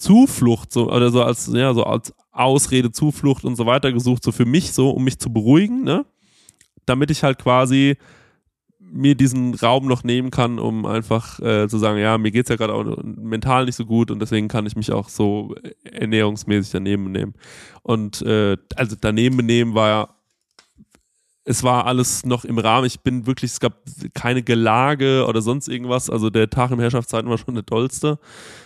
Zuflucht, 0.01 0.73
so, 0.73 0.91
oder 0.91 1.11
so 1.11 1.23
als, 1.23 1.47
ja, 1.53 1.73
so 1.73 1.83
als 1.83 2.13
Ausrede, 2.31 2.91
Zuflucht 2.91 3.45
und 3.45 3.55
so 3.55 3.65
weiter 3.65 3.91
gesucht, 3.91 4.23
so 4.23 4.31
für 4.31 4.45
mich 4.45 4.73
so, 4.73 4.89
um 4.89 5.03
mich 5.03 5.19
zu 5.19 5.31
beruhigen, 5.31 5.83
ne? 5.83 6.05
Damit 6.85 7.11
ich 7.11 7.23
halt 7.23 7.37
quasi 7.37 7.97
mir 8.79 9.15
diesen 9.15 9.53
Raum 9.53 9.85
noch 9.87 10.03
nehmen 10.03 10.31
kann, 10.31 10.59
um 10.59 10.85
einfach 10.85 11.39
äh, 11.39 11.67
zu 11.69 11.77
sagen, 11.77 11.99
ja, 11.99 12.17
mir 12.17 12.31
geht's 12.31 12.49
ja 12.49 12.55
gerade 12.55 12.73
auch 12.73 12.83
mental 13.03 13.65
nicht 13.65 13.75
so 13.75 13.85
gut 13.85 14.11
und 14.11 14.19
deswegen 14.19 14.47
kann 14.47 14.65
ich 14.65 14.75
mich 14.75 14.91
auch 14.91 15.07
so 15.07 15.55
ernährungsmäßig 15.83 16.71
daneben 16.71 17.11
nehmen. 17.11 17.35
Und 17.83 18.21
äh, 18.23 18.57
also 18.75 18.95
daneben 18.99 19.37
benehmen 19.37 19.75
war 19.75 19.89
ja 19.89 20.09
es 21.43 21.63
war 21.63 21.87
alles 21.87 22.23
noch 22.23 22.45
im 22.45 22.59
Rahmen. 22.59 22.85
Ich 22.85 23.01
bin 23.01 23.25
wirklich, 23.25 23.51
es 23.51 23.59
gab 23.59 23.81
keine 24.13 24.43
Gelage 24.43 25.25
oder 25.27 25.41
sonst 25.41 25.67
irgendwas. 25.67 26.09
Also 26.09 26.29
der 26.29 26.49
Tag 26.51 26.69
im 26.69 26.79
Herrschaftszeiten 26.79 27.29
war 27.29 27.37
schon 27.39 27.55
der 27.55 27.65
tollste. 27.65 28.19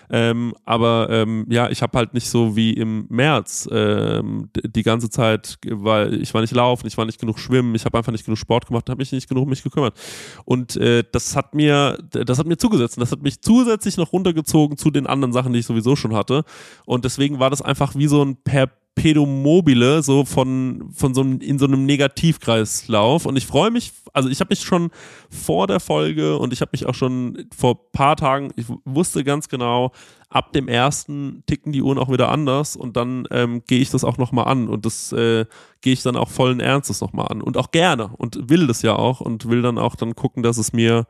Ähm, 0.09 0.53
aber 0.65 1.07
ähm, 1.09 1.45
ja, 1.49 1.69
ich 1.69 1.81
habe 1.81 1.97
halt 1.97 2.13
nicht 2.13 2.29
so 2.29 2.55
wie 2.55 2.73
im 2.73 3.05
März 3.09 3.67
ähm, 3.71 4.49
die 4.53 4.83
ganze 4.83 5.09
Zeit, 5.09 5.57
weil 5.67 6.21
ich 6.21 6.33
war 6.33 6.41
nicht 6.41 6.53
laufen, 6.53 6.85
ich 6.85 6.97
war 6.97 7.05
nicht 7.05 7.19
genug 7.19 7.39
schwimmen, 7.39 7.73
ich 7.75 7.85
habe 7.85 7.97
einfach 7.97 8.11
nicht 8.11 8.25
genug 8.25 8.37
Sport 8.37 8.67
gemacht, 8.67 8.89
habe 8.89 8.99
mich 8.99 9.11
nicht 9.13 9.29
genug 9.29 9.43
um 9.43 9.49
mich 9.49 9.63
gekümmert. 9.63 9.97
Und 10.43 10.75
äh, 10.75 11.03
das 11.09 11.35
hat 11.35 11.55
mir, 11.55 11.97
das 12.11 12.37
hat 12.39 12.45
mir 12.45 12.57
zugesetzt. 12.57 12.97
Und 12.97 13.01
das 13.01 13.11
hat 13.11 13.21
mich 13.21 13.41
zusätzlich 13.41 13.95
noch 13.95 14.11
runtergezogen 14.11 14.77
zu 14.77 14.91
den 14.91 15.07
anderen 15.07 15.31
Sachen, 15.31 15.53
die 15.53 15.59
ich 15.59 15.65
sowieso 15.65 15.95
schon 15.95 16.13
hatte. 16.13 16.43
Und 16.85 17.05
deswegen 17.05 17.39
war 17.39 17.49
das 17.49 17.61
einfach 17.61 17.95
wie 17.95 18.07
so 18.07 18.21
ein 18.21 18.35
per 18.35 18.69
Pedomobile, 18.95 20.01
so 20.01 20.25
von, 20.25 20.89
von 20.91 21.13
so 21.13 21.21
einem, 21.21 21.39
in 21.41 21.59
so 21.59 21.65
einem 21.65 21.85
Negativkreislauf. 21.85 23.25
Und 23.25 23.35
ich 23.35 23.45
freue 23.45 23.69
mich, 23.69 23.91
also 24.13 24.29
ich 24.29 24.39
habe 24.39 24.49
mich 24.49 24.61
schon 24.61 24.89
vor 25.29 25.67
der 25.67 25.79
Folge 25.79 26.37
und 26.37 26.53
ich 26.53 26.61
habe 26.61 26.71
mich 26.71 26.85
auch 26.85 26.95
schon 26.95 27.47
vor 27.55 27.91
paar 27.91 28.15
Tagen, 28.15 28.51
ich 28.55 28.65
wusste 28.85 29.23
ganz 29.23 29.49
genau, 29.49 29.91
ab 30.29 30.53
dem 30.53 30.67
ersten 30.67 31.43
ticken 31.45 31.71
die 31.71 31.81
Uhren 31.81 31.97
auch 31.97 32.11
wieder 32.11 32.29
anders 32.29 32.75
und 32.75 32.97
dann 32.97 33.27
ähm, 33.31 33.63
gehe 33.67 33.79
ich 33.79 33.89
das 33.89 34.03
auch 34.03 34.17
nochmal 34.17 34.47
an 34.47 34.67
und 34.67 34.85
das 34.85 35.11
äh, 35.11 35.45
gehe 35.81 35.93
ich 35.93 36.01
dann 36.01 36.15
auch 36.15 36.29
vollen 36.29 36.59
Ernstes 36.59 37.01
nochmal 37.01 37.27
an 37.29 37.41
und 37.41 37.57
auch 37.57 37.71
gerne 37.71 38.09
und 38.17 38.49
will 38.49 38.67
das 38.67 38.81
ja 38.81 38.95
auch 38.95 39.21
und 39.21 39.49
will 39.49 39.61
dann 39.61 39.77
auch 39.77 39.95
dann 39.95 40.15
gucken, 40.15 40.41
dass 40.41 40.57
es 40.57 40.73
mir 40.73 41.05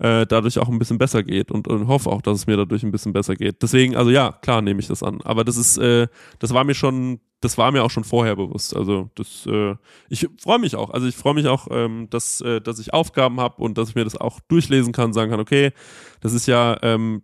äh, 0.00 0.26
dadurch 0.26 0.58
auch 0.58 0.68
ein 0.68 0.78
bisschen 0.78 0.98
besser 0.98 1.22
geht 1.22 1.50
und, 1.50 1.68
und 1.68 1.86
hoffe 1.86 2.10
auch, 2.10 2.22
dass 2.22 2.38
es 2.38 2.46
mir 2.46 2.56
dadurch 2.56 2.82
ein 2.82 2.90
bisschen 2.90 3.12
besser 3.12 3.36
geht. 3.36 3.62
Deswegen, 3.62 3.96
also 3.96 4.10
ja, 4.10 4.32
klar 4.32 4.62
nehme 4.62 4.80
ich 4.80 4.88
das 4.88 5.02
an. 5.02 5.20
Aber 5.22 5.44
das 5.44 5.56
ist, 5.56 5.76
äh, 5.76 6.08
das 6.38 6.54
war 6.54 6.64
mir 6.64 6.74
schon, 6.74 7.20
das 7.40 7.58
war 7.58 7.70
mir 7.70 7.84
auch 7.84 7.90
schon 7.90 8.04
vorher 8.04 8.34
bewusst. 8.34 8.74
Also 8.74 9.10
das, 9.14 9.46
äh, 9.46 9.76
ich 10.08 10.26
freue 10.40 10.58
mich 10.58 10.74
auch. 10.74 10.90
Also 10.90 11.06
ich 11.06 11.16
freue 11.16 11.34
mich 11.34 11.46
auch, 11.46 11.68
ähm, 11.70 12.08
dass, 12.10 12.40
äh, 12.40 12.60
dass 12.60 12.78
ich 12.78 12.94
Aufgaben 12.94 13.40
habe 13.40 13.62
und 13.62 13.76
dass 13.76 13.90
ich 13.90 13.94
mir 13.94 14.04
das 14.04 14.16
auch 14.16 14.40
durchlesen 14.48 14.92
kann, 14.92 15.12
sagen 15.12 15.30
kann, 15.30 15.40
okay, 15.40 15.72
das 16.20 16.32
ist 16.32 16.46
ja, 16.46 16.78
ähm, 16.82 17.22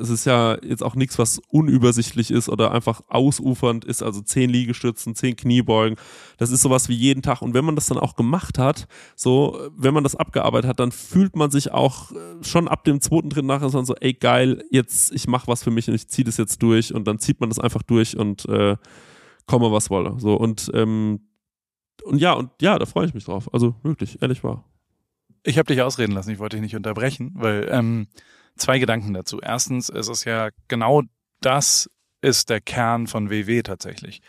es 0.00 0.10
ist 0.10 0.24
ja 0.24 0.58
jetzt 0.62 0.82
auch 0.82 0.94
nichts, 0.94 1.18
was 1.18 1.40
unübersichtlich 1.48 2.30
ist 2.30 2.48
oder 2.48 2.72
einfach 2.72 3.02
ausufernd 3.08 3.84
ist, 3.84 4.02
also 4.02 4.20
zehn 4.20 4.50
Liegestützen, 4.50 5.14
zehn 5.14 5.36
Kniebeugen. 5.36 5.98
Das 6.36 6.50
ist 6.50 6.62
sowas 6.62 6.88
wie 6.88 6.94
jeden 6.94 7.22
Tag. 7.22 7.42
Und 7.42 7.54
wenn 7.54 7.64
man 7.64 7.74
das 7.74 7.86
dann 7.86 7.98
auch 7.98 8.14
gemacht 8.14 8.58
hat, 8.58 8.86
so, 9.16 9.58
wenn 9.76 9.94
man 9.94 10.04
das 10.04 10.16
abgearbeitet 10.16 10.68
hat, 10.68 10.80
dann 10.80 10.92
fühlt 10.92 11.36
man 11.36 11.50
sich 11.50 11.72
auch 11.72 12.12
äh, 12.12 12.16
schon 12.42 12.68
ab 12.68 12.84
dem 12.84 13.00
zweiten, 13.00 13.30
dritten 13.30 13.46
nachher 13.46 13.70
so, 13.70 13.94
ey 13.96 14.12
geil, 14.12 14.64
jetzt, 14.70 15.12
ich 15.12 15.26
mache 15.26 15.48
was 15.48 15.62
für 15.62 15.70
mich 15.70 15.88
und 15.88 15.94
ich 15.94 16.08
ziehe 16.08 16.24
das 16.24 16.36
jetzt 16.36 16.62
durch 16.62 16.94
und 16.94 17.06
dann 17.06 17.18
zieht 17.18 17.40
man 17.40 17.48
das 17.48 17.58
einfach 17.58 17.82
durch 17.82 18.16
und 18.16 18.46
äh, 18.46 18.76
komme 19.46 19.72
was 19.72 19.90
wolle. 19.90 20.14
So, 20.18 20.34
und, 20.34 20.70
ähm, 20.74 21.20
und 22.04 22.20
ja, 22.20 22.32
und 22.32 22.50
ja, 22.60 22.78
da 22.78 22.86
freue 22.86 23.06
ich 23.06 23.14
mich 23.14 23.24
drauf. 23.24 23.52
Also 23.52 23.74
wirklich, 23.82 24.22
ehrlich 24.22 24.44
wahr. 24.44 24.64
Ich 25.42 25.58
habe 25.58 25.66
dich 25.66 25.82
ausreden 25.82 26.12
lassen, 26.12 26.30
ich 26.30 26.38
wollte 26.38 26.56
dich 26.56 26.62
nicht 26.62 26.76
unterbrechen, 26.76 27.32
weil 27.34 27.68
ähm, 27.70 28.08
zwei 28.58 28.78
Gedanken 28.78 29.14
dazu. 29.14 29.40
Erstens, 29.40 29.88
es 29.88 30.08
ist 30.08 30.24
ja 30.24 30.50
genau 30.68 31.02
das 31.40 31.88
ist 32.20 32.50
der 32.50 32.60
Kern 32.60 33.06
von 33.06 33.30
WW 33.30 33.62
tatsächlich. 33.62 34.20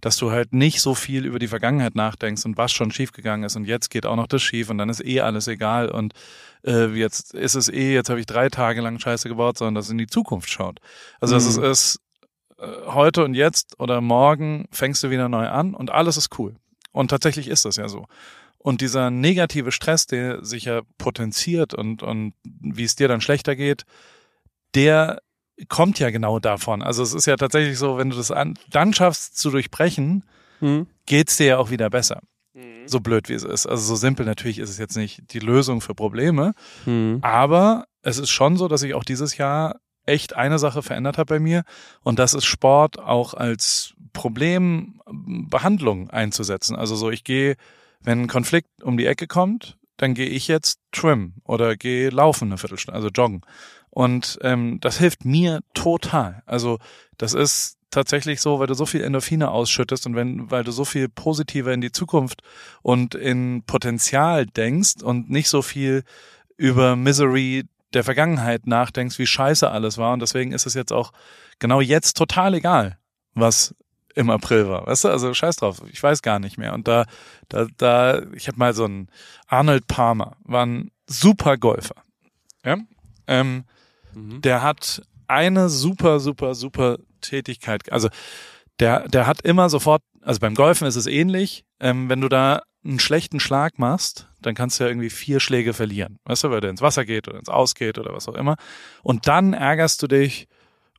Dass 0.00 0.16
du 0.16 0.30
halt 0.30 0.52
nicht 0.52 0.80
so 0.80 0.94
viel 0.94 1.24
über 1.24 1.38
die 1.38 1.48
Vergangenheit 1.48 1.96
nachdenkst 1.96 2.44
und 2.44 2.56
was 2.56 2.72
schon 2.72 2.92
schiefgegangen 2.92 3.44
ist 3.44 3.56
und 3.56 3.64
jetzt 3.64 3.90
geht 3.90 4.06
auch 4.06 4.16
noch 4.16 4.28
das 4.28 4.42
schief 4.42 4.70
und 4.70 4.78
dann 4.78 4.88
ist 4.88 5.04
eh 5.04 5.20
alles 5.20 5.48
egal 5.48 5.90
und 5.90 6.12
äh, 6.64 6.86
jetzt 6.86 7.34
ist 7.34 7.56
es 7.56 7.68
eh, 7.68 7.94
jetzt 7.94 8.08
habe 8.08 8.20
ich 8.20 8.26
drei 8.26 8.48
Tage 8.48 8.80
lang 8.80 8.98
Scheiße 8.98 9.28
gebaut, 9.28 9.58
sondern 9.58 9.74
dass 9.74 9.86
es 9.86 9.90
in 9.90 9.98
die 9.98 10.06
Zukunft 10.06 10.50
schaut. 10.50 10.80
Also 11.20 11.34
mhm. 11.34 11.38
dass 11.38 11.46
es 11.46 11.56
ist, 11.56 12.00
äh, 12.58 12.66
heute 12.86 13.24
und 13.24 13.34
jetzt 13.34 13.78
oder 13.80 14.00
morgen 14.00 14.66
fängst 14.70 15.02
du 15.02 15.10
wieder 15.10 15.28
neu 15.28 15.48
an 15.48 15.74
und 15.74 15.90
alles 15.90 16.16
ist 16.16 16.38
cool. 16.38 16.54
Und 16.92 17.08
tatsächlich 17.08 17.48
ist 17.48 17.64
das 17.64 17.76
ja 17.76 17.88
so. 17.88 18.06
Und 18.68 18.82
dieser 18.82 19.10
negative 19.10 19.72
Stress, 19.72 20.06
der 20.06 20.44
sich 20.44 20.66
ja 20.66 20.82
potenziert 20.98 21.72
und, 21.72 22.02
und 22.02 22.34
wie 22.44 22.84
es 22.84 22.96
dir 22.96 23.08
dann 23.08 23.22
schlechter 23.22 23.56
geht, 23.56 23.84
der 24.74 25.22
kommt 25.70 25.98
ja 25.98 26.10
genau 26.10 26.38
davon. 26.38 26.82
Also 26.82 27.02
es 27.02 27.14
ist 27.14 27.24
ja 27.24 27.36
tatsächlich 27.36 27.78
so, 27.78 27.96
wenn 27.96 28.10
du 28.10 28.16
das 28.18 28.30
an, 28.30 28.58
dann 28.68 28.92
schaffst 28.92 29.38
zu 29.38 29.50
durchbrechen, 29.50 30.22
mhm. 30.60 30.86
geht's 31.06 31.38
dir 31.38 31.46
ja 31.46 31.56
auch 31.56 31.70
wieder 31.70 31.88
besser. 31.88 32.20
Mhm. 32.52 32.86
So 32.86 33.00
blöd 33.00 33.30
wie 33.30 33.32
es 33.32 33.42
ist. 33.42 33.66
Also 33.66 33.82
so 33.84 33.96
simpel 33.96 34.26
natürlich 34.26 34.58
ist 34.58 34.68
es 34.68 34.76
jetzt 34.76 34.98
nicht 34.98 35.32
die 35.32 35.38
Lösung 35.38 35.80
für 35.80 35.94
Probleme, 35.94 36.52
mhm. 36.84 37.20
aber 37.22 37.86
es 38.02 38.18
ist 38.18 38.28
schon 38.28 38.58
so, 38.58 38.68
dass 38.68 38.82
ich 38.82 38.92
auch 38.92 39.04
dieses 39.04 39.38
Jahr 39.38 39.80
echt 40.04 40.36
eine 40.36 40.58
Sache 40.58 40.82
verändert 40.82 41.16
habe 41.16 41.36
bei 41.36 41.40
mir 41.40 41.64
und 42.02 42.18
das 42.18 42.34
ist 42.34 42.44
Sport 42.44 42.98
auch 42.98 43.32
als 43.32 43.94
Problembehandlung 44.12 46.10
einzusetzen. 46.10 46.76
Also 46.76 46.96
so 46.96 47.10
ich 47.10 47.24
gehe 47.24 47.56
wenn 48.00 48.22
ein 48.22 48.28
Konflikt 48.28 48.82
um 48.82 48.96
die 48.96 49.06
Ecke 49.06 49.26
kommt, 49.26 49.76
dann 49.96 50.14
gehe 50.14 50.28
ich 50.28 50.48
jetzt 50.48 50.80
trim 50.92 51.34
oder 51.44 51.76
gehe 51.76 52.10
laufen 52.10 52.48
eine 52.48 52.58
Viertelstunde, 52.58 52.96
also 52.96 53.08
joggen. 53.08 53.42
Und 53.90 54.38
ähm, 54.42 54.78
das 54.80 54.98
hilft 54.98 55.24
mir 55.24 55.60
total. 55.74 56.42
Also 56.46 56.78
das 57.16 57.34
ist 57.34 57.78
tatsächlich 57.90 58.40
so, 58.40 58.60
weil 58.60 58.66
du 58.66 58.74
so 58.74 58.86
viel 58.86 59.02
Endorphine 59.02 59.50
ausschüttest 59.50 60.06
und 60.06 60.14
wenn, 60.14 60.50
weil 60.50 60.62
du 60.62 60.70
so 60.70 60.84
viel 60.84 61.08
positiver 61.08 61.72
in 61.72 61.80
die 61.80 61.92
Zukunft 61.92 62.42
und 62.82 63.14
in 63.14 63.62
Potenzial 63.66 64.46
denkst 64.46 65.02
und 65.02 65.30
nicht 65.30 65.48
so 65.48 65.62
viel 65.62 66.04
über 66.56 66.96
Misery 66.96 67.64
der 67.94 68.04
Vergangenheit 68.04 68.66
nachdenkst, 68.66 69.18
wie 69.18 69.26
scheiße 69.26 69.70
alles 69.70 69.98
war. 69.98 70.12
Und 70.12 70.20
deswegen 70.20 70.52
ist 70.52 70.66
es 70.66 70.74
jetzt 70.74 70.92
auch 70.92 71.12
genau 71.58 71.80
jetzt 71.80 72.16
total 72.16 72.54
egal, 72.54 72.98
was 73.34 73.74
im 74.14 74.30
April 74.30 74.68
war. 74.68 74.86
Weißt 74.86 75.04
du, 75.04 75.08
also 75.08 75.32
scheiß 75.32 75.56
drauf, 75.56 75.82
ich 75.90 76.02
weiß 76.02 76.22
gar 76.22 76.38
nicht 76.38 76.58
mehr. 76.58 76.74
Und 76.74 76.88
da, 76.88 77.04
da, 77.48 77.66
da, 77.76 78.22
ich 78.34 78.48
habe 78.48 78.58
mal 78.58 78.74
so 78.74 78.84
einen 78.84 79.08
Arnold 79.46 79.86
Palmer, 79.86 80.36
war 80.44 80.66
ein 80.66 80.90
super 81.06 81.56
Golfer. 81.56 81.96
Ja? 82.64 82.78
Ähm, 83.26 83.64
mhm. 84.14 84.40
Der 84.42 84.62
hat 84.62 85.02
eine 85.26 85.68
super, 85.68 86.20
super, 86.20 86.54
super 86.54 86.98
Tätigkeit. 87.20 87.90
Also 87.92 88.08
der, 88.80 89.08
der 89.08 89.26
hat 89.26 89.42
immer 89.42 89.68
sofort, 89.68 90.02
also 90.22 90.40
beim 90.40 90.54
Golfen 90.54 90.86
ist 90.86 90.96
es 90.96 91.06
ähnlich, 91.06 91.64
ähm, 91.80 92.08
wenn 92.08 92.20
du 92.20 92.28
da 92.28 92.62
einen 92.84 93.00
schlechten 93.00 93.40
Schlag 93.40 93.78
machst, 93.78 94.28
dann 94.40 94.54
kannst 94.54 94.78
du 94.78 94.84
ja 94.84 94.90
irgendwie 94.90 95.10
vier 95.10 95.40
Schläge 95.40 95.74
verlieren. 95.74 96.18
Weißt 96.24 96.44
du, 96.44 96.50
weil 96.50 96.60
der 96.60 96.70
ins 96.70 96.80
Wasser 96.80 97.04
geht 97.04 97.28
oder 97.28 97.38
ins 97.38 97.48
Ausgeht 97.48 97.98
oder 97.98 98.14
was 98.14 98.28
auch 98.28 98.34
immer. 98.34 98.56
Und 99.02 99.26
dann 99.26 99.52
ärgerst 99.52 100.02
du 100.02 100.06
dich, 100.06 100.48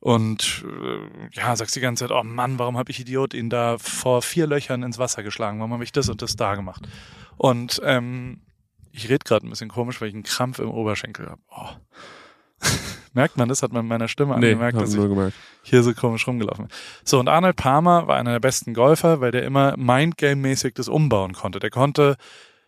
und 0.00 0.64
äh, 0.66 1.28
ja, 1.32 1.54
sagst 1.54 1.76
die 1.76 1.80
ganze 1.80 2.04
Zeit, 2.04 2.16
oh 2.16 2.24
Mann, 2.24 2.58
warum 2.58 2.78
habe 2.78 2.90
ich 2.90 3.00
Idiot 3.00 3.34
ihn 3.34 3.50
da 3.50 3.76
vor 3.78 4.22
vier 4.22 4.46
Löchern 4.46 4.82
ins 4.82 4.98
Wasser 4.98 5.22
geschlagen? 5.22 5.58
Warum 5.58 5.74
habe 5.74 5.84
ich 5.84 5.92
das 5.92 6.08
und 6.08 6.22
das 6.22 6.36
da 6.36 6.54
gemacht? 6.54 6.88
Und 7.36 7.80
ähm, 7.84 8.40
ich 8.92 9.08
rede 9.08 9.24
gerade 9.24 9.46
ein 9.46 9.50
bisschen 9.50 9.68
komisch, 9.68 10.00
weil 10.00 10.08
ich 10.08 10.14
einen 10.14 10.22
Krampf 10.22 10.58
im 10.58 10.70
Oberschenkel 10.70 11.28
habe. 11.28 11.40
Oh. 11.50 11.68
Merkt 13.12 13.36
man 13.36 13.48
das? 13.48 13.62
Hat 13.62 13.72
man 13.72 13.82
in 13.82 13.88
meiner 13.88 14.08
Stimme 14.08 14.38
nee, 14.38 14.52
angemerkt, 14.52 14.80
dass 14.80 14.94
ich 14.94 15.00
gemerkt. 15.00 15.36
hier 15.62 15.82
so 15.82 15.92
komisch 15.92 16.26
rumgelaufen 16.26 16.66
bin. 16.66 16.76
So, 17.04 17.18
und 17.18 17.28
Arnold 17.28 17.56
Palmer 17.56 18.06
war 18.06 18.16
einer 18.16 18.32
der 18.32 18.40
besten 18.40 18.72
Golfer, 18.72 19.20
weil 19.20 19.32
der 19.32 19.42
immer 19.42 19.76
Mindgame-mäßig 19.76 20.74
das 20.74 20.88
umbauen 20.88 21.32
konnte. 21.32 21.58
Der 21.58 21.70
konnte 21.70 22.16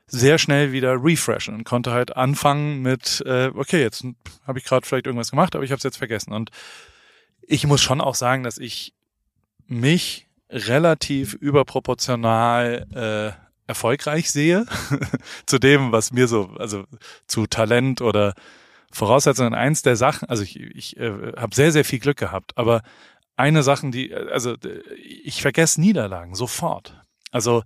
sehr 0.07 0.39
schnell 0.39 0.73
wieder 0.73 1.03
refreshen 1.03 1.55
und 1.55 1.65
konnte 1.65 1.93
halt 1.93 2.17
anfangen 2.17 2.83
mit, 2.83 3.23
äh, 3.25 3.51
okay, 3.55 3.81
jetzt 3.81 4.05
habe 4.47 4.59
ich 4.59 4.65
gerade 4.65 4.87
vielleicht 4.87 5.07
irgendwas 5.07 5.31
gemacht, 5.31 5.55
aber 5.55 5.65
ich 5.65 5.71
habe 5.71 5.79
es 5.79 5.85
jetzt 5.85 5.97
vergessen. 5.97 6.33
Und 6.33 6.51
ich 7.47 7.67
muss 7.67 7.81
schon 7.81 8.01
auch 8.01 8.15
sagen, 8.15 8.43
dass 8.43 8.59
ich 8.59 8.95
mich 9.67 10.29
relativ 10.51 11.35
überproportional 11.35 12.87
äh, 12.95 13.43
erfolgreich 13.67 14.31
sehe 14.31 14.67
zu 15.47 15.59
dem, 15.59 15.93
was 15.93 16.13
mir 16.13 16.29
so, 16.29 16.51
also 16.59 16.85
zu 17.27 17.47
Talent 17.47 18.01
oder 18.01 18.35
Voraussetzungen. 18.91 19.55
Eins 19.55 19.83
der 19.83 19.97
Sachen, 19.97 20.29
also 20.29 20.43
ich, 20.43 20.61
ich 20.61 20.97
äh, 20.99 21.33
habe 21.37 21.55
sehr, 21.55 21.73
sehr 21.73 21.85
viel 21.85 21.99
Glück 21.99 22.19
gehabt, 22.19 22.57
aber 22.57 22.83
eine 23.37 23.63
Sachen, 23.63 23.93
die, 23.93 24.15
also 24.15 24.55
ich 24.97 25.41
vergesse 25.41 25.81
Niederlagen 25.81 26.35
sofort. 26.35 27.01
Also 27.31 27.63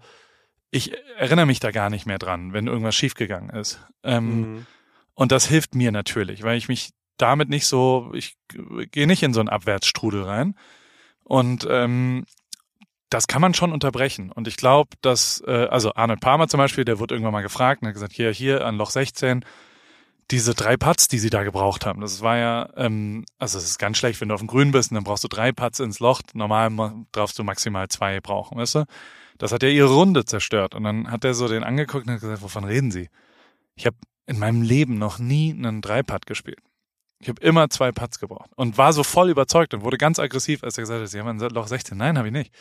ich 0.71 0.93
erinnere 1.19 1.47
mich 1.47 1.61
da 1.61 1.71
gar 1.71 1.91
nicht 1.91 2.07
mehr 2.07 2.19
dran, 2.19 2.53
wenn 2.53 2.69
irgendwas 2.69 2.95
schiefgegangen 2.95 3.51
ist. 3.51 3.81
Ähm, 4.05 4.41
mhm. 4.41 4.67
Und 5.15 5.33
das 5.33 5.47
hilft 5.47 5.75
mir 5.75 5.91
natürlich, 5.91 6.43
weil 6.43 6.57
ich 6.57 6.69
mich 6.69 6.91
damit 7.17 7.49
nicht 7.49 7.67
so, 7.67 8.11
ich 8.15 8.37
gehe 8.93 9.07
nicht 9.07 9.23
in 9.23 9.33
so 9.33 9.41
einen 9.41 9.49
Abwärtsstrudel 9.49 10.23
rein. 10.23 10.55
Und 11.25 11.67
ähm, 11.69 12.25
das 13.11 13.27
kann 13.27 13.41
man 13.41 13.55
schon 13.55 13.73
unterbrechen. 13.73 14.33
Und 14.33 14.49
ich 14.49 14.57
glaube, 14.57 14.91
dass, 15.01 15.43
äh, 15.47 15.69
also 15.71 15.95
Arnold 15.95 16.21
Palmer 16.21 16.49
zum 16.49 16.59
Beispiel, 16.59 16.85
der 16.85 16.99
wurde 16.99 17.15
irgendwann 17.15 17.33
mal 17.33 17.43
gefragt 17.43 17.83
und 17.83 17.89
hat 17.89 17.95
gesagt, 17.95 18.13
hier, 18.13 18.31
hier 18.31 18.65
an 18.65 18.77
Loch 18.77 18.91
16, 18.91 19.45
diese 20.31 20.55
drei 20.55 20.77
Putts, 20.77 21.07
die 21.09 21.19
sie 21.19 21.31
da 21.31 21.45
gebraucht 21.45 21.87
haben, 21.87 22.01
das 22.01 22.21
war 22.21 22.37
ja, 22.37 22.69
ähm, 22.77 23.25
also 23.39 23.59
es 23.59 23.65
ist 23.65 23.79
ganz 23.79 23.97
schlecht, 23.99 24.21
wenn 24.21 24.29
du 24.29 24.35
auf 24.35 24.41
dem 24.41 24.49
Grün 24.49 24.73
bist 24.73 24.91
und 24.91 24.97
dann 24.97 25.05
brauchst 25.05 25.23
du 25.23 25.29
drei 25.29 25.53
Putts 25.53 25.79
ins 25.79 26.01
Loch. 26.01 26.21
Normal 26.35 26.71
darfst 27.13 27.39
du 27.39 27.45
maximal 27.45 27.89
zwei 27.89 28.21
brauchen, 28.21 28.59
weißt 28.59 28.77
du? 28.77 28.85
Das 29.39 29.53
hat 29.53 29.63
ja 29.63 29.69
ihre 29.69 29.93
Runde 29.93 30.25
zerstört. 30.25 30.75
Und 30.75 30.85
dann 30.85 31.11
hat 31.11 31.25
er 31.25 31.35
so 31.35 31.47
den 31.47 31.63
angeguckt 31.63 32.07
und 32.07 32.15
hat 32.15 32.21
gesagt, 32.21 32.43
wovon 32.43 32.65
reden 32.65 32.91
Sie? 32.91 33.09
Ich 33.77 33.87
habe 33.87 33.97
in 34.27 34.39
meinem 34.39 34.63
Leben 34.63 34.99
noch 34.99 35.19
nie 35.19 35.53
einen 35.53 35.83
Dreipad 35.83 36.27
gespielt. 36.27 36.59
Ich 37.19 37.29
habe 37.29 37.41
immer 37.41 37.71
zwei 37.71 37.93
Putts 37.93 38.19
gebraucht 38.19 38.51
und 38.57 38.77
war 38.77 38.93
so 38.93 39.03
voll 39.03 39.31
überzeugt 39.31 39.73
und 39.75 39.83
wurde 39.83 39.97
ganz 39.97 40.19
aggressiv, 40.19 40.63
als 40.63 40.77
er 40.77 40.83
gesagt 40.83 41.01
hat, 41.01 41.09
Sie 41.09 41.19
haben 41.19 41.29
ein 41.29 41.51
Loch 41.51 41.67
16. 41.67 41.97
Nein, 41.97 42.19
habe 42.19 42.29
ich 42.29 42.33
nicht. 42.33 42.53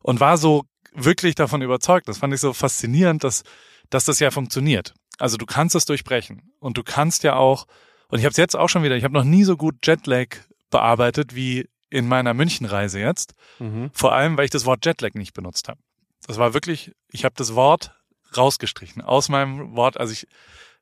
Und 0.00 0.20
war 0.20 0.38
so 0.38 0.64
wirklich 0.94 1.34
davon 1.34 1.60
überzeugt. 1.60 2.08
Das 2.08 2.18
fand 2.18 2.32
ich 2.32 2.40
so 2.40 2.52
faszinierend, 2.52 3.22
dass 3.22 3.42
dass 3.90 4.04
das 4.04 4.18
ja 4.20 4.30
funktioniert. 4.30 4.94
Also 5.18 5.36
du 5.36 5.46
kannst 5.46 5.74
es 5.74 5.84
durchbrechen 5.84 6.52
und 6.60 6.76
du 6.76 6.82
kannst 6.82 7.24
ja 7.24 7.36
auch, 7.36 7.66
und 8.08 8.18
ich 8.18 8.24
habe 8.24 8.30
es 8.30 8.36
jetzt 8.36 8.56
auch 8.56 8.68
schon 8.68 8.82
wieder, 8.82 8.96
ich 8.96 9.04
habe 9.04 9.14
noch 9.14 9.24
nie 9.24 9.44
so 9.44 9.56
gut 9.56 9.86
Jetlag 9.86 10.36
bearbeitet 10.70 11.34
wie 11.34 11.68
in 11.90 12.06
meiner 12.06 12.34
Münchenreise 12.34 13.00
jetzt. 13.00 13.34
Mhm. 13.58 13.90
Vor 13.92 14.12
allem, 14.12 14.36
weil 14.36 14.44
ich 14.44 14.50
das 14.50 14.66
Wort 14.66 14.84
Jetlag 14.84 15.14
nicht 15.14 15.32
benutzt 15.32 15.68
habe. 15.68 15.80
Das 16.26 16.36
war 16.38 16.54
wirklich, 16.54 16.92
ich 17.10 17.24
habe 17.24 17.34
das 17.36 17.54
Wort 17.54 17.94
rausgestrichen 18.36 19.00
aus 19.02 19.28
meinem 19.30 19.74
Wort. 19.74 19.98
Also 19.98 20.12
ich 20.12 20.26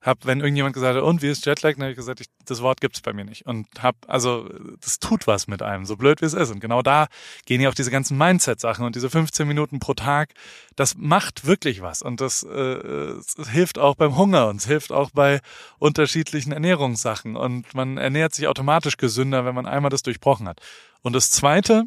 habe, 0.06 0.20
wenn 0.24 0.40
irgendjemand 0.40 0.74
gesagt 0.74 0.96
hat, 0.96 1.02
und 1.02 1.20
wie 1.20 1.28
ist 1.28 1.44
Jetlag, 1.44 1.74
dann 1.74 1.82
habe 1.82 1.90
ich 1.90 1.96
gesagt, 1.96 2.20
ich, 2.20 2.28
das 2.44 2.62
Wort 2.62 2.80
gibt's 2.80 3.00
bei 3.00 3.12
mir 3.12 3.24
nicht. 3.24 3.44
Und 3.44 3.66
habe, 3.82 3.98
also 4.06 4.48
das 4.80 4.98
tut 4.98 5.26
was 5.26 5.48
mit 5.48 5.62
einem, 5.62 5.84
so 5.84 5.96
blöd 5.96 6.20
wie 6.20 6.26
es 6.26 6.34
ist. 6.34 6.50
Und 6.50 6.60
genau 6.60 6.82
da 6.82 7.08
gehen 7.44 7.60
ja 7.60 7.68
auch 7.68 7.74
diese 7.74 7.90
ganzen 7.90 8.16
Mindset-Sachen 8.16 8.84
und 8.84 8.94
diese 8.94 9.10
15 9.10 9.46
Minuten 9.46 9.80
pro 9.80 9.94
Tag, 9.94 10.34
das 10.76 10.94
macht 10.96 11.46
wirklich 11.46 11.82
was. 11.82 12.02
Und 12.02 12.20
das, 12.20 12.44
äh, 12.44 12.50
es 12.56 13.34
hilft 13.50 13.78
auch 13.78 13.96
beim 13.96 14.16
Hunger 14.16 14.48
und 14.48 14.56
es 14.56 14.66
hilft 14.66 14.92
auch 14.92 15.10
bei 15.10 15.40
unterschiedlichen 15.78 16.52
Ernährungssachen. 16.52 17.36
Und 17.36 17.74
man 17.74 17.98
ernährt 17.98 18.34
sich 18.34 18.46
automatisch 18.46 18.96
gesünder, 18.96 19.44
wenn 19.44 19.54
man 19.54 19.66
einmal 19.66 19.90
das 19.90 20.02
durchbrochen 20.02 20.48
hat. 20.48 20.60
Und 21.02 21.14
das 21.14 21.30
Zweite, 21.30 21.84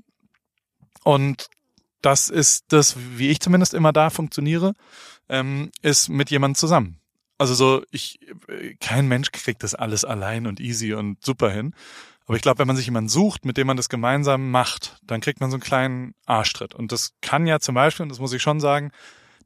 und 1.03 1.47
das 2.01 2.29
ist 2.29 2.65
das, 2.69 2.95
wie 3.17 3.29
ich 3.29 3.39
zumindest 3.39 3.73
immer 3.73 3.93
da 3.93 4.09
funktioniere, 4.09 4.73
ähm, 5.29 5.71
ist 5.81 6.09
mit 6.09 6.31
jemandem 6.31 6.55
zusammen. 6.55 6.99
Also 7.39 7.55
so, 7.55 7.83
ich, 7.89 8.19
kein 8.79 9.07
Mensch 9.07 9.31
kriegt 9.31 9.63
das 9.63 9.73
alles 9.73 10.05
allein 10.05 10.45
und 10.45 10.59
easy 10.59 10.93
und 10.93 11.23
super 11.25 11.49
hin. 11.49 11.73
Aber 12.27 12.35
ich 12.35 12.43
glaube, 12.43 12.59
wenn 12.59 12.67
man 12.67 12.75
sich 12.75 12.85
jemanden 12.85 13.09
sucht, 13.09 13.43
mit 13.45 13.57
dem 13.57 13.65
man 13.65 13.77
das 13.77 13.89
gemeinsam 13.89 14.51
macht, 14.51 14.97
dann 15.01 15.19
kriegt 15.19 15.39
man 15.39 15.49
so 15.49 15.55
einen 15.55 15.63
kleinen 15.63 16.13
Arschtritt. 16.27 16.75
Und 16.75 16.91
das 16.91 17.13
kann 17.21 17.47
ja 17.47 17.59
zum 17.59 17.73
Beispiel, 17.73 18.03
und 18.03 18.09
das 18.09 18.19
muss 18.19 18.33
ich 18.33 18.41
schon 18.43 18.59
sagen, 18.59 18.91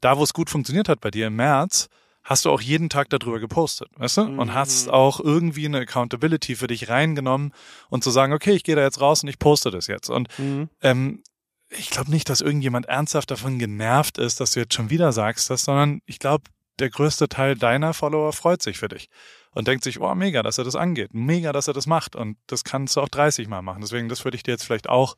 da 0.01 0.17
wo 0.17 0.23
es 0.23 0.33
gut 0.33 0.49
funktioniert 0.49 0.89
hat 0.89 0.99
bei 0.99 1.09
dir 1.09 1.27
im 1.27 1.37
März, 1.37 1.87
hast 2.23 2.43
du 2.45 2.51
auch 2.51 2.59
jeden 2.61 2.89
Tag 2.89 3.09
darüber 3.09 3.39
gepostet, 3.39 3.89
weißt 3.95 4.17
du? 4.17 4.21
Und 4.23 4.47
Mhm. 4.47 4.53
hast 4.53 4.89
auch 4.89 5.19
irgendwie 5.19 5.65
eine 5.65 5.79
Accountability 5.79 6.55
für 6.55 6.67
dich 6.67 6.89
reingenommen 6.89 7.53
und 7.89 8.03
zu 8.03 8.11
sagen, 8.11 8.33
okay, 8.33 8.51
ich 8.51 8.63
gehe 8.63 8.75
da 8.75 8.81
jetzt 8.81 8.99
raus 8.99 9.23
und 9.23 9.29
ich 9.29 9.39
poste 9.39 9.71
das 9.71 9.87
jetzt. 9.87 10.09
Und 10.09 10.27
Mhm. 10.37 10.69
ähm, 10.81 11.23
ich 11.69 11.89
glaube 11.89 12.11
nicht, 12.11 12.29
dass 12.29 12.41
irgendjemand 12.41 12.87
ernsthaft 12.87 13.31
davon 13.31 13.59
genervt 13.59 14.17
ist, 14.17 14.39
dass 14.39 14.51
du 14.51 14.59
jetzt 14.59 14.73
schon 14.73 14.89
wieder 14.89 15.11
sagst 15.11 15.49
das, 15.49 15.63
sondern 15.63 16.01
ich 16.05 16.19
glaube, 16.19 16.43
der 16.79 16.89
größte 16.89 17.29
Teil 17.29 17.55
deiner 17.55 17.93
Follower 17.93 18.33
freut 18.33 18.61
sich 18.61 18.77
für 18.79 18.87
dich 18.87 19.09
und 19.51 19.67
denkt 19.67 19.83
sich, 19.83 19.99
oh, 19.99 20.15
mega, 20.15 20.41
dass 20.43 20.57
er 20.57 20.63
das 20.63 20.75
angeht, 20.75 21.13
mega, 21.13 21.51
dass 21.53 21.67
er 21.67 21.73
das 21.73 21.85
macht 21.87 22.15
und 22.15 22.37
das 22.47 22.63
kannst 22.63 22.95
du 22.95 23.01
auch 23.01 23.09
30 23.09 23.47
Mal 23.47 23.61
machen. 23.61 23.81
Deswegen, 23.81 24.09
das 24.09 24.23
würde 24.25 24.35
ich 24.37 24.43
dir 24.43 24.51
jetzt 24.51 24.63
vielleicht 24.65 24.89
auch 24.89 25.15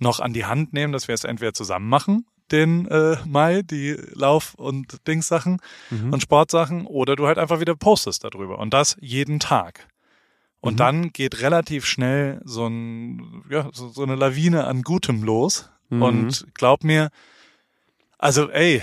noch 0.00 0.20
an 0.20 0.32
die 0.32 0.44
Hand 0.44 0.72
nehmen, 0.72 0.92
dass 0.92 1.08
wir 1.08 1.14
es 1.14 1.24
entweder 1.24 1.52
zusammen 1.54 1.88
machen, 1.88 2.26
den 2.50 2.86
äh, 2.88 3.16
Mai, 3.24 3.62
die 3.62 3.96
Lauf- 4.12 4.54
und 4.54 5.06
Dingssachen 5.06 5.60
Mhm. 5.90 6.12
und 6.12 6.20
Sportsachen, 6.22 6.86
oder 6.86 7.16
du 7.16 7.26
halt 7.26 7.38
einfach 7.38 7.60
wieder 7.60 7.74
postest 7.74 8.22
darüber 8.24 8.58
und 8.58 8.74
das 8.74 8.96
jeden 9.00 9.40
Tag. 9.40 9.88
Und 10.60 10.74
Mhm. 10.74 10.78
dann 10.78 11.12
geht 11.12 11.40
relativ 11.42 11.84
schnell 11.86 12.40
so, 12.44 12.66
ein, 12.66 13.44
ja, 13.50 13.68
so, 13.72 13.88
so 13.88 14.02
eine 14.02 14.14
Lawine 14.14 14.64
an 14.66 14.82
Gutem 14.82 15.22
los. 15.22 15.70
Mhm. 15.90 16.02
Und 16.02 16.46
glaub 16.54 16.84
mir, 16.84 17.10
also 18.18 18.50
ey, 18.50 18.82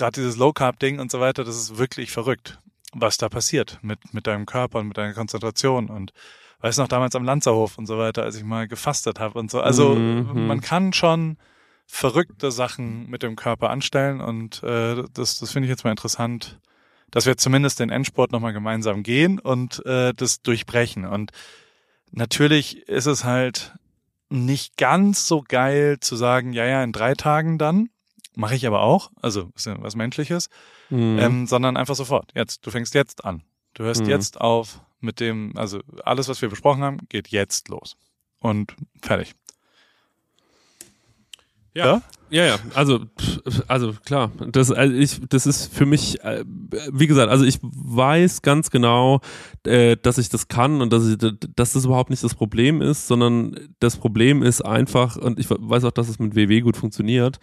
gerade 0.00 0.20
dieses 0.20 0.36
Low 0.36 0.52
Carb 0.52 0.78
Ding 0.80 0.98
und 0.98 1.10
so 1.12 1.20
weiter, 1.20 1.44
das 1.44 1.56
ist 1.56 1.78
wirklich 1.78 2.10
verrückt, 2.10 2.58
was 2.92 3.16
da 3.18 3.28
passiert 3.28 3.78
mit 3.82 4.12
mit 4.12 4.26
deinem 4.26 4.46
Körper 4.46 4.80
und 4.80 4.88
mit 4.88 4.96
deiner 4.98 5.14
Konzentration 5.14 5.88
und 5.90 6.12
weiß 6.60 6.76
noch 6.78 6.88
damals 6.88 7.14
am 7.14 7.24
Lanzerhof 7.24 7.78
und 7.78 7.86
so 7.86 7.96
weiter, 7.98 8.22
als 8.24 8.36
ich 8.36 8.44
mal 8.44 8.66
gefastet 8.68 9.20
habe 9.20 9.38
und 9.38 9.50
so. 9.50 9.60
Also 9.60 9.94
Mhm. 9.94 10.46
man 10.46 10.60
kann 10.60 10.92
schon 10.92 11.36
verrückte 11.86 12.50
Sachen 12.52 13.08
mit 13.08 13.22
dem 13.22 13.36
Körper 13.36 13.70
anstellen 13.70 14.20
und 14.20 14.62
äh, 14.62 15.02
das 15.14 15.38
das 15.38 15.52
finde 15.52 15.66
ich 15.66 15.70
jetzt 15.70 15.84
mal 15.84 15.90
interessant, 15.90 16.58
dass 17.10 17.26
wir 17.26 17.36
zumindest 17.36 17.80
den 17.80 17.90
Endsport 17.90 18.32
nochmal 18.32 18.52
gemeinsam 18.52 19.02
gehen 19.02 19.38
und 19.38 19.84
äh, 19.86 20.12
das 20.14 20.42
durchbrechen 20.42 21.04
und 21.04 21.30
natürlich 22.12 22.88
ist 22.88 23.06
es 23.06 23.24
halt 23.24 23.74
nicht 24.28 24.76
ganz 24.76 25.26
so 25.26 25.42
geil 25.46 25.98
zu 26.00 26.14
sagen, 26.16 26.52
ja, 26.52 26.64
ja, 26.64 26.84
in 26.84 26.92
drei 26.92 27.14
Tagen 27.14 27.58
dann. 27.58 27.88
Mache 28.36 28.54
ich 28.54 28.66
aber 28.66 28.80
auch. 28.82 29.10
Also 29.20 29.50
ist 29.56 29.66
ja 29.66 29.76
was 29.82 29.96
Menschliches. 29.96 30.48
Mhm. 30.88 31.18
Ähm, 31.18 31.46
sondern 31.46 31.76
einfach 31.76 31.94
sofort. 31.94 32.30
Jetzt. 32.34 32.64
Du 32.66 32.70
fängst 32.70 32.94
jetzt 32.94 33.24
an. 33.24 33.42
Du 33.74 33.84
hörst 33.84 34.02
Mhm. 34.02 34.08
jetzt 34.10 34.40
auf 34.40 34.80
mit 35.00 35.18
dem, 35.20 35.52
also 35.56 35.80
alles, 36.04 36.28
was 36.28 36.42
wir 36.42 36.48
besprochen 36.48 36.82
haben, 36.82 36.98
geht 37.08 37.28
jetzt 37.28 37.68
los. 37.68 37.96
Und 38.38 38.74
fertig. 39.02 39.34
Ja. 41.74 41.86
Ja, 41.86 42.02
ja, 42.30 42.58
also, 42.74 43.00
pff, 43.00 43.62
also 43.68 43.92
klar, 44.04 44.30
das, 44.52 44.70
also 44.70 44.94
ich, 44.94 45.20
das 45.28 45.46
ist 45.46 45.72
für 45.72 45.86
mich, 45.86 46.22
äh, 46.22 46.44
wie 46.92 47.06
gesagt, 47.06 47.30
also 47.30 47.44
ich 47.44 47.58
weiß 47.62 48.42
ganz 48.42 48.70
genau, 48.70 49.20
äh, 49.64 49.96
dass 49.96 50.18
ich 50.18 50.28
das 50.28 50.48
kann 50.48 50.80
und 50.80 50.92
dass, 50.92 51.08
ich, 51.08 51.16
dass 51.56 51.72
das 51.72 51.84
überhaupt 51.84 52.10
nicht 52.10 52.22
das 52.22 52.34
Problem 52.34 52.82
ist, 52.82 53.08
sondern 53.08 53.56
das 53.80 53.96
Problem 53.96 54.42
ist 54.42 54.62
einfach, 54.62 55.16
und 55.16 55.38
ich 55.38 55.50
weiß 55.50 55.84
auch, 55.84 55.90
dass 55.90 56.08
es 56.08 56.18
mit 56.18 56.36
WW 56.36 56.60
gut 56.60 56.76
funktioniert, 56.76 57.38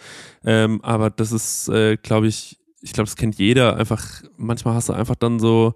ähm, 0.45 0.79
aber 0.83 1.09
das 1.09 1.31
ist, 1.31 1.69
äh, 1.69 1.97
glaube 1.97 2.27
ich, 2.27 2.59
ich 2.81 2.93
glaube, 2.93 3.07
das 3.07 3.15
kennt 3.15 3.37
jeder, 3.37 3.77
einfach, 3.77 4.05
manchmal 4.37 4.75
hast 4.75 4.89
du 4.89 4.93
einfach 4.93 5.15
dann 5.15 5.39
so, 5.39 5.73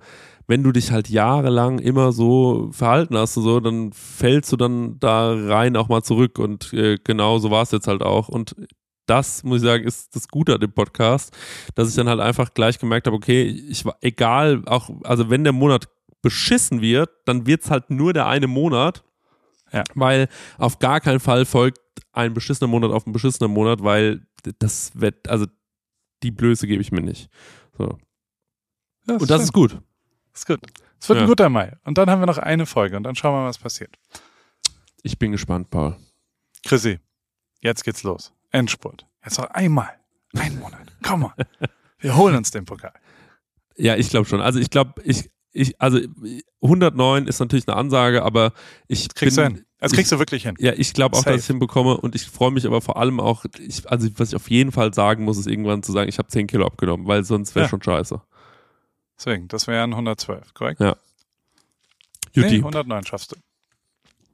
wenn 0.47 0.63
du 0.63 0.71
dich 0.71 0.91
halt 0.91 1.09
jahrelang 1.09 1.79
immer 1.79 2.11
so 2.11 2.69
verhalten 2.71 3.17
hast, 3.17 3.35
so, 3.35 3.59
dann 3.59 3.93
fällst 3.93 4.51
du 4.51 4.57
dann 4.57 4.99
da 4.99 5.33
rein 5.33 5.77
auch 5.77 5.87
mal 5.87 6.03
zurück 6.03 6.39
und 6.39 6.73
äh, 6.73 6.97
genau 7.03 7.37
so 7.37 7.51
war 7.51 7.63
es 7.63 7.71
jetzt 7.71 7.87
halt 7.87 8.01
auch 8.01 8.27
und 8.27 8.55
das, 9.11 9.43
muss 9.43 9.57
ich 9.61 9.63
sagen, 9.67 9.83
ist 9.83 10.15
das 10.15 10.27
Gute 10.27 10.53
an 10.55 10.59
dem 10.61 10.71
Podcast, 10.71 11.35
dass 11.75 11.89
ich 11.89 11.95
dann 11.95 12.07
halt 12.09 12.19
einfach 12.19 12.53
gleich 12.53 12.79
gemerkt 12.79 13.07
habe, 13.07 13.15
okay, 13.17 13.43
ich 13.43 13.83
war, 13.85 13.97
egal, 14.01 14.63
auch, 14.65 14.89
also 15.03 15.29
wenn 15.29 15.43
der 15.43 15.53
Monat 15.53 15.87
beschissen 16.21 16.81
wird, 16.81 17.09
dann 17.25 17.45
wird's 17.45 17.69
halt 17.69 17.89
nur 17.89 18.13
der 18.13 18.27
eine 18.27 18.47
Monat, 18.47 19.03
Ja. 19.73 19.83
weil 19.95 20.27
auf 20.57 20.79
gar 20.79 20.99
keinen 21.01 21.19
Fall 21.19 21.45
folgt 21.45 21.79
ein 22.13 22.33
beschissener 22.33 22.67
Monat 22.67 22.91
auf 22.91 23.05
einen 23.05 23.13
beschissenen 23.13 23.51
Monat, 23.51 23.83
weil 23.83 24.25
das 24.59 24.91
wird, 24.95 25.27
also 25.29 25.45
die 26.23 26.31
Blöße 26.31 26.67
gebe 26.67 26.81
ich 26.81 26.91
mir 26.91 27.01
nicht. 27.01 27.29
So. 27.77 27.97
Ja, 29.07 29.15
Und 29.15 29.21
das 29.29 29.37
schön. 29.37 29.41
ist 29.43 29.53
gut. 29.53 29.77
ist 30.33 30.45
gut. 30.45 30.59
Es 30.99 31.09
wird 31.09 31.17
Ja. 31.17 31.23
ein 31.25 31.27
guter 31.29 31.49
Mai. 31.49 31.75
Und 31.83 31.97
dann 31.97 32.09
haben 32.09 32.21
wir 32.21 32.27
noch 32.27 32.37
eine 32.37 32.65
Folge 32.67 32.95
und 32.97 33.03
dann 33.03 33.15
schauen 33.15 33.33
wir 33.33 33.41
mal, 33.41 33.47
was 33.49 33.57
passiert. 33.57 33.97
Ich 35.03 35.17
bin 35.17 35.31
gespannt, 35.31 35.69
Paul. 35.71 35.97
Chrissy, 36.63 36.99
jetzt 37.61 37.83
geht's 37.83 38.03
los. 38.03 38.31
Endspurt. 38.51 39.05
Jetzt 39.23 39.37
noch 39.39 39.49
einmal. 39.51 39.89
Ein 40.37 40.59
Monat. 40.59 40.87
Komm 41.03 41.21
mal. 41.21 41.33
Wir 41.99 42.15
holen 42.15 42.35
uns 42.35 42.51
den 42.51 42.65
Pokal. 42.65 42.93
Ja, 43.77 43.95
ich 43.95 44.09
glaube 44.09 44.27
schon. 44.27 44.41
Also 44.41 44.59
ich 44.59 44.69
glaube, 44.69 45.01
ich, 45.03 45.29
ich, 45.51 45.79
also 45.81 45.99
109 46.61 47.27
ist 47.27 47.39
natürlich 47.39 47.67
eine 47.67 47.77
Ansage, 47.77 48.23
aber 48.23 48.53
ich 48.87 49.09
Kriegst 49.13 49.37
bin, 49.37 49.45
du 49.53 49.55
hin. 49.57 49.65
Das 49.79 49.93
kriegst 49.93 50.11
du 50.11 50.19
wirklich 50.19 50.43
hin. 50.43 50.55
Ja, 50.59 50.73
ich 50.73 50.93
glaube 50.93 51.15
auch, 51.17 51.23
Safe. 51.23 51.31
dass 51.35 51.41
ich 51.41 51.47
hinbekomme 51.47 51.97
und 51.97 52.13
ich 52.15 52.25
freue 52.27 52.51
mich 52.51 52.65
aber 52.67 52.81
vor 52.81 52.97
allem 52.97 53.19
auch, 53.19 53.45
ich, 53.59 53.89
also 53.89 54.07
was 54.17 54.29
ich 54.29 54.35
auf 54.35 54.49
jeden 54.49 54.71
Fall 54.71 54.93
sagen 54.93 55.23
muss, 55.23 55.37
ist 55.37 55.47
irgendwann 55.47 55.81
zu 55.83 55.91
sagen, 55.91 56.07
ich 56.07 56.19
habe 56.19 56.27
10 56.29 56.47
Kilo 56.47 56.65
abgenommen, 56.67 57.07
weil 57.07 57.23
sonst 57.23 57.55
wäre 57.55 57.65
Ja. 57.65 57.69
schon 57.69 57.81
scheiße. 57.81 58.21
Deswegen, 59.17 59.47
das 59.47 59.67
wären 59.67 59.91
112, 59.93 60.53
korrekt? 60.53 60.79
Ja. 60.81 60.95
Nee, 62.35 62.43
Juti. 62.43 62.55
109 62.57 63.05
schaffst 63.05 63.31
du. 63.31 63.35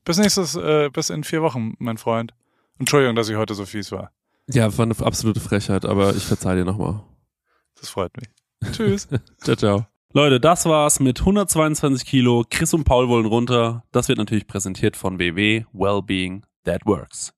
Bis 0.04 0.18
nächstes, 0.18 0.56
äh, 0.56 0.90
bis 0.92 1.10
in 1.10 1.24
vier 1.24 1.42
Wochen, 1.42 1.76
mein 1.80 1.98
Freund. 1.98 2.34
Entschuldigung, 2.80 3.16
dass 3.16 3.30
ich 3.30 3.36
heute 3.36 3.54
so 3.54 3.66
fies 3.66 3.92
war. 3.92 4.12
Ja, 4.50 4.76
war 4.78 4.86
eine 4.86 4.96
absolute 5.00 5.40
Frechheit, 5.40 5.86
aber 5.86 6.16
ich 6.16 6.24
verzeih 6.24 6.56
dir 6.56 6.66
nochmal. 6.66 7.02
Das 7.80 7.90
freut 7.90 8.12
mich. 8.18 8.30
Tschüss. 8.72 9.08
Ciao, 9.44 9.56
ciao. 9.56 9.88
Leute, 10.14 10.40
das 10.40 10.66
war's 10.66 11.00
mit 11.00 11.20
122 11.20 12.08
Kilo. 12.08 12.46
Chris 12.50 12.74
und 12.74 12.86
Paul 12.86 13.10
wollen 13.10 13.26
runter. 13.26 13.84
Das 13.92 14.08
wird 14.08 14.18
natürlich 14.18 14.48
präsentiert 14.48 14.96
von 14.96 15.20
WW 15.20 15.66
Wellbeing 15.74 16.46
That 16.64 16.86
Works. 16.86 17.34